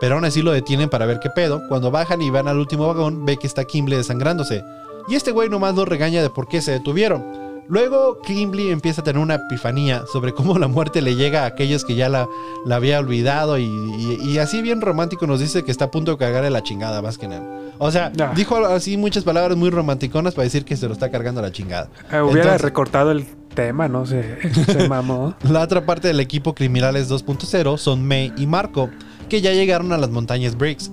Pero 0.00 0.16
aún 0.16 0.24
así 0.24 0.42
lo 0.42 0.52
detienen 0.52 0.88
para 0.88 1.06
ver 1.06 1.20
qué 1.20 1.30
pedo. 1.30 1.62
Cuando 1.68 1.90
bajan 1.90 2.20
y 2.22 2.30
van 2.30 2.48
al 2.48 2.58
último 2.58 2.86
vagón, 2.86 3.24
ve 3.24 3.36
que 3.38 3.46
está 3.46 3.64
Kimberly 3.64 3.96
desangrándose. 3.96 4.62
Y 5.08 5.14
este 5.14 5.30
güey 5.32 5.48
nomás 5.48 5.74
lo 5.74 5.84
regaña 5.84 6.22
de 6.22 6.30
por 6.30 6.48
qué 6.48 6.60
se 6.60 6.72
detuvieron. 6.72 7.24
Luego 7.68 8.20
Kimberly 8.22 8.70
empieza 8.70 9.00
a 9.00 9.04
tener 9.04 9.20
una 9.20 9.34
epifanía 9.34 10.04
sobre 10.12 10.32
cómo 10.32 10.56
la 10.58 10.68
muerte 10.68 11.02
le 11.02 11.16
llega 11.16 11.42
a 11.42 11.46
aquellos 11.46 11.84
que 11.84 11.96
ya 11.96 12.08
la, 12.08 12.28
la 12.64 12.76
había 12.76 13.00
olvidado 13.00 13.58
y, 13.58 13.64
y- 13.64 14.18
y 14.22 14.38
así 14.38 14.62
bien 14.62 14.80
romántico 14.80 15.26
nos 15.26 15.40
dice 15.40 15.64
que 15.64 15.72
está 15.72 15.86
a 15.86 15.90
punto 15.90 16.12
de 16.12 16.18
cargarle 16.18 16.50
la 16.50 16.62
chingada 16.62 17.02
más 17.02 17.18
que 17.18 17.26
nada. 17.26 17.42
O 17.78 17.90
sea, 17.90 18.12
dijo 18.36 18.56
así 18.66 18.96
muchas 18.96 19.24
palabras 19.24 19.56
muy 19.56 19.70
romanticonas 19.70 20.34
para 20.34 20.44
decir 20.44 20.64
que 20.64 20.76
se 20.76 20.86
lo 20.86 20.92
está 20.92 21.10
cargando 21.10 21.42
la 21.42 21.50
chingada. 21.50 21.88
Eh, 22.12 22.20
hubiera 22.20 22.42
Entonces- 22.42 22.60
recortado 22.62 23.10
el 23.10 23.26
tema, 23.54 23.88
no 23.88 24.06
sé. 24.06 24.38
Se 24.66 24.88
mamó. 24.88 25.34
La 25.42 25.60
otra 25.62 25.84
parte 25.84 26.06
del 26.08 26.20
equipo 26.20 26.54
Criminales 26.54 27.10
2.0 27.10 27.78
son 27.78 28.06
May 28.06 28.32
y 28.36 28.46
Marco, 28.46 28.90
que 29.28 29.40
ya 29.40 29.52
llegaron 29.52 29.92
a 29.92 29.98
las 29.98 30.10
montañas 30.10 30.56
Briggs. 30.56 30.90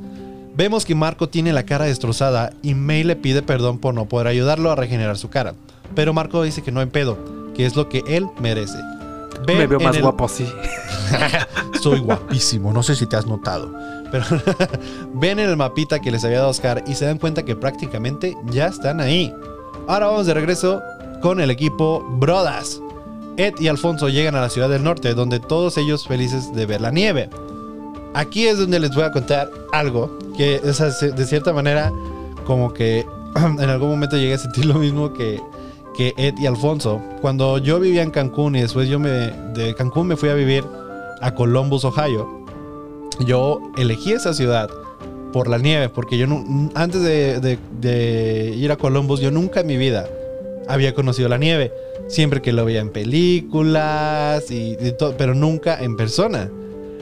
Vemos 0.55 0.85
que 0.85 0.93
Marco 0.95 1.29
tiene 1.29 1.51
la 1.53 1.63
cara 1.63 1.85
destrozada 1.85 2.51
y 2.61 2.75
May 2.75 3.03
le 3.03 3.15
pide 3.15 3.41
perdón 3.41 3.79
por 3.79 3.93
no 3.93 4.05
poder 4.05 4.27
ayudarlo 4.27 4.71
a 4.71 4.75
regenerar 4.75 5.17
su 5.17 5.29
cara. 5.29 5.55
Pero 5.95 6.13
Marco 6.13 6.43
dice 6.43 6.61
que 6.61 6.71
no 6.71 6.79
hay 6.79 6.85
pedo, 6.87 7.17
que 7.55 7.65
es 7.65 7.75
lo 7.75 7.89
que 7.89 8.03
él 8.07 8.27
merece. 8.39 8.77
Me 9.47 9.65
veo 9.67 9.79
más 9.79 9.95
el- 9.95 10.03
guapo 10.03 10.25
así. 10.25 10.45
Soy 11.81 11.99
guapísimo, 11.99 12.71
no 12.71 12.83
sé 12.83 12.95
si 12.95 13.07
te 13.07 13.15
has 13.15 13.25
notado. 13.25 13.73
Pero 14.11 14.25
ven 15.15 15.39
en 15.39 15.49
el 15.49 15.57
mapita 15.57 15.99
que 15.99 16.11
les 16.11 16.23
había 16.23 16.37
dado 16.37 16.49
Oscar 16.51 16.83
y 16.87 16.93
se 16.93 17.05
dan 17.05 17.17
cuenta 17.17 17.43
que 17.43 17.55
prácticamente 17.55 18.37
ya 18.51 18.67
están 18.67 19.01
ahí. 19.01 19.33
Ahora 19.87 20.07
vamos 20.07 20.27
de 20.27 20.33
regreso 20.33 20.81
con 21.21 21.41
el 21.41 21.49
equipo 21.49 22.05
Brodas. 22.19 22.79
Ed 23.37 23.55
y 23.59 23.67
Alfonso 23.67 24.07
llegan 24.09 24.35
a 24.35 24.41
la 24.41 24.49
ciudad 24.49 24.69
del 24.69 24.83
norte, 24.83 25.13
donde 25.15 25.39
todos 25.39 25.77
ellos 25.77 26.07
felices 26.07 26.53
de 26.53 26.65
ver 26.67 26.81
la 26.81 26.91
nieve. 26.91 27.29
Aquí 28.13 28.47
es 28.47 28.57
donde 28.57 28.79
les 28.79 28.93
voy 28.93 29.03
a 29.03 29.11
contar 29.11 29.49
algo 29.71 30.17
que 30.37 30.61
o 30.63 31.05
de 31.15 31.25
cierta 31.25 31.53
manera 31.53 31.91
como 32.45 32.73
que 32.73 33.05
en 33.35 33.69
algún 33.69 33.89
momento 33.89 34.17
llegué 34.17 34.33
a 34.33 34.37
sentir 34.37 34.65
lo 34.65 34.75
mismo 34.75 35.13
que, 35.13 35.41
que 35.95 36.13
Ed 36.17 36.35
y 36.37 36.45
Alfonso. 36.45 37.01
Cuando 37.21 37.57
yo 37.57 37.79
vivía 37.79 38.03
en 38.03 38.11
Cancún 38.11 38.55
y 38.55 38.61
después 38.61 38.87
yo 38.87 38.99
me 38.99 39.09
de 39.09 39.73
Cancún 39.77 40.07
me 40.07 40.15
fui 40.15 40.29
a 40.29 40.33
vivir 40.33 40.63
a 41.21 41.33
Columbus, 41.33 41.85
Ohio, 41.85 42.45
yo 43.25 43.61
elegí 43.77 44.11
esa 44.11 44.33
ciudad 44.33 44.69
por 45.31 45.47
la 45.47 45.57
nieve, 45.57 45.89
porque 45.89 46.17
yo 46.17 46.27
antes 46.75 47.01
de 47.01 48.53
ir 48.55 48.71
a 48.71 48.75
Columbus, 48.75 49.19
yo 49.19 49.31
nunca 49.31 49.61
en 49.61 49.67
mi 49.67 49.77
vida 49.77 50.07
había 50.67 50.93
conocido 50.93 51.29
la 51.29 51.37
nieve. 51.37 51.71
Siempre 52.07 52.41
que 52.41 52.51
lo 52.51 52.65
veía 52.65 52.81
en 52.81 52.89
películas, 52.89 54.51
y, 54.51 54.77
y 54.79 54.91
todo, 54.97 55.15
pero 55.17 55.33
nunca 55.33 55.81
en 55.81 55.95
persona. 55.95 56.49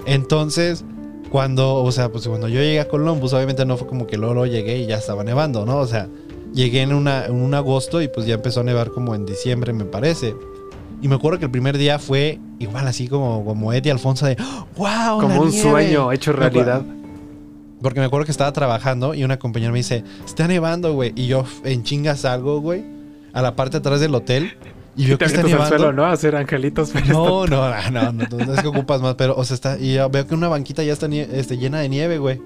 Entonces, 0.06 0.84
Cuando, 1.32 1.76
o 1.76 1.92
sea, 1.92 2.12
pues 2.12 2.28
cuando 2.28 2.48
yo 2.50 2.60
llegué 2.60 2.82
a 2.82 2.88
Columbus, 2.88 3.32
obviamente 3.34 3.66
no 3.66 3.78
fue 3.78 3.88
como 3.88 4.06
que 4.06 4.18
luego, 4.18 4.34
luego 4.34 4.52
llegué 4.52 4.80
y 4.80 4.86
ya 4.86 4.98
estaba 4.98 5.24
nevando, 5.24 5.66
¿no? 5.66 5.78
O 5.78 5.88
sea, 5.88 6.10
llegué 6.54 6.82
en, 6.82 6.94
una, 6.94 7.26
en 7.26 7.36
un 7.36 7.54
agosto 7.54 8.02
y 8.02 8.10
pues 8.10 8.26
ya 8.26 8.36
empezó 8.36 8.60
a 8.60 8.64
nevar 8.64 8.92
como 8.92 9.16
en 9.16 9.26
diciembre, 9.26 9.72
me 9.72 9.86
parece. 9.86 10.36
Y 11.02 11.08
me 11.08 11.16
acuerdo 11.16 11.40
que 11.40 11.46
el 11.46 11.52
primer 11.52 11.78
día 11.78 12.00
fue 12.00 12.38
igual 12.60 12.86
así 12.88 13.08
como, 13.08 13.46
como 13.46 13.72
Ed 13.74 13.86
y 13.86 13.90
Alfonso 13.90 14.26
de 14.26 14.36
¡Wow! 14.76 15.22
Como 15.22 15.30
la 15.30 15.42
un 15.42 15.50
nieve". 15.50 15.70
sueño 15.70 16.12
hecho 16.12 16.34
realidad. 16.34 16.84
Porque 17.82 18.00
me 18.00 18.06
acuerdo 18.06 18.26
que 18.26 18.32
estaba 18.32 18.52
trabajando 18.52 19.16
y 19.16 19.24
una 19.24 19.40
compañera 19.40 19.72
me 19.72 19.80
dice, 19.80 20.04
está 20.26 20.48
nevando, 20.48 20.94
güey. 20.94 21.14
Y 21.16 21.28
yo 21.28 21.46
en 21.64 21.84
chinga 21.84 22.16
salgo, 22.16 22.60
güey, 22.60 22.84
a 23.34 23.42
la 23.42 23.56
parte 23.56 23.78
de 23.78 23.80
atrás 23.80 24.02
del 24.02 24.14
hotel 24.14 24.58
y 24.96 25.08
veo 25.08 25.18
que 25.18 25.26
está 25.26 25.44
nevando. 25.44 25.68
suelo, 25.68 25.94
¿no? 25.94 26.06
Hacer 26.06 26.36
angelitos. 26.36 26.94
No, 27.08 27.48
no, 27.48 27.92
no, 27.92 28.12
no, 28.12 28.54
es 28.54 28.62
que 28.62 28.68
ocupas 28.68 29.02
más, 29.02 29.16
pero, 29.16 29.36
o 29.36 29.44
sea, 29.44 29.56
está, 29.56 29.80
y 29.80 29.98
veo 30.10 30.28
que 30.28 30.36
una 30.36 30.48
banquita 30.48 30.84
ya 30.84 30.94
está 30.94 31.08
este, 31.08 31.58
llena 31.58 31.80
de 31.80 31.90
nieve, 31.90 32.18
güey. 32.18 32.42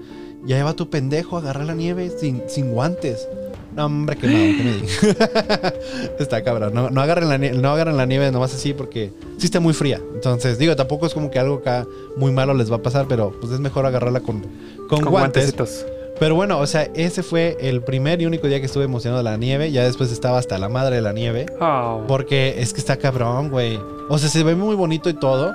Y 0.46 0.52
ahí 0.52 0.62
va 0.62 0.74
tu 0.74 0.88
pendejo 0.90 1.36
a 1.36 1.40
agarrar 1.40 1.66
la 1.66 1.74
nieve 1.74 2.10
sin, 2.10 2.42
sin 2.48 2.70
guantes. 2.72 3.28
No, 3.74 3.86
hombre, 3.86 4.16
que 4.16 4.26
no, 4.26 4.32
que 4.32 4.64
me 4.64 4.72
diga. 4.72 5.74
está 6.18 6.42
cabrón. 6.42 6.72
No, 6.72 6.88
no, 6.88 7.00
agarren 7.00 7.28
la 7.28 7.36
nieve, 7.36 7.58
no 7.58 7.70
agarren 7.70 7.96
la 7.96 8.06
nieve 8.06 8.30
nomás 8.30 8.54
así 8.54 8.72
porque 8.72 9.12
sí 9.38 9.46
está 9.46 9.60
muy 9.60 9.74
fría. 9.74 10.00
Entonces, 10.14 10.58
digo, 10.58 10.74
tampoco 10.76 11.06
es 11.06 11.14
como 11.14 11.30
que 11.30 11.38
algo 11.38 11.56
acá 11.56 11.86
muy 12.16 12.32
malo 12.32 12.54
les 12.54 12.70
va 12.70 12.76
a 12.76 12.82
pasar, 12.82 13.06
pero 13.08 13.32
pues 13.40 13.52
es 13.52 13.60
mejor 13.60 13.84
agarrarla 13.84 14.20
con, 14.20 14.40
con, 14.88 15.00
Con 15.00 15.10
guantes. 15.10 15.52
guantecitos. 15.52 15.84
Pero 16.18 16.34
bueno, 16.34 16.58
o 16.58 16.66
sea, 16.66 16.88
ese 16.94 17.22
fue 17.22 17.56
el 17.60 17.82
primer 17.82 18.22
y 18.22 18.26
único 18.26 18.46
día 18.46 18.58
que 18.60 18.66
estuve 18.66 18.84
emocionado 18.84 19.22
de 19.22 19.30
la 19.30 19.36
nieve. 19.36 19.70
Ya 19.70 19.84
después 19.84 20.10
estaba 20.10 20.38
hasta 20.38 20.58
la 20.58 20.68
madre 20.68 20.96
de 20.96 21.02
la 21.02 21.12
nieve. 21.12 21.46
Oh. 21.60 22.04
Porque 22.08 22.54
es 22.58 22.72
que 22.72 22.80
está 22.80 22.96
cabrón, 22.96 23.50
güey. 23.50 23.78
O 24.08 24.18
sea, 24.18 24.30
se 24.30 24.42
ve 24.42 24.54
muy 24.54 24.76
bonito 24.76 25.10
y 25.10 25.14
todo. 25.14 25.52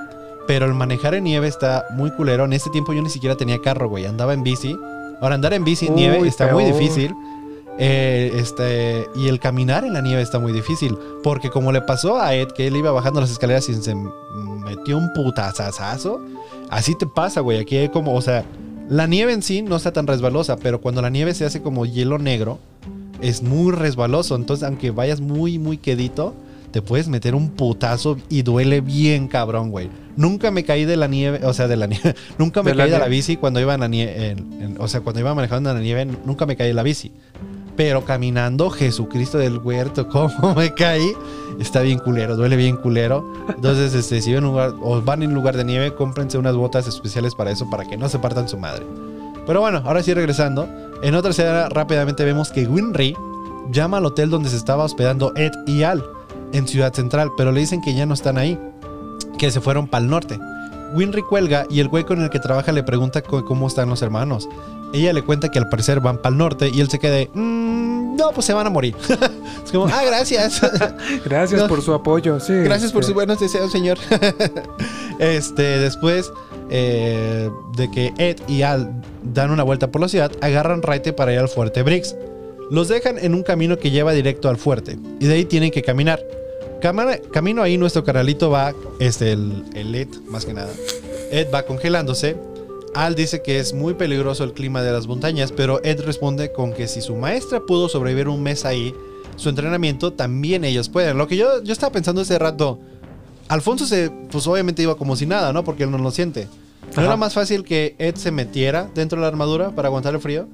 Pero 0.47 0.65
el 0.65 0.73
manejar 0.73 1.15
en 1.15 1.23
nieve 1.23 1.47
está 1.47 1.85
muy 1.91 2.11
culero. 2.11 2.45
En 2.45 2.53
ese 2.53 2.69
tiempo 2.69 2.93
yo 2.93 3.01
ni 3.01 3.09
siquiera 3.09 3.35
tenía 3.35 3.59
carro, 3.59 3.89
güey. 3.89 4.05
Andaba 4.05 4.33
en 4.33 4.43
bici. 4.43 4.77
Ahora, 5.19 5.35
andar 5.35 5.53
en 5.53 5.63
bici 5.63 5.87
en 5.87 5.93
Uy, 5.93 5.99
nieve 5.99 6.27
está 6.27 6.51
muy 6.51 6.65
difícil. 6.65 7.13
Eh, 7.79 8.31
este, 8.35 9.07
y 9.15 9.29
el 9.29 9.39
caminar 9.39 9.83
en 9.83 9.93
la 9.93 10.01
nieve 10.01 10.21
está 10.21 10.37
muy 10.37 10.51
difícil. 10.51 10.97
Porque 11.23 11.49
como 11.49 11.71
le 11.71 11.81
pasó 11.81 12.19
a 12.19 12.35
Ed, 12.35 12.49
que 12.49 12.67
él 12.67 12.75
iba 12.75 12.91
bajando 12.91 13.21
las 13.21 13.31
escaleras 13.31 13.67
y 13.69 13.75
se 13.75 13.95
metió 13.95 14.97
un 14.97 15.11
putazazazo. 15.13 16.21
Así 16.69 16.95
te 16.95 17.07
pasa, 17.07 17.41
güey. 17.41 17.59
Aquí 17.59 17.77
hay 17.77 17.89
como, 17.89 18.13
o 18.13 18.21
sea, 18.21 18.45
la 18.91 19.07
nieve 19.07 19.31
en 19.31 19.41
sí 19.41 19.61
no 19.61 19.77
está 19.77 19.93
tan 19.93 20.05
resbalosa. 20.05 20.57
Pero 20.57 20.81
cuando 20.81 21.01
la 21.01 21.09
nieve 21.09 21.33
se 21.33 21.45
hace 21.45 21.61
como 21.61 21.85
hielo 21.85 22.19
negro, 22.19 22.59
es 23.21 23.41
muy 23.41 23.71
resbaloso. 23.71 24.35
Entonces, 24.35 24.67
aunque 24.67 24.91
vayas 24.91 25.21
muy, 25.21 25.57
muy 25.57 25.77
quedito, 25.77 26.35
te 26.71 26.81
puedes 26.81 27.07
meter 27.07 27.33
un 27.33 27.51
putazo 27.51 28.17
y 28.27 28.41
duele 28.41 28.81
bien 28.81 29.29
cabrón, 29.29 29.71
güey. 29.71 29.89
Nunca 30.17 30.51
me 30.51 30.65
caí 30.65 30.83
de 30.83 30.97
la 30.97 31.07
nieve, 31.07 31.39
o 31.45 31.53
sea, 31.53 31.69
de 31.69 31.77
la 31.77 31.87
nieve. 31.87 32.15
Nunca 32.37 32.63
me 32.63 32.71
De 32.71 32.75
la 32.75 32.83
caí 32.83 32.91
de 32.91 32.99
la 32.99 33.07
bici 33.07 33.37
cuando 33.37 33.61
iba 33.61 33.73
en 33.73 33.79
la 33.79 33.87
nieve. 33.87 34.35
o 34.77 34.89
sea, 34.89 34.99
cuando 34.99 35.21
iba 35.21 35.33
manejando 35.33 35.69
en 35.69 35.77
la 35.77 35.81
nieve, 35.81 36.05
nunca 36.25 36.45
me 36.45 36.57
caí 36.57 36.67
de 36.67 36.73
la 36.73 36.83
bici. 36.83 37.13
Pero 37.83 38.05
caminando, 38.05 38.69
Jesucristo 38.69 39.39
del 39.39 39.57
huerto, 39.57 40.07
cómo 40.07 40.53
me 40.53 40.71
caí. 40.71 41.13
Está 41.59 41.81
bien 41.81 41.97
culero, 41.97 42.35
duele 42.35 42.55
bien 42.55 42.77
culero. 42.77 43.33
Entonces, 43.49 43.95
este, 43.95 44.21
si 44.21 44.35
lugar, 44.35 44.75
o 44.83 45.01
van 45.01 45.23
en 45.23 45.33
lugar 45.33 45.57
de 45.57 45.63
nieve, 45.63 45.95
cómprense 45.95 46.37
unas 46.37 46.55
botas 46.55 46.87
especiales 46.87 47.33
para 47.33 47.49
eso, 47.49 47.67
para 47.71 47.85
que 47.85 47.97
no 47.97 48.07
se 48.07 48.19
partan 48.19 48.47
su 48.47 48.59
madre. 48.59 48.85
Pero 49.47 49.61
bueno, 49.61 49.81
ahora 49.83 50.03
sí 50.03 50.13
regresando. 50.13 50.69
En 51.01 51.15
otra 51.15 51.31
escena 51.31 51.69
rápidamente 51.69 52.23
vemos 52.23 52.51
que 52.51 52.67
Winry 52.67 53.17
llama 53.71 53.97
al 53.97 54.05
hotel 54.05 54.29
donde 54.29 54.49
se 54.49 54.57
estaba 54.57 54.83
hospedando 54.83 55.33
Ed 55.35 55.51
y 55.65 55.81
Al 55.81 56.05
en 56.53 56.67
Ciudad 56.67 56.93
Central, 56.93 57.31
pero 57.35 57.51
le 57.51 57.61
dicen 57.61 57.81
que 57.81 57.95
ya 57.95 58.05
no 58.05 58.13
están 58.13 58.37
ahí, 58.37 58.59
que 59.39 59.49
se 59.49 59.59
fueron 59.59 59.87
para 59.87 60.03
el 60.03 60.11
norte. 60.11 60.39
Winry 60.93 61.23
cuelga 61.23 61.65
y 61.67 61.79
el 61.79 61.87
güey 61.87 62.03
con 62.03 62.21
el 62.21 62.29
que 62.29 62.39
trabaja 62.39 62.71
le 62.73 62.83
pregunta 62.83 63.23
cómo 63.23 63.65
están 63.65 63.89
los 63.89 64.03
hermanos. 64.03 64.47
Ella 64.93 65.13
le 65.13 65.21
cuenta 65.23 65.49
que 65.49 65.57
al 65.59 65.69
parecer 65.69 65.99
van 66.01 66.17
para 66.17 66.33
el 66.33 66.37
norte 66.37 66.69
y 66.73 66.81
él 66.81 66.89
se 66.89 66.99
queda 66.99 67.25
"Mm, 67.33 68.15
no, 68.17 68.31
pues 68.31 68.45
se 68.45 68.53
van 68.53 68.67
a 68.67 68.69
morir. 68.69 68.95
es 69.65 69.71
como, 69.71 69.85
ah, 69.87 70.01
gracias. 70.05 70.61
Gracias 71.25 71.61
No. 71.61 71.67
por 71.67 71.81
su 71.81 71.93
apoyo. 71.93 72.39
Sí, 72.39 72.53
Gracias 72.53 72.91
por 72.91 73.01
este, 73.01 73.07
sus 73.07 73.13
buenos 73.15 73.39
deseos, 73.39 73.71
señor. 73.71 73.97
este, 75.19 75.79
después 75.79 76.31
eh, 76.69 77.49
de 77.75 77.91
que 77.91 78.13
Ed 78.17 78.37
y 78.47 78.61
Al 78.63 78.91
dan 79.23 79.51
una 79.51 79.63
vuelta 79.63 79.91
por 79.91 80.01
la 80.01 80.07
ciudad, 80.09 80.31
agarran 80.41 80.81
raite 80.81 81.13
para 81.13 81.31
ir 81.33 81.39
al 81.39 81.47
fuerte 81.49 81.83
Briggs. 81.83 82.15
Los 82.69 82.87
dejan 82.87 83.17
en 83.17 83.33
un 83.33 83.43
camino 83.43 83.77
que 83.77 83.91
lleva 83.91 84.13
directo 84.13 84.49
al 84.49 84.57
fuerte 84.57 84.97
y 85.19 85.25
de 85.27 85.33
ahí 85.33 85.45
tienen 85.45 85.71
que 85.71 85.81
caminar. 85.81 86.21
Camina- 86.81 87.19
camino 87.31 87.61
ahí 87.61 87.77
nuestro 87.77 88.03
carnalito 88.03 88.49
va, 88.49 88.73
este, 88.99 89.33
el, 89.33 89.65
el 89.75 89.93
Ed, 89.93 90.07
más 90.27 90.45
que 90.45 90.53
nada. 90.53 90.71
Ed 91.31 91.47
va 91.53 91.63
congelándose. 91.63 92.35
Al 92.93 93.15
dice 93.15 93.41
que 93.41 93.59
es 93.59 93.73
muy 93.73 93.93
peligroso 93.93 94.43
el 94.43 94.53
clima 94.53 94.81
de 94.81 94.91
las 94.91 95.07
montañas, 95.07 95.51
pero 95.51 95.81
Ed 95.83 96.01
responde 96.01 96.51
con 96.51 96.73
que 96.73 96.87
si 96.87 97.01
su 97.01 97.15
maestra 97.15 97.61
pudo 97.61 97.87
sobrevivir 97.87 98.27
un 98.27 98.43
mes 98.43 98.65
ahí, 98.65 98.93
su 99.37 99.49
entrenamiento 99.49 100.11
también 100.13 100.63
ellos 100.65 100.89
pueden. 100.89 101.17
Lo 101.17 101.27
que 101.27 101.37
yo, 101.37 101.63
yo 101.63 101.71
estaba 101.71 101.91
pensando 101.91 102.21
ese 102.21 102.37
rato, 102.37 102.79
Alfonso 103.47 103.85
se, 103.85 104.09
pues 104.31 104.45
obviamente 104.47 104.81
iba 104.83 104.95
como 104.95 105.15
si 105.15 105.25
nada, 105.25 105.53
¿no? 105.53 105.63
Porque 105.63 105.83
él 105.83 105.91
no 105.91 105.97
lo 105.97 106.11
siente. 106.11 106.47
¿No 106.87 106.91
Ajá. 106.93 107.03
era 107.03 107.15
más 107.15 107.33
fácil 107.33 107.63
que 107.63 107.95
Ed 107.97 108.15
se 108.15 108.31
metiera 108.31 108.89
dentro 108.93 109.17
de 109.17 109.21
la 109.21 109.27
armadura 109.29 109.71
para 109.71 109.87
aguantar 109.87 110.13
el 110.13 110.19
frío? 110.19 110.47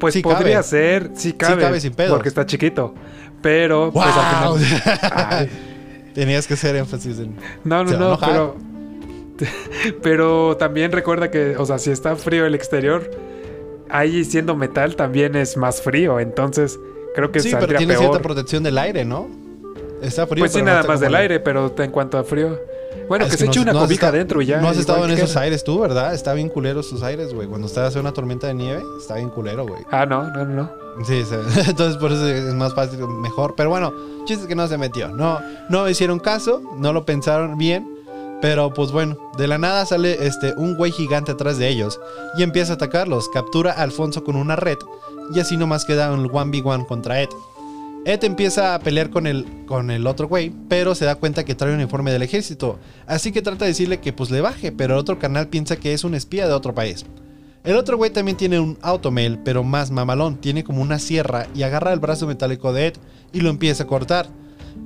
Pues 0.00 0.14
Sí 0.14 0.20
podría 0.22 0.56
cabe. 0.56 0.62
ser, 0.64 1.10
sí 1.14 1.32
cabe. 1.32 1.62
cabe 1.62 1.80
sin 1.80 1.94
pedos. 1.94 2.12
Porque 2.12 2.28
está 2.28 2.44
chiquito. 2.44 2.94
Pero, 3.40 3.90
pues 3.92 4.06
al 4.08 4.58
final. 4.58 5.50
Tenías 6.14 6.46
que 6.46 6.54
hacer 6.54 6.74
énfasis 6.76 7.18
en... 7.18 7.36
no, 7.64 7.84
no, 7.84 7.90
no, 7.92 7.96
enojar. 8.08 8.30
pero. 8.30 8.56
Pero 10.02 10.56
también 10.56 10.92
recuerda 10.92 11.30
que, 11.30 11.56
o 11.56 11.66
sea, 11.66 11.78
si 11.78 11.90
está 11.90 12.16
frío 12.16 12.46
el 12.46 12.54
exterior, 12.54 13.10
ahí 13.88 14.24
siendo 14.24 14.56
metal 14.56 14.96
también 14.96 15.36
es 15.36 15.56
más 15.56 15.80
frío. 15.82 16.20
Entonces, 16.20 16.78
creo 17.14 17.32
que 17.32 17.40
Sí, 17.40 17.48
pero 17.50 17.60
saldría 17.60 17.78
tiene 17.78 17.94
peor. 17.94 18.04
cierta 18.04 18.22
protección 18.22 18.62
del 18.62 18.78
aire, 18.78 19.04
¿no? 19.04 19.28
Está 20.02 20.26
frío. 20.26 20.42
pues 20.42 20.52
sí, 20.52 20.58
pero 20.58 20.64
no 20.66 20.70
nada 20.70 20.80
está 20.80 20.92
más 20.92 21.00
del 21.00 21.14
aire, 21.14 21.40
pero 21.40 21.74
en 21.78 21.90
cuanto 21.90 22.18
a 22.18 22.24
frío. 22.24 22.58
Bueno, 23.08 23.24
Es 23.24 23.32
que, 23.32 23.36
se 23.38 23.44
no 23.44 23.50
eche 23.52 23.60
una 23.60 23.72
no 23.72 23.80
cobija 23.80 24.08
adentro 24.08 24.42
y 24.42 24.46
ya. 24.46 24.60
No 24.60 24.68
has 24.68 24.78
estado 24.78 25.04
en 25.04 25.14
queda. 25.14 25.24
esos 25.24 25.36
aires 25.36 25.62
tú, 25.62 25.78
¿verdad? 25.78 26.12
Está 26.12 26.32
bien 26.34 26.48
culero 26.48 26.80
esos 26.80 27.02
aires, 27.04 27.32
güey. 27.32 27.46
Cuando 27.46 27.68
estás 27.68 27.94
en 27.94 28.00
una 28.00 28.12
tormenta 28.12 28.48
de 28.48 28.54
nieve, 28.54 28.82
está 28.98 29.14
bien 29.14 29.28
culero, 29.30 29.64
güey. 29.64 29.82
Ah, 29.92 30.04
no, 30.06 30.24
no, 30.32 30.44
no. 30.44 30.70
Sí, 31.04 31.22
sí. 31.24 31.34
entonces 31.68 31.96
por 31.98 32.10
eso 32.10 32.26
es 32.26 32.52
más 32.54 32.74
fácil, 32.74 32.98
mejor. 33.06 33.54
Pero 33.56 33.70
bueno, 33.70 33.92
chiste 34.24 34.48
que 34.48 34.56
no 34.56 34.66
se 34.66 34.76
metió. 34.76 35.08
No, 35.08 35.38
no 35.68 35.88
hicieron 35.88 36.18
caso, 36.18 36.60
no 36.78 36.92
lo 36.92 37.04
pensaron 37.04 37.56
bien. 37.56 37.95
Pero 38.40 38.72
pues 38.72 38.92
bueno, 38.92 39.16
de 39.38 39.48
la 39.48 39.58
nada 39.58 39.86
sale 39.86 40.26
este, 40.26 40.52
un 40.56 40.76
güey 40.76 40.92
gigante 40.92 41.32
atrás 41.32 41.58
de 41.58 41.68
ellos 41.68 41.98
y 42.38 42.42
empieza 42.42 42.72
a 42.72 42.76
atacarlos. 42.76 43.28
Captura 43.30 43.72
a 43.72 43.82
Alfonso 43.82 44.24
con 44.24 44.36
una 44.36 44.56
red 44.56 44.78
y 45.34 45.40
así 45.40 45.56
nomás 45.56 45.84
queda 45.84 46.12
un 46.12 46.28
1v1 46.28 46.86
contra 46.86 47.20
Ed. 47.22 47.28
Ed 48.04 48.22
empieza 48.22 48.74
a 48.74 48.78
pelear 48.78 49.10
con 49.10 49.26
el, 49.26 49.64
con 49.66 49.90
el 49.90 50.06
otro 50.06 50.28
güey, 50.28 50.52
pero 50.68 50.94
se 50.94 51.04
da 51.04 51.16
cuenta 51.16 51.44
que 51.44 51.56
trae 51.56 51.72
un 51.72 51.78
uniforme 51.78 52.12
del 52.12 52.22
ejército. 52.22 52.78
Así 53.06 53.32
que 53.32 53.42
trata 53.42 53.64
de 53.64 53.72
decirle 53.72 53.98
que 53.98 54.12
pues 54.12 54.30
le 54.30 54.40
baje, 54.40 54.70
pero 54.70 54.94
el 54.94 55.00
otro 55.00 55.18
canal 55.18 55.48
piensa 55.48 55.76
que 55.76 55.92
es 55.92 56.04
un 56.04 56.14
espía 56.14 56.46
de 56.46 56.54
otro 56.54 56.72
país. 56.72 57.04
El 57.64 57.74
otro 57.74 57.96
güey 57.96 58.12
también 58.12 58.36
tiene 58.36 58.60
un 58.60 58.78
automail, 58.80 59.40
pero 59.40 59.64
más 59.64 59.90
mamalón. 59.90 60.36
Tiene 60.36 60.62
como 60.62 60.82
una 60.82 61.00
sierra 61.00 61.48
y 61.52 61.64
agarra 61.64 61.92
el 61.92 61.98
brazo 61.98 62.28
metálico 62.28 62.72
de 62.72 62.86
Ed 62.86 62.94
y 63.32 63.40
lo 63.40 63.50
empieza 63.50 63.82
a 63.82 63.86
cortar. 63.88 64.28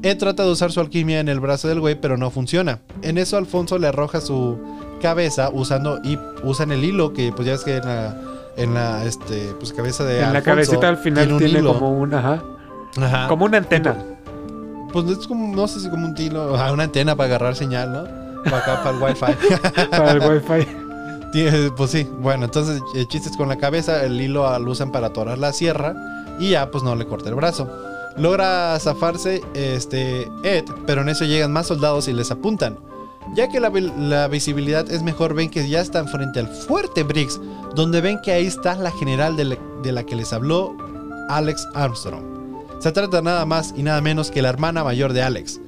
Ed 0.02 0.16
trata 0.18 0.44
de 0.44 0.50
usar 0.50 0.72
su 0.72 0.80
alquimia 0.80 1.20
en 1.20 1.28
el 1.28 1.40
brazo 1.40 1.68
del 1.68 1.80
güey, 1.80 1.94
pero 2.00 2.16
no 2.16 2.30
funciona. 2.30 2.78
En 3.02 3.18
eso 3.18 3.36
Alfonso 3.36 3.78
le 3.78 3.88
arroja 3.88 4.20
su 4.20 4.58
cabeza 5.02 5.50
usando 5.52 5.98
y 6.04 6.18
usan 6.42 6.72
el 6.72 6.84
hilo 6.84 7.12
que 7.12 7.32
pues 7.32 7.46
ya 7.46 7.52
ves 7.52 7.64
que 7.64 7.76
en 7.76 7.84
la 7.84 8.16
en 8.56 8.74
la 8.74 9.04
este 9.04 9.54
pues 9.58 9.72
cabeza 9.72 10.04
de 10.04 10.16
En 10.16 10.32
la 10.32 10.38
Alfonso 10.38 10.44
cabecita 10.44 10.88
al 10.88 10.96
final 10.96 11.32
un 11.32 11.38
tiene 11.38 11.58
hilo. 11.60 11.74
como 11.74 11.98
un, 11.98 12.14
ajá, 12.14 12.42
Ajá. 13.00 13.28
como 13.28 13.44
una 13.44 13.58
antena. 13.58 13.96
Pues 14.92 15.06
es 15.06 15.26
como 15.26 15.54
no 15.54 15.68
sé 15.68 15.80
si 15.80 15.88
como 15.90 16.06
un 16.06 16.14
hilo, 16.18 16.54
ajá, 16.54 16.72
una 16.72 16.84
antena 16.84 17.14
para 17.16 17.26
agarrar 17.28 17.54
señal, 17.56 17.92
¿no? 17.92 18.04
Para 18.44 18.58
acá 18.58 18.82
para 18.84 18.96
el 18.96 19.02
wifi. 19.02 19.34
para 19.90 20.10
el 20.12 20.20
wifi. 20.20 20.66
Pues 21.76 21.90
sí, 21.90 22.08
bueno, 22.20 22.46
entonces 22.46 22.82
el 22.96 23.06
chiste 23.06 23.28
es 23.28 23.36
con 23.36 23.48
la 23.48 23.56
cabeza, 23.56 24.04
el 24.04 24.20
hilo 24.20 24.58
lo 24.58 24.70
usan 24.72 24.90
para 24.90 25.08
atorar 25.08 25.38
la 25.38 25.52
sierra 25.52 25.94
y 26.40 26.50
ya 26.50 26.70
pues 26.70 26.82
no 26.82 26.96
le 26.96 27.06
corta 27.06 27.28
el 27.28 27.34
brazo. 27.36 27.70
Logra 28.16 28.78
zafarse 28.80 29.40
este 29.54 30.28
Ed, 30.42 30.64
pero 30.86 31.02
en 31.02 31.08
eso 31.08 31.24
llegan 31.24 31.52
más 31.52 31.66
soldados 31.68 32.08
y 32.08 32.12
les 32.12 32.30
apuntan. 32.30 32.78
Ya 33.34 33.48
que 33.48 33.60
la, 33.60 33.68
vi- 33.70 33.92
la 33.98 34.26
visibilidad 34.28 34.90
es 34.90 35.02
mejor, 35.02 35.34
ven 35.34 35.50
que 35.50 35.68
ya 35.68 35.80
están 35.80 36.08
frente 36.08 36.40
al 36.40 36.48
fuerte 36.48 37.02
Briggs, 37.04 37.40
donde 37.76 38.00
ven 38.00 38.18
que 38.24 38.32
ahí 38.32 38.46
está 38.46 38.74
la 38.74 38.90
general 38.90 39.36
de 39.36 39.44
la, 39.44 39.56
de 39.82 39.92
la 39.92 40.04
que 40.04 40.16
les 40.16 40.32
habló 40.32 40.76
Alex 41.28 41.66
Armstrong. 41.74 42.24
Se 42.80 42.90
trata 42.92 43.22
nada 43.22 43.44
más 43.44 43.72
y 43.76 43.82
nada 43.82 44.00
menos 44.00 44.30
que 44.30 44.42
la 44.42 44.48
hermana 44.48 44.82
mayor 44.82 45.12
de 45.12 45.22
Alex, 45.22 45.60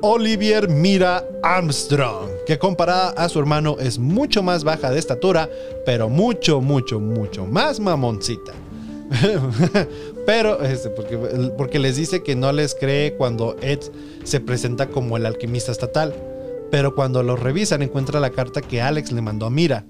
Olivier 0.00 0.68
Mira 0.68 1.24
Armstrong, 1.42 2.28
que 2.46 2.58
comparada 2.58 3.10
a 3.10 3.28
su 3.28 3.38
hermano 3.38 3.76
es 3.78 3.98
mucho 3.98 4.42
más 4.42 4.64
baja 4.64 4.90
de 4.90 4.98
estatura, 4.98 5.48
pero 5.86 6.08
mucho, 6.08 6.60
mucho, 6.60 6.98
mucho 6.98 7.46
más 7.46 7.78
mamoncita. 7.80 8.52
pero, 10.26 10.62
este, 10.62 10.90
porque, 10.90 11.16
porque 11.56 11.78
les 11.78 11.96
dice 11.96 12.22
que 12.22 12.34
no 12.34 12.52
les 12.52 12.74
cree 12.74 13.14
cuando 13.14 13.56
Ed 13.60 13.80
se 14.24 14.40
presenta 14.40 14.88
como 14.88 15.16
el 15.16 15.26
alquimista 15.26 15.72
estatal. 15.72 16.14
Pero 16.70 16.94
cuando 16.94 17.22
lo 17.22 17.36
revisan 17.36 17.82
encuentra 17.82 18.20
la 18.20 18.30
carta 18.30 18.60
que 18.62 18.80
Alex 18.80 19.12
le 19.12 19.22
mandó 19.22 19.46
a 19.46 19.50
Mira. 19.50 19.84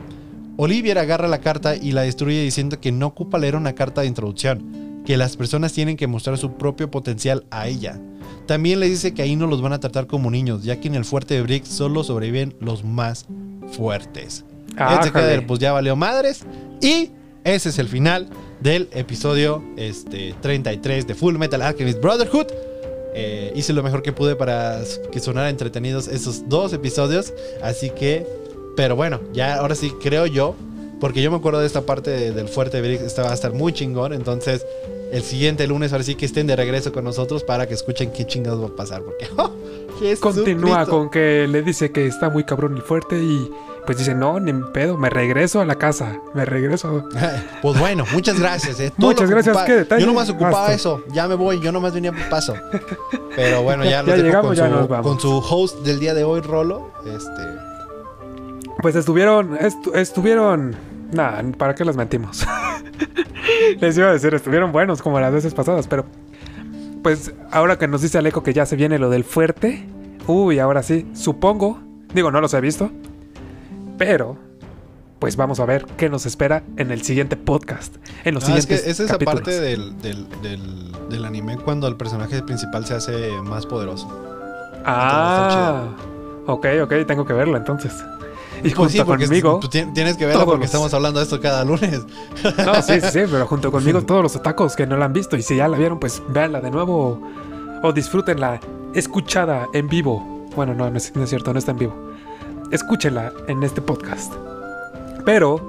Olivier 0.56 0.98
agarra 0.98 1.28
la 1.28 1.40
carta 1.40 1.74
y 1.76 1.92
la 1.92 2.02
destruye 2.02 2.42
diciendo 2.42 2.80
que 2.80 2.92
no 2.92 3.06
ocupa 3.06 3.38
leer 3.38 3.56
una 3.56 3.74
carta 3.74 4.02
de 4.02 4.06
introducción, 4.06 5.02
que 5.04 5.16
las 5.16 5.36
personas 5.36 5.72
tienen 5.72 5.96
que 5.96 6.06
mostrar 6.06 6.38
su 6.38 6.52
propio 6.52 6.90
potencial 6.90 7.44
a 7.50 7.66
ella. 7.66 8.00
También 8.46 8.78
le 8.80 8.88
dice 8.88 9.14
que 9.14 9.22
ahí 9.22 9.34
no 9.34 9.46
los 9.46 9.62
van 9.62 9.72
a 9.72 9.80
tratar 9.80 10.06
como 10.06 10.30
niños, 10.30 10.62
ya 10.62 10.78
que 10.80 10.88
en 10.88 10.94
el 10.94 11.04
fuerte 11.04 11.34
de 11.34 11.42
Brick 11.42 11.64
solo 11.64 12.04
sobreviven 12.04 12.54
los 12.60 12.84
más 12.84 13.26
fuertes. 13.72 14.44
Ah, 14.76 14.98
Este. 15.00 15.12
Kader, 15.12 15.46
pues 15.46 15.60
ya 15.60 15.72
valió 15.72 15.96
madres. 15.96 16.44
Y 16.80 17.10
ese 17.44 17.70
es 17.70 17.78
el 17.78 17.88
final 17.88 18.28
del 18.64 18.88
episodio 18.92 19.62
este, 19.76 20.34
33 20.40 21.06
de 21.06 21.14
Full 21.14 21.36
Metal 21.36 21.62
Alchemist 21.62 22.00
Brotherhood. 22.00 22.46
Eh, 23.14 23.52
hice 23.54 23.72
lo 23.72 23.84
mejor 23.84 24.02
que 24.02 24.12
pude 24.12 24.34
para 24.34 24.80
que 25.12 25.20
sonaran 25.20 25.50
entretenidos 25.50 26.08
esos 26.08 26.48
dos 26.48 26.72
episodios. 26.72 27.32
Así 27.62 27.90
que, 27.90 28.26
pero 28.76 28.96
bueno, 28.96 29.20
ya 29.32 29.56
ahora 29.58 29.76
sí 29.76 29.92
creo 30.02 30.26
yo, 30.26 30.56
porque 30.98 31.22
yo 31.22 31.30
me 31.30 31.36
acuerdo 31.36 31.60
de 31.60 31.66
esta 31.66 31.82
parte 31.82 32.10
de- 32.10 32.32
del 32.32 32.48
fuerte 32.48 32.80
Brick, 32.80 33.02
esta 33.02 33.22
va 33.22 33.30
a 33.30 33.34
estar 33.34 33.52
muy 33.52 33.72
chingón. 33.72 34.12
Entonces, 34.12 34.66
el 35.12 35.22
siguiente 35.22 35.66
lunes, 35.68 35.92
ahora 35.92 36.02
sí 36.02 36.16
que 36.16 36.26
estén 36.26 36.46
de 36.48 36.56
regreso 36.56 36.90
con 36.90 37.04
nosotros 37.04 37.44
para 37.44 37.68
que 37.68 37.74
escuchen 37.74 38.10
qué 38.10 38.26
chingados 38.26 38.60
va 38.60 38.68
a 38.68 38.76
pasar. 38.76 39.02
Porque, 39.02 39.26
¡oh! 39.36 39.50
Continúa 40.20 40.86
con 40.86 41.08
que 41.10 41.46
le 41.48 41.62
dice 41.62 41.92
que 41.92 42.06
está 42.06 42.30
muy 42.30 42.42
cabrón 42.44 42.76
y 42.76 42.80
fuerte 42.80 43.22
y 43.22 43.48
pues 43.86 43.98
dice, 43.98 44.14
no, 44.14 44.40
ni 44.40 44.52
pedo, 44.72 44.96
me 44.96 45.10
regreso 45.10 45.60
a 45.60 45.64
la 45.64 45.74
casa, 45.76 46.18
me 46.34 46.44
regreso. 46.44 47.08
Pues 47.62 47.78
bueno, 47.78 48.04
muchas 48.12 48.38
gracias. 48.38 48.78
eh. 48.80 48.92
Muchas 48.96 49.22
lo 49.28 49.36
gracias, 49.36 49.54
ocupaba- 49.56 49.66
qué 49.66 49.72
detalle. 49.74 50.00
Yo 50.02 50.06
nomás 50.06 50.28
ocupaba 50.30 50.52
Basta. 50.52 50.74
eso. 50.74 51.02
Ya 51.12 51.26
me 51.28 51.34
voy, 51.34 51.60
yo 51.60 51.72
nomás 51.72 51.94
venía 51.94 52.12
por 52.12 52.28
paso. 52.28 52.54
Pero 53.36 53.62
bueno, 53.62 53.84
ya, 53.84 53.90
Ya 53.90 54.02
dejo 54.02 54.16
llegamos, 54.22 54.46
con, 54.48 54.56
ya 54.56 54.68
su, 54.68 54.74
nos 54.74 54.88
vamos. 54.88 55.06
con 55.06 55.20
su 55.20 55.38
host 55.38 55.80
del 55.84 55.98
día 56.00 56.14
de 56.14 56.24
hoy, 56.24 56.40
Rolo. 56.40 56.90
Este, 57.06 57.42
Pues 58.82 58.94
estuvieron, 58.96 59.56
estu- 59.58 59.94
estuvieron, 59.96 60.74
nada, 61.12 61.42
¿para 61.56 61.74
qué 61.74 61.84
les 61.84 61.96
mentimos? 61.96 62.46
les 63.80 63.96
iba 63.96 64.08
a 64.08 64.12
decir, 64.12 64.34
estuvieron 64.34 64.72
buenos 64.72 65.00
como 65.02 65.20
las 65.20 65.32
veces 65.32 65.54
pasadas, 65.54 65.86
pero 65.86 66.04
pues 67.02 67.32
ahora 67.50 67.78
que 67.78 67.86
nos 67.88 68.00
dice 68.02 68.18
Alejo 68.18 68.42
que 68.42 68.52
ya 68.54 68.64
se 68.66 68.76
viene 68.76 68.98
lo 68.98 69.10
del 69.10 69.24
fuerte, 69.24 69.86
uy, 70.26 70.58
ahora 70.58 70.82
sí, 70.82 71.06
supongo, 71.14 71.78
digo, 72.14 72.30
no 72.30 72.40
los 72.40 72.52
he 72.54 72.60
visto, 72.60 72.90
pero 73.98 74.36
pues 75.18 75.36
vamos 75.36 75.58
a 75.60 75.64
ver 75.64 75.86
qué 75.96 76.10
nos 76.10 76.26
espera 76.26 76.62
en 76.76 76.90
el 76.90 77.02
siguiente 77.02 77.36
podcast, 77.36 77.96
en 78.24 78.34
los 78.34 78.44
ah, 78.48 78.56
es 78.58 78.66
que 78.66 78.76
siguientes 78.76 79.00
es 79.00 79.00
esa 79.06 79.14
capítulos. 79.14 79.40
parte 79.42 79.60
del, 79.60 79.96
del, 80.02 80.26
del, 80.42 80.92
del 81.08 81.24
anime 81.24 81.56
cuando 81.56 81.86
el 81.88 81.96
personaje 81.96 82.42
principal 82.42 82.84
se 82.84 82.94
hace 82.94 83.30
más 83.42 83.64
poderoso. 83.66 84.06
Ah, 84.84 85.84
ok, 86.46 86.66
ok, 86.82 86.92
tengo 87.06 87.24
que 87.24 87.32
verlo 87.32 87.56
entonces. 87.56 87.92
Y 88.62 88.70
Pues 88.70 88.92
junto 88.92 89.06
conmigo, 89.06 89.58
tú 89.60 89.68
tien- 89.68 89.92
tienes 89.92 90.16
que 90.16 90.26
verlo 90.26 90.40
todos 90.42 90.52
porque 90.52 90.60
los- 90.64 90.66
estamos 90.70 90.94
hablando 90.94 91.18
de 91.20 91.24
esto 91.24 91.40
cada 91.40 91.64
lunes. 91.64 92.02
No, 92.64 92.82
sí, 92.82 93.00
sí, 93.00 93.08
sí, 93.12 93.20
pero 93.30 93.46
junto 93.46 93.70
conmigo 93.72 94.02
todos 94.02 94.22
los 94.22 94.36
otacos 94.36 94.76
que 94.76 94.86
no 94.86 94.96
la 94.96 95.06
han 95.06 95.12
visto. 95.12 95.36
Y 95.36 95.42
si 95.42 95.56
ya 95.56 95.68
la 95.68 95.76
vieron, 95.76 95.98
pues 95.98 96.22
véanla 96.28 96.60
de 96.60 96.70
nuevo 96.70 97.20
o, 97.82 97.86
o 97.88 97.92
disfrútenla 97.92 98.60
escuchada 98.94 99.66
en 99.72 99.88
vivo. 99.88 100.46
Bueno, 100.54 100.74
no, 100.74 100.88
no 100.90 100.96
es, 100.96 101.14
no 101.16 101.24
es 101.24 101.30
cierto, 101.30 101.52
no 101.52 101.58
está 101.58 101.72
en 101.72 101.78
vivo. 101.78 102.13
Escúchenla 102.70 103.32
en 103.48 103.62
este 103.62 103.80
podcast. 103.80 104.32
Pero, 105.24 105.60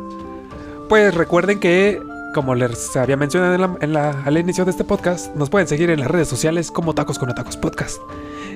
pues 0.89 1.13
recuerden 1.13 1.59
que, 1.59 2.01
como 2.33 2.55
les 2.55 2.95
había 2.97 3.15
mencionado 3.17 3.55
en 3.55 3.61
la- 3.61 3.77
en 3.81 3.93
la- 3.93 4.23
al 4.25 4.37
inicio 4.37 4.65
de 4.65 4.71
este 4.71 4.83
podcast, 4.83 5.33
nos 5.35 5.49
pueden 5.49 5.67
seguir 5.67 5.89
en 5.89 5.99
las 5.99 6.09
redes 6.09 6.27
sociales 6.27 6.71
como 6.71 6.93
Tacos 6.93 7.17
con 7.19 7.33
Tacos 7.33 7.57
Podcast. 7.57 7.97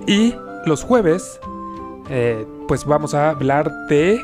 Y 0.08 0.36
los 0.66 0.84
jueves, 0.84 1.40
eh, 2.10 2.46
pues 2.68 2.86
vamos 2.86 3.14
a 3.14 3.30
hablar 3.30 3.72
de 3.88 4.20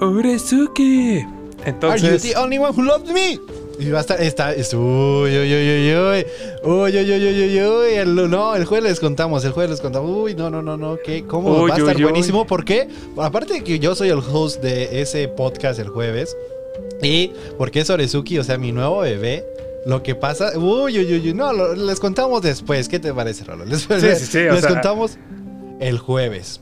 Orezuki. 0.00 1.18
Are 1.20 1.26
you 1.26 1.64
Entonces, 1.66 2.22
the 2.22 2.36
only 2.36 2.58
one 2.58 2.70
who 2.76 2.82
loves 2.82 3.12
me? 3.12 3.38
Y 3.80 3.90
va 3.90 3.98
a 3.98 4.00
estar. 4.02 4.20
Está, 4.20 4.52
es, 4.52 4.74
uy, 4.74 4.80
uy, 4.80 5.54
uy, 5.54 5.70
uy, 5.70 5.96
uy. 5.96 6.26
Uy, 6.62 6.98
uy, 6.98 7.12
uy, 7.12 7.28
uy, 7.28 7.44
uy, 7.44 7.62
uy. 7.62 7.94
El, 7.94 8.30
no, 8.30 8.54
el 8.54 8.66
jueves 8.66 8.90
les 8.90 9.00
contamos, 9.00 9.42
el 9.44 9.52
jueves 9.52 9.70
les 9.70 9.80
contamos. 9.80 10.10
Uy, 10.10 10.34
no, 10.34 10.50
no, 10.50 10.60
no, 10.60 10.76
no. 10.76 10.98
¿qué? 11.02 11.24
¿Cómo? 11.24 11.66
Va 11.66 11.74
a 11.74 11.78
estar 11.78 12.00
buenísimo. 12.00 12.46
¿Por 12.46 12.64
qué? 12.64 12.88
Aparte 13.16 13.54
de 13.54 13.64
que 13.64 13.78
yo 13.78 13.94
soy 13.94 14.10
el 14.10 14.18
host 14.18 14.62
de 14.62 15.00
ese 15.00 15.28
podcast 15.28 15.80
el 15.80 15.88
jueves. 15.88 16.36
Y 17.02 17.32
porque 17.56 17.80
es 17.80 17.88
Orezuki, 17.88 18.38
o 18.38 18.44
sea, 18.44 18.58
mi 18.58 18.72
nuevo 18.72 19.00
bebé. 19.00 19.46
Lo 19.86 20.02
que 20.02 20.14
pasa. 20.14 20.58
Uy, 20.58 20.98
uy, 20.98 21.14
uy, 21.14 21.28
uy. 21.28 21.34
No, 21.34 21.74
les 21.74 21.98
contamos 22.00 22.42
después. 22.42 22.86
¿Qué 22.86 22.98
te 22.98 23.14
parece, 23.14 23.44
Rolo? 23.44 23.64
Les, 23.64 23.80
sí, 23.80 23.88
sí, 23.88 24.26
sí, 24.26 24.38
les 24.40 24.52
o 24.52 24.60
sea, 24.60 24.68
contamos 24.68 25.16
el 25.80 25.98
jueves. 25.98 26.60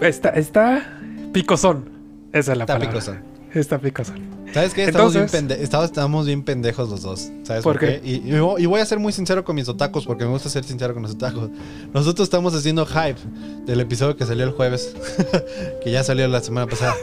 Está, 0.00 0.28
está 0.30 1.00
picosón. 1.32 1.90
Esa 2.32 2.52
es 2.52 2.58
la 2.58 2.64
está 2.64 2.78
palabra. 2.78 3.22
Está 3.54 3.78
picosón. 3.78 4.20
¿Sabes 4.52 4.74
qué? 4.74 4.84
Estamos, 4.84 5.12
bien 5.12 5.24
Entonces- 5.24 5.40
pende- 5.58 5.62
estamos, 5.62 5.86
estamos 5.86 6.26
bien 6.26 6.42
pendejos 6.42 6.88
los 6.88 7.02
dos. 7.02 7.30
¿Sabes 7.44 7.62
¿Por 7.62 7.78
qué? 7.78 8.00
Y, 8.04 8.14
y 8.16 8.30
vo- 8.32 8.58
y 8.60 8.66
voy 8.66 8.80
a 8.80 8.86
ser 8.86 8.98
muy 8.98 9.12
sincero 9.12 9.44
con 9.44 9.56
mis 9.56 9.68
otacos 9.68 10.06
porque 10.06 10.24
me 10.24 10.30
gusta 10.30 10.48
ser 10.48 10.64
sincero 10.64 10.94
con 10.94 11.02
los 11.02 11.12
otacos. 11.12 11.50
Nosotros 11.92 12.26
estamos 12.26 12.54
haciendo 12.54 12.84
hype 12.86 13.18
del 13.66 13.80
episodio 13.80 14.16
que 14.16 14.24
salió 14.26 14.44
el 14.44 14.50
jueves, 14.52 14.94
que 15.84 15.90
ya 15.90 16.04
salió 16.04 16.26
la 16.28 16.40
semana 16.40 16.66
pasada. 16.66 16.94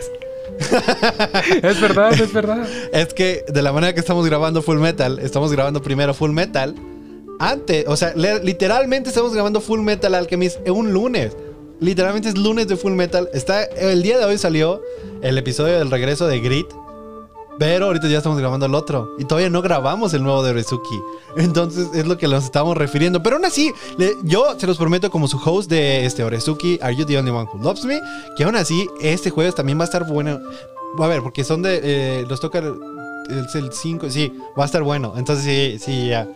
Es 1.63 1.79
verdad, 1.81 2.13
es 2.13 2.33
verdad. 2.33 2.67
Es 2.93 3.13
que 3.13 3.43
de 3.47 3.61
la 3.61 3.71
manera 3.71 3.93
que 3.93 3.99
estamos 3.99 4.25
grabando 4.25 4.61
Full 4.61 4.79
Metal, 4.79 5.19
estamos 5.19 5.51
grabando 5.51 5.81
primero 5.81 6.13
Full 6.13 6.31
Metal. 6.31 6.75
Antes, 7.39 7.85
o 7.87 7.95
sea, 7.97 8.13
literalmente 8.15 9.09
estamos 9.09 9.33
grabando 9.33 9.61
Full 9.61 9.81
Metal 9.81 10.13
Alchemist 10.13 10.59
un 10.69 10.93
lunes. 10.93 11.35
Literalmente 11.81 12.29
es 12.29 12.37
lunes 12.37 12.67
de 12.67 12.77
Full 12.77 12.93
Metal. 12.93 13.27
Está, 13.33 13.63
el 13.63 14.03
día 14.03 14.19
de 14.19 14.25
hoy 14.25 14.37
salió 14.37 14.83
el 15.23 15.35
episodio 15.37 15.79
del 15.79 15.89
regreso 15.89 16.27
de 16.27 16.39
Grit. 16.39 16.67
Pero 17.57 17.87
ahorita 17.87 18.07
ya 18.07 18.19
estamos 18.19 18.37
grabando 18.37 18.67
el 18.67 18.75
otro. 18.75 19.15
Y 19.17 19.25
todavía 19.25 19.49
no 19.49 19.63
grabamos 19.63 20.13
el 20.13 20.21
nuevo 20.23 20.43
de 20.43 20.51
Orezuki. 20.51 20.99
Entonces 21.37 21.87
es 21.95 22.05
lo 22.05 22.19
que 22.19 22.27
nos 22.27 22.43
estamos 22.43 22.77
refiriendo. 22.77 23.23
Pero 23.23 23.37
aún 23.37 23.45
así, 23.45 23.71
yo 24.23 24.59
se 24.59 24.67
los 24.67 24.77
prometo 24.77 25.09
como 25.09 25.27
su 25.27 25.37
host 25.43 25.71
de 25.71 26.05
este 26.05 26.23
Orezuki, 26.23 26.77
Are 26.83 26.95
You 26.95 27.03
the 27.03 27.17
Only 27.17 27.31
One 27.31 27.49
Who 27.51 27.63
Loves 27.63 27.83
Me? 27.85 27.99
Que 28.37 28.43
aún 28.43 28.55
así, 28.55 28.87
este 29.01 29.31
jueves 29.31 29.55
también 29.55 29.79
va 29.79 29.83
a 29.83 29.85
estar 29.85 30.07
bueno. 30.07 30.39
A 30.99 31.07
ver, 31.07 31.23
porque 31.23 31.43
son 31.43 31.63
de. 31.63 31.79
eh, 31.83 32.25
los 32.29 32.39
toca 32.39 32.59
el 32.59 33.71
5. 33.71 34.09
Sí, 34.09 34.31
va 34.57 34.63
a 34.63 34.65
estar 34.67 34.83
bueno. 34.83 35.13
Entonces 35.17 35.45
sí, 35.45 35.77
sí, 35.83 36.09
ya. 36.09 36.27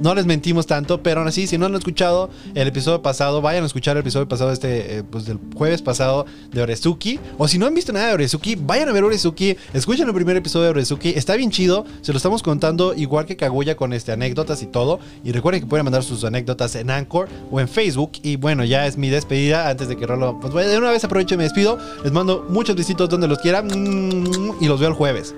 No 0.00 0.14
les 0.14 0.26
mentimos 0.26 0.66
tanto, 0.66 1.02
pero 1.02 1.20
aún 1.20 1.28
así, 1.28 1.46
si 1.46 1.56
no 1.56 1.66
han 1.66 1.74
escuchado 1.74 2.30
el 2.54 2.68
episodio 2.68 3.02
pasado, 3.02 3.40
vayan 3.40 3.62
a 3.62 3.66
escuchar 3.66 3.96
el 3.96 4.00
episodio 4.00 4.28
pasado, 4.28 4.50
este, 4.50 4.98
eh, 4.98 5.02
pues 5.04 5.24
del 5.24 5.38
jueves 5.54 5.82
pasado 5.82 6.26
de 6.52 6.62
Orezuki. 6.62 7.20
O 7.38 7.48
si 7.48 7.58
no 7.58 7.66
han 7.66 7.74
visto 7.74 7.92
nada 7.92 8.08
de 8.08 8.14
Orezuki, 8.14 8.56
vayan 8.56 8.88
a 8.88 8.92
ver 8.92 9.04
Orezuki, 9.04 9.56
escuchen 9.72 10.08
el 10.08 10.14
primer 10.14 10.36
episodio 10.36 10.64
de 10.64 10.70
Orezuki, 10.70 11.10
está 11.10 11.36
bien 11.36 11.50
chido, 11.50 11.84
se 12.00 12.12
lo 12.12 12.16
estamos 12.16 12.42
contando 12.42 12.94
igual 12.94 13.26
que 13.26 13.36
Kaguya 13.36 13.76
con 13.76 13.92
este, 13.92 14.12
anécdotas 14.12 14.62
y 14.62 14.66
todo. 14.66 14.98
Y 15.22 15.32
recuerden 15.32 15.62
que 15.62 15.66
pueden 15.66 15.84
mandar 15.84 16.02
sus 16.02 16.24
anécdotas 16.24 16.74
en 16.74 16.90
Anchor 16.90 17.28
o 17.50 17.60
en 17.60 17.68
Facebook. 17.68 18.12
Y 18.22 18.36
bueno, 18.36 18.64
ya 18.64 18.86
es 18.86 18.96
mi 18.96 19.10
despedida 19.10 19.68
antes 19.68 19.88
de 19.88 19.96
que 19.96 20.06
Rolo. 20.06 20.38
Pues 20.40 20.52
de 20.54 20.76
una 20.76 20.90
vez 20.90 21.04
aprovecho 21.04 21.34
y 21.34 21.38
me 21.38 21.44
despido. 21.44 21.78
Les 22.02 22.12
mando 22.12 22.46
muchos 22.48 22.76
besitos 22.76 23.08
donde 23.08 23.28
los 23.28 23.38
quiera 23.38 23.62
mm, 23.62 24.56
y 24.60 24.66
los 24.66 24.80
veo 24.80 24.88
el 24.88 24.94
jueves. 24.94 25.34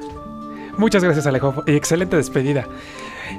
Muchas 0.78 1.02
gracias, 1.02 1.26
Alejo. 1.26 1.62
Y 1.66 1.72
excelente 1.72 2.16
despedida. 2.16 2.66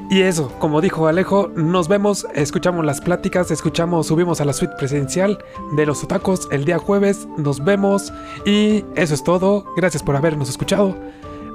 Y 0.09 0.22
eso, 0.22 0.51
como 0.59 0.81
dijo 0.81 1.07
Alejo, 1.07 1.49
nos 1.55 1.88
vemos, 1.88 2.27
escuchamos 2.34 2.85
las 2.85 3.01
pláticas, 3.01 3.51
escuchamos, 3.51 4.07
subimos 4.07 4.41
a 4.41 4.45
la 4.45 4.53
suite 4.53 4.76
presencial 4.77 5.38
de 5.76 5.85
los 5.85 6.03
otacos 6.03 6.47
el 6.51 6.65
día 6.65 6.77
jueves. 6.77 7.27
Nos 7.38 7.64
vemos. 7.64 8.14
Y 8.45 8.85
eso 8.95 9.14
es 9.14 9.23
todo. 9.23 9.65
Gracias 9.76 10.03
por 10.03 10.15
habernos 10.15 10.49
escuchado. 10.49 10.95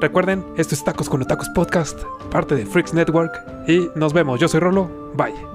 Recuerden, 0.00 0.44
esto 0.56 0.74
es 0.74 0.82
Tacos 0.82 1.08
con 1.08 1.22
Otacos 1.22 1.48
Podcast, 1.50 2.02
parte 2.30 2.56
de 2.56 2.66
Freaks 2.66 2.92
Network. 2.92 3.32
Y 3.68 3.88
nos 3.94 4.12
vemos. 4.12 4.40
Yo 4.40 4.48
soy 4.48 4.60
Rolo. 4.60 4.90
Bye. 5.14 5.51